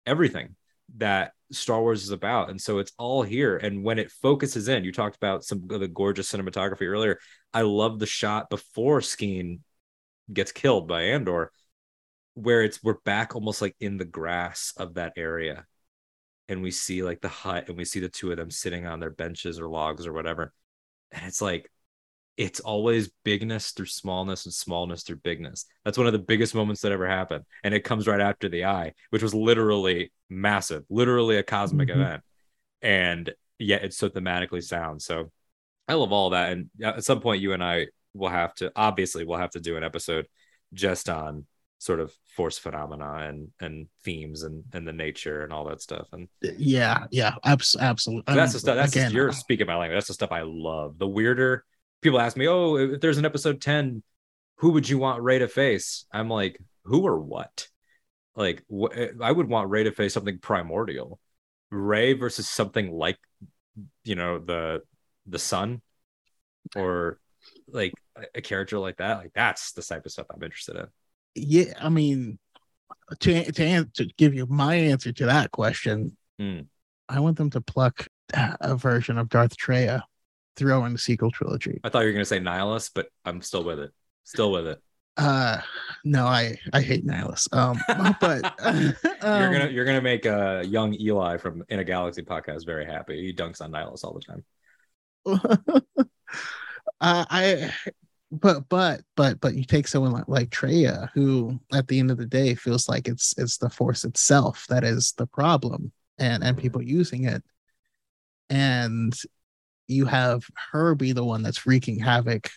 everything 0.06 0.56
that 0.96 1.32
Star 1.50 1.82
Wars 1.82 2.02
is 2.02 2.12
about. 2.12 2.48
And 2.48 2.58
so 2.58 2.78
it's 2.78 2.92
all 2.96 3.22
here. 3.22 3.58
And 3.58 3.84
when 3.84 3.98
it 3.98 4.10
focuses 4.10 4.68
in, 4.68 4.84
you 4.84 4.92
talked 4.92 5.16
about 5.16 5.44
some 5.44 5.68
of 5.70 5.80
the 5.80 5.88
gorgeous 5.88 6.32
cinematography 6.32 6.86
earlier. 6.86 7.18
I 7.52 7.60
love 7.60 7.98
the 7.98 8.06
shot 8.06 8.48
before 8.48 9.00
Skeen 9.00 9.58
gets 10.32 10.50
killed 10.50 10.88
by 10.88 11.02
Andor 11.02 11.52
where 12.32 12.62
it's 12.62 12.82
we're 12.82 12.96
back 13.04 13.34
almost 13.34 13.60
like 13.60 13.76
in 13.80 13.98
the 13.98 14.06
grass 14.06 14.72
of 14.78 14.94
that 14.94 15.12
area 15.18 15.66
and 16.48 16.62
we 16.62 16.70
see 16.70 17.02
like 17.02 17.20
the 17.20 17.28
hut 17.28 17.68
and 17.68 17.76
we 17.76 17.84
see 17.84 18.00
the 18.00 18.08
two 18.08 18.30
of 18.30 18.36
them 18.36 18.50
sitting 18.50 18.86
on 18.86 19.00
their 19.00 19.10
benches 19.10 19.58
or 19.58 19.68
logs 19.68 20.06
or 20.06 20.12
whatever 20.12 20.52
and 21.12 21.24
it's 21.26 21.40
like 21.42 21.70
it's 22.38 22.60
always 22.60 23.10
bigness 23.24 23.72
through 23.72 23.86
smallness 23.86 24.46
and 24.46 24.54
smallness 24.54 25.02
through 25.02 25.16
bigness 25.16 25.66
that's 25.84 25.98
one 25.98 26.06
of 26.06 26.12
the 26.12 26.18
biggest 26.18 26.54
moments 26.54 26.80
that 26.80 26.92
ever 26.92 27.06
happened 27.06 27.44
and 27.62 27.74
it 27.74 27.84
comes 27.84 28.06
right 28.06 28.20
after 28.20 28.48
the 28.48 28.64
eye 28.64 28.92
which 29.10 29.22
was 29.22 29.34
literally 29.34 30.10
massive 30.30 30.84
literally 30.88 31.36
a 31.36 31.42
cosmic 31.42 31.88
Mhm. 31.88 31.94
event 31.94 32.22
and 32.80 33.34
yet 33.58 33.84
it's 33.84 33.96
so 33.96 34.08
thematically 34.08 34.62
sound 34.62 35.00
so 35.02 35.30
i 35.88 35.94
love 35.94 36.12
all 36.12 36.30
that 36.30 36.52
and 36.52 36.70
at 36.82 37.04
some 37.04 37.20
point 37.20 37.42
you 37.42 37.52
and 37.52 37.62
i 37.62 37.86
will 38.14 38.28
have 38.28 38.54
to 38.54 38.72
obviously 38.76 39.24
we'll 39.24 39.38
have 39.38 39.50
to 39.50 39.60
do 39.60 39.76
an 39.76 39.84
episode 39.84 40.26
just 40.72 41.08
on 41.08 41.46
sort 41.82 41.98
of 41.98 42.12
force 42.36 42.58
phenomena 42.58 43.26
and 43.28 43.48
and 43.58 43.88
themes 44.04 44.44
and 44.44 44.62
and 44.72 44.86
the 44.86 44.92
nature 44.92 45.42
and 45.42 45.52
all 45.52 45.64
that 45.64 45.82
stuff. 45.82 46.06
And 46.12 46.28
Yeah, 46.40 47.06
yeah, 47.10 47.34
abs- 47.42 47.74
absolutely. 47.74 48.32
that's 48.36 48.52
the 48.52 48.60
stuff 48.60 48.76
that's 48.76 48.92
again, 48.92 49.06
just, 49.06 49.14
you're 49.16 49.32
speaking 49.32 49.66
my 49.66 49.76
language 49.76 49.96
that's 49.96 50.06
the 50.06 50.14
stuff 50.14 50.30
i 50.30 50.42
love. 50.42 50.96
The 50.98 51.08
weirder 51.08 51.64
people 52.00 52.20
ask 52.20 52.36
me 52.36 52.46
oh 52.46 52.76
if 52.76 53.00
there's 53.00 53.18
an 53.18 53.24
episode 53.24 53.60
10 53.60 54.04
who 54.58 54.70
would 54.70 54.88
you 54.88 54.98
want 54.98 55.22
Rey 55.22 55.40
to 55.40 55.48
face? 55.48 56.06
I'm 56.12 56.28
like 56.28 56.56
who 56.84 57.02
or 57.04 57.18
what? 57.18 57.66
Like 58.36 58.62
wh- 58.70 58.96
eh, 58.96 59.08
i 59.20 59.32
would 59.32 59.48
want 59.48 59.68
Rey 59.70 59.82
to 59.82 59.90
face 59.92 60.14
something 60.14 60.38
primordial. 60.38 61.18
Rey 61.72 62.12
versus 62.12 62.48
something 62.48 62.92
like 62.92 63.18
you 64.04 64.14
know 64.14 64.38
the 64.38 64.82
the 65.26 65.38
sun 65.40 65.82
or 66.76 67.18
like 67.66 67.92
a- 68.16 68.38
a 68.38 68.40
character 68.40 68.78
like 68.78 68.98
that 68.98 69.18
like 69.18 69.32
that's 69.34 69.72
the 69.72 69.82
type 69.82 70.04
of 70.06 70.12
stuff 70.12 70.26
i'm 70.32 70.42
interested 70.42 70.76
in 70.76 70.86
yeah, 71.34 71.72
I 71.80 71.88
mean, 71.88 72.38
to 73.20 73.52
to, 73.52 73.84
to 73.84 74.04
give 74.16 74.34
you 74.34 74.46
my 74.46 74.74
answer 74.74 75.12
to 75.12 75.26
that 75.26 75.50
question, 75.50 76.16
Mm. 76.42 76.66
I 77.08 77.20
want 77.20 77.36
them 77.36 77.50
to 77.50 77.60
pluck 77.60 78.06
a 78.34 78.76
version 78.76 79.18
of 79.18 79.28
Darth 79.28 79.56
Traya, 79.56 80.02
throw 80.56 80.84
in 80.84 80.92
the 80.92 80.98
sequel 80.98 81.30
trilogy. 81.30 81.80
I 81.84 81.88
thought 81.88 82.00
you 82.00 82.06
were 82.06 82.12
going 82.12 82.22
to 82.22 82.26
say 82.26 82.40
Nihilus, 82.40 82.90
but 82.94 83.08
I'm 83.24 83.42
still 83.42 83.64
with 83.64 83.78
it. 83.78 83.92
Still 84.24 84.50
with 84.50 84.66
it. 84.66 84.78
Uh, 85.18 85.60
no, 86.04 86.24
I 86.24 86.58
I 86.72 86.80
hate 86.80 87.06
Nihilus. 87.06 87.46
Um, 87.54 87.78
but 88.20 88.44
um, 88.64 88.94
you're 89.42 89.52
gonna 89.52 89.68
you're 89.68 89.84
gonna 89.84 90.00
make 90.00 90.24
a 90.24 90.62
young 90.64 90.94
Eli 90.98 91.36
from 91.36 91.64
In 91.68 91.80
a 91.80 91.84
Galaxy 91.84 92.22
podcast 92.22 92.64
very 92.64 92.86
happy. 92.86 93.20
He 93.20 93.34
dunks 93.34 93.60
on 93.60 93.72
Nihilus 93.72 94.04
all 94.04 94.14
the 94.14 94.20
time. 94.20 94.44
uh, 97.00 97.24
I 97.28 97.74
but 98.32 98.68
but 98.70 99.02
but 99.14 99.40
but 99.40 99.54
you 99.54 99.64
take 99.64 99.86
someone 99.86 100.12
like, 100.12 100.26
like 100.26 100.50
Traya, 100.50 101.10
who 101.12 101.60
at 101.72 101.86
the 101.86 101.98
end 101.98 102.10
of 102.10 102.16
the 102.16 102.26
day 102.26 102.54
feels 102.54 102.88
like 102.88 103.06
it's 103.06 103.34
it's 103.36 103.58
the 103.58 103.68
force 103.68 104.04
itself 104.04 104.66
that 104.68 104.84
is 104.84 105.12
the 105.12 105.26
problem, 105.26 105.92
and 106.18 106.42
and 106.42 106.56
people 106.56 106.82
using 106.82 107.24
it, 107.24 107.42
and 108.48 109.14
you 109.86 110.06
have 110.06 110.44
her 110.72 110.94
be 110.94 111.12
the 111.12 111.24
one 111.24 111.42
that's 111.42 111.66
wreaking 111.66 111.98
havoc 111.98 112.48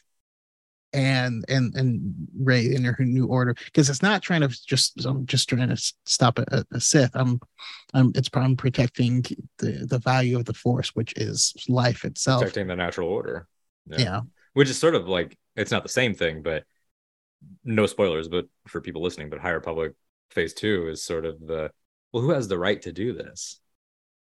and 0.93 1.43
and 1.49 1.75
and 1.75 2.15
Rey 2.39 2.73
in 2.73 2.85
her 2.85 2.95
new 3.03 3.25
order 3.25 3.53
because 3.65 3.89
it's 3.89 4.01
not 4.01 4.21
trying 4.21 4.41
to 4.41 4.47
just 4.47 5.05
I'm 5.05 5.25
just 5.25 5.49
trying 5.49 5.67
to 5.67 5.93
stop 6.05 6.39
a, 6.39 6.65
a 6.71 6.79
Sith. 6.79 7.11
I'm 7.15 7.41
I'm 7.93 8.13
it's 8.15 8.29
I'm 8.33 8.55
protecting 8.55 9.23
the 9.57 9.85
the 9.89 9.99
value 9.99 10.37
of 10.37 10.45
the 10.45 10.53
Force, 10.53 10.95
which 10.95 11.13
is 11.17 11.53
life 11.67 12.05
itself, 12.05 12.43
protecting 12.43 12.67
the 12.67 12.77
natural 12.77 13.09
order. 13.09 13.45
Yeah. 13.87 13.99
yeah, 13.99 14.21
which 14.53 14.69
is 14.69 14.77
sort 14.77 14.95
of 14.95 15.09
like 15.09 15.37
it's 15.55 15.71
not 15.71 15.83
the 15.83 15.89
same 15.89 16.13
thing, 16.13 16.41
but 16.41 16.63
no 17.63 17.85
spoilers. 17.85 18.27
But 18.27 18.45
for 18.67 18.81
people 18.81 19.01
listening, 19.01 19.29
but 19.29 19.39
High 19.39 19.51
Republic 19.51 19.93
Phase 20.31 20.53
Two 20.53 20.89
is 20.89 21.03
sort 21.03 21.25
of 21.25 21.39
the 21.39 21.71
well, 22.11 22.23
who 22.23 22.31
has 22.31 22.47
the 22.47 22.59
right 22.59 22.81
to 22.83 22.91
do 22.91 23.13
this? 23.13 23.59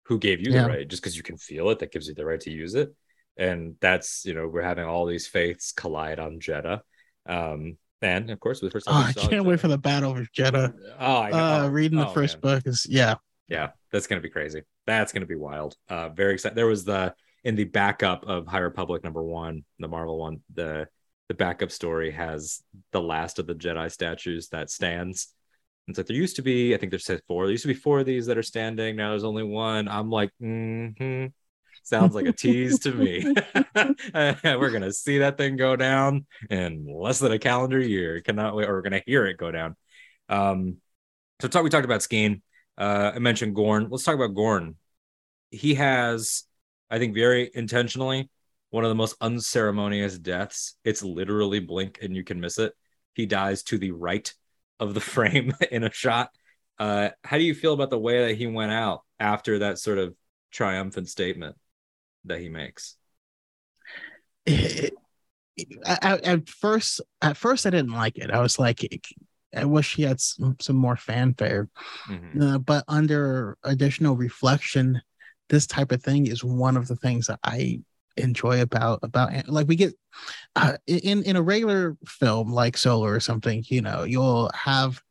Who 0.04 0.20
gave 0.20 0.40
you 0.40 0.54
yeah. 0.54 0.64
the 0.64 0.70
right? 0.70 0.88
Just 0.88 1.02
because 1.02 1.18
you 1.18 1.24
can 1.24 1.38
feel 1.38 1.70
it, 1.70 1.80
that 1.80 1.92
gives 1.92 2.08
you 2.08 2.14
the 2.14 2.26
right 2.26 2.40
to 2.42 2.52
use 2.52 2.76
it 2.76 2.94
and 3.38 3.76
that's 3.82 4.26
you 4.26 4.34
know 4.34 4.48
we're 4.48 4.62
having 4.62 4.86
all 4.86 5.06
these 5.06 5.28
faiths 5.28 5.72
collide 5.72 6.20
on 6.20 6.40
Jedha. 6.40 6.82
Um, 7.26 7.78
and 8.02 8.30
of 8.30 8.40
course, 8.40 8.62
with 8.62 8.72
first 8.72 8.88
oh, 8.88 8.94
I 8.94 9.14
can't 9.14 9.46
wait 9.46 9.60
for 9.60 9.68
the 9.68 9.78
battle 9.78 10.14
with 10.14 10.32
Jedha. 10.32 10.74
Oh, 11.00 11.18
I 11.18 11.32
know. 11.32 11.38
Uh, 11.38 11.70
reading 11.70 12.00
the 12.00 12.08
oh, 12.08 12.14
first 12.14 12.36
man. 12.36 12.42
book 12.42 12.68
is 12.68 12.86
yeah, 12.90 13.16
yeah, 13.48 13.70
that's 13.92 14.08
gonna 14.08 14.22
be 14.22 14.30
crazy. 14.30 14.62
That's 14.86 15.12
gonna 15.12 15.26
be 15.26 15.36
wild. 15.36 15.76
Uh, 15.90 16.10
very 16.10 16.34
excited. 16.34 16.56
There 16.56 16.68
was 16.68 16.86
the 16.86 17.14
in 17.44 17.56
the 17.56 17.64
backup 17.66 18.26
of 18.26 18.48
High 18.48 18.60
Republic 18.60 19.04
number 19.04 19.24
one, 19.24 19.64
the 19.80 19.88
Marvel 19.88 20.18
one. 20.18 20.42
The 20.54 20.88
the 21.28 21.34
backup 21.34 21.72
story 21.72 22.12
has 22.12 22.62
the 22.92 23.02
last 23.02 23.40
of 23.40 23.48
the 23.48 23.56
Jedi 23.56 23.92
statues 23.92 24.50
that 24.50 24.70
stands. 24.70 25.34
It's 25.88 25.98
like 25.98 26.08
there 26.08 26.16
used 26.16 26.38
to 26.38 26.42
be, 26.42 26.74
I 26.74 26.78
think 26.78 26.92
there's 26.92 27.10
four. 27.28 27.46
There 27.46 27.52
used 27.52 27.64
to 27.64 27.68
be 27.68 27.74
four 27.74 28.00
of 28.00 28.06
these 28.06 28.26
that 28.26 28.38
are 28.38 28.44
standing. 28.44 28.96
Now 28.96 29.12
there's 29.12 29.24
only 29.24 29.44
one. 29.44 29.88
I'm 29.88 30.10
like, 30.10 30.32
mm-hmm 30.42 31.28
Sounds 31.86 32.16
like 32.16 32.26
a 32.26 32.32
tease 32.32 32.80
to 32.80 32.92
me. 32.92 33.24
we're 34.44 34.72
gonna 34.72 34.92
see 34.92 35.20
that 35.20 35.38
thing 35.38 35.56
go 35.56 35.76
down 35.76 36.26
in 36.50 36.88
less 36.92 37.20
than 37.20 37.32
a 37.32 37.38
calendar 37.38 37.80
year. 37.80 38.22
Cannot 38.22 38.56
wait, 38.56 38.68
or 38.68 38.74
we're 38.74 38.82
gonna 38.82 39.04
hear 39.06 39.28
it 39.28 39.38
go 39.38 39.52
down. 39.52 39.76
Um, 40.28 40.78
so 41.40 41.48
talk. 41.48 41.64
We 41.64 41.70
talked 41.70 41.86
about 41.86 42.02
Skeen. 42.02 42.42
Uh, 42.76 43.12
I 43.14 43.20
mentioned 43.20 43.54
Gorn. 43.54 43.88
Let's 43.92 44.04
talk 44.04 44.16
about 44.16 44.34
Gorn. 44.34 44.78
He 45.52 45.76
has, 45.76 46.46
I 46.90 46.98
think, 46.98 47.14
very 47.14 47.52
intentionally 47.54 48.32
one 48.76 48.84
of 48.84 48.90
the 48.90 48.96
most 48.96 49.16
unceremonious 49.22 50.18
deaths. 50.18 50.76
It's 50.84 51.02
literally 51.02 51.60
blink 51.60 52.00
and 52.02 52.16
you 52.16 52.24
can 52.24 52.40
miss 52.40 52.60
it. 52.60 52.74
He 53.14 53.26
dies 53.26 53.64
to 53.64 53.78
the 53.78 53.92
right 53.92 54.32
of 54.80 54.94
the 54.94 55.00
frame 55.14 55.54
in 55.72 55.84
a 55.84 55.92
shot. 55.92 56.30
Uh, 56.78 57.10
how 57.24 57.38
do 57.38 57.44
you 57.44 57.56
feel 57.56 57.74
about 57.74 57.90
the 57.90 58.00
way 58.00 58.28
that 58.28 58.36
he 58.36 58.48
went 58.48 58.72
out 58.72 59.02
after 59.20 59.60
that 59.60 59.80
sort 59.80 59.98
of 59.98 60.14
triumphant 60.52 61.10
statement? 61.10 61.56
that 62.26 62.40
he 62.40 62.50
makes? 62.50 62.96
It, 64.46 64.94
at 65.86 66.50
first, 66.50 67.02
at 67.22 67.38
first, 67.38 67.66
I 67.66 67.70
didn't 67.70 67.94
like 67.94 68.18
it. 68.18 68.30
I 68.30 68.42
was 68.42 68.60
like, 68.60 68.82
I 69.56 69.66
wish 69.66 69.96
he 69.96 70.04
had 70.04 70.20
some, 70.20 70.58
some 70.60 70.76
more 70.76 70.98
fanfare. 70.98 71.70
Mm-hmm. 72.10 72.42
Uh, 72.42 72.58
but 72.58 72.84
under 72.88 73.58
additional 73.64 74.16
reflection, 74.16 75.02
this 75.50 75.66
type 75.66 75.92
of 75.92 76.04
thing 76.04 76.28
is 76.28 76.44
one 76.44 76.76
of 76.76 76.88
the 76.88 76.96
things 76.98 77.28
that 77.28 77.40
I 77.44 77.80
enjoy 78.18 78.62
about 78.62 79.00
about 79.04 79.48
like 79.48 79.68
we 79.68 79.76
get 79.76 79.94
uh, 80.56 80.78
in 80.88 81.24
in 81.24 81.36
a 81.36 81.42
regular 81.42 81.98
film 82.06 82.52
like 82.52 82.78
Solo 82.78 83.06
or 83.06 83.20
something. 83.20 83.64
You 83.68 83.82
know, 83.82 84.04
you'll 84.04 84.52
have 84.54 85.02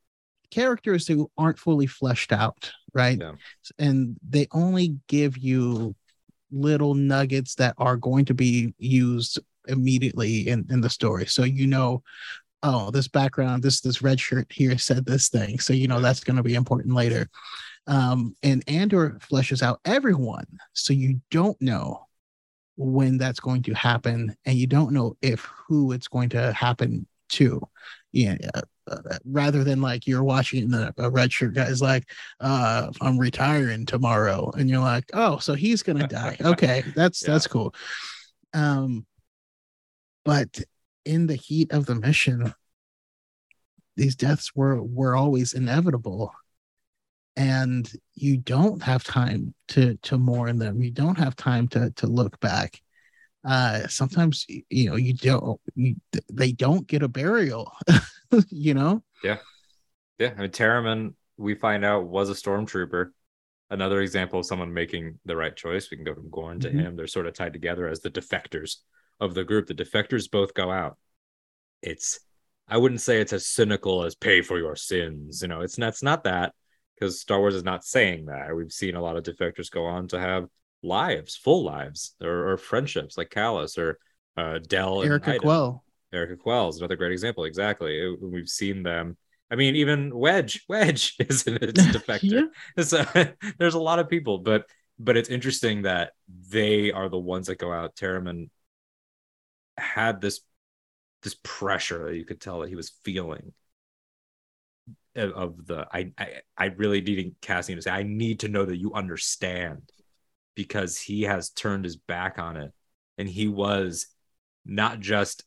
characters 0.50 1.06
who 1.06 1.30
aren't 1.36 1.58
fully 1.58 1.86
fleshed 1.86 2.32
out, 2.32 2.70
right? 2.92 3.18
Yeah. 3.20 3.32
And 3.78 4.16
they 4.28 4.46
only 4.52 4.96
give 5.08 5.36
you 5.36 5.94
little 6.50 6.94
nuggets 6.94 7.56
that 7.56 7.74
are 7.78 7.96
going 7.96 8.24
to 8.26 8.34
be 8.34 8.72
used 8.78 9.40
immediately 9.66 10.48
in, 10.48 10.66
in 10.70 10.80
the 10.80 10.90
story. 10.90 11.26
So 11.26 11.42
you 11.42 11.66
know, 11.66 12.02
oh, 12.62 12.90
this 12.90 13.08
background, 13.08 13.62
this 13.62 13.80
this 13.80 14.02
red 14.02 14.20
shirt 14.20 14.50
here 14.50 14.78
said 14.78 15.04
this 15.04 15.28
thing. 15.28 15.58
So 15.58 15.72
you 15.72 15.88
know 15.88 16.00
that's 16.00 16.24
going 16.24 16.36
to 16.36 16.42
be 16.42 16.54
important 16.54 16.94
later. 16.94 17.28
Um, 17.86 18.34
and 18.42 18.64
Andor 18.66 19.18
fleshes 19.20 19.62
out 19.62 19.80
everyone, 19.84 20.46
so 20.72 20.94
you 20.94 21.20
don't 21.30 21.60
know 21.60 22.06
when 22.76 23.18
that's 23.18 23.40
going 23.40 23.62
to 23.62 23.74
happen, 23.74 24.34
and 24.44 24.56
you 24.56 24.66
don't 24.66 24.92
know 24.92 25.16
if 25.22 25.40
who 25.40 25.92
it's 25.92 26.08
going 26.08 26.30
to 26.30 26.52
happen 26.52 27.06
to. 27.30 27.60
Yeah, 28.12 28.36
uh, 28.86 28.98
rather 29.24 29.64
than 29.64 29.80
like 29.80 30.06
you're 30.06 30.24
watching 30.24 30.70
the 30.70 30.92
a 30.98 31.10
red 31.10 31.32
shirt 31.32 31.54
guy's 31.54 31.82
like, 31.82 32.08
uh, 32.40 32.90
I'm 33.00 33.18
retiring 33.18 33.86
tomorrow, 33.86 34.50
and 34.56 34.68
you're 34.68 34.80
like, 34.80 35.04
oh, 35.14 35.38
so 35.38 35.54
he's 35.54 35.82
gonna 35.82 36.06
die. 36.08 36.36
Okay, 36.40 36.84
that's 36.94 37.22
yeah. 37.22 37.32
that's 37.32 37.46
cool. 37.46 37.74
Um, 38.52 39.06
but 40.24 40.60
in 41.04 41.26
the 41.26 41.34
heat 41.34 41.72
of 41.72 41.86
the 41.86 41.94
mission, 41.94 42.54
these 43.96 44.16
deaths 44.16 44.54
were 44.54 44.82
were 44.82 45.16
always 45.16 45.52
inevitable, 45.54 46.32
and 47.36 47.90
you 48.14 48.36
don't 48.36 48.82
have 48.82 49.04
time 49.04 49.54
to 49.68 49.96
to 50.02 50.18
mourn 50.18 50.58
them. 50.58 50.82
You 50.82 50.90
don't 50.90 51.18
have 51.18 51.36
time 51.36 51.68
to 51.68 51.90
to 51.92 52.06
look 52.06 52.38
back. 52.40 52.80
Uh 53.44 53.86
sometimes 53.88 54.46
you 54.48 54.90
know 54.90 54.96
you 54.96 55.14
don't 55.14 55.60
you, 55.74 55.96
they 56.32 56.52
don't 56.52 56.86
get 56.86 57.02
a 57.02 57.08
burial 57.08 57.72
you 58.48 58.74
know? 58.74 59.02
Yeah. 59.22 59.38
Yeah 60.18 60.32
i 60.36 60.40
mean 60.42 60.50
Taramyn, 60.50 61.14
we 61.36 61.54
find 61.54 61.84
out 61.84 62.06
was 62.06 62.30
a 62.30 62.34
stormtrooper. 62.34 63.10
Another 63.70 64.00
example 64.00 64.40
of 64.40 64.46
someone 64.46 64.72
making 64.72 65.18
the 65.24 65.36
right 65.36 65.56
choice. 65.56 65.90
We 65.90 65.96
can 65.96 66.04
go 66.04 66.14
from 66.14 66.30
gorn 66.30 66.60
to 66.60 66.68
mm-hmm. 66.68 66.78
him. 66.78 66.96
They're 66.96 67.06
sort 67.06 67.26
of 67.26 67.34
tied 67.34 67.54
together 67.54 67.88
as 67.88 68.00
the 68.00 68.10
defectors 68.10 68.76
of 69.20 69.34
the 69.34 69.42
group. 69.42 69.66
The 69.66 69.74
defectors 69.74 70.30
both 70.30 70.54
go 70.54 70.70
out. 70.70 70.96
It's 71.82 72.20
i 72.68 72.78
wouldn't 72.78 73.00
say 73.00 73.20
it's 73.20 73.34
as 73.34 73.46
cynical 73.46 74.04
as 74.04 74.14
pay 74.14 74.40
for 74.40 74.58
your 74.58 74.74
sins 74.74 75.42
you 75.42 75.48
know? 75.48 75.60
It's 75.60 75.76
not, 75.76 75.88
it's 75.88 76.02
not 76.02 76.24
that 76.24 76.54
because 76.94 77.20
star 77.20 77.40
wars 77.40 77.54
is 77.54 77.64
not 77.64 77.84
saying 77.84 78.26
that 78.26 78.54
we've 78.54 78.72
seen 78.72 78.94
a 78.94 79.02
lot 79.02 79.16
of 79.16 79.24
defectors 79.24 79.70
go 79.70 79.84
on 79.84 80.08
to 80.08 80.18
have 80.18 80.48
lives, 80.82 81.36
full 81.36 81.64
lives, 81.64 82.14
or, 82.22 82.52
or 82.52 82.56
friendships 82.56 83.16
like 83.18 83.30
Kallus 83.30 83.78
or 83.78 83.98
uh, 84.36 84.58
Del. 84.58 84.98
Yrica 84.98 85.38
Quell. 85.40 85.82
Yrica 86.12 86.38
Quell 86.38 86.68
is 86.68 86.78
another 86.78 86.96
great 86.96 87.12
example. 87.12 87.44
Exactly. 87.44 87.98
It, 87.98 88.22
we've 88.22 88.48
seen 88.48 88.82
them. 88.82 89.16
I 89.50 89.56
mean, 89.56 89.76
even 89.76 90.16
Wedge, 90.16 90.64
Wedge 90.68 91.16
is 91.18 91.46
a 91.46 91.50
defector. 91.58 92.48
yeah. 92.76 92.84
So 92.84 93.04
there's 93.58 93.74
a 93.74 93.80
lot 93.80 93.98
of 93.98 94.08
people, 94.08 94.38
but 94.38 94.66
but 94.98 95.16
it's 95.16 95.28
interesting 95.28 95.82
that 95.82 96.12
they 96.48 96.92
are 96.92 97.08
the 97.08 97.18
ones 97.18 97.48
that 97.48 97.58
go 97.58 97.72
out. 97.72 97.96
Taramyn 97.96 98.48
had 99.76 100.20
this 100.20 100.40
this 101.22 101.36
pressure 101.42 102.10
that 102.10 102.16
you 102.16 102.24
could 102.24 102.40
tell 102.40 102.60
that 102.60 102.68
he 102.68 102.76
was 102.76 102.92
feeling 103.02 103.52
of 105.16 105.66
the 105.66 105.86
I 105.92 106.12
I, 106.18 106.28
I 106.56 106.64
really 106.66 107.00
needed 107.00 107.36
Cassian 107.40 107.76
to 107.76 107.82
say 107.82 107.90
I 107.90 108.02
need 108.02 108.40
to 108.40 108.48
know 108.48 108.64
that 108.64 108.76
you 108.76 108.92
understand 108.94 109.82
because 110.54 110.98
he 110.98 111.22
has 111.22 111.50
turned 111.50 111.84
his 111.84 111.96
back 111.96 112.38
on 112.38 112.56
it. 112.56 112.72
And 113.18 113.28
he 113.28 113.48
was 113.48 114.06
not 114.64 115.00
just 115.00 115.44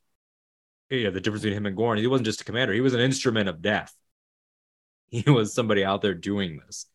you 0.89 1.05
know 1.05 1.11
the 1.11 1.21
difference 1.21 1.43
between 1.43 1.57
him 1.57 1.65
and 1.65 1.75
Gorn. 1.75 1.97
He 1.97 2.07
wasn't 2.07 2.25
just 2.25 2.41
a 2.41 2.45
commander, 2.45 2.73
he 2.73 2.81
was 2.81 2.93
an 2.93 3.01
instrument 3.01 3.49
of 3.49 3.61
death. 3.61 3.93
He 5.09 5.23
was 5.31 5.53
somebody 5.53 5.85
out 5.85 6.01
there 6.01 6.13
doing 6.13 6.59
this. 6.65 6.85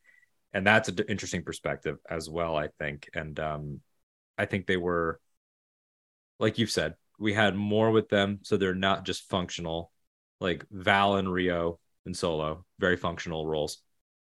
And 0.53 0.67
that's 0.67 0.91
an 0.91 0.99
interesting 1.09 1.45
perspective 1.45 1.97
as 2.09 2.29
well, 2.29 2.57
I 2.57 2.69
think. 2.79 3.09
And 3.15 3.41
um, 3.41 3.81
I 4.37 4.45
think 4.45 4.67
they 4.67 4.77
were, 4.77 5.19
like 6.39 6.59
you've 6.59 6.71
said, 6.71 6.95
we 7.19 7.33
had 7.33 7.57
more 7.57 7.91
with 7.91 8.11
them. 8.11 8.41
So 8.43 8.59
they're 8.59 8.75
not 8.75 9.07
just 9.07 9.31
functional, 9.31 9.91
like 10.41 10.67
Val 10.71 11.17
and 11.17 11.33
Rio 11.33 11.79
and 12.07 12.17
Solo, 12.17 12.65
very 12.79 12.97
functional 12.97 13.47
roles. 13.47 13.79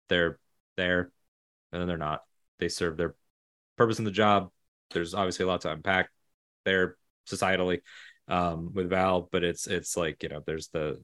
They're 0.09 0.39
there 0.77 1.11
and 1.71 1.81
then 1.81 1.87
they're 1.87 1.97
not. 1.97 2.21
They 2.59 2.69
serve 2.69 2.97
their 2.97 3.15
purpose 3.77 3.99
in 3.99 4.05
the 4.05 4.11
job. 4.11 4.51
There's 4.91 5.13
obviously 5.13 5.43
a 5.43 5.47
lot 5.47 5.61
to 5.61 5.71
unpack 5.71 6.09
there 6.65 6.97
societally 7.27 7.81
um, 8.27 8.71
with 8.73 8.89
Val, 8.89 9.27
but 9.31 9.43
it's 9.43 9.67
it's 9.67 9.97
like 9.97 10.23
you 10.23 10.29
know 10.29 10.41
there's 10.45 10.69
the 10.69 11.01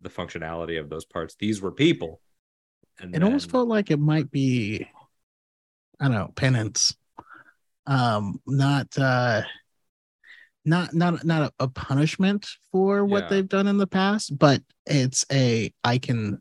the 0.00 0.08
functionality 0.08 0.80
of 0.80 0.88
those 0.88 1.04
parts. 1.04 1.34
These 1.38 1.60
were 1.60 1.72
people. 1.72 2.20
And 3.00 3.10
it 3.10 3.18
then... 3.18 3.24
almost 3.24 3.50
felt 3.50 3.66
like 3.68 3.90
it 3.90 3.98
might 3.98 4.30
be, 4.30 4.86
I 5.98 6.04
don't 6.04 6.14
know, 6.14 6.32
penance. 6.34 6.94
Um, 7.86 8.40
not 8.46 8.96
uh 8.96 9.42
not 10.64 10.94
not 10.94 11.24
not 11.24 11.52
a, 11.58 11.64
a 11.64 11.68
punishment 11.68 12.46
for 12.72 13.04
what 13.04 13.24
Yeah. 13.24 13.28
they've 13.28 13.48
done 13.48 13.66
in 13.66 13.76
the 13.76 13.86
past, 13.86 14.36
but 14.36 14.62
it's 14.86 15.24
a 15.30 15.72
I 15.82 15.98
can 15.98 16.40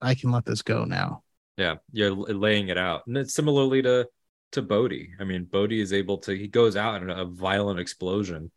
I 0.00 0.14
can 0.14 0.30
let 0.30 0.44
this 0.44 0.62
go 0.62 0.84
now. 0.84 1.22
Yeah, 1.56 1.76
you're 1.92 2.10
laying 2.12 2.68
it 2.68 2.78
out. 2.78 3.06
And 3.06 3.16
it's 3.16 3.34
similarly 3.34 3.82
to 3.82 4.08
to 4.52 4.62
Bodhi. 4.62 5.10
I 5.18 5.24
mean, 5.24 5.44
Bodhi 5.44 5.80
is 5.80 5.92
able 5.92 6.18
to 6.18 6.32
he 6.36 6.48
goes 6.48 6.76
out 6.76 7.02
in 7.02 7.10
a 7.10 7.24
violent 7.24 7.80
explosion 7.80 8.50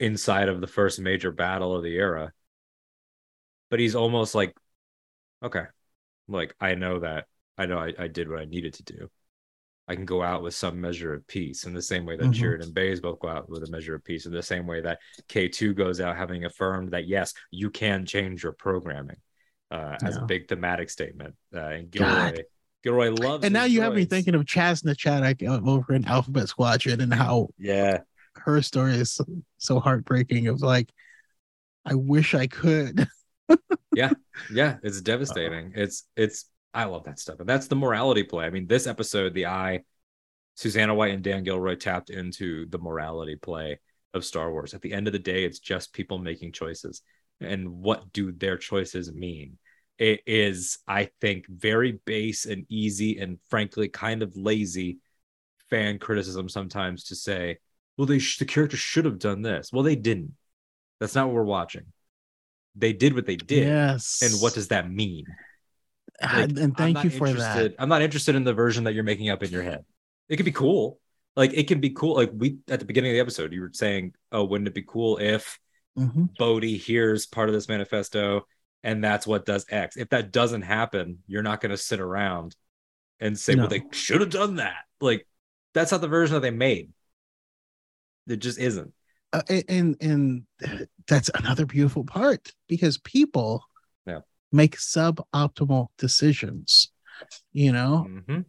inside 0.00 0.48
of 0.48 0.60
the 0.60 0.66
first 0.66 1.00
major 1.00 1.30
battle 1.32 1.76
of 1.76 1.82
the 1.82 1.94
era. 1.94 2.32
But 3.70 3.80
he's 3.80 3.94
almost 3.94 4.34
like, 4.34 4.54
okay, 5.42 5.64
like 6.28 6.54
I 6.60 6.74
know 6.74 7.00
that 7.00 7.26
I 7.56 7.66
know 7.66 7.78
I, 7.78 7.92
I 7.98 8.08
did 8.08 8.28
what 8.28 8.40
I 8.40 8.44
needed 8.44 8.74
to 8.74 8.82
do. 8.82 9.10
I 9.88 9.94
can 9.94 10.04
go 10.04 10.22
out 10.22 10.42
with 10.42 10.54
some 10.54 10.80
measure 10.80 11.12
of 11.12 11.26
peace 11.26 11.64
in 11.64 11.74
the 11.74 11.82
same 11.82 12.06
way 12.06 12.16
that 12.16 12.26
Mhm. 12.26 12.34
Chirrut 12.34 12.62
and 12.62 12.72
Baze 12.72 13.00
both 13.00 13.18
go 13.18 13.28
out 13.28 13.48
with 13.48 13.64
a 13.64 13.70
measure 13.70 13.94
of 13.94 14.04
peace, 14.04 14.26
in 14.26 14.32
the 14.32 14.42
same 14.42 14.66
way 14.66 14.80
that 14.80 15.00
K2 15.28 15.74
goes 15.74 16.00
out 16.00 16.16
having 16.16 16.44
affirmed 16.44 16.92
that 16.92 17.06
yes, 17.08 17.34
you 17.50 17.68
can 17.70 18.06
change 18.06 18.42
your 18.44 18.52
programming 18.52 19.16
uh, 19.70 19.96
as 20.02 20.16
Yeah. 20.16 20.22
a 20.22 20.26
big 20.26 20.48
thematic 20.48 20.90
statement. 20.90 21.34
Uh, 21.54 21.58
and 21.60 21.90
God. 21.90 22.34
Gilroy, 22.34 22.42
Gilroy 22.84 23.10
loves 23.10 23.44
And 23.44 23.52
now 23.52 23.64
you 23.64 23.80
have 23.80 23.94
me 23.94 24.04
thinking 24.04 24.34
of 24.34 24.44
Chass 24.44 24.84
na 24.84 24.92
Chadic 24.92 25.42
over 25.66 25.94
in 25.94 26.04
Alphabet 26.04 26.48
Squadron 26.48 27.00
and 27.00 27.12
how 27.12 27.48
Yeah, 27.58 27.98
her 28.34 28.60
story 28.62 28.94
is 28.94 29.10
so, 29.10 29.24
so 29.58 29.80
heartbreaking. 29.80 30.44
It 30.44 30.52
was 30.52 30.62
like, 30.62 30.90
I 31.84 31.94
wish 31.94 32.34
I 32.34 32.46
could. 32.46 33.08
yeah, 33.94 34.12
yeah, 34.52 34.76
it's 34.82 35.00
devastating. 35.00 35.72
It's 35.74 36.06
it's 36.16 36.44
I 36.74 36.84
love 36.84 37.04
that 37.04 37.18
stuff. 37.18 37.40
And 37.40 37.48
that's 37.48 37.66
the 37.66 37.76
morality 37.76 38.22
play. 38.22 38.46
I 38.46 38.50
mean, 38.50 38.66
this 38.66 38.86
episode, 38.86 39.34
the 39.34 39.46
eye, 39.46 39.80
Susanna 40.54 40.94
White 40.94 41.14
and 41.14 41.22
Dan 41.22 41.44
Gilroy 41.44 41.76
tapped 41.76 42.10
into 42.10 42.66
the 42.66 42.78
morality 42.78 43.36
play 43.36 43.80
of 44.14 44.24
Star 44.24 44.50
Wars. 44.50 44.74
At 44.74 44.82
the 44.82 44.92
end 44.92 45.06
of 45.06 45.12
the 45.12 45.18
day, 45.18 45.44
it's 45.44 45.58
just 45.58 45.92
people 45.92 46.18
making 46.18 46.52
choices. 46.52 47.02
And 47.40 47.68
what 47.82 48.12
do 48.12 48.32
their 48.32 48.56
choices 48.56 49.12
mean? 49.12 49.58
It 49.98 50.20
is, 50.26 50.78
I 50.86 51.10
think, 51.20 51.46
very 51.48 52.00
base 52.04 52.46
and 52.46 52.66
easy 52.68 53.18
and 53.18 53.38
frankly 53.48 53.88
kind 53.88 54.22
of 54.22 54.36
lazy 54.36 54.98
fan 55.70 55.98
criticism 55.98 56.48
sometimes 56.48 57.04
to 57.04 57.16
say, 57.16 57.58
well, 57.96 58.06
they 58.06 58.18
sh- 58.18 58.38
the 58.38 58.44
character 58.44 58.76
should 58.76 59.04
have 59.04 59.18
done 59.18 59.42
this. 59.42 59.70
Well, 59.72 59.82
they 59.82 59.96
didn't. 59.96 60.34
That's 61.00 61.14
not 61.14 61.26
what 61.26 61.34
we're 61.34 61.44
watching. 61.44 61.84
They 62.74 62.92
did 62.92 63.14
what 63.14 63.26
they 63.26 63.36
did. 63.36 63.66
Yes. 63.66 64.20
And 64.22 64.40
what 64.40 64.54
does 64.54 64.68
that 64.68 64.90
mean? 64.90 65.26
Like, 66.22 66.50
and 66.58 66.76
thank 66.76 67.02
you 67.04 67.10
for 67.10 67.32
that. 67.32 67.74
I'm 67.78 67.88
not 67.88 68.02
interested 68.02 68.34
in 68.34 68.44
the 68.44 68.54
version 68.54 68.84
that 68.84 68.94
you're 68.94 69.04
making 69.04 69.30
up 69.30 69.42
in 69.42 69.50
your 69.50 69.62
head. 69.62 69.84
It 70.28 70.36
could 70.36 70.44
be 70.44 70.52
cool. 70.52 71.00
Like 71.34 71.52
it 71.54 71.66
can 71.66 71.80
be 71.80 71.90
cool. 71.90 72.14
Like 72.16 72.30
we 72.34 72.58
at 72.68 72.78
the 72.78 72.84
beginning 72.84 73.10
of 73.10 73.14
the 73.14 73.20
episode, 73.20 73.52
you 73.52 73.62
were 73.62 73.70
saying, 73.72 74.14
"Oh, 74.30 74.44
wouldn't 74.44 74.68
it 74.68 74.74
be 74.74 74.84
cool 74.86 75.18
if 75.18 75.58
Mhm. 75.98 76.36
Bodhi 76.36 76.76
hears 76.76 77.26
part 77.26 77.48
of 77.48 77.54
this 77.54 77.68
manifesto 77.68 78.46
and 78.82 79.02
that's 79.02 79.26
what 79.26 79.46
does 79.46 79.66
X?" 79.68 79.96
If 79.96 80.10
that 80.10 80.30
doesn't 80.32 80.62
happen, 80.62 81.18
you're 81.26 81.42
not 81.42 81.60
going 81.60 81.70
to 81.70 81.76
sit 81.76 82.00
around 82.00 82.54
and 83.18 83.38
say, 83.38 83.54
No. 83.54 83.62
"Well, 83.62 83.70
they 83.70 83.82
should 83.92 84.20
have 84.20 84.30
done 84.30 84.56
that." 84.56 84.84
Like 85.00 85.26
that's 85.74 85.90
not 85.90 86.02
the 86.02 86.08
version 86.08 86.34
that 86.34 86.40
they 86.40 86.50
made. 86.50 86.92
It 88.28 88.36
just 88.36 88.58
isn't. 88.58 88.92
Uh, 89.32 89.42
and 89.68 89.96
and 90.00 90.42
that's 91.08 91.30
another 91.34 91.66
beautiful 91.66 92.04
part 92.04 92.52
because 92.68 92.98
people. 92.98 93.64
Make 94.52 94.76
suboptimal 94.76 95.88
decisions. 95.98 96.90
You 97.52 97.72
know, 97.72 98.06
Mhm. 98.28 98.44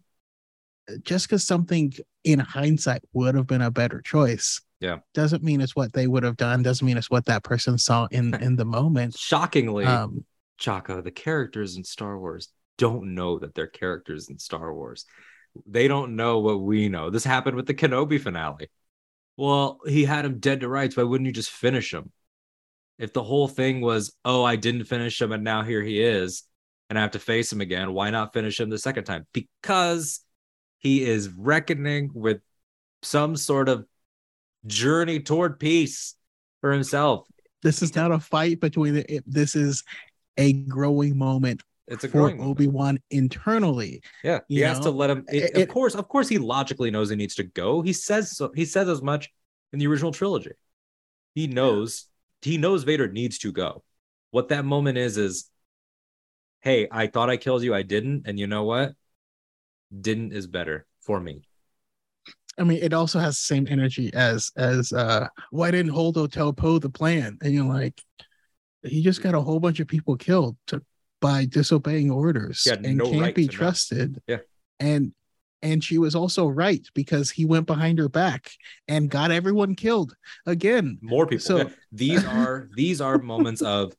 just 1.03 1.27
because 1.27 1.45
something 1.45 1.93
in 2.23 2.39
hindsight 2.39 3.03
would 3.13 3.35
have 3.35 3.47
been 3.47 3.61
a 3.61 3.71
better 3.71 4.01
choice 4.01 4.61
Yeah. 4.79 4.99
doesn't 5.13 5.43
mean 5.43 5.61
it's 5.61 5.75
what 5.75 5.93
they 5.93 6.07
would 6.07 6.23
have 6.23 6.37
done 6.37 6.63
doesn't 6.63 6.85
mean 6.85 6.97
it's 6.97 7.09
what 7.09 7.25
that 7.25 7.43
person 7.43 7.77
saw 7.77 8.07
in 8.11 8.33
in 8.51 8.55
the 8.55 8.65
moment 8.65 9.15
Shockingly, 9.17 9.85
um 9.85 10.25
Chaka, 10.57 11.01
the 11.01 11.11
characters 11.11 11.77
in 11.77 11.83
Star 11.83 12.17
Wars 12.19 12.49
don't 12.77 13.13
know 13.15 13.39
that 13.39 13.53
they're 13.55 13.67
characters 13.67 14.29
in 14.29 14.39
Star 14.39 14.73
Wars. 14.73 15.05
They 15.67 15.87
don't 15.87 16.15
know 16.15 16.39
what 16.39 16.61
we 16.61 16.89
know. 16.89 17.09
This 17.09 17.23
happened 17.23 17.55
with 17.55 17.67
the 17.67 17.73
Kenobi 17.73 18.19
finale. 18.19 18.69
Well, 19.37 19.79
he 19.85 20.05
had 20.05 20.25
him 20.25 20.39
dead 20.39 20.61
to 20.61 20.69
rights. 20.69 20.95
Why 20.95 21.03
wouldn't 21.03 21.27
you 21.27 21.33
just 21.33 21.49
finish 21.51 21.93
him? 21.93 22.11
If 23.03 23.11
the 23.11 23.21
whole 23.21 23.49
thing 23.49 23.81
was, 23.81 24.15
oh, 24.23 24.45
I 24.45 24.55
didn't 24.55 24.85
finish 24.85 25.21
him 25.21 25.33
and 25.33 25.43
now 25.43 25.61
here 25.61 25.81
he 25.83 26.01
is, 26.01 26.43
and 26.89 26.97
I 26.97 27.01
have 27.01 27.11
to 27.11 27.19
face 27.19 27.51
him 27.51 27.59
again, 27.59 27.91
why 27.91 28.09
not 28.11 28.31
finish 28.31 28.57
him 28.57 28.69
the 28.69 28.77
second 28.77 29.03
time? 29.03 29.27
Because 29.33 30.21
he 30.79 31.03
is 31.03 31.27
reckoning 31.27 32.11
with 32.13 32.39
some 33.01 33.35
sort 33.35 33.67
of 33.67 33.85
journey 34.65 35.19
toward 35.19 35.59
peace 35.59 36.15
for 36.61 36.71
himself. 36.71 37.27
this 37.61 37.81
is 37.81 37.93
not 37.93 38.13
a 38.13 38.19
fight 38.19 38.61
between 38.61 38.93
the, 38.93 39.13
it, 39.15 39.23
this 39.27 39.53
is 39.57 39.83
a 40.37 40.53
growing 40.53 41.17
moment 41.17 41.61
It's 41.89 42.05
a 42.05 42.07
for 42.07 42.19
growing 42.19 42.41
obi-wan 42.41 42.99
internally 43.11 44.01
Yeah, 44.23 44.39
he 44.47 44.61
has 44.61 44.79
to 44.79 44.91
let 44.91 45.09
him. 45.09 45.25
it- 45.27 45.51
It- 45.57 45.61
of 45.63 45.67
course, 45.67 45.93
of 45.95 46.07
course, 46.07 46.29
he 46.29 46.37
logically 46.37 46.89
knows 46.89 47.09
he 47.09 47.17
needs 47.17 47.35
to 47.35 47.43
go. 47.43 47.81
He 47.81 47.91
says 47.91 48.37
so. 48.37 48.49
He 48.55 48.63
says 48.63 48.87
as 48.87 49.01
much 49.01 49.29
in 49.73 49.79
the 49.79 49.87
original 49.87 50.13
trilogy. 50.13 50.51
He 51.35 51.47
knows. 51.47 52.07
He 52.43 52.57
knows 52.57 52.83
Vader 52.83 53.07
needs 53.07 53.37
to 53.39 53.51
go. 53.51 53.83
What 54.31 54.49
that 54.49 54.65
moment 54.65 54.97
is 54.97 55.17
is, 55.17 55.49
hey, 56.61 56.87
I 56.91 57.07
thought 57.07 57.29
I 57.29 57.37
killed 57.37 57.63
you, 57.63 57.73
I 57.73 57.83
didn't, 57.83 58.23
and 58.25 58.39
you 58.39 58.47
know 58.47 58.63
what? 58.63 58.93
Didn't 59.99 60.33
is 60.33 60.47
better 60.47 60.85
for 61.01 61.19
me. 61.19 61.43
i 62.57 62.63
mean 62.63 62.79
it 62.81 62.93
also 62.93 63.19
has 63.19 63.35
the 63.35 63.41
same 63.55 63.67
energy 63.69 64.11
as 64.13 64.51
as 64.55 64.93
uh 64.93 65.27
why 65.51 65.71
didn't 65.71 65.91
holdo 65.91 66.31
tell 66.31 66.53
poe 66.53 66.77
the 66.79 66.89
plan 66.89 67.37
and 67.41 67.51
you're 67.53 67.65
like 67.65 67.99
he 68.83 69.01
just 69.01 69.21
got 69.23 69.33
a 69.33 69.41
whole 69.41 69.59
bunch 69.59 69.79
of 69.79 69.87
people 69.87 70.15
killed 70.15 70.55
to, 70.67 70.81
by 71.19 71.45
disobeying 71.45 72.11
orders 72.11 72.65
and 72.67 72.97
no 72.97 73.09
can't 73.09 73.21
right 73.21 73.35
be 73.35 73.47
to 73.47 73.51
know. 73.53 73.57
trusted 73.57 74.21
Yeah. 74.27 74.37
and 74.79 75.13
and 75.63 75.83
she 75.83 75.97
was 75.97 76.13
also 76.13 76.45
right 76.47 76.85
because 76.93 77.31
he 77.31 77.45
went 77.45 77.65
behind 77.65 77.97
her 77.97 78.09
back 78.09 78.51
and 78.87 79.09
got 79.09 79.31
everyone 79.31 79.73
killed 79.75 80.15
again 80.45 80.99
More 81.01 81.25
people. 81.25 81.43
So- 81.45 81.71
these 81.91 82.23
are 82.25 82.69
these 82.75 83.01
are 83.01 83.17
moments 83.17 83.61
of, 83.63 83.93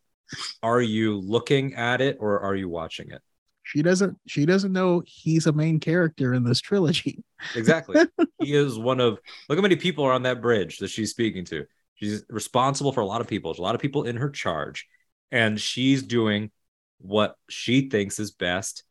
are 0.62 0.80
you 0.80 1.18
looking 1.18 1.74
at 1.74 2.00
it 2.00 2.18
or 2.20 2.40
are 2.40 2.54
you 2.54 2.68
watching 2.68 3.10
it? 3.10 3.20
she 3.66 3.80
doesn't 3.80 4.14
she 4.26 4.44
doesn't 4.44 4.74
know 4.74 5.02
he's 5.06 5.46
a 5.46 5.52
main 5.52 5.80
character 5.80 6.34
in 6.34 6.44
this 6.44 6.60
trilogy 6.60 7.24
Exactly. 7.56 7.96
he 8.42 8.54
is 8.54 8.78
one 8.78 9.00
of 9.00 9.18
look 9.48 9.58
how 9.58 9.62
many 9.62 9.76
people 9.76 10.04
are 10.04 10.12
on 10.12 10.24
that 10.24 10.42
bridge 10.42 10.78
that 10.78 10.88
she's 10.88 11.10
speaking 11.10 11.44
to. 11.46 11.64
She's 11.94 12.24
responsible 12.28 12.92
for 12.92 13.00
a 13.00 13.06
lot 13.06 13.22
of 13.22 13.26
people. 13.26 13.50
There's 13.50 13.58
a 13.60 13.62
lot 13.62 13.74
of 13.74 13.80
people 13.80 14.04
in 14.04 14.16
her 14.16 14.28
charge, 14.28 14.86
and 15.32 15.58
she's 15.58 16.02
doing 16.02 16.50
what 16.98 17.36
she 17.48 17.88
thinks 17.88 18.18
is 18.18 18.32
best 18.32 18.83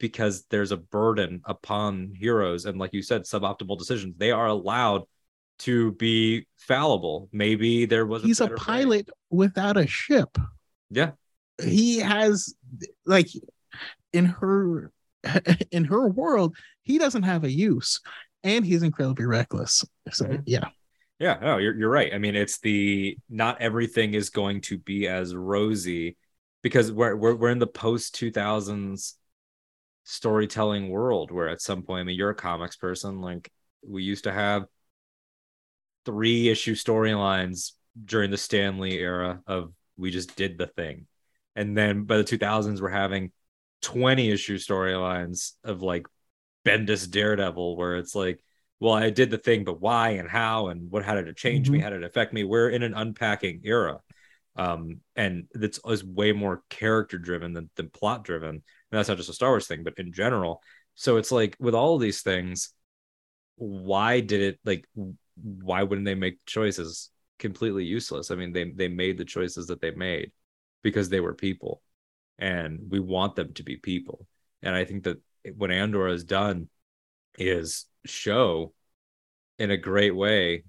because 0.00 0.44
there's 0.50 0.72
a 0.72 0.76
burden 0.76 1.42
upon 1.44 2.12
heroes. 2.18 2.64
And 2.66 2.78
like 2.78 2.92
you 2.92 3.02
said, 3.02 3.22
suboptimal 3.22 3.78
decisions. 3.78 4.16
They 4.18 4.32
are 4.32 4.46
allowed 4.48 5.02
to 5.60 5.92
be 5.92 6.46
fallible. 6.56 7.28
Maybe 7.32 7.84
there 7.86 8.06
was 8.06 8.24
he's 8.24 8.40
a 8.40 8.46
way. 8.46 8.54
pilot 8.56 9.08
without 9.30 9.76
a 9.76 9.86
ship 9.86 10.36
Yeah. 10.90 11.12
he 11.62 11.98
has 11.98 12.54
like 13.06 13.28
in 14.12 14.24
her 14.26 14.90
in 15.70 15.84
her 15.84 16.08
world 16.08 16.56
he 16.82 16.98
doesn't 16.98 17.22
have 17.24 17.44
a 17.44 17.50
use 17.50 18.00
and 18.42 18.64
he's 18.64 18.82
incredibly 18.82 19.26
reckless 19.26 19.84
so 20.10 20.24
Mhm. 20.24 20.42
yeah 20.46 20.68
Yeah, 21.20 21.36
no, 21.42 21.58
you're 21.58 21.76
you're 21.78 21.90
right. 21.90 22.14
I 22.14 22.18
mean, 22.18 22.34
it's 22.34 22.58
the 22.60 23.18
not 23.28 23.60
everything 23.60 24.14
is 24.14 24.30
going 24.30 24.62
to 24.62 24.78
be 24.78 25.06
as 25.06 25.34
rosy 25.34 26.16
because 26.62 26.90
we're 26.90 27.14
we're 27.14 27.34
we're 27.34 27.50
in 27.52 27.58
the 27.58 27.66
post 27.66 28.14
2000s 28.16 29.19
storytelling 30.04 30.88
world 30.90 31.30
where 31.30 31.48
at 31.48 31.60
some 31.60 31.82
point, 31.82 32.00
I 32.00 32.04
mean, 32.04 32.16
you're 32.16 32.30
a 32.30 32.34
comics 32.34 32.76
person, 32.76 33.20
like 33.20 33.50
we 33.86 34.02
used 34.02 34.24
to 34.24 34.32
have 34.32 34.66
three 36.04 36.48
issue 36.48 36.74
storylines 36.74 37.72
during 38.04 38.30
the 38.30 38.36
Stan 38.36 38.78
Lee 38.78 38.98
era 38.98 39.40
of 39.46 39.72
we 39.96 40.10
just 40.10 40.36
did 40.36 40.58
the 40.58 40.66
thing. 40.66 41.06
And 41.56 41.76
then 41.76 42.04
by 42.04 42.16
the 42.16 42.24
2000s, 42.24 42.80
we're 42.80 42.88
having 42.88 43.32
20 43.82 44.30
issue 44.30 44.56
storylines 44.56 45.52
of 45.64 45.82
like 45.82 46.06
Bendis 46.66 47.10
Daredevil, 47.10 47.76
where 47.76 47.96
it's 47.96 48.14
like, 48.14 48.42
well, 48.80 48.94
I 48.94 49.10
did 49.10 49.30
the 49.30 49.38
thing, 49.38 49.64
but 49.64 49.80
why 49.80 50.10
and 50.10 50.28
how 50.28 50.68
and 50.68 50.90
what 50.90 51.04
how 51.04 51.14
did 51.14 51.28
it 51.28 51.36
change 51.36 51.70
me? 51.70 51.80
Mhm. 51.80 51.82
How 51.84 51.90
did 51.90 52.02
it 52.02 52.06
affect 52.06 52.32
me? 52.32 52.44
We're 52.44 52.70
in 52.70 52.82
an 52.82 52.94
unpacking 52.94 53.62
era. 53.64 54.00
Um, 54.56 55.00
and 55.16 55.46
that's 55.54 55.80
is 55.88 56.04
way 56.04 56.32
more 56.32 56.62
character 56.70 57.18
driven 57.18 57.52
than, 57.54 57.70
than 57.76 57.90
plot 57.90 58.24
driven. 58.24 58.62
And 58.90 58.98
that's 58.98 59.08
not 59.08 59.18
just 59.18 59.30
a 59.30 59.34
Star 59.34 59.50
Wars 59.50 59.66
thing, 59.66 59.84
but 59.84 59.98
in 59.98 60.12
general. 60.12 60.62
So 60.94 61.16
it's 61.16 61.32
like 61.32 61.56
with 61.60 61.74
all 61.74 61.94
of 61.94 62.00
these 62.00 62.22
things, 62.22 62.72
why 63.56 64.20
did 64.20 64.40
it 64.40 64.60
like 64.64 64.86
why 65.42 65.82
wouldn't 65.82 66.06
they 66.06 66.14
make 66.14 66.44
choices 66.46 67.10
completely 67.38 67.84
useless? 67.84 68.30
I 68.30 68.34
mean, 68.34 68.52
they 68.52 68.70
they 68.70 68.88
made 68.88 69.18
the 69.18 69.24
choices 69.24 69.66
that 69.68 69.80
they 69.80 69.92
made 69.92 70.32
because 70.82 71.08
they 71.08 71.20
were 71.20 71.34
people. 71.34 71.82
And 72.38 72.80
we 72.88 73.00
want 73.00 73.36
them 73.36 73.52
to 73.54 73.62
be 73.62 73.76
people. 73.76 74.26
And 74.62 74.74
I 74.74 74.84
think 74.84 75.04
that 75.04 75.18
what 75.56 75.70
Andor 75.70 76.08
has 76.08 76.24
done 76.24 76.68
is 77.38 77.86
show 78.06 78.72
in 79.58 79.70
a 79.70 79.76
great 79.76 80.16
way 80.16 80.64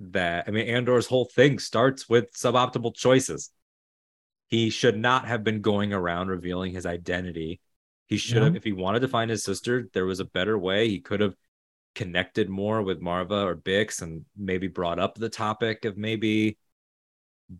that 0.00 0.44
I 0.48 0.50
mean, 0.50 0.68
Andor's 0.68 1.06
whole 1.06 1.26
thing 1.26 1.58
starts 1.58 2.08
with 2.08 2.32
suboptimal 2.32 2.94
choices. 2.96 3.50
He 4.52 4.68
should 4.68 4.98
not 4.98 5.26
have 5.26 5.42
been 5.42 5.62
going 5.62 5.94
around 5.94 6.28
revealing 6.28 6.72
his 6.74 6.84
identity. 6.84 7.58
He 8.06 8.18
should 8.18 8.42
have, 8.42 8.52
Yeah. 8.52 8.58
if 8.58 8.64
he 8.64 8.72
wanted 8.72 9.00
to 9.00 9.08
find 9.08 9.30
his 9.30 9.42
sister, 9.42 9.88
there 9.94 10.04
was 10.04 10.20
a 10.20 10.26
better 10.26 10.58
way. 10.58 10.90
He 10.90 11.00
could 11.00 11.20
have 11.20 11.34
connected 11.94 12.50
more 12.50 12.82
with 12.82 13.00
Maarva 13.00 13.44
or 13.46 13.56
Bix 13.56 14.02
and 14.02 14.26
maybe 14.36 14.66
brought 14.68 14.98
up 14.98 15.14
the 15.14 15.30
topic 15.30 15.86
of 15.86 15.96
maybe 15.96 16.58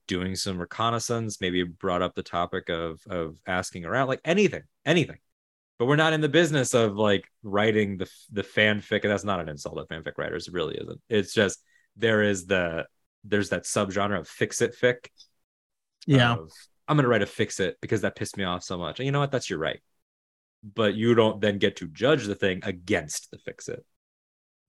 doing 0.06 0.36
some 0.36 0.59
reconnaissance, 0.59 1.40
maybe 1.40 1.62
brought 1.64 2.02
up 2.02 2.14
the 2.14 2.23
topic 2.23 2.69
of 2.69 3.01
of 3.06 3.39
asking 3.47 3.86
around, 3.86 4.09
like 4.09 4.20
anything, 4.23 4.64
anything. 4.85 5.19
But 5.78 5.86
we're 5.86 5.97
not 5.97 6.12
in 6.12 6.20
the 6.20 6.28
business 6.28 6.74
of 6.74 6.94
like 6.97 7.24
writing 7.43 7.97
the 7.97 8.10
the 8.31 8.43
fanfic, 8.43 9.01
and 9.02 9.10
that's 9.10 9.24
not 9.24 9.40
an 9.40 9.48
insult 9.48 9.78
at 9.78 9.89
fanfic 9.89 10.19
writers. 10.19 10.47
It 10.47 10.52
really 10.52 10.77
isn't. 10.77 11.01
It's 11.09 11.32
just 11.32 11.62
there 11.97 12.23
is 12.23 12.44
the 12.44 12.85
there's 13.24 13.48
that 13.48 13.64
subgenre 13.64 14.19
of 14.20 14.28
fix 14.28 14.60
it 14.60 14.77
fic. 14.78 15.06
Yeah. 16.06 16.35
of, 16.35 16.51
I'm 16.89 16.97
gonna 16.97 17.09
write 17.09 17.23
a 17.23 17.27
fix 17.27 17.61
it 17.61 17.77
because 17.81 18.03
that 18.03 18.17
pissed 18.17 18.37
me 18.37 18.45
off 18.45 18.63
so 18.63 18.79
much. 18.79 18.99
And 18.99 19.07
you 19.07 19.13
know 19.13 19.21
what? 19.21 19.31
That's 19.31 19.51
your 19.51 19.59
right. 19.59 19.81
But 20.63 20.95
you 20.95 21.15
don't 21.15 21.41
then 21.41 21.59
get 21.59 21.77
to 21.77 21.89
judge 21.89 22.27
the 22.27 22.35
thing 22.35 22.61
against 22.63 23.31
the 23.31 23.39
fix 23.39 23.69
it. 23.69 23.85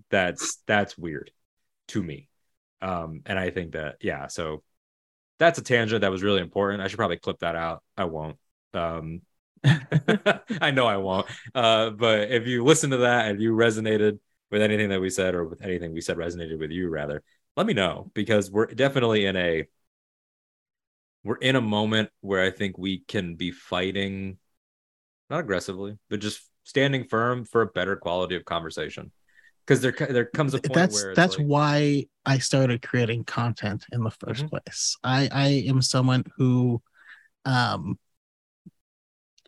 That's 0.09 0.57
that's 0.67 0.97
weird 0.97 1.31
to 1.89 2.03
me. 2.03 2.29
Um, 2.81 3.21
and 3.25 3.39
I 3.39 3.49
think 3.49 3.73
that 3.73 3.97
yeah, 4.01 4.27
so 4.27 4.63
that's 5.39 5.59
a 5.59 5.63
tangent 5.63 6.01
that 6.01 6.11
was 6.11 6.23
really 6.23 6.41
important. 6.41 6.81
I 6.81 6.87
should 6.87 6.97
probably 6.97 7.17
clip 7.17 7.39
that 7.39 7.55
out. 7.55 7.83
I 7.97 8.05
won't. 8.05 8.37
Um, 8.73 9.21
I 9.65 10.71
know 10.71 10.85
I 10.85 10.97
won't. 10.97 11.27
Uh, 11.53 11.89
but 11.91 12.31
if 12.31 12.47
you 12.47 12.63
listen 12.63 12.91
to 12.91 12.97
that 12.97 13.29
and 13.29 13.41
you 13.41 13.53
resonated 13.53 14.19
with 14.51 14.61
anything 14.61 14.89
that 14.89 15.01
we 15.01 15.09
said, 15.09 15.35
or 15.35 15.45
with 15.45 15.63
anything 15.63 15.93
we 15.93 16.01
said 16.01 16.17
resonated 16.17 16.59
with 16.59 16.71
you, 16.71 16.89
rather, 16.89 17.23
let 17.55 17.65
me 17.65 17.73
know 17.73 18.11
because 18.13 18.51
we're 18.51 18.67
definitely 18.67 19.25
in 19.25 19.35
a 19.35 19.65
we're 21.23 21.35
in 21.37 21.55
a 21.55 21.61
moment 21.61 22.09
where 22.21 22.43
I 22.43 22.51
think 22.51 22.77
we 22.77 22.99
can 23.07 23.35
be 23.35 23.51
fighting, 23.51 24.37
not 25.29 25.41
aggressively, 25.41 25.97
but 26.09 26.19
just 26.21 26.41
standing 26.63 27.05
firm 27.05 27.45
for 27.45 27.61
a 27.63 27.67
better 27.67 27.95
quality 27.97 28.35
of 28.35 28.45
conversation. 28.45 29.11
Because 29.65 29.81
there 29.81 29.93
there 29.93 30.25
comes 30.25 30.53
a 30.53 30.59
point 30.59 30.89
that's 30.89 30.91
where 30.91 31.15
that's 31.15 31.37
like, 31.37 31.39
why 31.39 32.05
I 32.25 32.37
started 32.39 32.81
creating 32.81 33.25
content 33.25 33.85
in 33.91 34.03
the 34.03 34.11
1st 34.11 34.45
Mhm. 34.45 34.49
place. 34.49 34.97
I 35.03 35.29
I 35.31 35.47
am 35.67 35.81
someone 35.81 36.25
who, 36.37 36.81
um, 37.45 37.99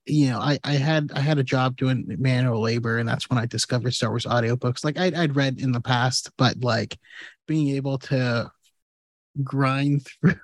you 0.05 0.29
know, 0.29 0.39
I 0.39 0.59
I 0.63 0.73
had 0.73 1.11
I 1.13 1.19
had 1.19 1.39
a 1.39 1.43
job 1.43 1.77
doing 1.77 2.05
manual 2.19 2.61
labor, 2.61 2.97
and 2.99 3.09
that's 3.09 3.29
when 3.29 3.39
I 3.39 3.45
discovered 3.47 3.93
Star 3.93 4.11
Wars 4.11 4.25
audiobooks. 4.25 4.83
Like 4.83 4.99
I'd, 4.99 5.15
I'd 5.15 5.35
read 5.35 5.59
in 5.59 5.71
the 5.71 5.81
past, 5.81 6.29
but 6.37 6.59
like 6.63 6.97
being 7.47 7.69
able 7.75 7.97
to 7.99 8.51
grind 9.43 10.05
through 10.21 10.35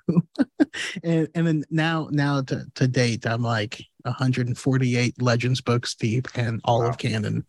and 1.02 1.28
and 1.34 1.46
then 1.46 1.64
now 1.70 2.08
now 2.10 2.42
to, 2.42 2.64
to 2.74 2.86
date 2.86 3.26
i'm 3.26 3.42
like 3.42 3.82
148 4.02 5.20
legends 5.22 5.60
books 5.60 5.94
deep 5.94 6.28
and 6.34 6.60
all 6.64 6.80
Wow. 6.82 6.88
of 6.88 6.98
canon 6.98 7.44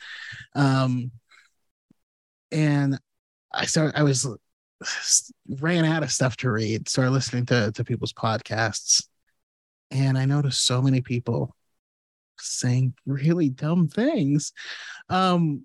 um 0.55 1.11
and 2.51 2.99
i 3.51 3.65
started 3.65 3.97
i 3.99 4.03
was 4.03 4.27
ran 5.61 5.85
out 5.85 6.03
of 6.03 6.11
stuff 6.11 6.35
to 6.37 6.51
read 6.51 6.87
started 6.89 7.11
listening 7.11 7.45
to 7.47 7.71
to 7.73 7.83
people's 7.83 8.13
podcasts 8.13 9.05
and 9.91 10.17
i 10.17 10.25
noticed 10.25 10.65
so 10.65 10.81
many 10.81 11.01
people 11.01 11.55
saying 12.39 12.93
really 13.05 13.49
dumb 13.49 13.87
things 13.87 14.53
um 15.09 15.63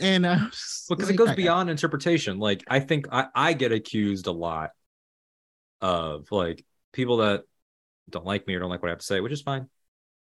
and 0.00 0.26
I 0.26 0.46
was 0.46 0.86
because 0.88 1.04
like, 1.10 1.14
it 1.14 1.16
goes 1.16 1.28
I- 1.28 1.34
beyond 1.36 1.70
interpretation. 1.70 2.40
Like 2.40 2.64
I 2.66 2.80
think 2.80 3.06
I, 3.12 3.26
I 3.36 3.52
get 3.52 3.70
accused 3.70 4.26
a 4.26 4.32
lot 4.32 4.70
of 5.82 6.30
like 6.30 6.64
people 6.92 7.18
that 7.18 7.42
don't 8.08 8.24
like 8.24 8.46
me 8.46 8.54
or 8.54 8.60
don't 8.60 8.70
like 8.70 8.82
what 8.82 8.88
I 8.88 8.92
have 8.92 9.00
to 9.00 9.04
say, 9.04 9.20
which 9.20 9.32
is 9.32 9.42
fine. 9.42 9.68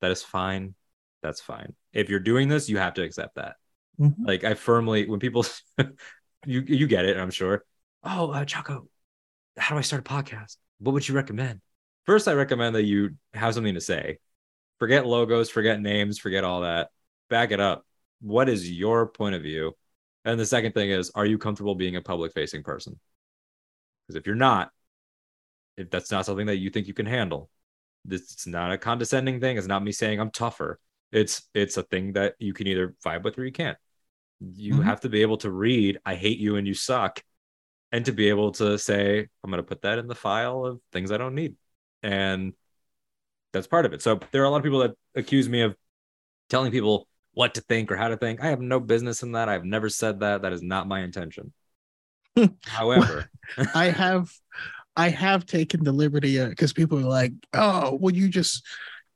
That 0.02 0.12
is 0.12 0.24
fine. 0.24 0.76
That's 1.22 1.42
fine. 1.42 1.74
If 1.94 2.10
you're 2.10 2.20
doing 2.20 2.48
this, 2.48 2.70
you 2.70 2.78
have 2.78 2.94
to 2.96 3.04
accept 3.04 3.36
that. 3.36 3.56
Mhm. 4.00 4.16
Like 4.20 4.44
I 4.44 4.54
firmly 4.54 5.08
when 5.08 5.20
people 5.20 5.46
you 6.46 6.62
you 6.62 6.88
get 6.88 7.06
it, 7.06 7.18
I'm 7.18 7.32
sure. 7.32 7.66
Oh, 8.04 8.32
uh, 8.32 8.46
Chaco, 8.46 8.88
how 9.58 9.76
do 9.76 9.80
I 9.80 9.82
start 9.82 10.08
a 10.08 10.10
podcast? 10.10 10.58
What 10.80 10.94
would 10.94 11.08
you 11.08 11.16
recommend? 11.16 11.62
First, 12.06 12.28
I 12.28 12.34
recommend 12.34 12.76
that 12.76 12.84
you 12.84 13.16
have 13.34 13.54
something 13.54 13.74
to 13.74 13.82
say. 13.82 14.20
Forget 14.80 15.06
logos, 15.06 15.50
forget 15.50 15.82
names, 15.82 16.20
forget 16.20 16.44
all 16.44 16.62
that. 16.62 16.90
Back 17.30 17.52
it 17.52 17.60
up. 17.60 17.86
What 18.22 18.48
is 18.48 18.72
your 18.72 19.08
point 19.08 19.36
of 19.36 19.42
view? 19.42 19.76
And 20.24 20.40
the 20.40 20.46
second 20.46 20.74
thing 20.74 20.92
is, 20.92 21.12
are 21.16 21.26
you 21.26 21.38
comfortable 21.38 21.76
being 21.76 21.96
a 21.96 22.02
public 22.02 22.34
facing 22.34 22.64
person? 22.64 23.00
Because 24.08 24.20
if 24.20 24.28
you're 24.28 24.36
not, 24.36 24.72
if 25.78 25.90
that's 25.90 26.12
not 26.12 26.26
something 26.26 26.48
that 26.48 26.58
you 26.58 26.70
think 26.70 26.88
you 26.88 26.94
can 26.94 27.06
handle, 27.06 27.50
this 28.06 28.34
it's 28.34 28.48
not 28.48 28.72
a 28.72 28.78
condescending 28.78 29.40
thing. 29.40 29.58
It's 29.58 29.68
not 29.68 29.84
me 29.84 29.92
saying 29.92 30.20
I'm 30.20 30.32
tougher. 30.32 30.80
It's 31.12 31.48
it's 31.54 31.78
a 31.78 31.84
thing 31.84 32.14
that 32.14 32.36
you 32.40 32.54
can 32.54 32.68
either 32.68 32.96
vibe 33.06 33.24
with 33.24 33.38
or 33.38 33.46
you 33.46 33.52
can't. 33.52 33.78
You 34.40 34.76
Mhm. 34.76 34.84
have 34.84 35.02
to 35.02 35.10
be 35.10 35.22
able 35.22 35.38
to 35.38 35.52
read, 35.52 36.00
I 36.06 36.16
hate 36.16 36.40
you 36.40 36.58
and 36.58 36.68
you 36.68 36.74
suck, 36.74 37.24
and 37.92 38.06
to 38.06 38.12
be 38.12 38.30
able 38.30 38.52
to 38.54 38.78
say, 38.78 39.28
I'm 39.44 39.50
gonna 39.50 39.64
put 39.64 39.82
that 39.84 40.00
in 40.00 40.08
the 40.08 40.16
file 40.16 40.66
of 40.66 40.82
things 40.92 41.12
I 41.12 41.18
don't 41.18 41.36
need. 41.36 41.56
And 42.04 42.54
that's 43.54 43.68
part 43.68 43.86
of 43.86 43.94
it. 43.94 44.02
So 44.02 44.20
there 44.32 44.42
are 44.42 44.46
a 44.46 44.50
lot 44.50 44.58
of 44.58 44.64
people 44.64 44.80
that 44.80 44.96
accuse 45.16 45.48
me 45.50 45.62
of 45.62 45.76
telling 46.50 46.72
people 46.72 47.08
what 47.34 47.56
to 47.56 47.62
think 47.62 47.92
or 47.92 47.98
how 47.98 48.08
to 48.08 48.18
think. 48.18 48.42
I 48.42 48.48
have 48.48 48.62
no 48.62 48.80
business 48.80 49.24
in 49.24 49.34
that. 49.34 49.50
I've 49.50 49.66
never 49.66 49.90
said 49.90 50.20
that. 50.22 50.42
That 50.42 50.54
is 50.54 50.62
not 50.62 50.88
my 50.88 51.02
intention. 51.02 51.54
However, 52.66 53.30
I 53.74 53.86
have 53.86 54.32
I 54.98 55.10
have 55.10 55.46
taken 55.46 55.84
the 55.84 55.92
liberty 55.92 56.44
because 56.44 56.74
people 56.74 56.98
are 56.98 57.04
like, 57.04 57.32
oh, 57.54 57.98
well, 58.02 58.14
you 58.14 58.28
just 58.28 58.66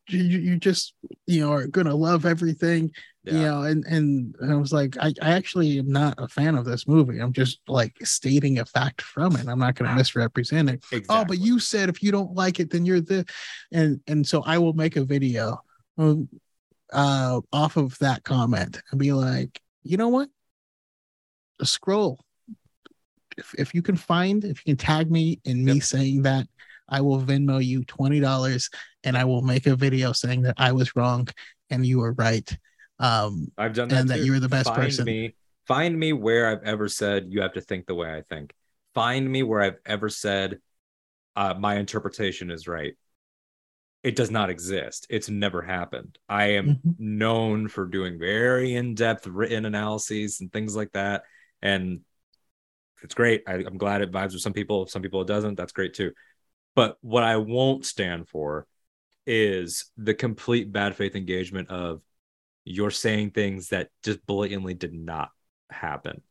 you, 0.08 0.22
you 0.22 0.58
just 0.58 0.94
you 1.26 1.42
know 1.42 1.52
are 1.52 1.68
gonna 1.68 1.96
love 1.96 2.26
everything, 2.26 2.92
you 3.24 3.34
know, 3.34 3.64
and, 3.64 3.84
and 3.86 4.36
and 4.40 4.54
I 4.54 4.56
was 4.56 4.72
like, 4.72 4.96
I, 5.00 5.14
I 5.22 5.32
actually 5.32 5.80
am 5.80 5.92
not 5.92 6.14
a 6.20 6.28
fan 6.28 6.56
of 6.56 6.66
this 6.66 6.88
movie. 6.88 7.20
I'm 7.20 7.34
just 7.34 7.62
like 7.68 7.96
stating 8.04 8.60
a 8.60 8.66
fact 8.66 9.02
from 9.02 9.36
it. 9.36 9.48
I'm 9.48 9.58
not 9.60 9.74
gonna 9.76 9.96
misrepresent 9.96 10.70
it. 10.70 10.84
exactly. 10.92 11.06
Oh, 11.10 11.26
but 11.26 11.40
you 11.40 11.60
said 11.60 11.90
if 11.90 12.04
you 12.04 12.12
don't 12.12 12.36
like 12.36 12.60
it, 12.60 12.70
then 12.70 12.86
you're 12.86 13.02
the 13.02 13.26
and 13.72 14.00
and 14.08 14.26
so 14.26 14.44
I 14.44 14.60
will 14.60 14.74
make 14.74 14.98
a 14.98 15.04
video 15.04 15.62
um, 15.98 16.30
uh 16.94 17.42
off 17.52 17.78
of 17.78 17.98
that 18.00 18.24
comment 18.24 18.80
and 18.92 19.00
be 19.00 19.14
like, 19.14 19.60
you 19.82 19.98
know 19.98 20.10
what? 20.10 20.30
A 21.60 21.66
scroll. 21.66 22.24
If 23.42 23.54
if 23.58 23.74
you 23.74 23.82
can 23.82 23.96
find, 23.98 24.44
if 24.44 24.60
you 24.60 24.76
can 24.76 24.78
tag 24.78 25.10
me 25.10 25.40
in 25.46 25.66
me 25.66 25.74
Yep. 25.76 25.84
saying 25.84 26.22
that, 26.24 26.48
I 26.88 27.02
will 27.02 27.20
Venmo 27.20 27.64
you 27.64 27.84
twenty 27.86 28.20
dollars 28.20 28.70
and 29.04 29.18
I 29.18 29.26
will 29.26 29.42
make 29.42 29.66
a 29.66 29.76
video 29.76 30.14
saying 30.14 30.44
that 30.44 30.56
I 30.58 30.72
was 30.72 30.96
wrong 30.96 31.28
and 31.70 31.86
you 31.86 32.00
were 32.00 32.14
right. 32.14 32.50
Um 33.00 33.48
I've 33.58 33.74
done 33.74 33.90
that 33.90 34.02
and 34.02 34.10
that 34.10 34.20
you 34.20 34.34
were 34.34 34.40
the 34.40 34.50
best 34.50 34.70
find 34.70 34.82
person. 34.82 35.06
Me, 35.06 35.36
find 35.68 35.98
me 35.98 36.14
where 36.14 36.48
I've 36.48 36.64
ever 36.64 36.88
said 36.88 37.28
you 37.30 37.42
have 37.42 37.54
to 37.54 37.62
think 37.62 37.88
the 37.88 37.96
way 37.96 38.14
I 38.14 38.22
think. 38.22 38.54
Find 38.94 39.30
me 39.30 39.42
where 39.42 39.62
I've 39.62 39.80
ever 39.86 40.10
said 40.10 40.60
uh, 41.36 41.56
my 41.58 41.78
interpretation 41.78 42.52
is 42.52 42.68
right. 42.68 42.94
It 44.04 44.16
does 44.16 44.32
not 44.32 44.50
exist. 44.50 45.08
It's 45.10 45.30
never 45.30 45.62
happened. 45.62 46.18
I 46.28 46.44
am 46.60 46.82
Mhm. 46.84 46.96
known 47.00 47.68
for 47.70 47.86
doing 47.86 48.20
very 48.20 48.76
in-depth 48.76 49.28
written 49.28 49.66
analyses 49.66 50.42
and 50.42 50.52
things 50.52 50.76
like 50.76 50.92
that, 50.92 51.24
and 51.62 52.02
it's 53.02 53.14
great. 53.14 53.44
I, 53.48 53.54
I'm 53.54 53.78
glad 53.78 54.02
it 54.02 54.12
vibes 54.12 54.34
with 54.34 54.42
some 54.42 54.54
people. 54.54 54.88
Some 54.88 55.02
people 55.02 55.22
it 55.22 55.28
doesn't. 55.28 55.56
That's 55.56 55.72
great 55.74 55.94
too. 55.94 56.12
But 56.76 56.98
what 57.02 57.24
I 57.24 57.38
won't 57.38 57.86
stand 57.86 58.30
for 58.30 58.66
is 59.28 59.92
the 59.98 60.14
complete 60.14 60.72
bad 60.72 60.96
faith 60.96 61.16
engagement 61.16 61.70
of 61.70 62.02
you're 62.64 62.92
saying 62.92 63.32
things 63.32 63.70
that 63.70 63.90
just 64.04 64.26
blatantly 64.26 64.74
did 64.74 64.94
not 64.94 65.30
happen 65.70 66.22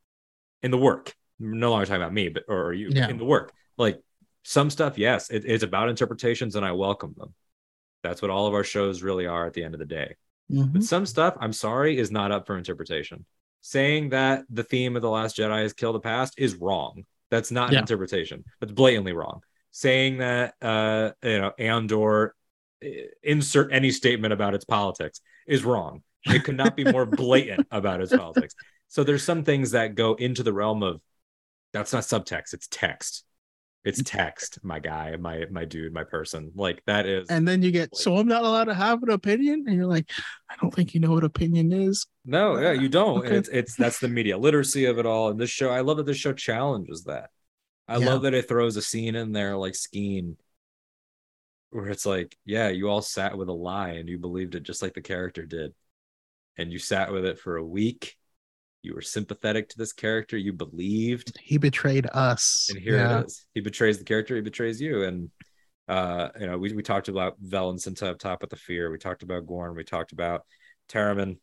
in 0.63 0.71
the 0.71 0.79
work. 0.79 1.15
No 1.39 1.71
longer 1.71 1.87
talking 1.87 2.03
about 2.03 2.13
me, 2.13 2.29
but 2.29 2.45
or, 2.49 2.73
you 2.73 2.91
Yeah. 2.91 3.09
in 3.09 3.19
the 3.19 3.25
work. 3.25 3.53
Like 3.77 4.01
some 4.43 4.71
stuff, 4.71 4.99
yes, 4.99 5.31
it, 5.31 5.45
it's 5.47 5.65
about 5.65 5.89
interpretations, 5.89 6.57
and 6.57 6.65
I 6.65 6.73
welcome 6.73 7.15
them. 7.17 7.35
That's 8.03 8.23
what 8.23 8.31
all 8.31 8.47
of 8.47 8.55
our 8.55 8.65
shows 8.65 9.03
really 9.03 9.27
are 9.27 9.47
at 9.47 9.53
the 9.55 9.63
end 9.65 9.75
of 9.75 9.81
the 9.81 9.87
day. 9.87 10.17
Mhm. 10.51 10.73
But 10.73 10.83
some 10.83 11.07
stuff, 11.07 11.37
I'm 11.41 11.53
sorry, 11.53 11.99
is 11.99 12.11
not 12.11 12.33
up 12.33 12.47
for 12.47 12.57
interpretation. 12.57 13.25
Saying 13.63 14.11
that 14.11 14.45
the 14.49 14.65
theme 14.65 14.97
of 14.97 15.03
The 15.03 15.11
Last 15.11 15.37
Jedi 15.37 15.65
is 15.65 15.73
kill 15.73 15.93
the 15.93 16.01
past 16.01 16.35
is 16.39 16.55
wrong. 16.55 17.05
That's 17.31 17.51
not 17.51 17.71
an 17.71 17.79
interpretation. 17.79 18.45
That's 18.61 18.73
blatantly 18.73 19.13
wrong. 19.13 19.43
Saying 19.71 20.19
that 20.19 20.55
uh 20.63 21.13
you 21.23 21.39
know 21.39 21.53
Andor 21.59 22.35
eh, 22.83 23.05
insert 23.23 23.73
any 23.73 23.91
statement 23.91 24.33
about 24.33 24.55
its 24.55 24.65
politics 24.65 25.21
is 25.47 25.65
wrong. 25.65 26.03
It 26.27 26.45
could 26.45 26.57
not 26.57 26.77
be 26.77 26.85
more 26.85 27.07
blatant 27.25 27.67
about 27.71 28.01
its 28.01 28.15
politics. 28.15 28.55
So 28.89 29.05
there's 29.05 29.23
some 29.23 29.45
things 29.45 29.71
that 29.73 29.95
go 29.95 30.15
into 30.15 30.43
the 30.43 30.53
realm 30.53 30.83
of 30.83 31.01
that's 31.73 31.93
not 31.93 32.03
subtext, 32.03 32.53
it's 32.55 32.69
text. 32.69 33.25
It's 33.83 34.03
text, 34.03 34.59
my 34.63 34.79
guy, 34.79 35.17
my 35.17 35.47
my 35.51 35.65
dude, 35.65 35.95
my 35.95 36.05
person. 36.05 36.53
Like 36.55 36.83
that 36.87 37.07
is 37.07 37.31
and 37.31 37.49
then 37.49 37.63
you 37.63 37.71
get 37.71 37.97
so 37.97 38.17
I'm 38.17 38.29
not 38.29 38.43
allowed 38.43 38.65
to 38.65 38.75
have 38.75 39.03
an 39.03 39.11
opinion, 39.11 39.65
and 39.67 39.75
you're 39.77 39.87
like, 39.87 40.11
I 40.51 40.57
don't 40.61 40.75
think 40.75 40.93
you 40.93 41.01
know 41.01 41.13
what 41.13 41.25
opinion 41.25 41.73
is. 41.73 42.07
No, 42.27 42.59
yeah, 42.59 42.73
you 42.73 42.89
don't. 42.91 43.19
Okay. 43.25 43.37
it's 43.37 43.49
it's 43.49 43.77
that's 43.77 43.99
the 43.99 44.09
media 44.09 44.37
literacy 44.37 44.85
of 44.85 44.99
it 44.99 45.07
all. 45.07 45.31
And 45.31 45.41
this 45.41 45.51
show, 45.51 45.71
I 45.71 45.81
love 45.81 45.97
that 45.97 46.07
this 46.07 46.19
show 46.19 46.33
challenges 46.35 47.05
that. 47.05 47.31
I 47.89 47.97
Yeah. 47.97 48.11
love 48.11 48.23
that 48.23 48.35
it 48.35 48.49
throws 48.49 48.77
a 48.77 48.83
scene 48.83 49.15
in 49.15 49.33
there 49.33 49.57
like 49.57 49.75
Skeen 49.75 50.37
where 51.71 51.89
it's 51.89 52.05
like, 52.07 52.37
yeah, 52.45 52.69
you 52.69 52.89
all 52.89 53.03
sat 53.03 53.39
with 53.39 53.49
a 53.49 53.53
lie 53.53 53.91
and 53.91 54.09
you 54.09 54.19
believed 54.19 54.55
it 54.55 54.63
just 54.63 54.83
like 54.83 54.95
the 54.95 55.01
character 55.01 55.47
did. 55.47 55.73
And 56.59 56.73
you 56.73 56.79
sat 56.79 57.13
with 57.13 57.25
it 57.25 57.39
for 57.39 57.57
a 57.57 57.65
week. 57.65 58.17
You 58.83 58.95
were 58.95 59.03
sympathetic 59.03 59.69
to 59.71 59.79
this 59.79 59.93
character. 59.93 60.37
You 60.37 60.53
believed. 60.53 61.39
He 61.41 61.59
betrayed 61.59 62.07
us. 62.13 62.69
And 62.71 62.79
here 62.81 62.97
Yeah. 62.97 63.21
it 63.21 63.27
is. 63.27 63.47
He 63.55 63.61
betrays 63.61 63.99
the 63.99 64.05
character, 64.05 64.35
he 64.37 64.41
betrays 64.43 64.81
you. 64.81 65.05
And 65.05 65.31
uh, 65.89 66.29
you 66.39 66.47
know, 66.47 66.57
we, 66.57 66.73
we 66.73 66.83
talked 66.83 67.09
about 67.09 67.35
Vel 67.41 67.71
and 67.71 67.79
Cinta 67.79 68.05
up 68.11 68.19
top 68.19 68.43
with 68.43 68.51
the 68.51 68.57
fear. 68.57 68.91
We 68.93 68.99
talked 68.99 69.25
about 69.25 69.47
Gorn. 69.47 69.75
We 69.75 69.83
talked 69.83 70.13
about 70.13 70.47
Taramyn. 70.89 71.39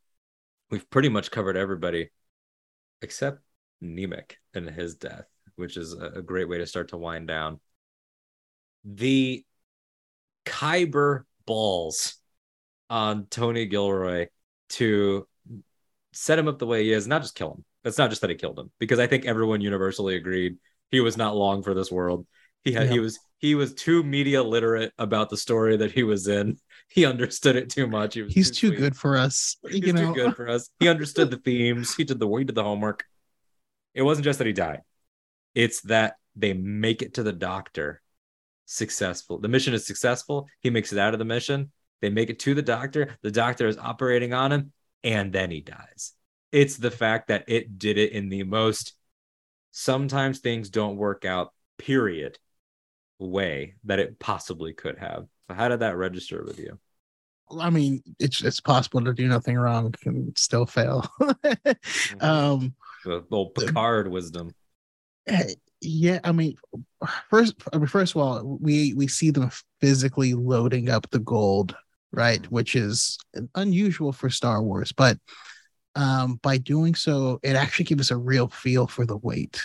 We've 0.72 0.90
pretty 0.90 1.10
much 1.10 1.32
covered 1.32 1.58
everybody 1.58 2.12
except 3.02 3.40
Nemik 3.84 4.34
and 4.54 4.70
his 4.70 4.96
death, 4.96 5.26
which 5.58 5.76
is 5.76 5.94
a, 5.94 6.20
a 6.20 6.22
great 6.22 6.48
way 6.48 6.60
to 6.60 6.66
start 6.66 6.90
to 6.90 6.98
wind 6.98 7.28
down. 7.28 7.60
The 8.86 9.44
Kyber 10.46 11.24
balls 11.46 12.16
on 12.90 13.26
Tony 13.30 13.66
Gilroy 13.66 14.28
to 14.70 15.28
set 16.18 16.40
him 16.40 16.48
up 16.48 16.58
the 16.58 16.66
way 16.66 16.84
he 16.84 16.92
is, 16.92 17.08
not 17.08 17.22
just 17.22 17.36
kill 17.36 17.54
him. 17.54 17.66
It's 17.84 17.98
not 17.98 18.10
just 18.10 18.22
that 18.22 18.30
he 18.30 18.36
killed 18.36 18.58
him, 18.58 18.72
because 18.80 19.00
I 19.00 19.08
think 19.08 19.26
everyone 19.26 19.62
universally 19.62 20.16
agreed 20.16 20.58
he 20.90 21.00
was 21.00 21.16
not 21.16 21.36
long 21.36 21.62
for 21.62 21.74
this 21.74 21.92
world. 21.92 22.26
He 22.64 22.74
had 22.74 22.90
he 22.90 23.00
was 23.00 23.20
he 23.38 23.54
was 23.54 23.74
too 23.76 24.04
media 24.04 24.42
literate 24.42 24.92
about 24.98 25.30
the 25.30 25.38
story 25.38 25.78
that 25.78 25.92
he 25.92 26.04
was 26.04 26.28
in. 26.28 26.58
He 26.90 27.06
understood 27.06 27.58
it 27.58 27.70
too 27.70 27.86
much. 27.86 28.14
He 28.14 28.22
was 28.22 28.34
He's 28.34 28.50
too 28.50 28.70
sweet. 28.70 28.80
good 28.80 28.96
for 28.96 29.18
us. 29.18 29.58
He's 29.70 29.82
you 29.82 29.92
know, 29.92 30.14
too 30.14 30.14
good 30.14 30.36
for 30.38 30.48
us. 30.48 30.70
He 30.80 30.88
understood 30.88 31.30
the 31.30 31.38
themes. 31.38 31.94
He 31.94 32.06
did 32.06 32.18
the 32.18 32.28
he 32.30 32.46
did 32.46 32.56
the 32.56 32.64
homework. 32.64 33.04
It 33.94 34.04
wasn't 34.04 34.24
just 34.24 34.40
that 34.40 34.48
he 34.48 34.54
died. 34.54 34.84
It's 35.54 35.82
that 35.82 36.16
they 36.38 36.54
make 36.54 37.02
it 37.02 37.16
to 37.16 37.24
the 37.24 37.34
doctor 37.34 38.02
successful. 38.66 39.38
The 39.38 39.50
mission 39.50 39.74
is 39.74 39.86
successful. 39.86 40.48
He 40.62 40.70
makes 40.70 40.94
it 40.94 40.98
out 40.98 41.14
of 41.14 41.20
the 41.20 41.26
mission. 41.26 41.72
They 42.02 42.10
make 42.10 42.30
it 42.30 42.40
to 42.40 42.54
the 42.54 42.62
doctor. 42.62 43.18
The 43.22 43.32
doctor 43.32 43.68
is 43.68 43.78
operating 43.78 44.34
on 44.34 44.54
him, 44.54 44.72
and 45.04 45.32
then 45.32 45.52
he 45.52 45.62
dies. 45.62 46.14
It's 46.52 46.78
the 46.78 46.92
fact 46.92 47.28
that 47.28 47.46
it 47.48 47.78
did 47.78 47.98
it 47.98 48.12
in 48.14 48.30
the 48.30 48.44
most 48.44 48.94
sometimes 49.72 50.40
things 50.40 50.70
don't 50.70 50.98
work 50.98 51.26
out, 51.26 51.54
period, 51.78 52.40
way 53.20 53.76
that 53.84 54.00
it 54.00 54.20
possibly 54.20 54.74
could 54.74 54.98
have. 54.98 55.28
So 55.48 55.56
how 55.56 55.68
did 55.68 55.82
that 55.82 55.98
register 55.98 56.44
with 56.44 56.60
you? 56.60 56.80
I 57.58 57.70
mean, 57.70 58.02
it's 58.20 58.44
it's 58.44 58.60
possible 58.60 59.02
to 59.06 59.14
do 59.14 59.28
nothing 59.28 59.56
wrong 59.56 59.94
and 60.06 60.38
still 60.38 60.66
fail. 60.66 61.10
um, 62.20 62.76
the 63.06 63.24
old 63.32 63.56
Picard 63.56 64.10
wisdom. 64.10 64.54
yeah, 65.82 66.20
I 66.24 66.32
mean, 66.34 66.58
first, 67.30 67.56
I 67.72 67.78
mean, 67.78 67.88
first 67.88 68.16
of 68.16 68.22
all, 68.22 68.58
we 68.62 68.94
we 68.94 69.08
see 69.08 69.32
them 69.32 69.50
physically 69.80 70.34
loading 70.34 70.90
up 70.90 71.10
the 71.12 71.20
gold, 71.20 71.76
right, 72.18 72.44
which 72.52 72.76
is 72.76 73.18
unusual 73.56 74.12
for 74.12 74.30
Star 74.30 74.62
Wars, 74.62 74.92
but 74.92 75.18
um, 75.96 76.40
by 76.44 76.58
doing 76.58 76.96
so, 76.96 77.40
it 77.44 77.56
actually 77.56 77.86
gives 77.86 78.02
us 78.02 78.12
a 78.12 78.18
real 78.18 78.48
feel 78.50 78.88
for 78.88 79.06
the 79.06 79.18
weight 79.18 79.62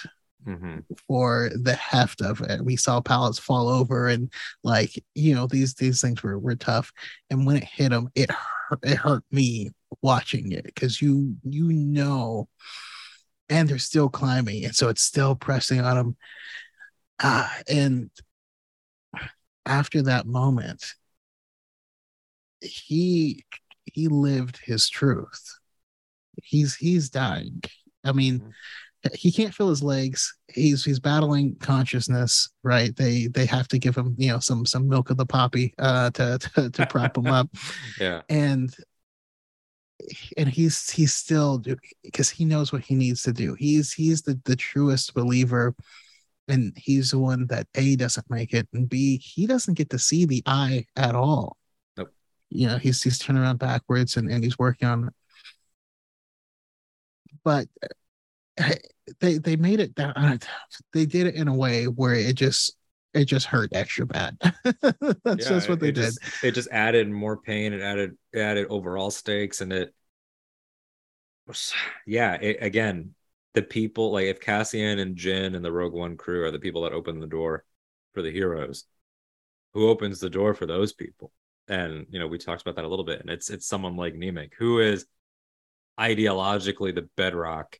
Mm-hmm. 0.47 0.81
for 1.07 1.51
the 1.55 1.75
heft 1.75 2.21
of 2.21 2.41
it. 2.41 2.65
We 2.65 2.75
saw 2.75 3.01
pallets 3.01 3.39
fall 3.39 3.69
over 3.69 4.09
and 4.09 4.33
like, 4.65 4.91
you 5.15 5.35
know, 5.37 5.47
these 5.47 5.75
these 5.75 6.01
things 6.01 6.21
were 6.23 6.37
were 6.39 6.57
tough. 6.57 6.91
And 7.31 7.47
when 7.47 7.59
it 7.59 7.65
hit 7.65 7.91
them, 7.91 8.09
it 8.17 8.29
hurt, 8.31 8.81
it 8.83 8.97
hurt 8.97 9.23
me 9.31 9.71
watching 10.01 10.51
it 10.51 10.65
because 10.65 11.01
you 11.01 11.37
you 11.45 11.73
know, 11.73 12.49
and 13.49 13.69
they're 13.69 13.79
still 13.79 14.09
climbing, 14.09 14.65
and 14.65 14.75
so 14.75 14.89
it's 14.89 15.03
still 15.03 15.37
pressing 15.37 15.81
on 15.81 15.97
them. 15.97 16.17
Ah, 17.23 17.57
and 17.69 18.11
after 19.65 20.03
that 20.03 20.27
moment, 20.27 20.85
he 22.63 23.45
he 23.87 24.09
lived 24.09 24.59
his 24.65 24.89
truth. 24.89 25.59
He's 26.43 26.75
he's 26.77 27.11
dying. 27.11 27.63
I 28.05 28.13
mean, 28.13 28.41
Mhm. 28.41 29.15
he 29.15 29.33
can't 29.33 29.55
feel 29.55 29.69
his 29.69 29.83
legs. 29.83 30.35
He's 30.49 30.85
he's 30.85 31.01
battling 31.01 31.57
consciousness, 31.57 32.49
right? 32.63 32.95
They 32.97 33.27
they 33.27 33.47
have 33.47 33.69
to 33.69 33.79
give 33.79 33.97
him, 33.97 34.15
you 34.17 34.29
know, 34.31 34.39
some 34.39 34.65
some 34.65 34.89
milk 34.89 35.11
of 35.11 35.17
the 35.17 35.27
poppy 35.27 35.75
uh 35.79 36.11
to 36.11 36.39
to, 36.55 36.71
to 36.71 36.87
prop 36.87 37.17
him 37.19 37.27
up. 37.27 37.49
Yeah. 38.01 38.23
And 38.29 38.75
and 40.37 40.49
he's 40.49 40.91
he's 40.91 41.15
still 41.15 41.63
because 42.03 42.29
he 42.31 42.45
knows 42.45 42.73
what 42.73 42.83
he 42.83 42.95
needs 42.95 43.23
to 43.23 43.33
do. 43.33 43.55
He's 43.55 43.93
he's 43.93 44.23
the 44.23 44.41
the 44.45 44.57
truest 44.57 45.15
believer 45.15 45.75
and 46.49 46.73
he's 46.77 47.13
the 47.13 47.19
one 47.21 47.47
that 47.49 47.69
A 47.77 47.95
doesn't 47.97 48.29
make 48.29 48.53
it 48.53 48.67
and 48.73 48.89
B 48.89 49.19
he 49.19 49.47
doesn't 49.47 49.75
get 49.75 49.91
to 49.91 49.99
see 49.99 50.25
the 50.27 50.43
eye 50.47 50.87
at 50.97 51.15
all. 51.15 51.57
You 52.55 52.69
know, 52.69 52.79
he's 52.79 53.03
he's 53.03 53.19
turning 53.19 53.43
around 53.43 53.59
backwards 53.59 54.17
and, 54.17 54.31
and 54.31 54.45
he's 54.45 54.59
working 54.59 54.89
on 54.89 55.09
it. 55.09 55.15
But 57.45 57.67
uh, 58.61 58.75
they 59.21 59.39
they 59.39 59.57
made 59.57 59.81
it 59.81 59.97
that 59.97 60.15
uh, 60.17 60.39
they 60.93 61.07
did 61.07 61.29
it 61.29 61.35
in 61.35 61.49
a 61.49 61.55
way 61.57 61.87
where 61.87 62.15
it 62.15 62.37
just 62.37 62.77
it 63.15 63.27
just 63.27 63.47
hurt 63.47 63.71
extra 63.75 64.07
bad. 64.07 64.39
That's 65.25 65.47
Yeah, 65.47 65.49
just 65.49 65.69
what 65.69 65.81
they 65.81 65.91
it 65.91 65.93
did. 65.93 66.19
Just, 66.19 66.21
it 66.43 66.53
just 66.53 66.69
added 66.71 67.09
more 67.11 67.37
pain. 67.39 67.73
It 67.73 67.81
added 67.81 68.17
it 68.33 68.41
added 68.41 68.67
overall 68.69 69.11
stakes, 69.11 69.61
and 69.61 69.73
it 69.73 69.95
was 71.47 71.73
yeah. 72.07 72.35
It, 72.35 72.59
again, 72.61 73.15
the 73.55 73.63
people 73.63 74.13
like 74.13 74.27
if 74.27 74.41
Cassian 74.41 74.99
and 74.99 75.17
Jyn 75.17 75.55
and 75.57 75.65
the 75.65 75.73
Rogue 75.73 75.93
One 75.95 76.17
crew 76.17 76.45
are 76.45 76.51
the 76.51 76.59
people 76.59 76.83
that 76.83 76.93
open 76.93 77.21
the 77.21 77.27
door 77.27 77.65
for 78.15 78.23
the 78.23 78.31
heroes, 78.31 78.85
who 79.75 79.89
opens 79.89 80.21
the 80.21 80.31
door 80.31 80.55
for 80.55 80.67
those 80.67 80.93
people? 80.93 81.33
And 81.69 82.07
you 82.11 82.19
know, 82.19 82.27
we 82.27 82.39
talked 82.39 82.63
about 82.63 82.77
that 82.77 82.85
a 82.85 82.89
little 82.89 83.05
bit, 83.05 83.21
and 83.21 83.31
it's 83.31 83.51
it's 83.51 83.67
someone 83.67 83.97
like 83.97 84.15
Nemik 84.15 84.53
who 84.59 84.81
is 84.81 85.07
ideologically 85.99 86.95
the 86.95 87.09
bedrock 87.17 87.79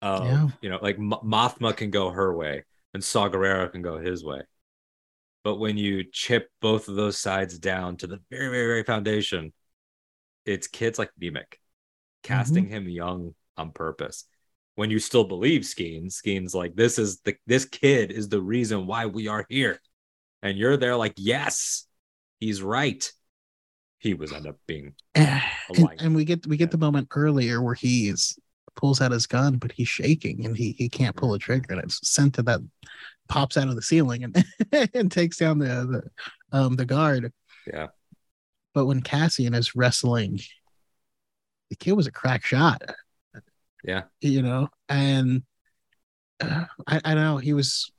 of 0.00 0.24
Yeah. 0.24 0.48
you 0.60 0.70
know, 0.70 0.78
like 0.82 0.96
M- 0.96 1.10
Mothma 1.24 1.76
can 1.76 1.90
go 1.90 2.10
her 2.10 2.34
way 2.34 2.64
and 2.92 3.02
Saw 3.02 3.28
Gerrera 3.28 3.70
can 3.70 3.82
go 3.82 3.98
his 3.98 4.24
way. 4.24 4.42
But 5.44 5.56
when 5.56 5.76
you 5.76 6.04
chip 6.04 6.50
both 6.60 6.88
of 6.88 6.94
those 6.94 7.18
sides 7.18 7.58
down 7.58 7.96
to 7.98 8.06
the 8.06 8.20
very, 8.30 8.48
very, 8.48 8.66
very 8.66 8.84
foundation, 8.84 9.52
it's 10.44 10.66
kids 10.66 10.98
like 10.98 11.10
Nemik 11.20 11.54
casting 12.22 12.64
mm-hmm. 12.66 12.74
him 12.74 12.88
young 12.88 13.34
on 13.56 13.72
purpose. 13.72 14.24
When 14.74 14.90
you 14.90 14.98
still 14.98 15.24
believe 15.24 15.62
Skeens, 15.62 16.20
Skeens 16.20 16.54
like 16.54 16.74
this 16.74 16.98
is 16.98 17.20
the 17.20 17.36
this 17.46 17.64
kid 17.64 18.10
is 18.10 18.28
the 18.28 18.40
reason 18.40 18.86
why 18.86 19.06
we 19.06 19.28
are 19.28 19.44
here. 19.48 19.80
And 20.42 20.56
you're 20.58 20.76
there 20.76 20.96
like, 20.96 21.14
yes, 21.16 21.86
he's 22.42 22.60
right. 22.60 23.10
He 23.98 24.14
was 24.14 24.32
end 24.32 24.48
up 24.48 24.56
being 24.66 24.94
and, 25.14 25.42
and 26.00 26.14
we 26.14 26.24
get 26.24 26.46
we 26.46 26.56
get 26.56 26.72
the 26.72 26.78
moment 26.78 27.08
earlier 27.14 27.62
where 27.62 27.74
he's 27.74 28.36
pulls 28.74 29.00
out 29.00 29.12
his 29.12 29.26
gun, 29.26 29.58
but 29.58 29.70
he's 29.70 29.88
shaking 29.88 30.44
and 30.44 30.56
he 30.56 30.72
he 30.72 30.88
can't 30.88 31.14
pull 31.14 31.34
a 31.34 31.38
trigger, 31.38 31.66
and 31.70 31.84
it's 31.84 32.00
Cinta 32.00 32.44
that 32.44 32.60
pops 33.28 33.56
out 33.56 33.68
of 33.68 33.76
the 33.76 33.82
ceiling 33.82 34.24
and 34.24 34.44
and 34.94 35.12
takes 35.12 35.36
down 35.36 35.58
the 35.58 35.66
the 36.50 36.58
um 36.58 36.76
the 36.76 36.84
guard. 36.84 37.32
yeah. 37.72 37.88
But 38.74 38.86
when 38.86 39.02
Cassian 39.02 39.54
is 39.54 39.76
wrestling, 39.76 40.40
the 41.70 41.76
kid 41.76 41.92
was 41.92 42.06
a 42.06 42.12
crack 42.12 42.44
shot. 42.44 42.82
Yeah. 43.84 44.02
you 44.20 44.42
know, 44.42 44.68
and 44.88 45.42
uh, 46.40 46.64
I 46.88 47.00
I 47.04 47.14
don't 47.14 47.22
know 47.22 47.36
he 47.36 47.52
was 47.52 47.92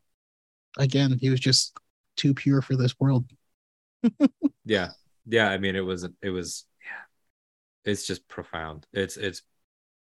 again 0.77 1.17
he 1.21 1.29
was 1.29 1.39
just 1.39 1.77
too 2.17 2.33
pure 2.33 2.61
for 2.61 2.75
this 2.75 2.99
world. 2.99 3.25
Yeah. 4.65 4.89
Yeah. 5.25 5.49
I 5.49 5.57
mean, 5.57 5.75
it 5.75 5.81
was, 5.85 6.07
it 6.21 6.29
was, 6.29 6.65
yeah, 6.83 7.91
it's 7.91 8.05
just 8.07 8.27
profound. 8.27 8.87
It's, 8.93 9.17
it's, 9.17 9.41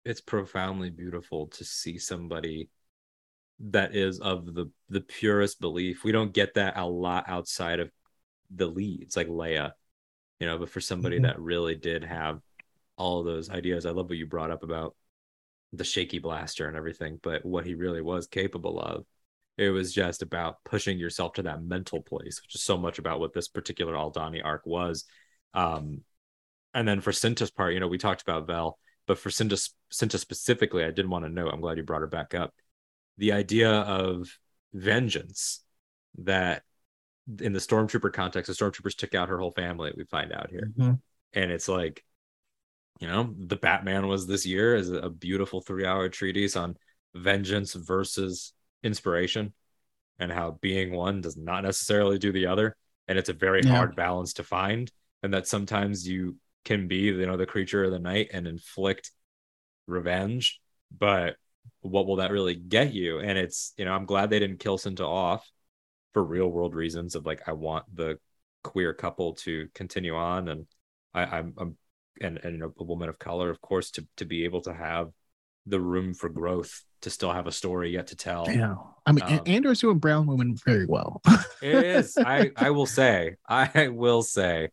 it's 0.04 0.20
profoundly 0.20 0.90
beautiful 0.90 1.48
to 1.48 1.64
see 1.64 1.98
somebody 1.98 2.68
that 3.60 3.94
is 3.96 4.20
of 4.20 4.54
the, 4.54 4.70
the 4.88 5.00
purest 5.00 5.60
belief. 5.60 6.04
We 6.04 6.12
don't 6.12 6.32
get 6.34 6.54
that 6.54 6.76
a 6.76 6.86
lot 6.86 7.24
outside 7.28 7.80
of 7.80 7.90
the 8.54 8.66
leads 8.66 9.16
like 9.16 9.28
Leia, 9.28 9.72
you 10.40 10.46
know, 10.46 10.58
but 10.58 10.70
for 10.70 10.80
somebody 10.80 11.18
Mhm. 11.18 11.22
that 11.24 11.40
really 11.40 11.74
did 11.76 12.04
have 12.04 12.40
all 12.96 13.24
those 13.24 13.50
ideas, 13.50 13.86
I 13.86 13.90
love 13.90 14.08
what 14.08 14.18
you 14.18 14.26
brought 14.26 14.50
up 14.52 14.62
about 14.64 14.96
the 15.72 15.84
shaky 15.84 16.18
blaster 16.18 16.68
and 16.68 16.76
everything, 16.76 17.20
but 17.22 17.44
what 17.44 17.66
he 17.66 17.74
really 17.74 18.02
was 18.02 18.26
capable 18.26 18.80
of 18.80 19.06
it 19.58 19.70
was 19.70 19.92
just 19.92 20.22
about 20.22 20.62
pushing 20.64 20.98
yourself 20.98 21.34
to 21.34 21.42
that 21.42 21.62
mental 21.62 22.00
place, 22.00 22.40
which 22.40 22.54
is 22.54 22.62
so 22.62 22.78
much 22.78 23.00
about 23.00 23.18
what 23.18 23.34
this 23.34 23.48
particular 23.48 23.94
Aldhani 23.94 24.40
arc 24.42 24.64
was. 24.64 25.04
Um, 25.52 26.02
and 26.72 26.86
then 26.86 27.00
for 27.00 27.10
Cinta's 27.10 27.50
part, 27.50 27.74
you 27.74 27.80
know, 27.80 27.88
we 27.88 27.98
talked 27.98 28.22
about 28.22 28.46
Vel, 28.46 28.78
but 29.08 29.18
for 29.18 29.30
Cinta, 29.30 29.68
Cinta 29.92 30.18
specifically, 30.18 30.84
I 30.84 30.92
did 30.92 31.08
want 31.08 31.24
to 31.24 31.28
know. 31.28 31.48
I'm 31.48 31.60
glad 31.60 31.76
you 31.76 31.82
brought 31.82 32.02
her 32.02 32.06
back 32.06 32.34
up. 32.34 32.54
The 33.16 33.32
idea 33.32 33.70
of 33.70 34.28
vengeance 34.72 35.64
that 36.18 36.62
in 37.40 37.52
the 37.52 37.58
stormtrooper 37.58 38.12
context, 38.12 38.46
the 38.46 38.64
stormtroopers 38.64 38.96
took 38.96 39.14
out 39.14 39.28
her 39.28 39.38
whole 39.38 39.50
family. 39.50 39.92
We 39.96 40.04
find 40.04 40.32
out 40.32 40.50
here, 40.50 40.70
Mhm. 40.78 41.00
and 41.32 41.50
it's 41.50 41.68
like, 41.68 42.04
you 43.00 43.08
know, 43.08 43.34
the 43.36 43.56
Batman 43.56 44.06
was 44.06 44.26
this 44.26 44.46
year 44.46 44.76
is 44.76 44.90
a 44.90 45.10
beautiful 45.10 45.60
three 45.60 45.84
hour 45.84 46.08
treatise 46.08 46.54
on 46.54 46.76
vengeance 47.14 47.74
versus 47.74 48.52
inspiration 48.82 49.52
and 50.18 50.32
how 50.32 50.58
being 50.60 50.92
one 50.92 51.20
does 51.20 51.36
not 51.36 51.64
necessarily 51.64 52.18
do 52.18 52.32
the 52.32 52.46
other. 52.46 52.76
And 53.08 53.18
it's 53.18 53.28
a 53.28 53.34
very 53.34 53.62
Yeah. 53.62 53.70
hard 53.70 53.96
balance 53.96 54.34
to 54.34 54.44
find. 54.44 54.90
And 55.22 55.34
that 55.34 55.48
sometimes 55.48 56.06
you 56.06 56.36
can 56.64 56.88
be 56.88 56.96
you 56.98 57.26
know 57.26 57.36
the 57.36 57.46
creature 57.46 57.84
of 57.84 57.92
the 57.92 57.98
night 57.98 58.30
and 58.32 58.46
inflict 58.46 59.10
revenge. 59.86 60.60
But 60.96 61.36
what 61.80 62.06
will 62.06 62.16
that 62.16 62.30
really 62.30 62.54
get 62.54 62.92
you? 62.92 63.20
And 63.20 63.38
it's 63.38 63.72
you 63.76 63.84
know 63.84 63.92
i'm 63.94 64.06
glad 64.06 64.30
they 64.30 64.38
didn't 64.38 64.60
kill 64.60 64.78
Cinta 64.78 65.06
off 65.06 65.50
for 66.14 66.24
real 66.24 66.48
world 66.48 66.74
reasons 66.74 67.14
of 67.14 67.26
like 67.26 67.48
i 67.48 67.52
want 67.52 67.84
the 67.94 68.18
queer 68.64 68.94
couple 68.94 69.34
to 69.34 69.68
continue 69.74 70.16
on. 70.16 70.48
And 70.48 70.66
i 71.14 71.24
i'm, 71.24 71.54
I'm 71.58 71.76
and 72.20 72.38
and 72.38 72.62
a 72.62 72.84
woman 72.84 73.08
of 73.08 73.18
color 73.18 73.50
of 73.50 73.60
course 73.60 73.90
to 73.92 74.06
to 74.16 74.24
be 74.24 74.44
able 74.44 74.62
to 74.62 74.74
have 74.74 75.10
the 75.66 75.80
room 75.80 76.14
for 76.14 76.28
growth 76.28 76.82
to 77.02 77.10
still 77.10 77.32
have 77.32 77.46
a 77.46 77.52
story 77.52 77.90
yet 77.90 78.08
to 78.08 78.16
tell 78.16 78.46
Yeah. 78.50 78.74
I 79.06 79.12
mean, 79.12 79.24
Um, 79.24 79.40
Andor's 79.46 79.80
doing 79.80 79.98
brown 79.98 80.26
women 80.26 80.56
very 80.66 80.84
well. 80.86 81.22
it 81.62 81.84
is. 81.84 82.16
I 82.18 82.50
I 82.56 82.70
will 82.70 82.86
say. 82.86 83.36
I 83.48 83.88
will 83.88 84.22
say, 84.22 84.68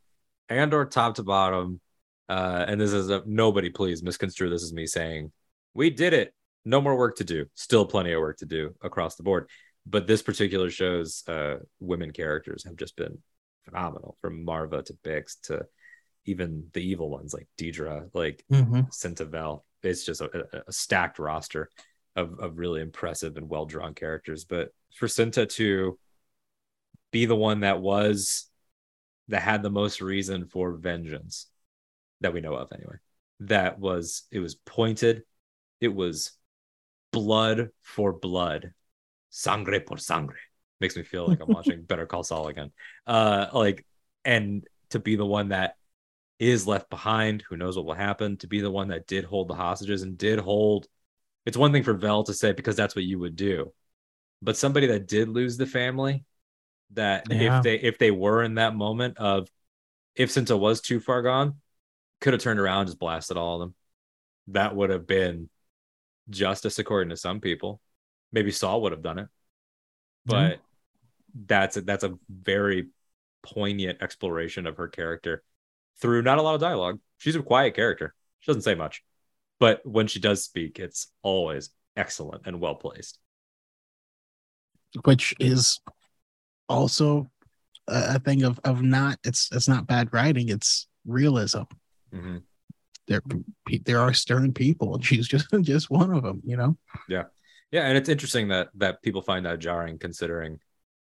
Andor 0.50 0.86
top 0.86 1.16
to 1.16 1.24
bottom. 1.24 1.80
Uh, 2.28 2.66
and 2.68 2.82
this 2.82 2.92
is 2.92 3.10
a 3.10 3.22
nobody. 3.26 3.70
Please 3.70 4.04
misconstrue 4.04 4.50
this 4.50 4.64
as 4.64 4.74
me 4.74 4.88
saying 4.88 5.32
we 5.74 5.90
did 5.90 6.14
it. 6.14 6.34
No 6.66 6.82
more 6.82 6.98
work 6.98 7.18
to 7.18 7.24
do. 7.24 7.46
Still 7.54 7.86
plenty 7.86 8.12
of 8.12 8.20
work 8.20 8.38
to 8.40 8.46
do 8.46 8.74
across 8.82 9.16
the 9.16 9.24
board. 9.24 9.48
But 9.86 10.08
this 10.08 10.22
particular 10.24 10.70
show's 10.72 11.24
uh, 11.28 11.58
women 11.80 12.12
characters 12.12 12.64
have 12.66 12.76
just 12.76 12.96
been 12.96 13.20
phenomenal, 13.66 14.18
from 14.20 14.44
Maarva 14.46 14.84
to 14.86 14.94
Bix 15.04 15.40
to 15.44 15.66
even 16.26 16.66
the 16.74 16.82
evil 16.82 17.10
ones 17.10 17.34
like 17.34 17.48
Dedra, 17.58 18.10
like. 18.14 18.44
Centavel. 18.92 19.64
It's 19.84 20.04
just 20.04 20.22
a, 20.22 20.30
a- 20.52 20.64
a 20.68 20.72
stacked 20.74 21.20
roster 21.20 21.70
of, 22.16 22.40
of 22.40 22.58
really 22.58 22.82
impressive 22.82 23.38
and 23.38 23.50
well 23.50 23.66
drawn 23.66 23.94
characters. 23.94 24.46
But 24.46 24.70
for 24.96 25.08
Cinta 25.08 25.48
to 25.56 26.00
be 27.12 27.26
the 27.26 27.36
one 27.36 27.62
that 27.62 27.82
was 27.82 28.48
that 29.28 29.42
had 29.42 29.64
the 29.64 29.70
most 29.70 30.02
reason 30.02 30.46
for 30.46 30.74
vengeance 30.74 31.48
that 32.22 32.34
we 32.34 32.42
know 32.42 32.56
of 32.56 32.72
anyway. 32.74 32.96
That 33.42 33.80
was 33.80 34.24
it 34.32 34.40
was 34.40 34.56
pointed, 34.56 35.24
it 35.82 35.94
was 35.94 36.32
blood 37.12 37.70
for 37.82 38.14
blood. 38.14 38.74
Sangre 39.30 39.80
por 39.82 39.98
sangre. 39.98 40.40
Makes 40.80 40.96
me 40.96 41.04
feel 41.04 41.28
like 41.28 41.42
I'm 41.42 41.50
watching 41.50 41.82
Better 41.88 42.06
Call 42.06 42.24
Saul 42.24 42.48
again. 42.48 42.72
Uh 43.06 43.48
like 43.54 43.86
and 44.24 44.66
to 44.92 45.00
be 45.00 45.16
the 45.16 45.26
one 45.26 45.50
that 45.50 45.76
is 46.40 46.68
left 46.68 46.90
behind, 46.90 47.44
who 47.50 47.58
knows 47.58 47.78
what 47.78 47.86
will 47.86 47.94
happen, 47.94 48.38
to 48.38 48.48
be 48.48 48.60
the 48.60 48.72
one 48.72 48.90
that 48.90 49.08
did 49.08 49.24
hold 49.24 49.48
the 49.48 49.56
hostages 49.56 50.02
and 50.02 50.18
did 50.18 50.40
hold 50.40 50.88
it's 51.46 51.58
one 51.58 51.72
thing 51.72 51.84
for 51.84 51.94
Vel 51.94 52.24
to 52.24 52.34
say 52.34 52.52
because 52.52 52.76
that's 52.76 52.96
what 52.96 53.06
you 53.06 53.20
would 53.20 53.36
do. 53.36 53.74
But 54.42 54.58
somebody 54.58 54.88
that 54.88 55.08
did 55.08 55.30
lose 55.30 55.58
the 55.58 55.66
family, 55.66 56.24
that 56.92 57.26
Yeah. 57.32 57.58
if 57.58 57.64
they 57.64 57.76
if 57.76 57.98
they 57.98 58.12
were 58.12 58.44
in 58.44 58.56
that 58.56 58.76
moment 58.76 59.18
of 59.18 59.50
if 60.16 60.30
Cinta 60.30 60.58
was 60.58 60.82
too 60.82 61.00
far 61.00 61.22
gone, 61.22 61.60
could 62.22 62.34
have 62.34 62.42
turned 62.42 62.60
around 62.60 62.82
and 62.82 62.88
just 62.88 63.00
blasted 63.00 63.38
all 63.38 63.56
of 63.56 63.60
them. 63.62 63.76
That 64.48 64.76
would 64.76 64.90
have 64.90 65.08
been 65.08 65.50
justice 66.30 66.80
according 66.80 67.10
to 67.10 67.18
some 67.18 67.42
people. 67.42 67.82
Maybe 68.32 68.52
Saw 68.52 68.78
would 68.78 68.92
have 68.92 69.02
done 69.02 69.20
it. 69.20 69.28
But 70.26 70.60
that's 71.48 71.78
a, 71.78 71.82
that's 71.82 72.04
a 72.04 72.18
very 72.30 72.88
poignant 73.44 74.02
exploration 74.02 74.66
of 74.66 74.78
her 74.78 74.88
character 74.88 75.44
through 76.02 76.22
not 76.24 76.38
a 76.38 76.42
lot 76.42 76.56
of 76.56 76.62
dialogue. 76.62 77.00
She's 77.18 77.36
a 77.36 77.42
quiet 77.42 77.76
character. 77.76 78.16
She 78.40 78.48
doesn't 78.50 78.64
say 78.64 78.76
much. 78.76 79.04
But 79.60 79.86
when 79.86 80.08
she 80.08 80.20
does 80.20 80.44
speak, 80.44 80.80
it's 80.80 81.08
always 81.22 81.70
excellent 81.96 82.44
and 82.46 82.60
well 82.60 82.76
placed. 82.76 83.20
which 85.04 85.36
is 85.42 85.82
also 86.70 87.30
a 87.88 88.18
thing 88.20 88.44
of 88.44 88.60
of 88.64 88.82
not 88.82 89.20
it's 89.26 89.50
it's 89.52 89.68
not 89.68 89.86
bad 89.86 90.08
writing 90.14 90.48
it's 90.50 90.88
realism 91.06 91.64
Mhm. 92.14 92.44
there 93.08 93.22
there 93.84 94.00
are 94.00 94.14
stern 94.14 94.54
people 94.54 94.96
and 94.96 95.06
she's 95.06 95.28
just 95.28 95.48
just 95.62 95.90
one 95.90 96.14
of 96.14 96.24
them 96.24 96.42
you 96.46 96.56
know 96.58 96.78
Yeah, 97.10 97.26
Yeah, 97.72 97.88
and 97.88 97.98
it's 97.98 98.08
interesting 98.10 98.48
that 98.48 98.70
that 98.76 99.02
people 99.02 99.22
find 99.22 99.46
that 99.46 99.60
jarring, 99.60 100.00
considering 100.00 100.60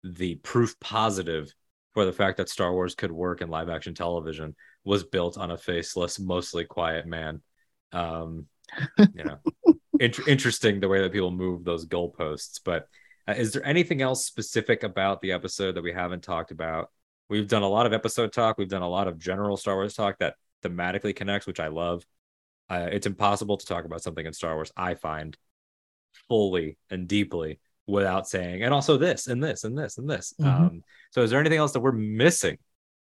the 0.02 0.35
proof 0.36 0.78
positive 0.81 1.55
for 1.94 2.05
the 2.05 2.12
fact 2.12 2.36
that 2.39 2.48
Star 2.48 2.73
Wars 2.73 2.94
could 2.97 3.12
work 3.12 3.40
in 3.43 3.48
live 3.48 3.69
action 3.69 3.94
television 3.94 4.56
was 4.85 5.05
built 5.05 5.39
on 5.39 5.52
a 5.52 5.56
faceless, 5.56 6.19
mostly 6.19 6.65
quiet 6.65 7.06
man. 7.06 7.43
Um, 7.93 8.47
you 8.98 9.24
know, 9.24 9.39
int- 9.98 10.28
interesting 10.28 10.81
the 10.81 10.89
way 10.89 11.01
that 11.02 11.12
people 11.12 11.31
move 11.31 11.65
those 11.65 11.86
goalposts. 11.86 12.60
But 12.65 12.89
uh, 13.27 13.32
is 13.32 13.52
there 13.52 13.65
anything 13.65 14.02
else 14.02 14.27
specific 14.27 14.82
about 14.82 15.20
the 15.20 15.32
episode 15.32 15.73
that 15.77 15.82
we 15.82 15.93
haven't 15.93 16.23
talked 16.23 16.51
about? 16.51 16.90
We've 17.28 17.48
done 17.48 17.62
a 17.62 17.69
lot 17.69 17.86
of 17.86 17.93
episode 17.93 18.32
talk. 18.32 18.59
We've 18.59 18.69
done 18.69 18.82
a 18.82 18.89
lot 18.89 19.09
of 19.09 19.19
general 19.19 19.56
Star 19.56 19.74
Wars 19.74 19.94
talk 19.94 20.19
that 20.19 20.35
thematically 20.62 21.15
connects, 21.15 21.47
which 21.47 21.60
I 21.60 21.69
love. 21.69 22.05
Uh, 22.70 22.89
it's 22.90 23.06
impossible 23.06 23.56
to 23.56 23.66
talk 23.66 23.85
about 23.85 24.02
something 24.02 24.24
in 24.24 24.32
Star 24.32 24.55
Wars, 24.55 24.73
I 24.77 24.94
find, 24.94 25.36
fully 26.28 26.77
and 26.90 27.09
deeply 27.09 27.60
without 27.86 28.28
saying, 28.28 28.62
and 28.62 28.74
also 28.74 28.98
this 28.98 29.27
and 29.27 29.43
this 29.43 29.65
and 29.65 29.77
this 29.77 29.97
and 29.97 30.09
this. 30.09 30.35
Mhm. 30.39 30.47
Um, 30.47 30.85
so, 31.10 31.23
is 31.23 31.31
there 31.31 31.40
anything 31.40 31.59
else 31.59 31.73
that 31.73 31.81
we're 31.81 31.93
missing 31.93 32.59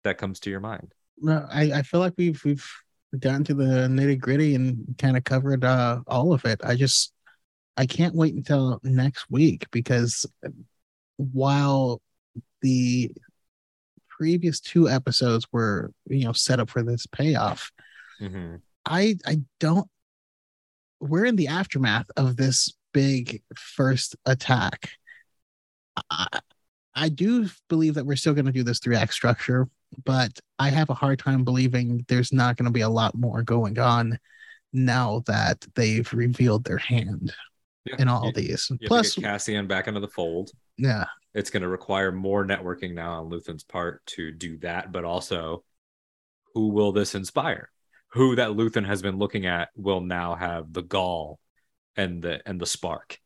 that 0.04 0.16
comes 0.16 0.40
to 0.40 0.50
your 0.50 0.60
mind? 0.60 0.94
no 1.20 1.46
i 1.50 1.70
i 1.72 1.82
feel 1.82 2.00
like 2.00 2.14
we've 2.16 2.42
we've 2.44 2.66
gotten 3.18 3.44
to 3.44 3.54
the 3.54 3.88
nitty 3.88 4.18
gritty 4.18 4.54
and 4.54 4.94
kind 4.98 5.16
of 5.16 5.24
covered 5.24 5.64
uh 5.64 6.00
all 6.06 6.32
of 6.32 6.44
it 6.44 6.60
i 6.64 6.76
just 6.76 7.12
i 7.76 7.84
can't 7.84 8.14
wait 8.14 8.34
until 8.34 8.78
next 8.84 9.26
week 9.30 9.66
because 9.72 10.24
while 11.16 12.00
the 12.62 13.10
previous 14.08 14.60
two 14.60 14.88
episodes 14.88 15.46
were 15.50 15.90
you 16.06 16.24
know 16.24 16.32
set 16.32 16.60
up 16.60 16.70
for 16.70 16.82
this 16.82 17.06
payoff 17.06 17.72
Mm-hmm. 18.20 18.56
I 18.86 19.16
I 19.26 19.40
don't 19.58 19.88
we're 21.00 21.24
in 21.24 21.36
the 21.36 21.48
aftermath 21.48 22.10
of 22.16 22.36
this 22.36 22.74
big 22.92 23.42
first 23.56 24.16
attack. 24.26 24.90
I, 26.10 26.40
I 26.94 27.08
do 27.08 27.48
believe 27.68 27.94
that 27.94 28.04
we're 28.04 28.16
still 28.16 28.34
going 28.34 28.46
to 28.46 28.52
do 28.52 28.62
this 28.62 28.80
three 28.80 28.96
act 28.96 29.14
structure, 29.14 29.68
but 30.04 30.38
I 30.58 30.70
have 30.70 30.90
a 30.90 30.94
hard 30.94 31.18
time 31.18 31.44
believing 31.44 32.04
there's 32.08 32.32
not 32.32 32.56
going 32.56 32.66
to 32.66 32.72
be 32.72 32.82
a 32.82 32.88
lot 32.88 33.14
more 33.14 33.42
going 33.42 33.78
on 33.78 34.18
now 34.72 35.22
that 35.26 35.64
they've 35.74 36.10
revealed 36.12 36.64
their 36.64 36.78
hand 36.78 37.32
in 37.98 38.08
all 38.08 38.26
you, 38.26 38.32
these. 38.32 38.70
you 38.80 38.88
Plus, 38.88 39.14
Cassian 39.14 39.66
back 39.66 39.88
into 39.88 40.00
the 40.00 40.08
fold. 40.08 40.50
yeah, 40.76 41.06
It's 41.34 41.50
going 41.50 41.62
to 41.62 41.68
require 41.68 42.12
more 42.12 42.44
networking 42.44 42.94
now 42.94 43.22
on 43.22 43.30
Luthen's 43.30 43.64
part 43.64 44.04
to 44.06 44.30
do 44.30 44.58
that, 44.58 44.92
but 44.92 45.04
also 45.04 45.64
who 46.54 46.68
will 46.68 46.92
this 46.92 47.14
inspire? 47.14 47.70
Who 48.12 48.36
that 48.36 48.50
Luthen 48.50 48.86
has 48.86 49.02
been 49.02 49.18
looking 49.18 49.46
at 49.46 49.68
will 49.76 50.00
now 50.00 50.34
have 50.34 50.72
the 50.72 50.82
gall 50.82 51.38
and 51.96 52.22
the 52.22 52.40
and 52.46 52.60
the 52.60 52.66
spark. 52.66 53.18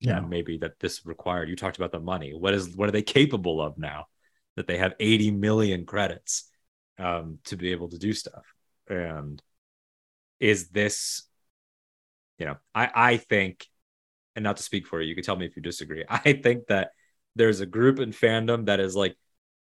yeah, 0.00 0.18
and 0.18 0.30
maybe 0.30 0.58
that 0.58 0.78
this 0.80 1.04
required 1.04 1.48
you 1.48 1.56
talked 1.56 1.76
about 1.76 1.90
the 1.90 2.00
money 2.00 2.32
what 2.34 2.54
is 2.54 2.76
what 2.76 2.88
are 2.88 2.92
they 2.92 3.02
capable 3.02 3.60
of 3.60 3.78
now 3.78 4.06
that 4.56 4.66
they 4.66 4.78
have 4.78 4.94
80 4.98 5.32
million 5.32 5.84
credits 5.84 6.50
um 6.98 7.38
to 7.44 7.56
be 7.56 7.72
able 7.72 7.88
to 7.90 7.98
do 7.98 8.12
stuff. 8.12 8.44
And 8.88 9.42
is 10.38 10.68
this 10.68 11.22
you 12.38 12.44
know 12.44 12.56
i 12.74 12.90
i 12.94 13.16
think 13.16 13.66
and 14.34 14.42
not 14.42 14.58
to 14.58 14.62
speak 14.62 14.86
for 14.86 15.00
you 15.00 15.08
you 15.08 15.14
can 15.14 15.24
tell 15.24 15.36
me 15.36 15.46
if 15.46 15.56
you 15.56 15.62
disagree. 15.62 16.04
I 16.08 16.34
think 16.34 16.66
that 16.68 16.90
there's 17.34 17.60
a 17.60 17.66
group 17.66 18.00
in 18.00 18.10
fandom 18.10 18.66
that 18.66 18.80
is 18.80 18.96
like 18.96 19.16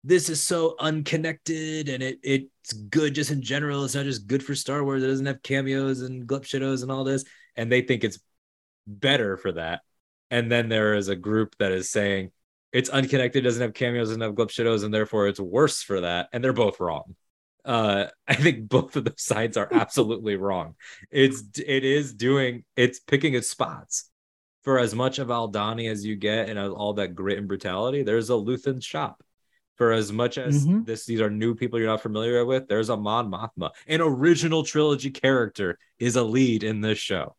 this 0.04 0.28
is 0.28 0.42
so 0.42 0.76
unconnected 0.78 1.88
and 1.88 2.02
it 2.02 2.18
it's 2.22 2.72
good 2.72 3.14
just 3.14 3.30
in 3.30 3.42
general. 3.42 3.84
It's 3.84 3.94
not 3.94 4.04
just 4.04 4.26
good 4.26 4.42
for 4.42 4.54
star 4.54 4.84
wars. 4.84 5.02
It 5.02 5.06
doesn't 5.06 5.26
have 5.26 5.42
cameos 5.42 6.02
and 6.02 6.26
glup 6.26 6.44
shittos 6.44 6.82
and 6.82 6.92
all 6.92 7.04
this. 7.04 7.24
And 7.56 7.72
they 7.72 7.80
think 7.80 8.04
it's 8.04 8.18
better 8.86 9.36
for 9.38 9.52
that. 9.52 9.80
And 10.30 10.52
then 10.52 10.68
there 10.68 10.94
is 10.94 11.08
a 11.08 11.16
group 11.16 11.56
that 11.58 11.72
is 11.72 11.90
saying 11.90 12.32
it's 12.74 12.90
unconnected, 12.90 13.44
doesn't 13.44 13.62
have 13.62 13.72
cameos, 13.72 14.08
doesn't 14.08 14.20
have 14.20 14.34
glup 14.34 14.50
shittos, 14.50 14.84
and 14.84 14.92
therefore 14.92 15.28
it's 15.28 15.40
worse 15.40 15.82
for 15.82 16.02
that. 16.02 16.28
And 16.32 16.42
they're 16.44 16.52
both 16.52 16.80
wrong. 16.80 17.14
Uh, 17.64 18.06
I 18.28 18.34
think 18.34 18.68
both 18.68 18.96
of 18.96 19.04
those 19.06 19.22
sides 19.22 19.56
are 19.56 19.68
absolutely 19.72 20.36
wrong. 20.36 20.74
It's 21.10 21.42
it 21.58 21.84
is 21.84 22.12
doing 22.12 22.64
it's 22.76 23.00
picking 23.00 23.34
its 23.34 23.48
spots. 23.48 24.10
For 24.64 24.78
as 24.78 24.94
much 24.94 25.18
of 25.18 25.28
Aldhani 25.28 25.90
as 25.90 26.04
you 26.06 26.16
get 26.16 26.48
and 26.48 26.58
all 26.58 26.94
that 26.94 27.14
grit 27.14 27.38
and 27.38 27.46
brutality, 27.46 28.02
there's 28.02 28.30
a 28.30 28.32
Luthen 28.34 28.82
shop. 28.82 29.22
For 29.76 29.92
as 29.92 30.10
much 30.12 30.38
as 30.38 30.66
Mhm. 30.66 30.86
this, 30.86 31.04
these 31.04 31.20
are 31.20 31.28
new 31.30 31.54
people 31.54 31.78
you're 31.78 31.88
not 31.88 32.00
familiar 32.00 32.44
with. 32.46 32.66
There's 32.68 32.88
a 32.88 32.96
Mon 32.96 33.30
Mothma, 33.30 33.70
an 33.86 34.00
original 34.00 34.62
trilogy 34.62 35.10
character, 35.10 35.78
is 35.98 36.16
a 36.16 36.22
lead 36.24 36.64
in 36.64 36.80
this 36.80 36.98
show. 36.98 37.36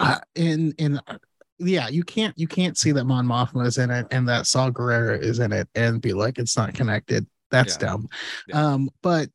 uh, 0.00 0.20
in 0.34 0.72
in 0.78 1.00
uh, 1.06 1.18
yeah, 1.58 1.88
you 1.88 2.04
can't 2.04 2.38
you 2.38 2.46
can't 2.46 2.78
see 2.78 2.92
that 2.92 3.04
Mon 3.04 3.26
Mothma 3.26 3.66
is 3.66 3.78
in 3.78 3.90
it 3.90 4.06
and 4.10 4.28
that 4.28 4.46
Saw 4.46 4.70
Gerrera 4.70 5.20
is 5.20 5.38
in 5.40 5.52
it 5.52 5.68
and 5.74 6.00
be 6.00 6.12
like 6.12 6.38
it's 6.38 6.56
not 6.56 6.74
connected. 6.74 7.26
That's 7.50 7.74
Yeah. 7.74 7.78
dumb. 7.88 8.08
Yeah. 8.46 8.66
Um, 8.72 8.90
but 9.02 9.28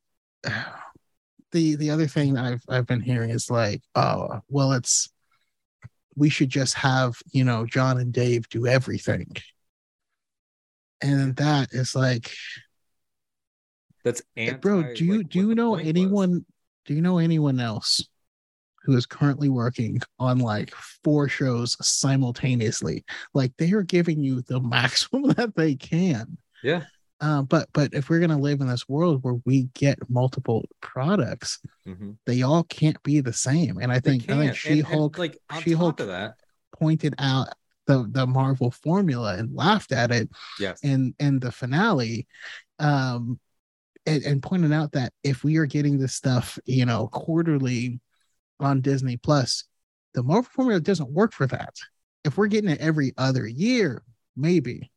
the 1.51 1.75
the 1.75 1.89
other 1.91 2.07
thing 2.07 2.37
I've 2.37 2.63
I've 2.69 2.87
been 2.87 3.01
hearing 3.01 3.29
is 3.29 3.49
like, 3.49 3.81
oh, 3.95 4.41
well, 4.49 4.71
it's 4.73 5.09
we 6.15 6.29
should 6.29 6.49
just 6.49 6.75
have 6.75 7.15
you 7.31 7.43
know 7.43 7.65
Jon 7.65 7.99
and 7.99 8.13
Dave 8.13 8.47
do 8.49 8.67
everything. 8.67 9.35
and 11.01 11.35
that 11.35 11.73
is 11.73 11.95
like 11.95 12.31
That's 14.03 14.21
anti, 14.37 14.57
bro 14.57 14.93
do 14.93 15.03
you 15.03 15.23
do 15.23 15.39
you 15.39 15.55
know 15.55 15.75
anyone 15.75 16.45
do 16.85 16.93
you 16.93 17.01
know 17.01 17.17
anyone 17.17 17.59
else 17.59 18.07
who 18.83 18.95
is 18.97 19.05
currently 19.05 19.49
working 19.49 19.99
on 20.19 20.39
like 20.39 20.73
four 21.03 21.27
shows 21.29 21.75
simultaneously 21.85 23.03
like 23.33 23.51
they 23.57 23.71
are 23.71 23.83
giving 23.83 24.21
you 24.23 24.41
the 24.41 24.59
maximum 24.77 25.23
that 25.33 25.55
they 25.55 25.75
can 25.75 26.37
Yeah. 26.63 26.83
uh, 27.21 27.41
but 27.43 27.69
but 27.73 27.93
if 27.93 28.09
we're 28.09 28.19
gonna 28.19 28.37
live 28.39 28.61
in 28.61 28.67
this 28.67 28.87
world 28.89 29.23
where 29.23 29.39
we 29.45 29.69
get 29.73 29.97
multiple 30.09 30.65
products 30.81 31.59
Mhm. 31.87 32.17
they 32.25 32.41
all 32.41 32.63
can't 32.65 33.01
be 33.03 33.19
the 33.21 33.33
same 33.33 33.77
and 33.79 33.91
i 33.91 33.99
They 33.99 34.11
think 34.11 34.23
i 34.23 34.25
think. 34.27 34.39
And- 34.39 34.47
and, 34.49 34.57
she-hulk 34.57 35.17
like 35.17 35.37
She-Hulk- 35.61 35.97
that, 35.97 36.35
pointed 36.77 37.15
out 37.19 37.47
the 37.87 38.07
the 38.09 38.25
marvel 38.25 38.71
formula 38.71 39.35
and 39.37 39.53
laughed 39.55 39.91
at 39.91 40.11
it 40.11 40.29
yes. 40.59 40.79
in 40.83 41.13
in 41.19 41.39
the 41.39 41.51
finale 41.51 42.27
um 42.79 43.39
and, 44.05 44.23
and 44.23 44.43
pointed 44.43 44.73
out 44.73 44.91
that 44.93 45.13
if 45.23 45.43
we 45.45 45.55
are 45.57 45.65
getting 45.65 45.97
this 45.97 46.13
stuff 46.13 46.57
you 46.65 46.85
know 46.85 47.07
quarterly 47.07 47.99
on 48.59 48.81
disney 48.81 49.17
plus 49.17 49.65
the 50.13 50.23
marvel 50.23 50.49
formula 50.53 50.79
doesn't 50.79 51.11
work 51.11 51.33
for 51.33 51.47
that. 51.47 51.73
If 52.23 52.37
we're 52.37 52.47
getting 52.47 52.69
it 52.69 52.79
every 52.79 53.13
other 53.17 53.47
year 53.47 54.03
maybe. 54.35 54.91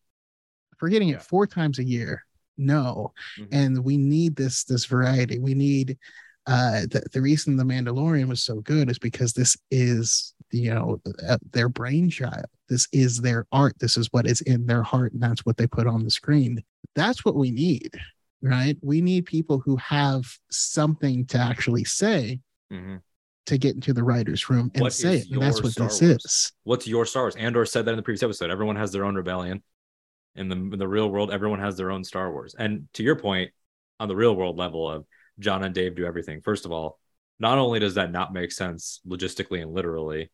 If 0.73 0.83
we're 0.83 0.91
getting 0.91 1.09
it 1.09 1.23
four 1.23 1.47
times 1.47 1.79
a 1.79 1.85
year 1.85 2.23
no. 2.59 3.13
Mhm. 3.39 3.49
and 3.53 3.85
we 3.85 3.97
need 3.97 4.37
this 4.37 4.65
this 4.65 4.85
variety. 4.85 5.39
We 5.39 5.55
need 5.55 5.99
uh 6.47 6.83
the, 6.83 7.03
the 7.13 7.21
reason 7.21 7.57
the 7.57 7.65
mandalorian 7.65 8.29
was 8.29 8.43
so 8.43 8.61
good 8.61 8.91
is 8.91 8.99
because 8.99 9.33
this 9.33 9.57
is 9.71 10.35
you 10.53 10.73
know 10.73 11.01
uh, 11.29 11.39
their 11.53 11.69
brainchild 11.69 12.45
this 12.69 12.89
is 12.93 13.21
their 13.21 13.47
art. 13.53 13.79
This 13.79 13.97
is 13.97 14.09
what 14.13 14.27
is 14.27 14.41
in 14.43 14.67
their 14.67 14.83
heart 14.83 15.13
and 15.13 15.23
that's 15.23 15.47
what 15.47 15.57
they 15.57 15.67
put 15.67 15.87
on 15.87 16.05
the 16.05 16.11
screen. 16.11 16.63
That's 16.95 17.25
what 17.25 17.37
we 17.37 17.51
need 17.51 17.99
right? 18.43 18.77
We 18.83 19.01
need 19.01 19.25
people 19.25 19.59
who 19.61 19.77
have 19.77 20.25
something 20.51 21.25
to 21.27 21.39
actually 21.39 21.85
say. 21.85 22.41
Mhm. 22.71 23.01
To 23.47 23.59
get 23.59 23.77
into 23.77 23.93
the 23.93 24.03
writer's 24.03 24.51
room 24.51 24.71
and 24.75 24.83
What 24.83 24.93
say 24.93 25.19
it 25.19 25.31
and 25.31 25.41
that's 25.41 25.63
what 25.63 25.73
Star 25.73 25.87
this 25.87 26.03
Wars? 26.03 26.25
is 26.25 26.53
What's 26.65 26.87
your 26.87 27.07
Star 27.07 27.23
Wars? 27.25 27.37
Andor 27.37 27.65
said 27.65 27.85
that 27.85 27.93
in 27.93 27.97
the 27.97 28.03
previous 28.03 28.23
episode. 28.23 28.51
Everyone 28.51 28.77
has 28.77 28.91
their 28.91 29.05
own 29.05 29.15
rebellion. 29.15 29.63
In 30.35 30.49
the 30.49 30.57
in 30.57 30.79
the 30.79 30.89
real 30.89 31.09
world, 31.09 31.31
everyone 31.31 31.61
has 31.61 31.77
their 31.77 31.91
own 31.91 32.05
Star 32.05 32.31
Wars. 32.31 32.55
And 32.59 32.89
to 32.95 33.03
your 33.03 33.17
point, 33.17 33.53
on 34.01 34.09
the 34.09 34.17
real 34.17 34.35
world 34.35 34.57
level 34.59 34.91
of 34.91 35.07
Jon 35.39 35.63
and 35.63 35.75
Dave 35.75 35.95
do 35.95 36.05
everything. 36.05 36.41
First 36.41 36.65
of 36.65 36.73
all, 36.73 36.99
not 37.39 37.59
only 37.59 37.79
does 37.79 37.95
that 37.95 38.11
not 38.13 38.33
make 38.33 38.53
sense 38.53 39.01
logistically 39.07 39.63
and 39.63 39.73
literally, 39.73 40.31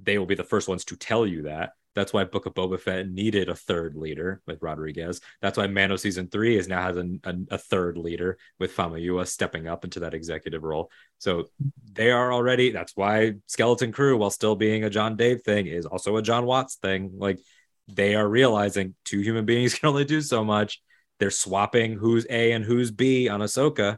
they 0.00 0.18
will 0.18 0.26
be 0.26 0.34
the 0.34 0.44
first 0.44 0.68
ones 0.68 0.84
to 0.86 0.96
tell 0.96 1.26
you 1.26 1.42
that. 1.42 1.72
That's 1.96 2.12
why 2.12 2.24
Book 2.24 2.44
of 2.44 2.52
Boba 2.52 2.78
Fett 2.78 3.08
needed 3.08 3.48
a 3.48 3.54
third 3.56 3.96
leader 3.96 4.42
with 4.46 4.62
Rodriguez. 4.62 5.22
That's 5.40 5.56
why 5.56 5.66
Mando 5.66 5.96
season 5.96 6.28
three 6.28 6.58
is 6.58 6.68
now 6.68 6.82
has 6.82 6.98
a, 6.98 7.08
a, 7.24 7.34
a 7.52 7.58
third 7.58 7.96
leader 7.96 8.36
with 8.60 8.76
Famuyiwa 8.76 9.26
stepping 9.26 9.66
up 9.66 9.82
into 9.82 10.00
that 10.00 10.12
executive 10.12 10.62
role. 10.62 10.90
So 11.18 11.46
they 11.92 12.10
are 12.10 12.32
already. 12.32 12.70
That's 12.70 12.94
why 12.94 13.36
Skeleton 13.46 13.92
Crew, 13.92 14.18
while 14.18 14.30
still 14.30 14.54
being 14.54 14.84
a 14.84 14.90
Jon 14.90 15.16
Dave 15.16 15.40
thing, 15.40 15.66
is 15.66 15.86
also 15.86 16.16
a 16.18 16.22
Jon 16.22 16.44
Watts 16.44 16.76
thing. 16.76 17.12
Like 17.16 17.40
they 17.88 18.14
are 18.14 18.28
realizing 18.28 18.94
two 19.06 19.20
human 19.20 19.46
beings 19.46 19.74
can 19.78 19.88
only 19.88 20.04
do 20.04 20.20
so 20.20 20.44
much. 20.44 20.82
They're 21.18 21.30
swapping 21.30 21.94
who's 21.94 22.26
A 22.28 22.52
and 22.52 22.62
who's 22.62 22.90
B 22.90 23.30
on 23.30 23.40
Ahsoka, 23.40 23.96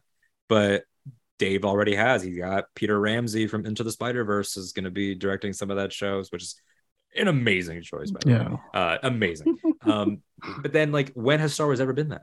but 0.48 0.84
Dave 1.40 1.64
already 1.64 1.96
has. 1.96 2.22
He's 2.22 2.38
got 2.38 2.66
Peter 2.74 2.98
Ramsey 2.98 3.48
from 3.48 3.66
Into 3.66 3.82
the 3.82 3.92
Spider 3.92 4.24
Verse 4.24 4.56
is 4.56 4.72
going 4.72 4.84
to 4.84 4.90
be 4.90 5.16
directing 5.16 5.52
some 5.52 5.70
of 5.70 5.78
that 5.78 5.92
shows, 5.92 6.30
which 6.30 6.42
is 6.42 6.60
an 7.16 7.28
amazing 7.28 7.82
choice. 7.82 8.10
By 8.10 8.20
the 8.22 8.30
way, 8.32 8.58
uh, 8.74 8.98
amazing. 9.02 9.56
um, 9.82 10.22
but 10.62 10.72
then 10.72 10.92
like, 10.92 11.12
when 11.14 11.40
has 11.40 11.54
Star 11.54 11.66
Wars 11.66 11.80
ever 11.80 11.92
been 11.92 12.10
that? 12.10 12.22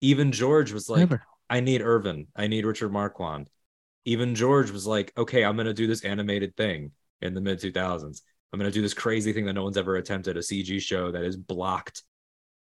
Even 0.00 0.32
George 0.32 0.72
was 0.72 0.88
like, 0.88 1.00
Never. 1.00 1.22
I 1.52 1.60
need 1.60 1.82
Irvin. 1.82 2.28
I 2.34 2.46
need 2.46 2.64
Richard 2.64 2.92
Marquand. 2.92 3.50
Even 4.06 4.34
George 4.34 4.70
was 4.70 4.86
like, 4.86 5.12
okay, 5.18 5.44
I'm 5.44 5.54
going 5.54 5.66
to 5.66 5.74
do 5.74 5.86
this 5.86 6.02
animated 6.02 6.56
thing 6.56 6.92
in 7.20 7.34
the 7.34 7.42
mid 7.42 7.60
2000s. 7.60 8.22
I'm 8.52 8.58
going 8.58 8.70
to 8.70 8.74
do 8.74 8.80
this 8.80 8.94
crazy 8.94 9.34
thing 9.34 9.44
that 9.44 9.52
no 9.52 9.62
one's 9.62 9.76
ever 9.76 9.96
attempted 9.96 10.38
a 10.38 10.40
CG 10.40 10.80
show 10.80 11.12
that 11.12 11.24
is 11.24 11.36
blocked 11.36 12.02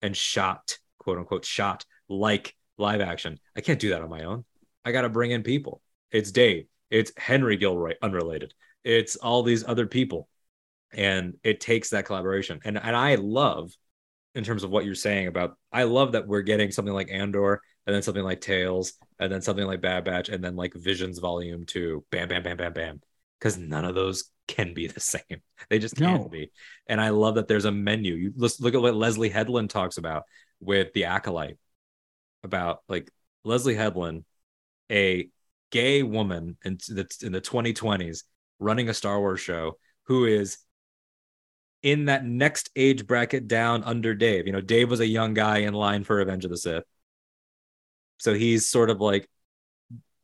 and 0.01 0.15
shot, 0.15 0.77
quote 0.99 1.17
unquote, 1.17 1.45
shot 1.45 1.85
like 2.09 2.53
live 2.77 2.99
action. 2.99 3.39
I 3.55 3.61
can't 3.61 3.79
do 3.79 3.91
that 3.91 4.01
on 4.01 4.09
my 4.09 4.23
own. 4.23 4.43
I 4.83 4.91
got 4.91 5.01
to 5.01 5.09
bring 5.09 5.31
in 5.31 5.41
people. 5.41 5.81
It's 6.11 6.31
Dave, 6.31 6.65
it's 6.89 7.13
Henry 7.17 7.55
Gilroy, 7.55 7.93
unrelated. 8.01 8.53
It's 8.83 9.15
all 9.15 9.43
these 9.43 9.65
other 9.65 9.87
people. 9.87 10.27
And 10.93 11.35
it 11.43 11.59
takes 11.59 11.89
that 11.89 12.05
collaboration. 12.05 12.59
And, 12.65 12.77
and 12.77 12.95
I 12.95 13.15
love, 13.15 13.71
in 14.35 14.43
terms 14.43 14.63
of 14.63 14.69
what 14.69 14.85
you're 14.85 14.95
saying 14.95 15.27
about, 15.27 15.57
I 15.71 15.83
love 15.83 16.13
that 16.13 16.27
we're 16.27 16.41
getting 16.41 16.71
something 16.71 16.93
like 16.93 17.09
Andor 17.11 17.61
and 17.85 17.95
then 17.95 18.01
something 18.03 18.23
like 18.23 18.41
Tales, 18.41 18.93
and 19.19 19.31
then 19.31 19.41
something 19.41 19.65
like 19.65 19.81
Bad 19.81 20.03
Batch, 20.03 20.29
and 20.29 20.43
then 20.43 20.55
like 20.55 20.73
Visions 20.75 21.17
Volume 21.19 21.65
Two. 21.65 22.05
Bam, 22.11 22.27
bam, 22.27 22.43
bam, 22.43 22.57
bam, 22.57 22.73
bam. 22.73 23.01
Because 23.39 23.57
none 23.57 23.85
of 23.85 23.95
those 23.95 24.25
can 24.47 24.73
be 24.73 24.87
the 24.87 24.99
same. 24.99 25.41
They 25.69 25.79
just 25.79 25.95
can't 25.95 26.21
No. 26.23 26.29
be. 26.29 26.51
And 26.87 27.01
I 27.01 27.09
love 27.09 27.35
that 27.35 27.47
there's 27.47 27.65
a 27.65 27.71
menu. 27.71 28.13
You 28.13 28.33
let's 28.35 28.59
look 28.59 28.75
at 28.75 28.81
what 28.81 28.95
Leslie 28.95 29.29
Headland 29.29 29.69
talks 29.71 29.97
about 29.97 30.23
with 30.59 30.93
the 30.93 31.05
Acolyte. 31.05 31.57
About 32.43 32.81
like 32.89 33.09
Leslie 33.43 33.75
Headland, 33.75 34.25
a 34.91 35.29
gay 35.71 36.01
woman 36.03 36.57
in 36.63 36.77
the 36.87 37.07
in 37.21 37.31
the 37.31 37.41
2020s, 37.41 38.23
running 38.59 38.89
a 38.89 38.93
Star 38.93 39.19
Wars 39.19 39.39
show, 39.39 39.77
who 40.05 40.25
is 40.25 40.57
in 41.83 42.05
that 42.05 42.25
next 42.25 42.69
age 42.75 43.07
bracket 43.07 43.47
down 43.47 43.83
under 43.83 44.13
Dave. 44.13 44.45
You 44.45 44.53
know, 44.53 44.61
Dave 44.61 44.89
was 44.89 44.99
a 44.99 45.07
young 45.07 45.33
guy 45.33 45.59
in 45.59 45.73
line 45.73 46.03
for 46.03 46.15
Revenge 46.15 46.45
of 46.45 46.51
the 46.51 46.57
Sith. 46.57 46.83
So 48.19 48.33
he's 48.33 48.67
sort 48.67 48.89
of 48.89 49.01
like 49.01 49.27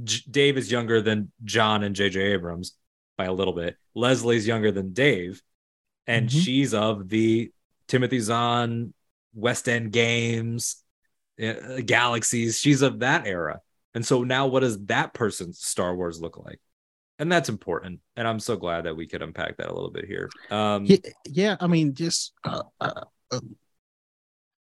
J- 0.03 0.23
Dave 0.29 0.57
is 0.57 0.71
younger 0.71 1.01
than 1.01 1.31
Jon 1.43 1.84
and 1.84 1.95
JJ 1.95 2.34
Abrams 2.34 2.75
by 3.17 3.25
a 3.25 3.34
little 3.34 3.53
bit. 3.53 3.75
Leslie's 3.95 4.45
younger 4.45 4.71
than 4.71 4.93
Dave, 4.93 5.41
and 6.05 6.29
Mhm. 6.29 6.43
she's 6.43 6.73
of 6.75 7.09
the 7.09 7.51
Timothy 7.88 8.19
Zahn 8.19 8.93
West 9.34 9.67
End 9.67 9.91
Games, 9.91 10.84
uh, 11.41 11.81
Galaxies. 11.84 12.59
She's 12.59 12.84
of 12.84 12.99
that 12.99 13.25
era. 13.25 13.61
And 13.95 14.05
so 14.05 14.23
now, 14.23 14.45
what 14.45 14.59
does 14.59 14.85
that 14.85 15.15
person's 15.15 15.59
Star 15.59 15.95
Wars 15.95 16.21
look 16.21 16.38
like? 16.38 16.59
And 17.19 17.31
that's 17.31 17.49
important. 17.49 17.99
And 18.15 18.27
I'm 18.27 18.39
so 18.39 18.56
glad 18.56 18.85
that 18.85 18.95
we 18.95 19.07
could 19.07 19.23
unpack 19.23 19.57
that 19.57 19.69
a 19.69 19.73
little 19.73 19.89
bit 19.89 20.06
here. 20.06 20.30
Um, 20.52 20.85
yeah, 20.85 20.98
yeah 21.38 21.57
i 21.60 21.68
mean 21.68 21.94
just 21.94 22.34
uh, 22.44 22.64
uh, 22.81 23.03
uh, 23.31 23.39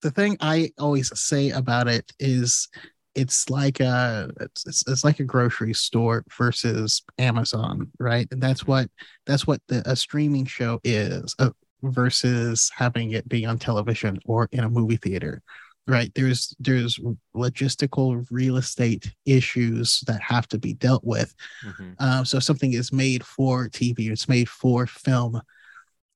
the 0.01 0.11
thing 0.11 0.37
i 0.41 0.71
always 0.77 1.11
say 1.19 1.49
about 1.51 1.87
it 1.87 2.11
is 2.19 2.67
it's 3.15 3.49
like 3.49 3.79
a 3.79 4.29
it's, 4.41 4.83
it's, 4.87 5.03
like 5.05 5.19
a 5.19 5.23
grocery 5.23 5.73
store 5.73 6.23
versus 6.37 7.03
amazon 7.17 7.89
right 7.99 8.27
and 8.31 8.41
that's 8.41 8.67
what 8.67 8.89
that's 9.25 9.47
what 9.47 9.61
the, 9.67 9.81
a 9.89 9.95
streaming 9.95 10.45
show 10.45 10.79
is 10.83 11.33
uh, 11.39 11.49
versus 11.83 12.69
having 12.75 13.11
it 13.11 13.27
be 13.29 13.45
on 13.45 13.57
television 13.57 14.19
or 14.25 14.49
in 14.51 14.63
a 14.63 14.69
movie 14.69 14.97
theater 14.97 15.41
right 15.87 16.11
there's 16.15 16.55
there's 16.59 16.99
logistical 17.35 18.25
real 18.31 18.57
estate 18.57 19.13
issues 19.25 20.01
that 20.07 20.21
have 20.21 20.47
to 20.47 20.57
be 20.57 20.73
dealt 20.73 21.03
with 21.03 21.35
mhm. 21.63 21.95
uh, 21.99 22.23
so 22.23 22.37
if 22.37 22.43
something 22.43 22.73
is 22.73 22.91
made 22.91 23.23
for 23.23 23.69
TV, 23.69 24.11
it's 24.11 24.27
made 24.29 24.49
for 24.49 24.87
film. 24.87 25.41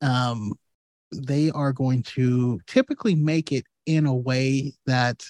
Um, 0.01 0.53
they 1.13 1.51
are 1.51 1.73
going 1.73 2.03
to 2.03 2.59
typically 2.67 3.15
make 3.15 3.51
it 3.51 3.65
in 3.85 4.05
a 4.05 4.15
way 4.15 4.73
that 4.85 5.23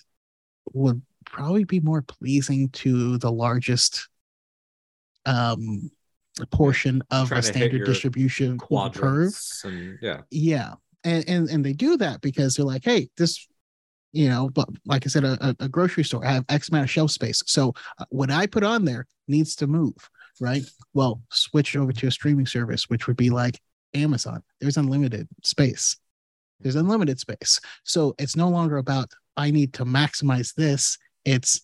would 0.74 1.02
probably 1.26 1.64
be 1.64 1.80
more 1.80 2.02
pleasing 2.02 2.70
to 2.70 3.18
the 3.18 3.32
largest 3.32 4.10
um, 5.26 5.90
portion 6.52 7.02
of 7.12 7.32
a 7.32 7.42
standard 7.42 7.86
distribution 7.86 8.58
curve 8.58 9.34
and 9.64 10.00
yeah. 10.02 10.22
yeah 10.32 10.74
and, 11.04 11.28
and 11.28 11.50
and 11.50 11.66
they 11.66 11.74
do 11.74 11.98
that 11.98 12.22
because 12.22 12.56
they're 12.56 12.66
like 12.66 12.84
hey 12.84 13.10
this 13.18 13.48
you 14.12 14.28
know 14.28 14.50
but 14.50 14.68
like 14.86 15.06
i 15.06 15.10
said 15.10 15.24
a, 15.24 15.56
a- 15.60 15.70
grocery 15.70 16.04
store 16.04 16.26
i 16.26 16.32
have 16.32 16.46
x 16.50 16.70
amount 16.70 16.84
of 16.84 16.90
shelf 16.90 17.12
space. 17.12 17.42
So 17.46 17.74
uh, 18.00 18.06
what 18.10 18.32
i 18.32 18.46
put 18.48 18.64
on 18.64 18.86
there 18.86 19.06
needs 19.28 19.56
to 19.58 19.68
move 19.68 19.96
right? 20.42 20.64
Well 20.94 21.22
switch 21.32 21.76
over 21.76 21.92
to 21.92 22.08
a 22.08 22.12
streaming 22.12 22.46
service 22.46 22.90
which 22.90 23.08
would 23.08 23.18
be 23.18 23.30
like 23.30 23.60
amazon. 23.94 24.44
There's 24.62 24.78
unlimited 24.78 25.28
space. 25.44 25.98
There's 26.60 26.76
unlimited 26.76 27.20
space. 27.20 27.60
So 27.84 28.16
it's 28.18 28.36
no 28.36 28.50
longer 28.50 28.78
about 28.78 29.12
i 29.38 29.52
need 29.52 29.74
to 29.74 29.86
maximize 29.86 30.54
this. 30.56 30.98
It's 31.26 31.62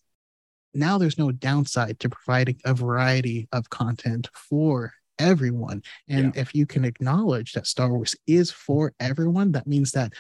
now 0.74 0.98
there's 0.98 1.18
no 1.18 1.32
downside 1.32 2.00
to 2.02 2.10
providing 2.10 2.60
a 2.66 2.74
variety 2.74 3.48
of 3.54 3.70
content 3.70 4.30
for 4.34 4.94
everyone. 5.18 5.82
And 6.10 6.36
if 6.36 6.54
you 6.54 6.66
can 6.66 6.84
acknowledge 6.84 7.54
that 7.54 7.68
Star 7.68 7.90
Wars 7.90 8.16
is 8.28 8.52
for 8.52 8.94
everyone, 9.00 9.54
that 9.54 9.68
means 9.68 9.94
that 9.94 10.12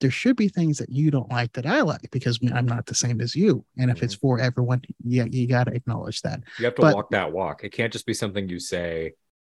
there 0.00 0.10
should 0.10 0.36
be 0.36 0.48
things 0.48 0.78
that 0.78 0.90
you 0.90 1.10
don't 1.10 1.30
like 1.30 1.52
that 1.52 1.66
I 1.66 1.82
like 1.82 2.10
because 2.10 2.38
I'm 2.54 2.66
not 2.66 2.86
the 2.86 2.94
same 2.94 3.20
as 3.20 3.36
you. 3.36 3.64
And 3.78 3.90
if 3.90 4.02
it's 4.02 4.14
mm-hmm. 4.14 4.20
for 4.20 4.40
everyone, 4.40 4.82
yeah, 5.04 5.24
you 5.24 5.46
got 5.46 5.64
to 5.64 5.74
acknowledge 5.74 6.22
that. 6.22 6.42
You 6.58 6.64
have 6.64 6.74
to 6.76 6.82
But- 6.82 6.94
walk 6.94 7.10
that 7.10 7.32
walk. 7.32 7.64
It 7.64 7.70
can't 7.70 7.92
just 7.92 8.06
be 8.06 8.14
something 8.14 8.48
you 8.48 8.58
say 8.58 9.12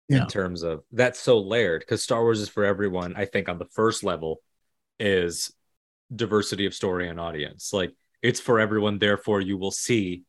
Yeah. 0.07 0.21
in 0.23 0.27
terms 0.27 0.63
of 0.63 0.83
that's 0.91 1.19
so 1.19 1.39
layered 1.39 1.81
because 1.81 2.03
Star 2.03 2.21
Wars 2.21 2.39
is 2.39 2.49
for 2.49 2.63
everyone. 2.63 3.15
I 3.15 3.25
think 3.25 3.49
on 3.49 3.57
the 3.57 3.65
first 3.65 4.03
level 4.03 4.41
is 4.99 5.51
diversity 6.15 6.65
of 6.65 6.73
story 6.73 7.09
and 7.09 7.19
audience. 7.19 7.73
Like 7.73 7.93
it's 8.21 8.39
for 8.39 8.59
everyone, 8.59 8.99
therefore 8.99 9.41
you 9.41 9.57
will 9.57 9.71
see 9.71 10.23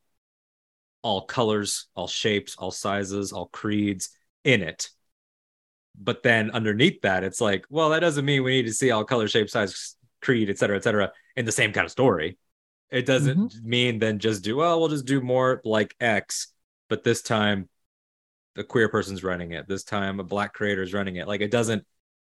all 1.03 1.23
colors, 1.23 1.87
all 1.95 2.09
shapes, 2.09 2.57
all 2.59 2.71
sizes, 2.71 3.33
all 3.33 3.47
creeds 3.47 4.11
in 4.45 4.63
it. 4.63 4.91
But 5.99 6.23
then 6.23 6.51
underneath 6.51 7.03
that, 7.03 7.25
it's 7.25 7.41
like, 7.41 7.65
well, 7.71 7.91
that 7.91 8.01
doesn't 8.01 8.25
mean 8.25 8.43
we 8.43 8.57
need 8.57 8.67
to 8.67 8.73
see 8.73 8.91
all 8.91 9.05
color, 9.05 9.29
shape, 9.29 9.49
size, 9.49 9.96
creed, 10.27 10.51
et 10.51 10.59
cetera, 10.59 10.77
et 10.77 10.85
cetera, 10.85 11.13
in 11.37 11.45
the 11.45 11.53
same 11.53 11.73
kind 11.73 11.85
of 11.85 11.91
story. 11.91 12.37
It 12.91 13.07
doesn't 13.07 13.53
mm-hmm. 13.53 13.69
mean 13.69 13.99
then 13.99 14.19
just 14.19 14.45
do, 14.45 14.57
well, 14.57 14.79
we'll 14.79 14.89
just 14.97 15.07
do 15.07 15.21
more 15.21 15.61
like 15.65 15.95
X, 16.01 16.49
but 16.89 17.05
this 17.05 17.23
time 17.23 17.69
the 18.57 18.65
queer 18.65 18.89
person's 18.89 19.23
running 19.23 19.53
it. 19.53 19.69
This 19.69 19.85
time 19.85 20.21
a 20.21 20.25
black 20.25 20.53
creator 20.53 20.83
is 20.83 20.93
running 20.93 21.17
it. 21.17 21.29
Like 21.29 21.43
it 21.43 21.51
doesn't, 21.51 21.85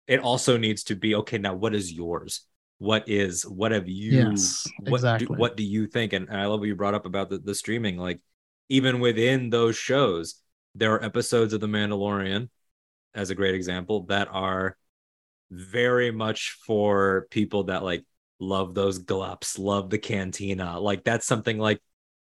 it 0.07 0.21
also 0.21 0.57
needs 0.57 0.85
to 0.85 0.95
be, 0.95 1.15
okay, 1.17 1.39
now 1.39 1.55
what 1.55 1.75
is 1.75 1.93
yours? 1.93 2.47
What 2.79 3.09
is, 3.09 3.47
what 3.47 3.73
have 3.73 3.89
you, 3.89 4.31
yes, 4.31 4.67
what, 4.81 4.99
exactly. 4.99 5.27
do, 5.27 5.35
what 5.35 5.57
do 5.57 5.63
you 5.63 5.87
think? 5.87 6.13
And, 6.13 6.29
and 6.29 6.41
I 6.41 6.47
love 6.47 6.61
what 6.61 6.69
you 6.69 6.75
brought 6.75 6.95
up 6.95 7.07
about 7.07 7.31
the, 7.31 7.39
the 7.39 7.55
streaming. 7.55 7.97
Like 7.97 8.21
even 8.69 9.01
within 9.01 9.51
those 9.51 9.77
shows, 9.77 10.43
there 10.75 10.93
are 10.95 11.05
episodes 11.05 11.53
of 11.53 11.61
The 11.61 11.69
Mandalorian, 11.69 12.49
as 13.15 13.31
a 13.31 13.35
great 13.35 13.55
example, 13.55 14.07
that 14.07 14.29
are 14.31 14.77
very 15.53 16.11
much 16.11 16.57
for 16.67 17.27
people 17.31 17.65
that 17.65 17.83
like 17.83 18.05
love 18.41 18.75
those 18.75 18.99
glups, 18.99 19.59
love 19.59 19.91
the 19.91 19.99
cantina. 19.99 20.81
Like 20.81 21.05
that's 21.05 21.27
something 21.27 21.59
like, 21.59 21.81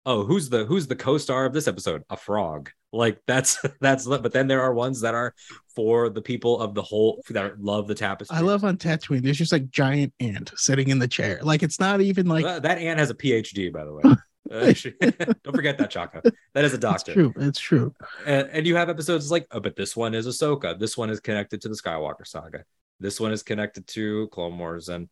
oh, 0.04 0.24
who's 0.24 0.48
the 0.48 0.64
who's 0.64 0.86
the 0.86 0.96
co-star 0.96 1.46
of 1.46 1.52
this 1.52 1.68
episode? 1.68 2.02
A 2.10 2.16
frog. 2.16 2.70
Like 2.92 3.20
that's 3.26 3.58
that's 3.80 4.06
but 4.06 4.32
then 4.32 4.48
there 4.48 4.62
are 4.62 4.74
ones 4.74 5.00
that 5.02 5.14
are 5.14 5.34
for 5.74 6.08
the 6.10 6.22
people 6.22 6.60
of 6.60 6.74
the 6.74 6.82
whole 6.82 7.22
that 7.30 7.60
love 7.60 7.86
the 7.86 7.94
tapestry. 7.94 8.36
I 8.36 8.40
love 8.40 8.64
on 8.64 8.76
Tatooine. 8.76 9.22
There's 9.22 9.38
just 9.38 9.52
like 9.52 9.70
giant 9.70 10.12
ant 10.20 10.52
sitting 10.56 10.88
in 10.88 10.98
the 10.98 11.08
chair. 11.08 11.38
Like 11.42 11.62
it's 11.62 11.78
not 11.78 12.00
even 12.00 12.26
like 12.26 12.44
that, 12.44 12.62
that 12.62 12.78
ant 12.78 12.98
has 12.98 13.10
a 13.10 13.14
PhD, 13.14 13.72
by 13.72 13.84
the 13.84 13.94
way. 13.94 14.02
Uh, 14.52 14.66
don't 15.42 15.56
forget 15.56 15.78
that, 15.78 15.90
Chaco. 15.90 16.20
That 16.52 16.66
is 16.66 16.74
a 16.74 16.78
doctor. 16.78 17.12
It's 17.12 17.14
true. 17.14 17.32
It's 17.38 17.58
true. 17.58 17.94
And, 18.26 18.48
and 18.52 18.66
you 18.66 18.76
have 18.76 18.90
episodes 18.90 19.30
like, 19.30 19.46
oh, 19.52 19.58
but 19.58 19.74
this 19.74 19.96
one 19.96 20.14
is 20.14 20.26
Ahsoka. 20.26 20.78
This 20.78 20.98
one 20.98 21.08
is 21.08 21.18
connected 21.18 21.62
to 21.62 21.68
the 21.70 21.74
Skywalker 21.74 22.26
saga. 22.26 22.64
This 23.00 23.20
one 23.20 23.32
is 23.32 23.42
connected 23.42 23.86
to 23.88 24.28
Clone 24.28 24.58
Wars 24.58 24.88
and 24.88 25.08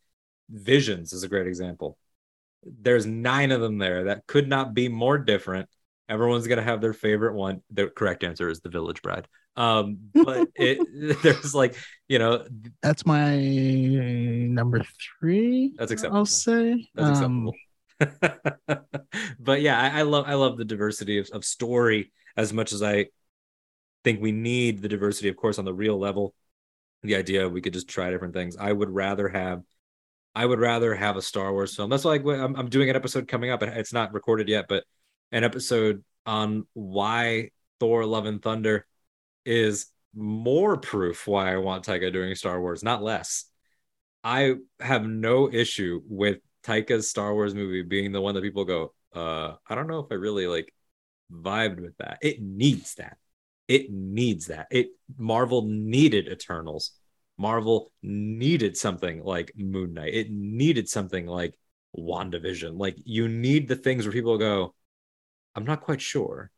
Visions 0.50 1.12
is 1.12 1.22
a 1.22 1.28
great 1.28 1.46
example. 1.46 1.96
There's 2.62 3.06
nine 3.06 3.52
of 3.52 3.60
them 3.60 3.78
there 3.78 4.04
that 4.04 4.26
could 4.26 4.48
not 4.48 4.74
be 4.74 4.88
more 4.88 5.18
different. 5.18 5.68
Everyone's 6.08 6.46
gonna 6.46 6.62
have 6.62 6.80
their 6.80 6.92
favorite 6.92 7.34
one. 7.34 7.62
The 7.70 7.88
correct 7.88 8.22
answer 8.22 8.48
is 8.48 8.60
the 8.60 8.68
Village 8.68 9.02
Bride. 9.02 9.26
Um, 9.56 9.98
but 10.12 10.48
it 10.54 10.78
there's 11.22 11.54
like 11.54 11.76
you 12.08 12.18
know 12.18 12.44
that's 12.82 13.06
my 13.06 13.36
number 13.38 14.82
three. 15.20 15.72
That's 15.76 15.92
acceptable. 15.92 16.18
I'll 16.18 16.26
say 16.26 16.88
that's 16.94 17.20
um, 17.20 17.48
acceptable. 18.00 18.86
but 19.40 19.62
yeah, 19.62 19.80
I, 19.80 20.00
I, 20.00 20.02
love 20.02 20.24
I 20.26 20.34
love 20.34 20.56
the 20.56 20.64
diversity 20.64 21.18
of, 21.18 21.28
of 21.32 21.44
story 21.44 22.12
as 22.36 22.52
much 22.52 22.72
as 22.72 22.82
I 22.82 23.06
think 24.04 24.20
we 24.20 24.32
need 24.32 24.82
the 24.82 24.88
diversity, 24.88 25.28
of 25.28 25.36
course, 25.36 25.58
on 25.58 25.64
the 25.64 25.74
real 25.74 25.98
level. 25.98 26.34
The 27.02 27.16
idea 27.16 27.48
we 27.48 27.60
could 27.60 27.72
just 27.72 27.88
try 27.88 28.10
different 28.10 28.34
things. 28.34 28.56
I 28.56 28.72
would 28.72 28.90
rather 28.90 29.28
have 29.28 29.62
I 30.34 30.46
would 30.46 30.60
rather 30.60 30.94
have 30.94 31.16
a 31.16 31.22
Star 31.22 31.52
Wars 31.52 31.76
film. 31.76 31.90
That's 31.90 32.04
like 32.04 32.24
I'm, 32.24 32.56
I'm 32.56 32.68
doing 32.68 32.88
an 32.88 32.96
episode 32.96 33.28
coming 33.28 33.50
up. 33.50 33.62
It's 33.62 33.92
not 33.92 34.14
recorded 34.14 34.48
yet, 34.48 34.66
but 34.68 34.84
an 35.30 35.44
episode 35.44 36.04
on 36.24 36.66
why 36.72 37.50
Thor: 37.80 38.06
Love 38.06 38.26
and 38.26 38.40
Thunder 38.40 38.86
is 39.44 39.86
more 40.14 40.76
proof 40.76 41.26
why 41.26 41.52
I 41.52 41.58
want 41.58 41.84
Taika 41.84 42.12
doing 42.12 42.34
Star 42.34 42.60
Wars, 42.60 42.82
not 42.82 43.02
less. 43.02 43.46
I 44.24 44.54
have 44.80 45.04
no 45.04 45.50
issue 45.52 46.02
with 46.06 46.38
Taika's 46.64 47.10
Star 47.10 47.34
Wars 47.34 47.54
movie 47.54 47.82
being 47.82 48.12
the 48.12 48.20
one 48.20 48.34
that 48.34 48.42
people 48.42 48.64
go, 48.64 48.94
uh, 49.14 49.54
I 49.68 49.74
don't 49.74 49.88
know 49.88 50.00
if 50.00 50.06
I 50.10 50.14
really 50.14 50.46
like 50.46 50.72
vibed 51.30 51.80
with 51.80 51.96
that. 51.98 52.18
It 52.22 52.40
needs 52.40 52.94
that. 52.96 53.16
It 53.68 53.90
needs 53.90 54.46
that. 54.46 54.66
It 54.70 54.88
Marvel 55.16 55.66
needed 55.66 56.28
Eternals. 56.28 56.92
Marvel 57.38 57.92
needed 58.02 58.76
something 58.76 59.22
like 59.22 59.52
Moon 59.56 59.94
Knight. 59.94 60.14
It 60.14 60.30
needed 60.30 60.88
something 60.88 61.26
like 61.26 61.58
WandaVision. 61.96 62.78
Like 62.78 62.96
you 63.04 63.28
need 63.28 63.68
the 63.68 63.76
things 63.76 64.04
where 64.04 64.12
people 64.12 64.38
go, 64.38 64.74
I'm 65.54 65.64
not 65.64 65.80
quite 65.80 66.00
sure. 66.00 66.50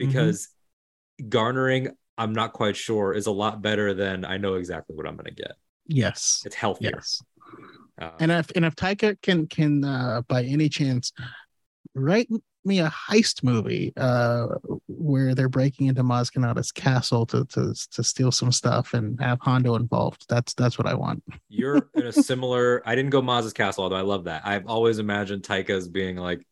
Mm-hmm. 0.00 0.08
Because 0.08 0.48
mm-hmm. 1.20 1.28
garnering, 1.28 1.88
I'm 2.18 2.32
not 2.32 2.52
quite 2.52 2.76
sure, 2.76 3.14
is 3.14 3.26
a 3.26 3.32
lot 3.32 3.62
better 3.62 3.94
than 3.94 4.24
I 4.24 4.36
know 4.36 4.54
exactly 4.54 4.96
what 4.96 5.06
I'm 5.06 5.16
gonna 5.16 5.30
get. 5.30 5.52
Yes. 5.86 6.42
It's 6.44 6.54
healthier. 6.54 6.92
Yes. 6.94 7.22
Uh, 8.00 8.10
and 8.18 8.30
if 8.30 8.50
and 8.54 8.64
if 8.64 8.74
Taika 8.76 9.20
can 9.20 9.46
can 9.46 9.84
uh, 9.84 10.22
by 10.28 10.44
any 10.44 10.68
chance 10.68 11.12
write 11.94 12.28
me 12.64 12.80
a 12.80 12.90
heist 12.90 13.42
movie 13.42 13.92
uh, 13.96 14.46
where 14.86 15.34
they're 15.34 15.48
breaking 15.48 15.86
into 15.86 16.02
Maz 16.02 16.32
Kanata's 16.32 16.72
castle 16.72 17.24
to, 17.26 17.44
to 17.46 17.74
to 17.92 18.04
steal 18.04 18.30
some 18.30 18.52
stuff 18.52 18.94
and 18.94 19.20
have 19.20 19.40
Hondo 19.40 19.76
involved. 19.76 20.26
That's 20.28 20.54
that's 20.54 20.78
what 20.78 20.86
I 20.86 20.94
want. 20.94 21.22
You're 21.48 21.88
in 21.94 22.06
a 22.06 22.12
similar. 22.12 22.82
I 22.86 22.94
didn't 22.94 23.10
go 23.10 23.22
Maz's 23.22 23.52
castle, 23.52 23.84
although 23.84 23.96
I 23.96 24.02
love 24.02 24.24
that. 24.24 24.46
I've 24.46 24.66
always 24.66 24.98
imagined 24.98 25.42
Taika 25.42 25.70
as 25.70 25.88
being 25.88 26.16
like 26.16 26.46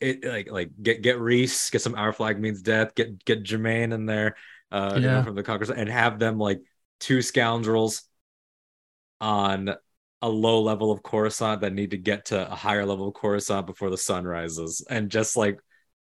it, 0.00 0.24
like 0.24 0.50
like 0.50 0.70
get 0.82 1.02
get 1.02 1.18
Rhys, 1.18 1.70
get 1.70 1.82
some 1.82 1.94
Our 1.94 2.12
Flag 2.12 2.38
Means 2.38 2.62
Death, 2.62 2.94
get 2.94 3.24
get 3.24 3.42
Jermaine 3.42 3.92
in 3.92 4.06
there, 4.06 4.36
uh, 4.70 4.92
yeah. 4.94 4.96
you 4.96 5.06
know, 5.06 5.22
from 5.22 5.34
the 5.34 5.42
Conchords, 5.42 5.70
and 5.70 5.88
have 5.88 6.18
them 6.18 6.38
like 6.38 6.60
two 7.00 7.22
scoundrels 7.22 8.02
on 9.20 9.74
a 10.20 10.28
low 10.28 10.60
level 10.62 10.90
of 10.90 11.02
Coruscant 11.02 11.60
that 11.60 11.72
need 11.72 11.92
to 11.92 11.98
get 11.98 12.26
to 12.26 12.50
a 12.50 12.54
higher 12.54 12.84
level 12.84 13.08
of 13.08 13.14
Coruscant 13.14 13.66
before 13.66 13.90
the 13.90 13.98
sun 13.98 14.24
rises, 14.24 14.84
and 14.88 15.10
just 15.10 15.36
like 15.36 15.58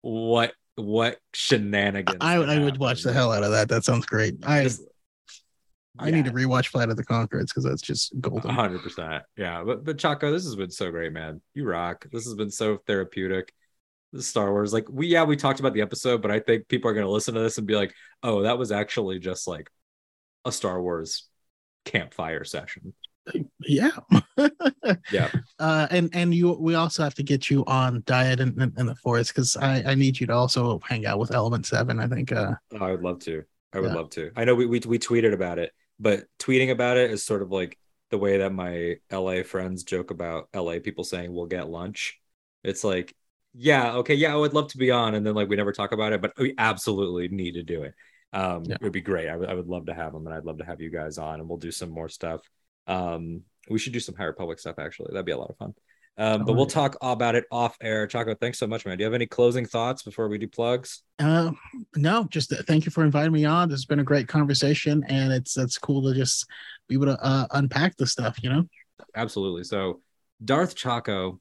what 0.02 0.54
what 0.76 1.18
shenanigans. 1.34 2.18
I, 2.22 2.36
I 2.36 2.60
would 2.60 2.78
watch 2.78 3.04
the 3.04 3.14
hell 3.14 3.32
out 3.32 3.44
of 3.44 3.52
that. 3.52 3.70
That 3.70 3.84
sounds 3.84 4.06
great. 4.06 4.36
I 4.44 4.64
just, 4.64 4.82
I 5.98 6.08
yeah. 6.08 6.16
need 6.16 6.26
to 6.26 6.32
rewatch 6.32 6.68
Flight 6.68 6.90
of 6.90 6.98
the 6.98 7.06
Conchords 7.06 7.48
because 7.48 7.66
that's 7.66 7.82
just 7.82 8.20
golden. 8.20 8.50
hundred 8.50 8.82
percent. 8.82 9.24
Yeah, 9.38 9.64
but 9.64 9.84
but 9.84 9.98
Chaco, 9.98 10.32
this 10.32 10.46
has 10.46 10.56
been 10.56 10.72
so 10.72 10.90
great, 10.90 11.14
man. 11.14 11.42
You 11.54 11.66
rock. 11.66 12.06
This 12.12 12.26
has 12.26 12.36
been 12.36 12.52
so 12.52 12.78
therapeutic. 12.88 13.54
The 14.12 14.24
Star 14.24 14.52
Wars, 14.52 14.74
like 14.74 14.88
we 14.90 15.08
yeah, 15.08 15.24
we 15.24 15.36
talked 15.36 15.60
about 15.60 15.76
the 15.76 15.82
episode, 15.82 16.24
but 16.24 16.32
I 16.32 16.40
think 16.40 16.68
people 16.68 16.90
are 16.90 16.96
gonna 16.96 17.10
listen 17.10 17.36
to 17.36 17.42
this 17.42 17.60
and 17.60 17.68
be 17.68 17.76
like, 17.76 17.94
oh, 18.24 18.42
that 18.42 18.58
was 18.58 18.72
actually 18.72 19.20
just 19.20 19.48
like 19.48 19.70
a 20.46 20.52
Star 20.52 20.82
Wars 20.82 21.28
campfire 21.86 22.44
session 22.44 22.94
yeah. 23.62 23.92
Yeah. 25.12 25.30
Uh 25.60 25.88
and 25.92 26.10
and 26.14 26.34
you 26.34 26.54
we 26.54 26.76
also 26.76 27.04
have 27.04 27.14
to 27.16 27.24
get 27.24 27.50
you 27.50 27.64
on 27.66 28.02
Dyad 28.04 28.40
in, 28.40 28.60
in, 28.62 28.74
in 28.78 28.86
the 28.86 28.96
forest 28.96 29.34
because 29.34 29.58
i 29.58 29.84
i 29.86 29.96
need 29.96 30.20
you 30.20 30.26
to 30.28 30.34
also 30.34 30.80
hang 30.88 31.06
out 31.06 31.20
with 31.20 31.34
element 31.34 31.66
seven 31.66 32.00
i 32.00 32.08
think 32.08 32.32
uh. 32.32 32.54
Oh, 32.74 32.86
i 32.86 32.92
would 32.92 33.04
love 33.04 33.20
to. 33.20 33.44
I 33.74 33.80
would 33.80 33.92
yeah. 33.92 33.96
love 33.96 34.10
to. 34.12 34.32
I 34.36 34.46
know 34.46 34.56
we, 34.56 34.66
we 34.66 34.80
we 34.88 34.98
tweeted 34.98 35.34
about 35.34 35.60
it 35.60 35.74
but 36.00 36.24
tweeting 36.40 36.72
about 36.72 36.98
it 36.98 37.12
is 37.12 37.26
sort 37.26 37.42
of 37.42 37.52
like 37.52 37.78
the 38.10 38.18
way 38.18 38.38
that 38.38 38.54
my 38.54 38.96
la 39.12 39.44
friends 39.44 39.84
joke 39.84 40.12
about 40.12 40.48
la 40.56 40.80
people 40.80 41.04
saying 41.04 41.34
we'll 41.34 41.46
get 41.46 41.70
lunch. 41.70 42.20
It's 42.64 42.84
like 42.84 43.16
yeah 43.56 43.96
okay 43.96 44.14
yeah 44.14 44.32
i 44.32 44.36
would 44.36 44.54
love 44.54 44.68
to 44.68 44.78
be 44.78 44.92
on 44.92 45.16
and 45.16 45.26
then 45.26 45.34
like 45.34 45.50
we 45.50 45.56
never 45.56 45.72
talk 45.72 45.92
about 45.92 46.14
it 46.14 46.22
but 46.22 46.32
we 46.38 46.54
absolutely 46.58 47.28
need 47.28 47.54
to 47.54 47.64
do 47.64 47.84
it. 47.84 47.94
Um 48.32 48.64
yeah. 48.66 48.76
it 48.76 48.82
would 48.82 48.94
be 48.94 49.02
great. 49.02 49.28
I, 49.28 49.34
w- 49.34 49.50
I 49.50 49.54
would 49.54 49.68
love 49.68 49.88
to 49.88 49.94
have 49.94 50.14
them 50.14 50.26
and 50.26 50.36
i'd 50.36 50.46
love 50.46 50.60
to 50.60 50.66
have 50.66 50.82
you 50.82 50.90
guys 50.90 51.18
on 51.18 51.40
and 51.40 51.50
we'll 51.50 51.58
do 51.58 51.72
some 51.72 51.90
more 51.90 52.10
stuff 52.10 52.42
um, 52.88 53.44
we 53.70 53.80
should 53.80 53.94
do 53.94 54.00
some 54.00 54.16
High 54.16 54.26
Republic 54.26 54.60
stuff 54.60 54.80
actually. 54.80 55.10
That'd 55.12 55.26
be 55.26 55.32
a 55.32 55.38
lot 55.38 55.50
of 55.50 55.58
fun. 55.58 55.74
Um, 56.20 56.44
but 56.44 56.54
we'll 56.54 56.66
talk 56.66 56.98
about 57.02 57.36
it 57.36 57.46
off 57.50 57.78
air. 57.82 58.06
Chaco, 58.06 58.36
thanks 58.36 58.60
so 58.60 58.68
much, 58.68 58.86
man. 58.86 58.98
Do 58.98 59.04
you 59.04 59.06
have 59.06 59.14
any 59.14 59.26
closing 59.26 59.66
thoughts 59.66 60.04
before 60.04 60.28
we 60.28 60.38
do 60.38 60.50
plugs? 60.50 61.04
Uh, 61.18 61.52
no, 61.96 62.26
just 62.30 62.52
uh, 62.52 62.58
thank 62.68 62.86
you 62.86 62.92
for 62.92 63.06
inviting 63.06 63.32
me 63.32 63.46
on. 63.46 63.70
This 63.70 63.80
has 63.80 63.86
been 63.86 64.02
a 64.02 64.04
great 64.04 64.28
conversation, 64.28 65.02
and 65.08 65.32
it's 65.32 65.56
it's 65.56 65.78
cool 65.78 66.04
to 66.04 66.14
just 66.14 66.46
be 66.90 66.96
able 66.96 67.06
to 67.06 67.18
uh, 67.24 67.48
unpack 67.52 67.96
the 67.96 68.06
stuff. 68.06 68.38
You 68.44 68.50
know, 68.50 68.64
absolutely. 69.16 69.64
So, 69.64 70.02
Darth 70.44 70.76
Chaco 70.76 71.40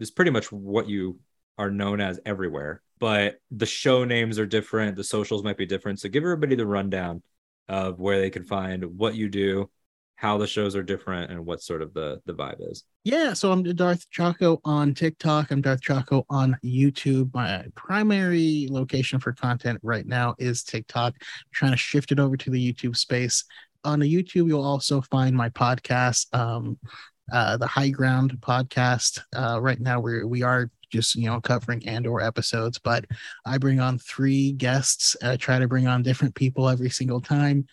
is 0.00 0.10
pretty 0.10 0.30
much 0.30 0.50
what 0.50 0.88
you 0.88 1.18
are 1.58 1.70
known 1.70 2.00
as 2.00 2.18
everywhere, 2.24 2.80
but 2.98 3.38
the 3.50 3.66
show 3.66 4.04
names 4.04 4.38
are 4.38 4.46
different. 4.46 4.96
The 4.96 5.04
socials 5.04 5.44
might 5.44 5.58
be 5.58 5.66
different. 5.66 6.00
So, 6.00 6.08
give 6.08 6.22
everybody 6.22 6.54
the 6.54 6.66
rundown 6.66 7.22
of 7.68 8.00
where 8.00 8.18
they 8.18 8.30
can 8.30 8.44
find 8.44 8.96
what 8.96 9.14
you 9.14 9.28
do 9.28 9.68
how 10.16 10.38
the 10.38 10.46
shows 10.46 10.74
are 10.74 10.82
different 10.82 11.30
and 11.30 11.44
what 11.44 11.62
sort 11.62 11.82
of 11.82 11.92
the 11.94 12.20
the 12.24 12.32
vibe 12.32 12.56
is. 12.70 12.84
Yeah, 13.04 13.34
so 13.34 13.52
I'm 13.52 13.62
Darth 13.62 14.10
Chaco 14.10 14.60
on 14.64 14.94
TikTok. 14.94 15.50
I'm 15.50 15.60
Darth 15.60 15.82
Chaco 15.82 16.24
on 16.28 16.56
YouTube. 16.64 17.32
My 17.34 17.64
primary 17.74 18.66
location 18.70 19.20
for 19.20 19.32
content 19.32 19.78
right 19.82 20.06
now 20.06 20.34
is 20.38 20.64
TikTok. 20.64 21.14
I'm 21.20 21.52
trying 21.52 21.72
to 21.72 21.76
shift 21.76 22.12
it 22.12 22.18
over 22.18 22.36
to 22.36 22.50
the 22.50 22.72
YouTube 22.72 22.96
space. 22.96 23.44
On 23.84 24.00
the 24.00 24.12
YouTube, 24.12 24.48
you'll 24.48 24.64
also 24.64 25.00
find 25.02 25.36
my 25.36 25.50
podcast, 25.50 26.34
um, 26.34 26.78
uh, 27.30 27.58
the 27.58 27.66
High 27.66 27.90
Ground 27.90 28.36
podcast. 28.40 29.20
Uh, 29.36 29.60
right 29.60 29.78
now, 29.78 30.00
we 30.00 30.24
we 30.24 30.42
are 30.42 30.70
just 30.90 31.14
you 31.14 31.26
know 31.26 31.42
covering 31.42 31.86
Andor 31.86 32.22
episodes, 32.22 32.78
but 32.78 33.04
I 33.44 33.58
bring 33.58 33.80
on 33.80 33.98
three 33.98 34.52
guests. 34.52 35.14
I 35.22 35.36
try 35.36 35.58
to 35.58 35.68
bring 35.68 35.86
on 35.86 36.02
different 36.02 36.34
people 36.34 36.70
every 36.70 36.90
single 36.90 37.20
time 37.20 37.66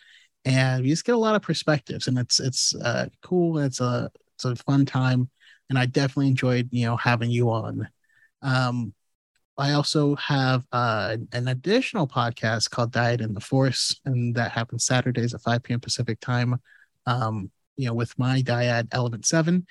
and 0.45 0.83
we 0.83 0.89
just 0.89 1.05
get 1.05 1.15
a 1.15 1.17
lot 1.17 1.35
of 1.35 1.41
perspectives 1.41 2.07
and 2.07 2.17
it's 2.17 2.39
it's 2.39 2.75
uh, 2.75 3.07
cool 3.21 3.59
it's 3.59 3.79
a 3.79 4.11
it's 4.35 4.45
a 4.45 4.55
fun 4.55 4.85
time, 4.85 5.29
and 5.69 5.77
I 5.77 5.85
definitely 5.85 6.27
enjoyed 6.27 6.69
you 6.71 6.85
know 6.85 6.97
having 6.97 7.31
you 7.31 7.49
on. 7.51 7.87
Um, 8.41 8.93
I 9.57 9.73
also 9.73 10.15
have 10.15 10.65
uh, 10.71 11.17
an 11.31 11.47
additional 11.47 12.07
podcast 12.07 12.71
called 12.71 12.91
Dyad 12.91 13.21
in 13.21 13.33
the 13.33 13.39
Force, 13.39 13.99
and 14.05 14.35
that 14.35 14.51
happens 14.51 14.85
Saturdays 14.85 15.33
at 15.33 15.41
5 15.41 15.63
p.m. 15.63 15.79
Pacific 15.79 16.19
time. 16.19 16.59
Um, 17.05 17.51
you 17.75 17.87
know, 17.87 17.93
with 17.93 18.17
my 18.19 18.41
dyad 18.41 18.87
Element 18.91 19.25
7. 19.25 19.65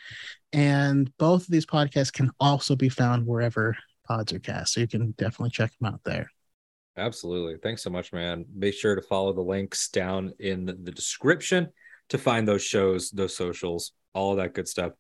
And 0.53 1.17
both 1.19 1.43
of 1.43 1.51
these 1.51 1.67
podcasts 1.67 2.13
can 2.13 2.31
also 2.41 2.77
be 2.77 2.89
found 2.89 3.27
wherever 3.27 3.77
pods 4.07 4.33
are 4.33 4.39
cast. 4.39 4.75
So 4.75 4.81
you 4.81 4.89
can 4.89 5.13
definitely 5.13 5.51
check 5.51 5.73
them 5.79 5.95
out 5.95 6.01
there. 6.05 6.32
Absolutely. 6.97 7.57
Thanks 7.63 7.83
so 7.83 7.91
much, 7.91 8.13
man. 8.13 8.45
Make 8.55 8.75
sure 8.75 8.95
to 8.95 9.03
follow 9.03 9.33
the 9.33 9.41
links 9.41 9.89
down 9.89 10.33
in 10.39 10.67
the 10.67 10.93
description 10.93 11.69
to 12.11 12.19
find 12.19 12.47
those 12.47 12.63
shows, 12.63 13.11
those 13.11 13.35
socials, 13.35 13.93
all 14.13 14.33
of 14.33 14.37
that 14.37 14.55
good 14.55 14.69
stuff. 14.69 14.93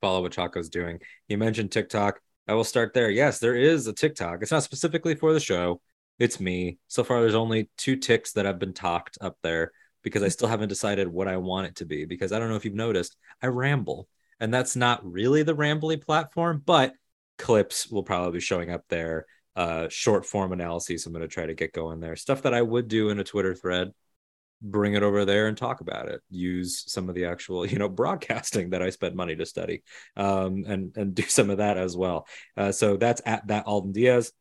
Follow 0.00 0.22
what 0.22 0.32
Chaco's 0.32 0.68
doing. 0.68 0.98
You 1.28 1.38
mentioned 1.38 1.70
TikTok. 1.70 2.20
I 2.48 2.54
will 2.54 2.64
start 2.64 2.92
there. 2.94 3.10
Yes, 3.10 3.38
there 3.38 3.54
is 3.54 3.86
a 3.86 3.92
TikTok. 3.92 4.42
It's 4.42 4.50
not 4.50 4.62
specifically 4.62 5.14
for 5.14 5.32
the 5.32 5.40
show. 5.40 5.80
It's 6.18 6.40
me. 6.40 6.78
So 6.88 7.04
far, 7.04 7.20
there's 7.20 7.34
only 7.34 7.70
two 7.76 7.96
ticks 7.96 8.32
that 8.32 8.46
have 8.46 8.58
been 8.58 8.72
talked 8.72 9.18
up 9.20 9.36
there 9.42 9.70
because 10.02 10.22
I 10.22 10.28
still 10.28 10.48
haven't 10.48 10.68
decided 10.68 11.06
what 11.06 11.28
I 11.28 11.36
want 11.36 11.68
it 11.68 11.76
to 11.76 11.84
be. 11.84 12.04
Because 12.04 12.32
I 12.32 12.38
don't 12.38 12.48
know 12.48 12.56
if 12.56 12.64
you've 12.64 12.74
noticed, 12.74 13.16
I 13.42 13.46
ramble, 13.48 14.08
and 14.40 14.52
that's 14.52 14.74
not 14.74 15.04
really 15.08 15.42
the 15.44 15.54
Rambly 15.54 16.04
platform, 16.04 16.62
but 16.64 16.94
clips 17.36 17.88
will 17.88 18.02
probably 18.02 18.38
be 18.38 18.40
showing 18.40 18.70
up 18.70 18.84
there. 18.88 19.26
Uh, 19.58 19.88
short 19.88 20.24
form 20.24 20.52
analyses. 20.52 21.04
I'm 21.04 21.12
going 21.12 21.22
to 21.22 21.26
try 21.26 21.44
to 21.44 21.52
get 21.52 21.72
going 21.72 21.98
there. 21.98 22.14
Stuff 22.14 22.42
that 22.42 22.54
I 22.54 22.62
would 22.62 22.86
do 22.86 23.10
in 23.10 23.18
a 23.18 23.24
Twitter 23.24 23.56
thread, 23.56 23.90
bring 24.62 24.94
it 24.94 25.02
over 25.02 25.24
there 25.24 25.48
and 25.48 25.56
talk 25.56 25.80
about 25.80 26.08
it. 26.08 26.20
Use 26.30 26.84
some 26.86 27.08
of 27.08 27.16
the 27.16 27.24
actual, 27.24 27.66
you 27.70 27.76
know, 27.76 27.88
broadcasting 27.88 28.70
that 28.70 28.82
I 28.82 28.90
spent 28.90 29.16
money 29.16 29.34
to 29.34 29.44
study, 29.44 29.82
um, 30.16 30.64
and 30.68 30.96
and 30.96 31.12
do 31.12 31.24
some 31.24 31.50
of 31.50 31.58
that 31.58 31.76
as 31.76 31.96
well. 31.96 32.28
Uh, 32.56 32.70
so 32.70 32.96
that's 32.96 33.20
at 33.26 33.48
that 33.48 33.66
Alden 33.66 33.90
Diaz 33.90 34.32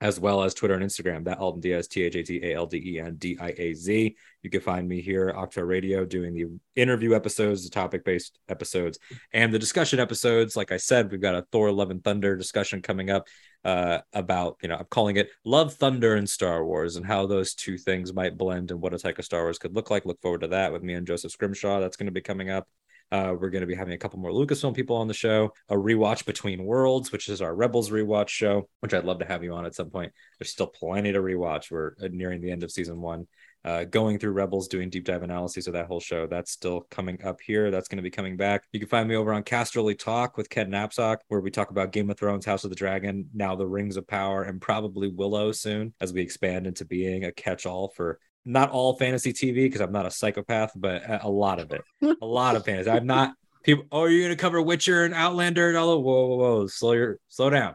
as 0.00 0.20
well 0.20 0.42
as 0.42 0.52
Twitter 0.52 0.74
and 0.74 0.84
Instagram. 0.84 1.24
That 1.24 1.38
Alden 1.38 1.60
Diaz, 1.60 1.88
T 1.88 2.02
H 2.02 2.16
A 2.16 2.22
T 2.22 2.40
A 2.42 2.54
L 2.54 2.66
D 2.66 2.82
E 2.84 3.00
N 3.00 3.16
D 3.16 3.38
I 3.40 3.54
A 3.56 3.74
Z. 3.74 4.16
You 4.42 4.50
can 4.50 4.60
find 4.60 4.86
me 4.86 5.00
here, 5.00 5.32
Octo 5.34 5.62
Radio, 5.62 6.04
doing 6.04 6.34
the 6.34 6.80
interview 6.80 7.14
episodes, 7.14 7.64
the 7.64 7.70
topic 7.70 8.04
based 8.04 8.38
episodes, 8.48 8.98
and 9.32 9.54
the 9.54 9.58
discussion 9.58 9.98
episodes. 9.98 10.56
Like 10.56 10.72
I 10.72 10.76
said, 10.76 11.10
we've 11.10 11.20
got 11.20 11.34
a 11.34 11.46
Thor 11.50 11.72
Love 11.72 11.90
and 11.90 12.04
Thunder 12.04 12.36
discussion 12.36 12.82
coming 12.82 13.10
up 13.10 13.26
uh, 13.66 14.00
about, 14.12 14.56
you 14.62 14.68
know, 14.68 14.76
I'm 14.76 14.86
calling 14.90 15.16
it 15.16 15.28
Love, 15.44 15.74
Thunder, 15.74 16.14
and 16.14 16.30
Star 16.30 16.64
Wars 16.64 16.94
and 16.94 17.04
how 17.04 17.26
those 17.26 17.52
two 17.52 17.76
things 17.76 18.14
might 18.14 18.38
blend 18.38 18.70
and 18.70 18.80
what 18.80 18.94
a 18.94 18.98
type 18.98 19.18
of 19.18 19.24
Star 19.24 19.42
Wars 19.42 19.58
could 19.58 19.74
look 19.74 19.90
like. 19.90 20.06
Look 20.06 20.22
forward 20.22 20.42
to 20.42 20.48
that 20.48 20.72
with 20.72 20.84
me 20.84 20.94
and 20.94 21.04
Joseph 21.04 21.32
Scrimshaw. 21.32 21.80
That's 21.80 21.96
going 21.96 22.06
to 22.06 22.12
be 22.12 22.20
coming 22.20 22.48
up. 22.48 22.68
Uh, 23.10 23.34
we're 23.38 23.50
going 23.50 23.62
to 23.62 23.66
be 23.66 23.74
having 23.74 23.94
a 23.94 23.98
couple 23.98 24.20
more 24.20 24.30
Lucasfilm 24.30 24.74
people 24.74 24.94
on 24.96 25.08
the 25.08 25.14
show, 25.14 25.52
a 25.68 25.74
rewatch 25.74 26.24
between 26.26 26.64
worlds, 26.64 27.10
which 27.10 27.28
is 27.28 27.42
our 27.42 27.56
Rebels 27.56 27.90
rewatch 27.90 28.28
show, 28.28 28.68
which 28.80 28.94
I'd 28.94 29.04
love 29.04 29.18
to 29.18 29.26
have 29.26 29.42
you 29.42 29.52
on 29.52 29.66
at 29.66 29.74
some 29.74 29.90
point. 29.90 30.12
There's 30.38 30.50
still 30.50 30.68
plenty 30.68 31.12
to 31.12 31.18
rewatch. 31.18 31.70
We're 31.70 31.94
uh, 32.00 32.08
nearing 32.12 32.42
the 32.42 32.52
end 32.52 32.62
of 32.62 32.70
season 32.70 33.00
one. 33.00 33.26
Uh, 33.66 33.82
going 33.82 34.16
through 34.16 34.30
Rebels, 34.30 34.68
doing 34.68 34.88
deep 34.88 35.04
dive 35.04 35.24
analyses 35.24 35.66
of 35.66 35.72
that 35.72 35.88
whole 35.88 35.98
show. 35.98 36.28
That's 36.28 36.52
still 36.52 36.82
coming 36.88 37.20
up 37.24 37.40
here. 37.40 37.72
That's 37.72 37.88
going 37.88 37.96
to 37.96 38.02
be 38.02 38.12
coming 38.12 38.36
back. 38.36 38.62
You 38.70 38.78
can 38.78 38.88
find 38.88 39.08
me 39.08 39.16
over 39.16 39.32
on 39.32 39.42
Casterly 39.42 39.98
Talk 39.98 40.36
with 40.36 40.48
Ken 40.48 40.70
Napzok, 40.70 41.16
where 41.26 41.40
we 41.40 41.50
talk 41.50 41.70
about 41.70 41.90
Game 41.90 42.08
of 42.08 42.16
Thrones, 42.16 42.46
House 42.46 42.62
of 42.62 42.70
the 42.70 42.76
Dragon, 42.76 43.28
now 43.34 43.56
the 43.56 43.66
Rings 43.66 43.96
of 43.96 44.06
Power, 44.06 44.44
and 44.44 44.60
probably 44.60 45.08
Willow 45.08 45.50
soon 45.50 45.92
as 46.00 46.12
we 46.12 46.20
expand 46.20 46.68
into 46.68 46.84
being 46.84 47.24
a 47.24 47.32
catch 47.32 47.66
all 47.66 47.88
for 47.88 48.20
not 48.44 48.70
all 48.70 48.96
fantasy 48.96 49.32
TV 49.32 49.54
because 49.64 49.80
I'm 49.80 49.90
not 49.90 50.06
a 50.06 50.12
psychopath, 50.12 50.70
but 50.76 51.02
a 51.24 51.28
lot 51.28 51.58
of 51.58 51.72
it, 51.72 51.82
a 52.22 52.24
lot 52.24 52.54
of 52.54 52.64
fantasy. 52.64 52.88
I'm 52.88 53.04
not 53.04 53.34
people. 53.64 53.84
Oh, 53.90 54.04
you're 54.04 54.22
gonna 54.22 54.36
cover 54.36 54.62
Witcher 54.62 55.04
and 55.04 55.12
Outlander 55.12 55.68
and 55.68 55.76
all. 55.76 55.90
Of, 55.90 56.04
whoa, 56.04 56.26
whoa, 56.26 56.36
whoa, 56.36 56.66
slow 56.68 56.92
your 56.92 57.18
slow 57.28 57.50
down. 57.50 57.74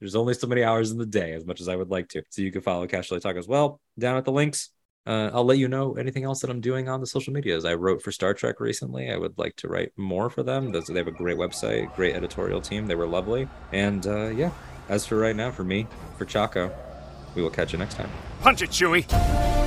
There's 0.00 0.16
only 0.16 0.34
so 0.34 0.48
many 0.48 0.64
hours 0.64 0.90
in 0.90 0.98
the 0.98 1.06
day, 1.06 1.32
as 1.32 1.46
much 1.46 1.60
as 1.60 1.68
I 1.68 1.76
would 1.76 1.90
like 1.90 2.08
to. 2.08 2.22
So 2.30 2.42
you 2.42 2.50
can 2.50 2.60
follow 2.60 2.88
Casterly 2.88 3.20
Talk 3.20 3.36
as 3.36 3.46
well 3.46 3.80
down 3.96 4.16
at 4.16 4.24
the 4.24 4.32
links. 4.32 4.70
Uh, 5.06 5.30
I'll 5.32 5.44
let 5.44 5.58
you 5.58 5.68
know 5.68 5.94
anything 5.94 6.24
else 6.24 6.40
that 6.40 6.50
I'm 6.50 6.60
doing 6.60 6.88
on 6.88 7.00
the 7.00 7.06
social 7.06 7.32
medias. 7.32 7.64
I 7.64 7.74
wrote 7.74 8.02
for 8.02 8.12
Star 8.12 8.34
Trek 8.34 8.60
recently. 8.60 9.10
I 9.10 9.16
would 9.16 9.38
like 9.38 9.56
to 9.56 9.68
write 9.68 9.92
more 9.96 10.28
for 10.28 10.42
them. 10.42 10.70
They 10.70 10.94
have 10.94 11.08
a 11.08 11.10
great 11.12 11.38
website, 11.38 11.94
great 11.96 12.14
editorial 12.14 12.60
team. 12.60 12.86
They 12.86 12.94
were 12.94 13.06
lovely. 13.06 13.48
And 13.72 14.06
uh, 14.06 14.28
yeah, 14.28 14.50
as 14.88 15.06
for 15.06 15.16
right 15.16 15.36
now, 15.36 15.50
for 15.50 15.64
me, 15.64 15.86
for 16.18 16.26
Chaco, 16.26 16.70
we 17.34 17.42
will 17.42 17.50
catch 17.50 17.72
you 17.72 17.78
next 17.78 17.94
time. 17.94 18.10
Punch 18.40 18.62
it, 18.62 18.70
Chewie! 18.70 19.57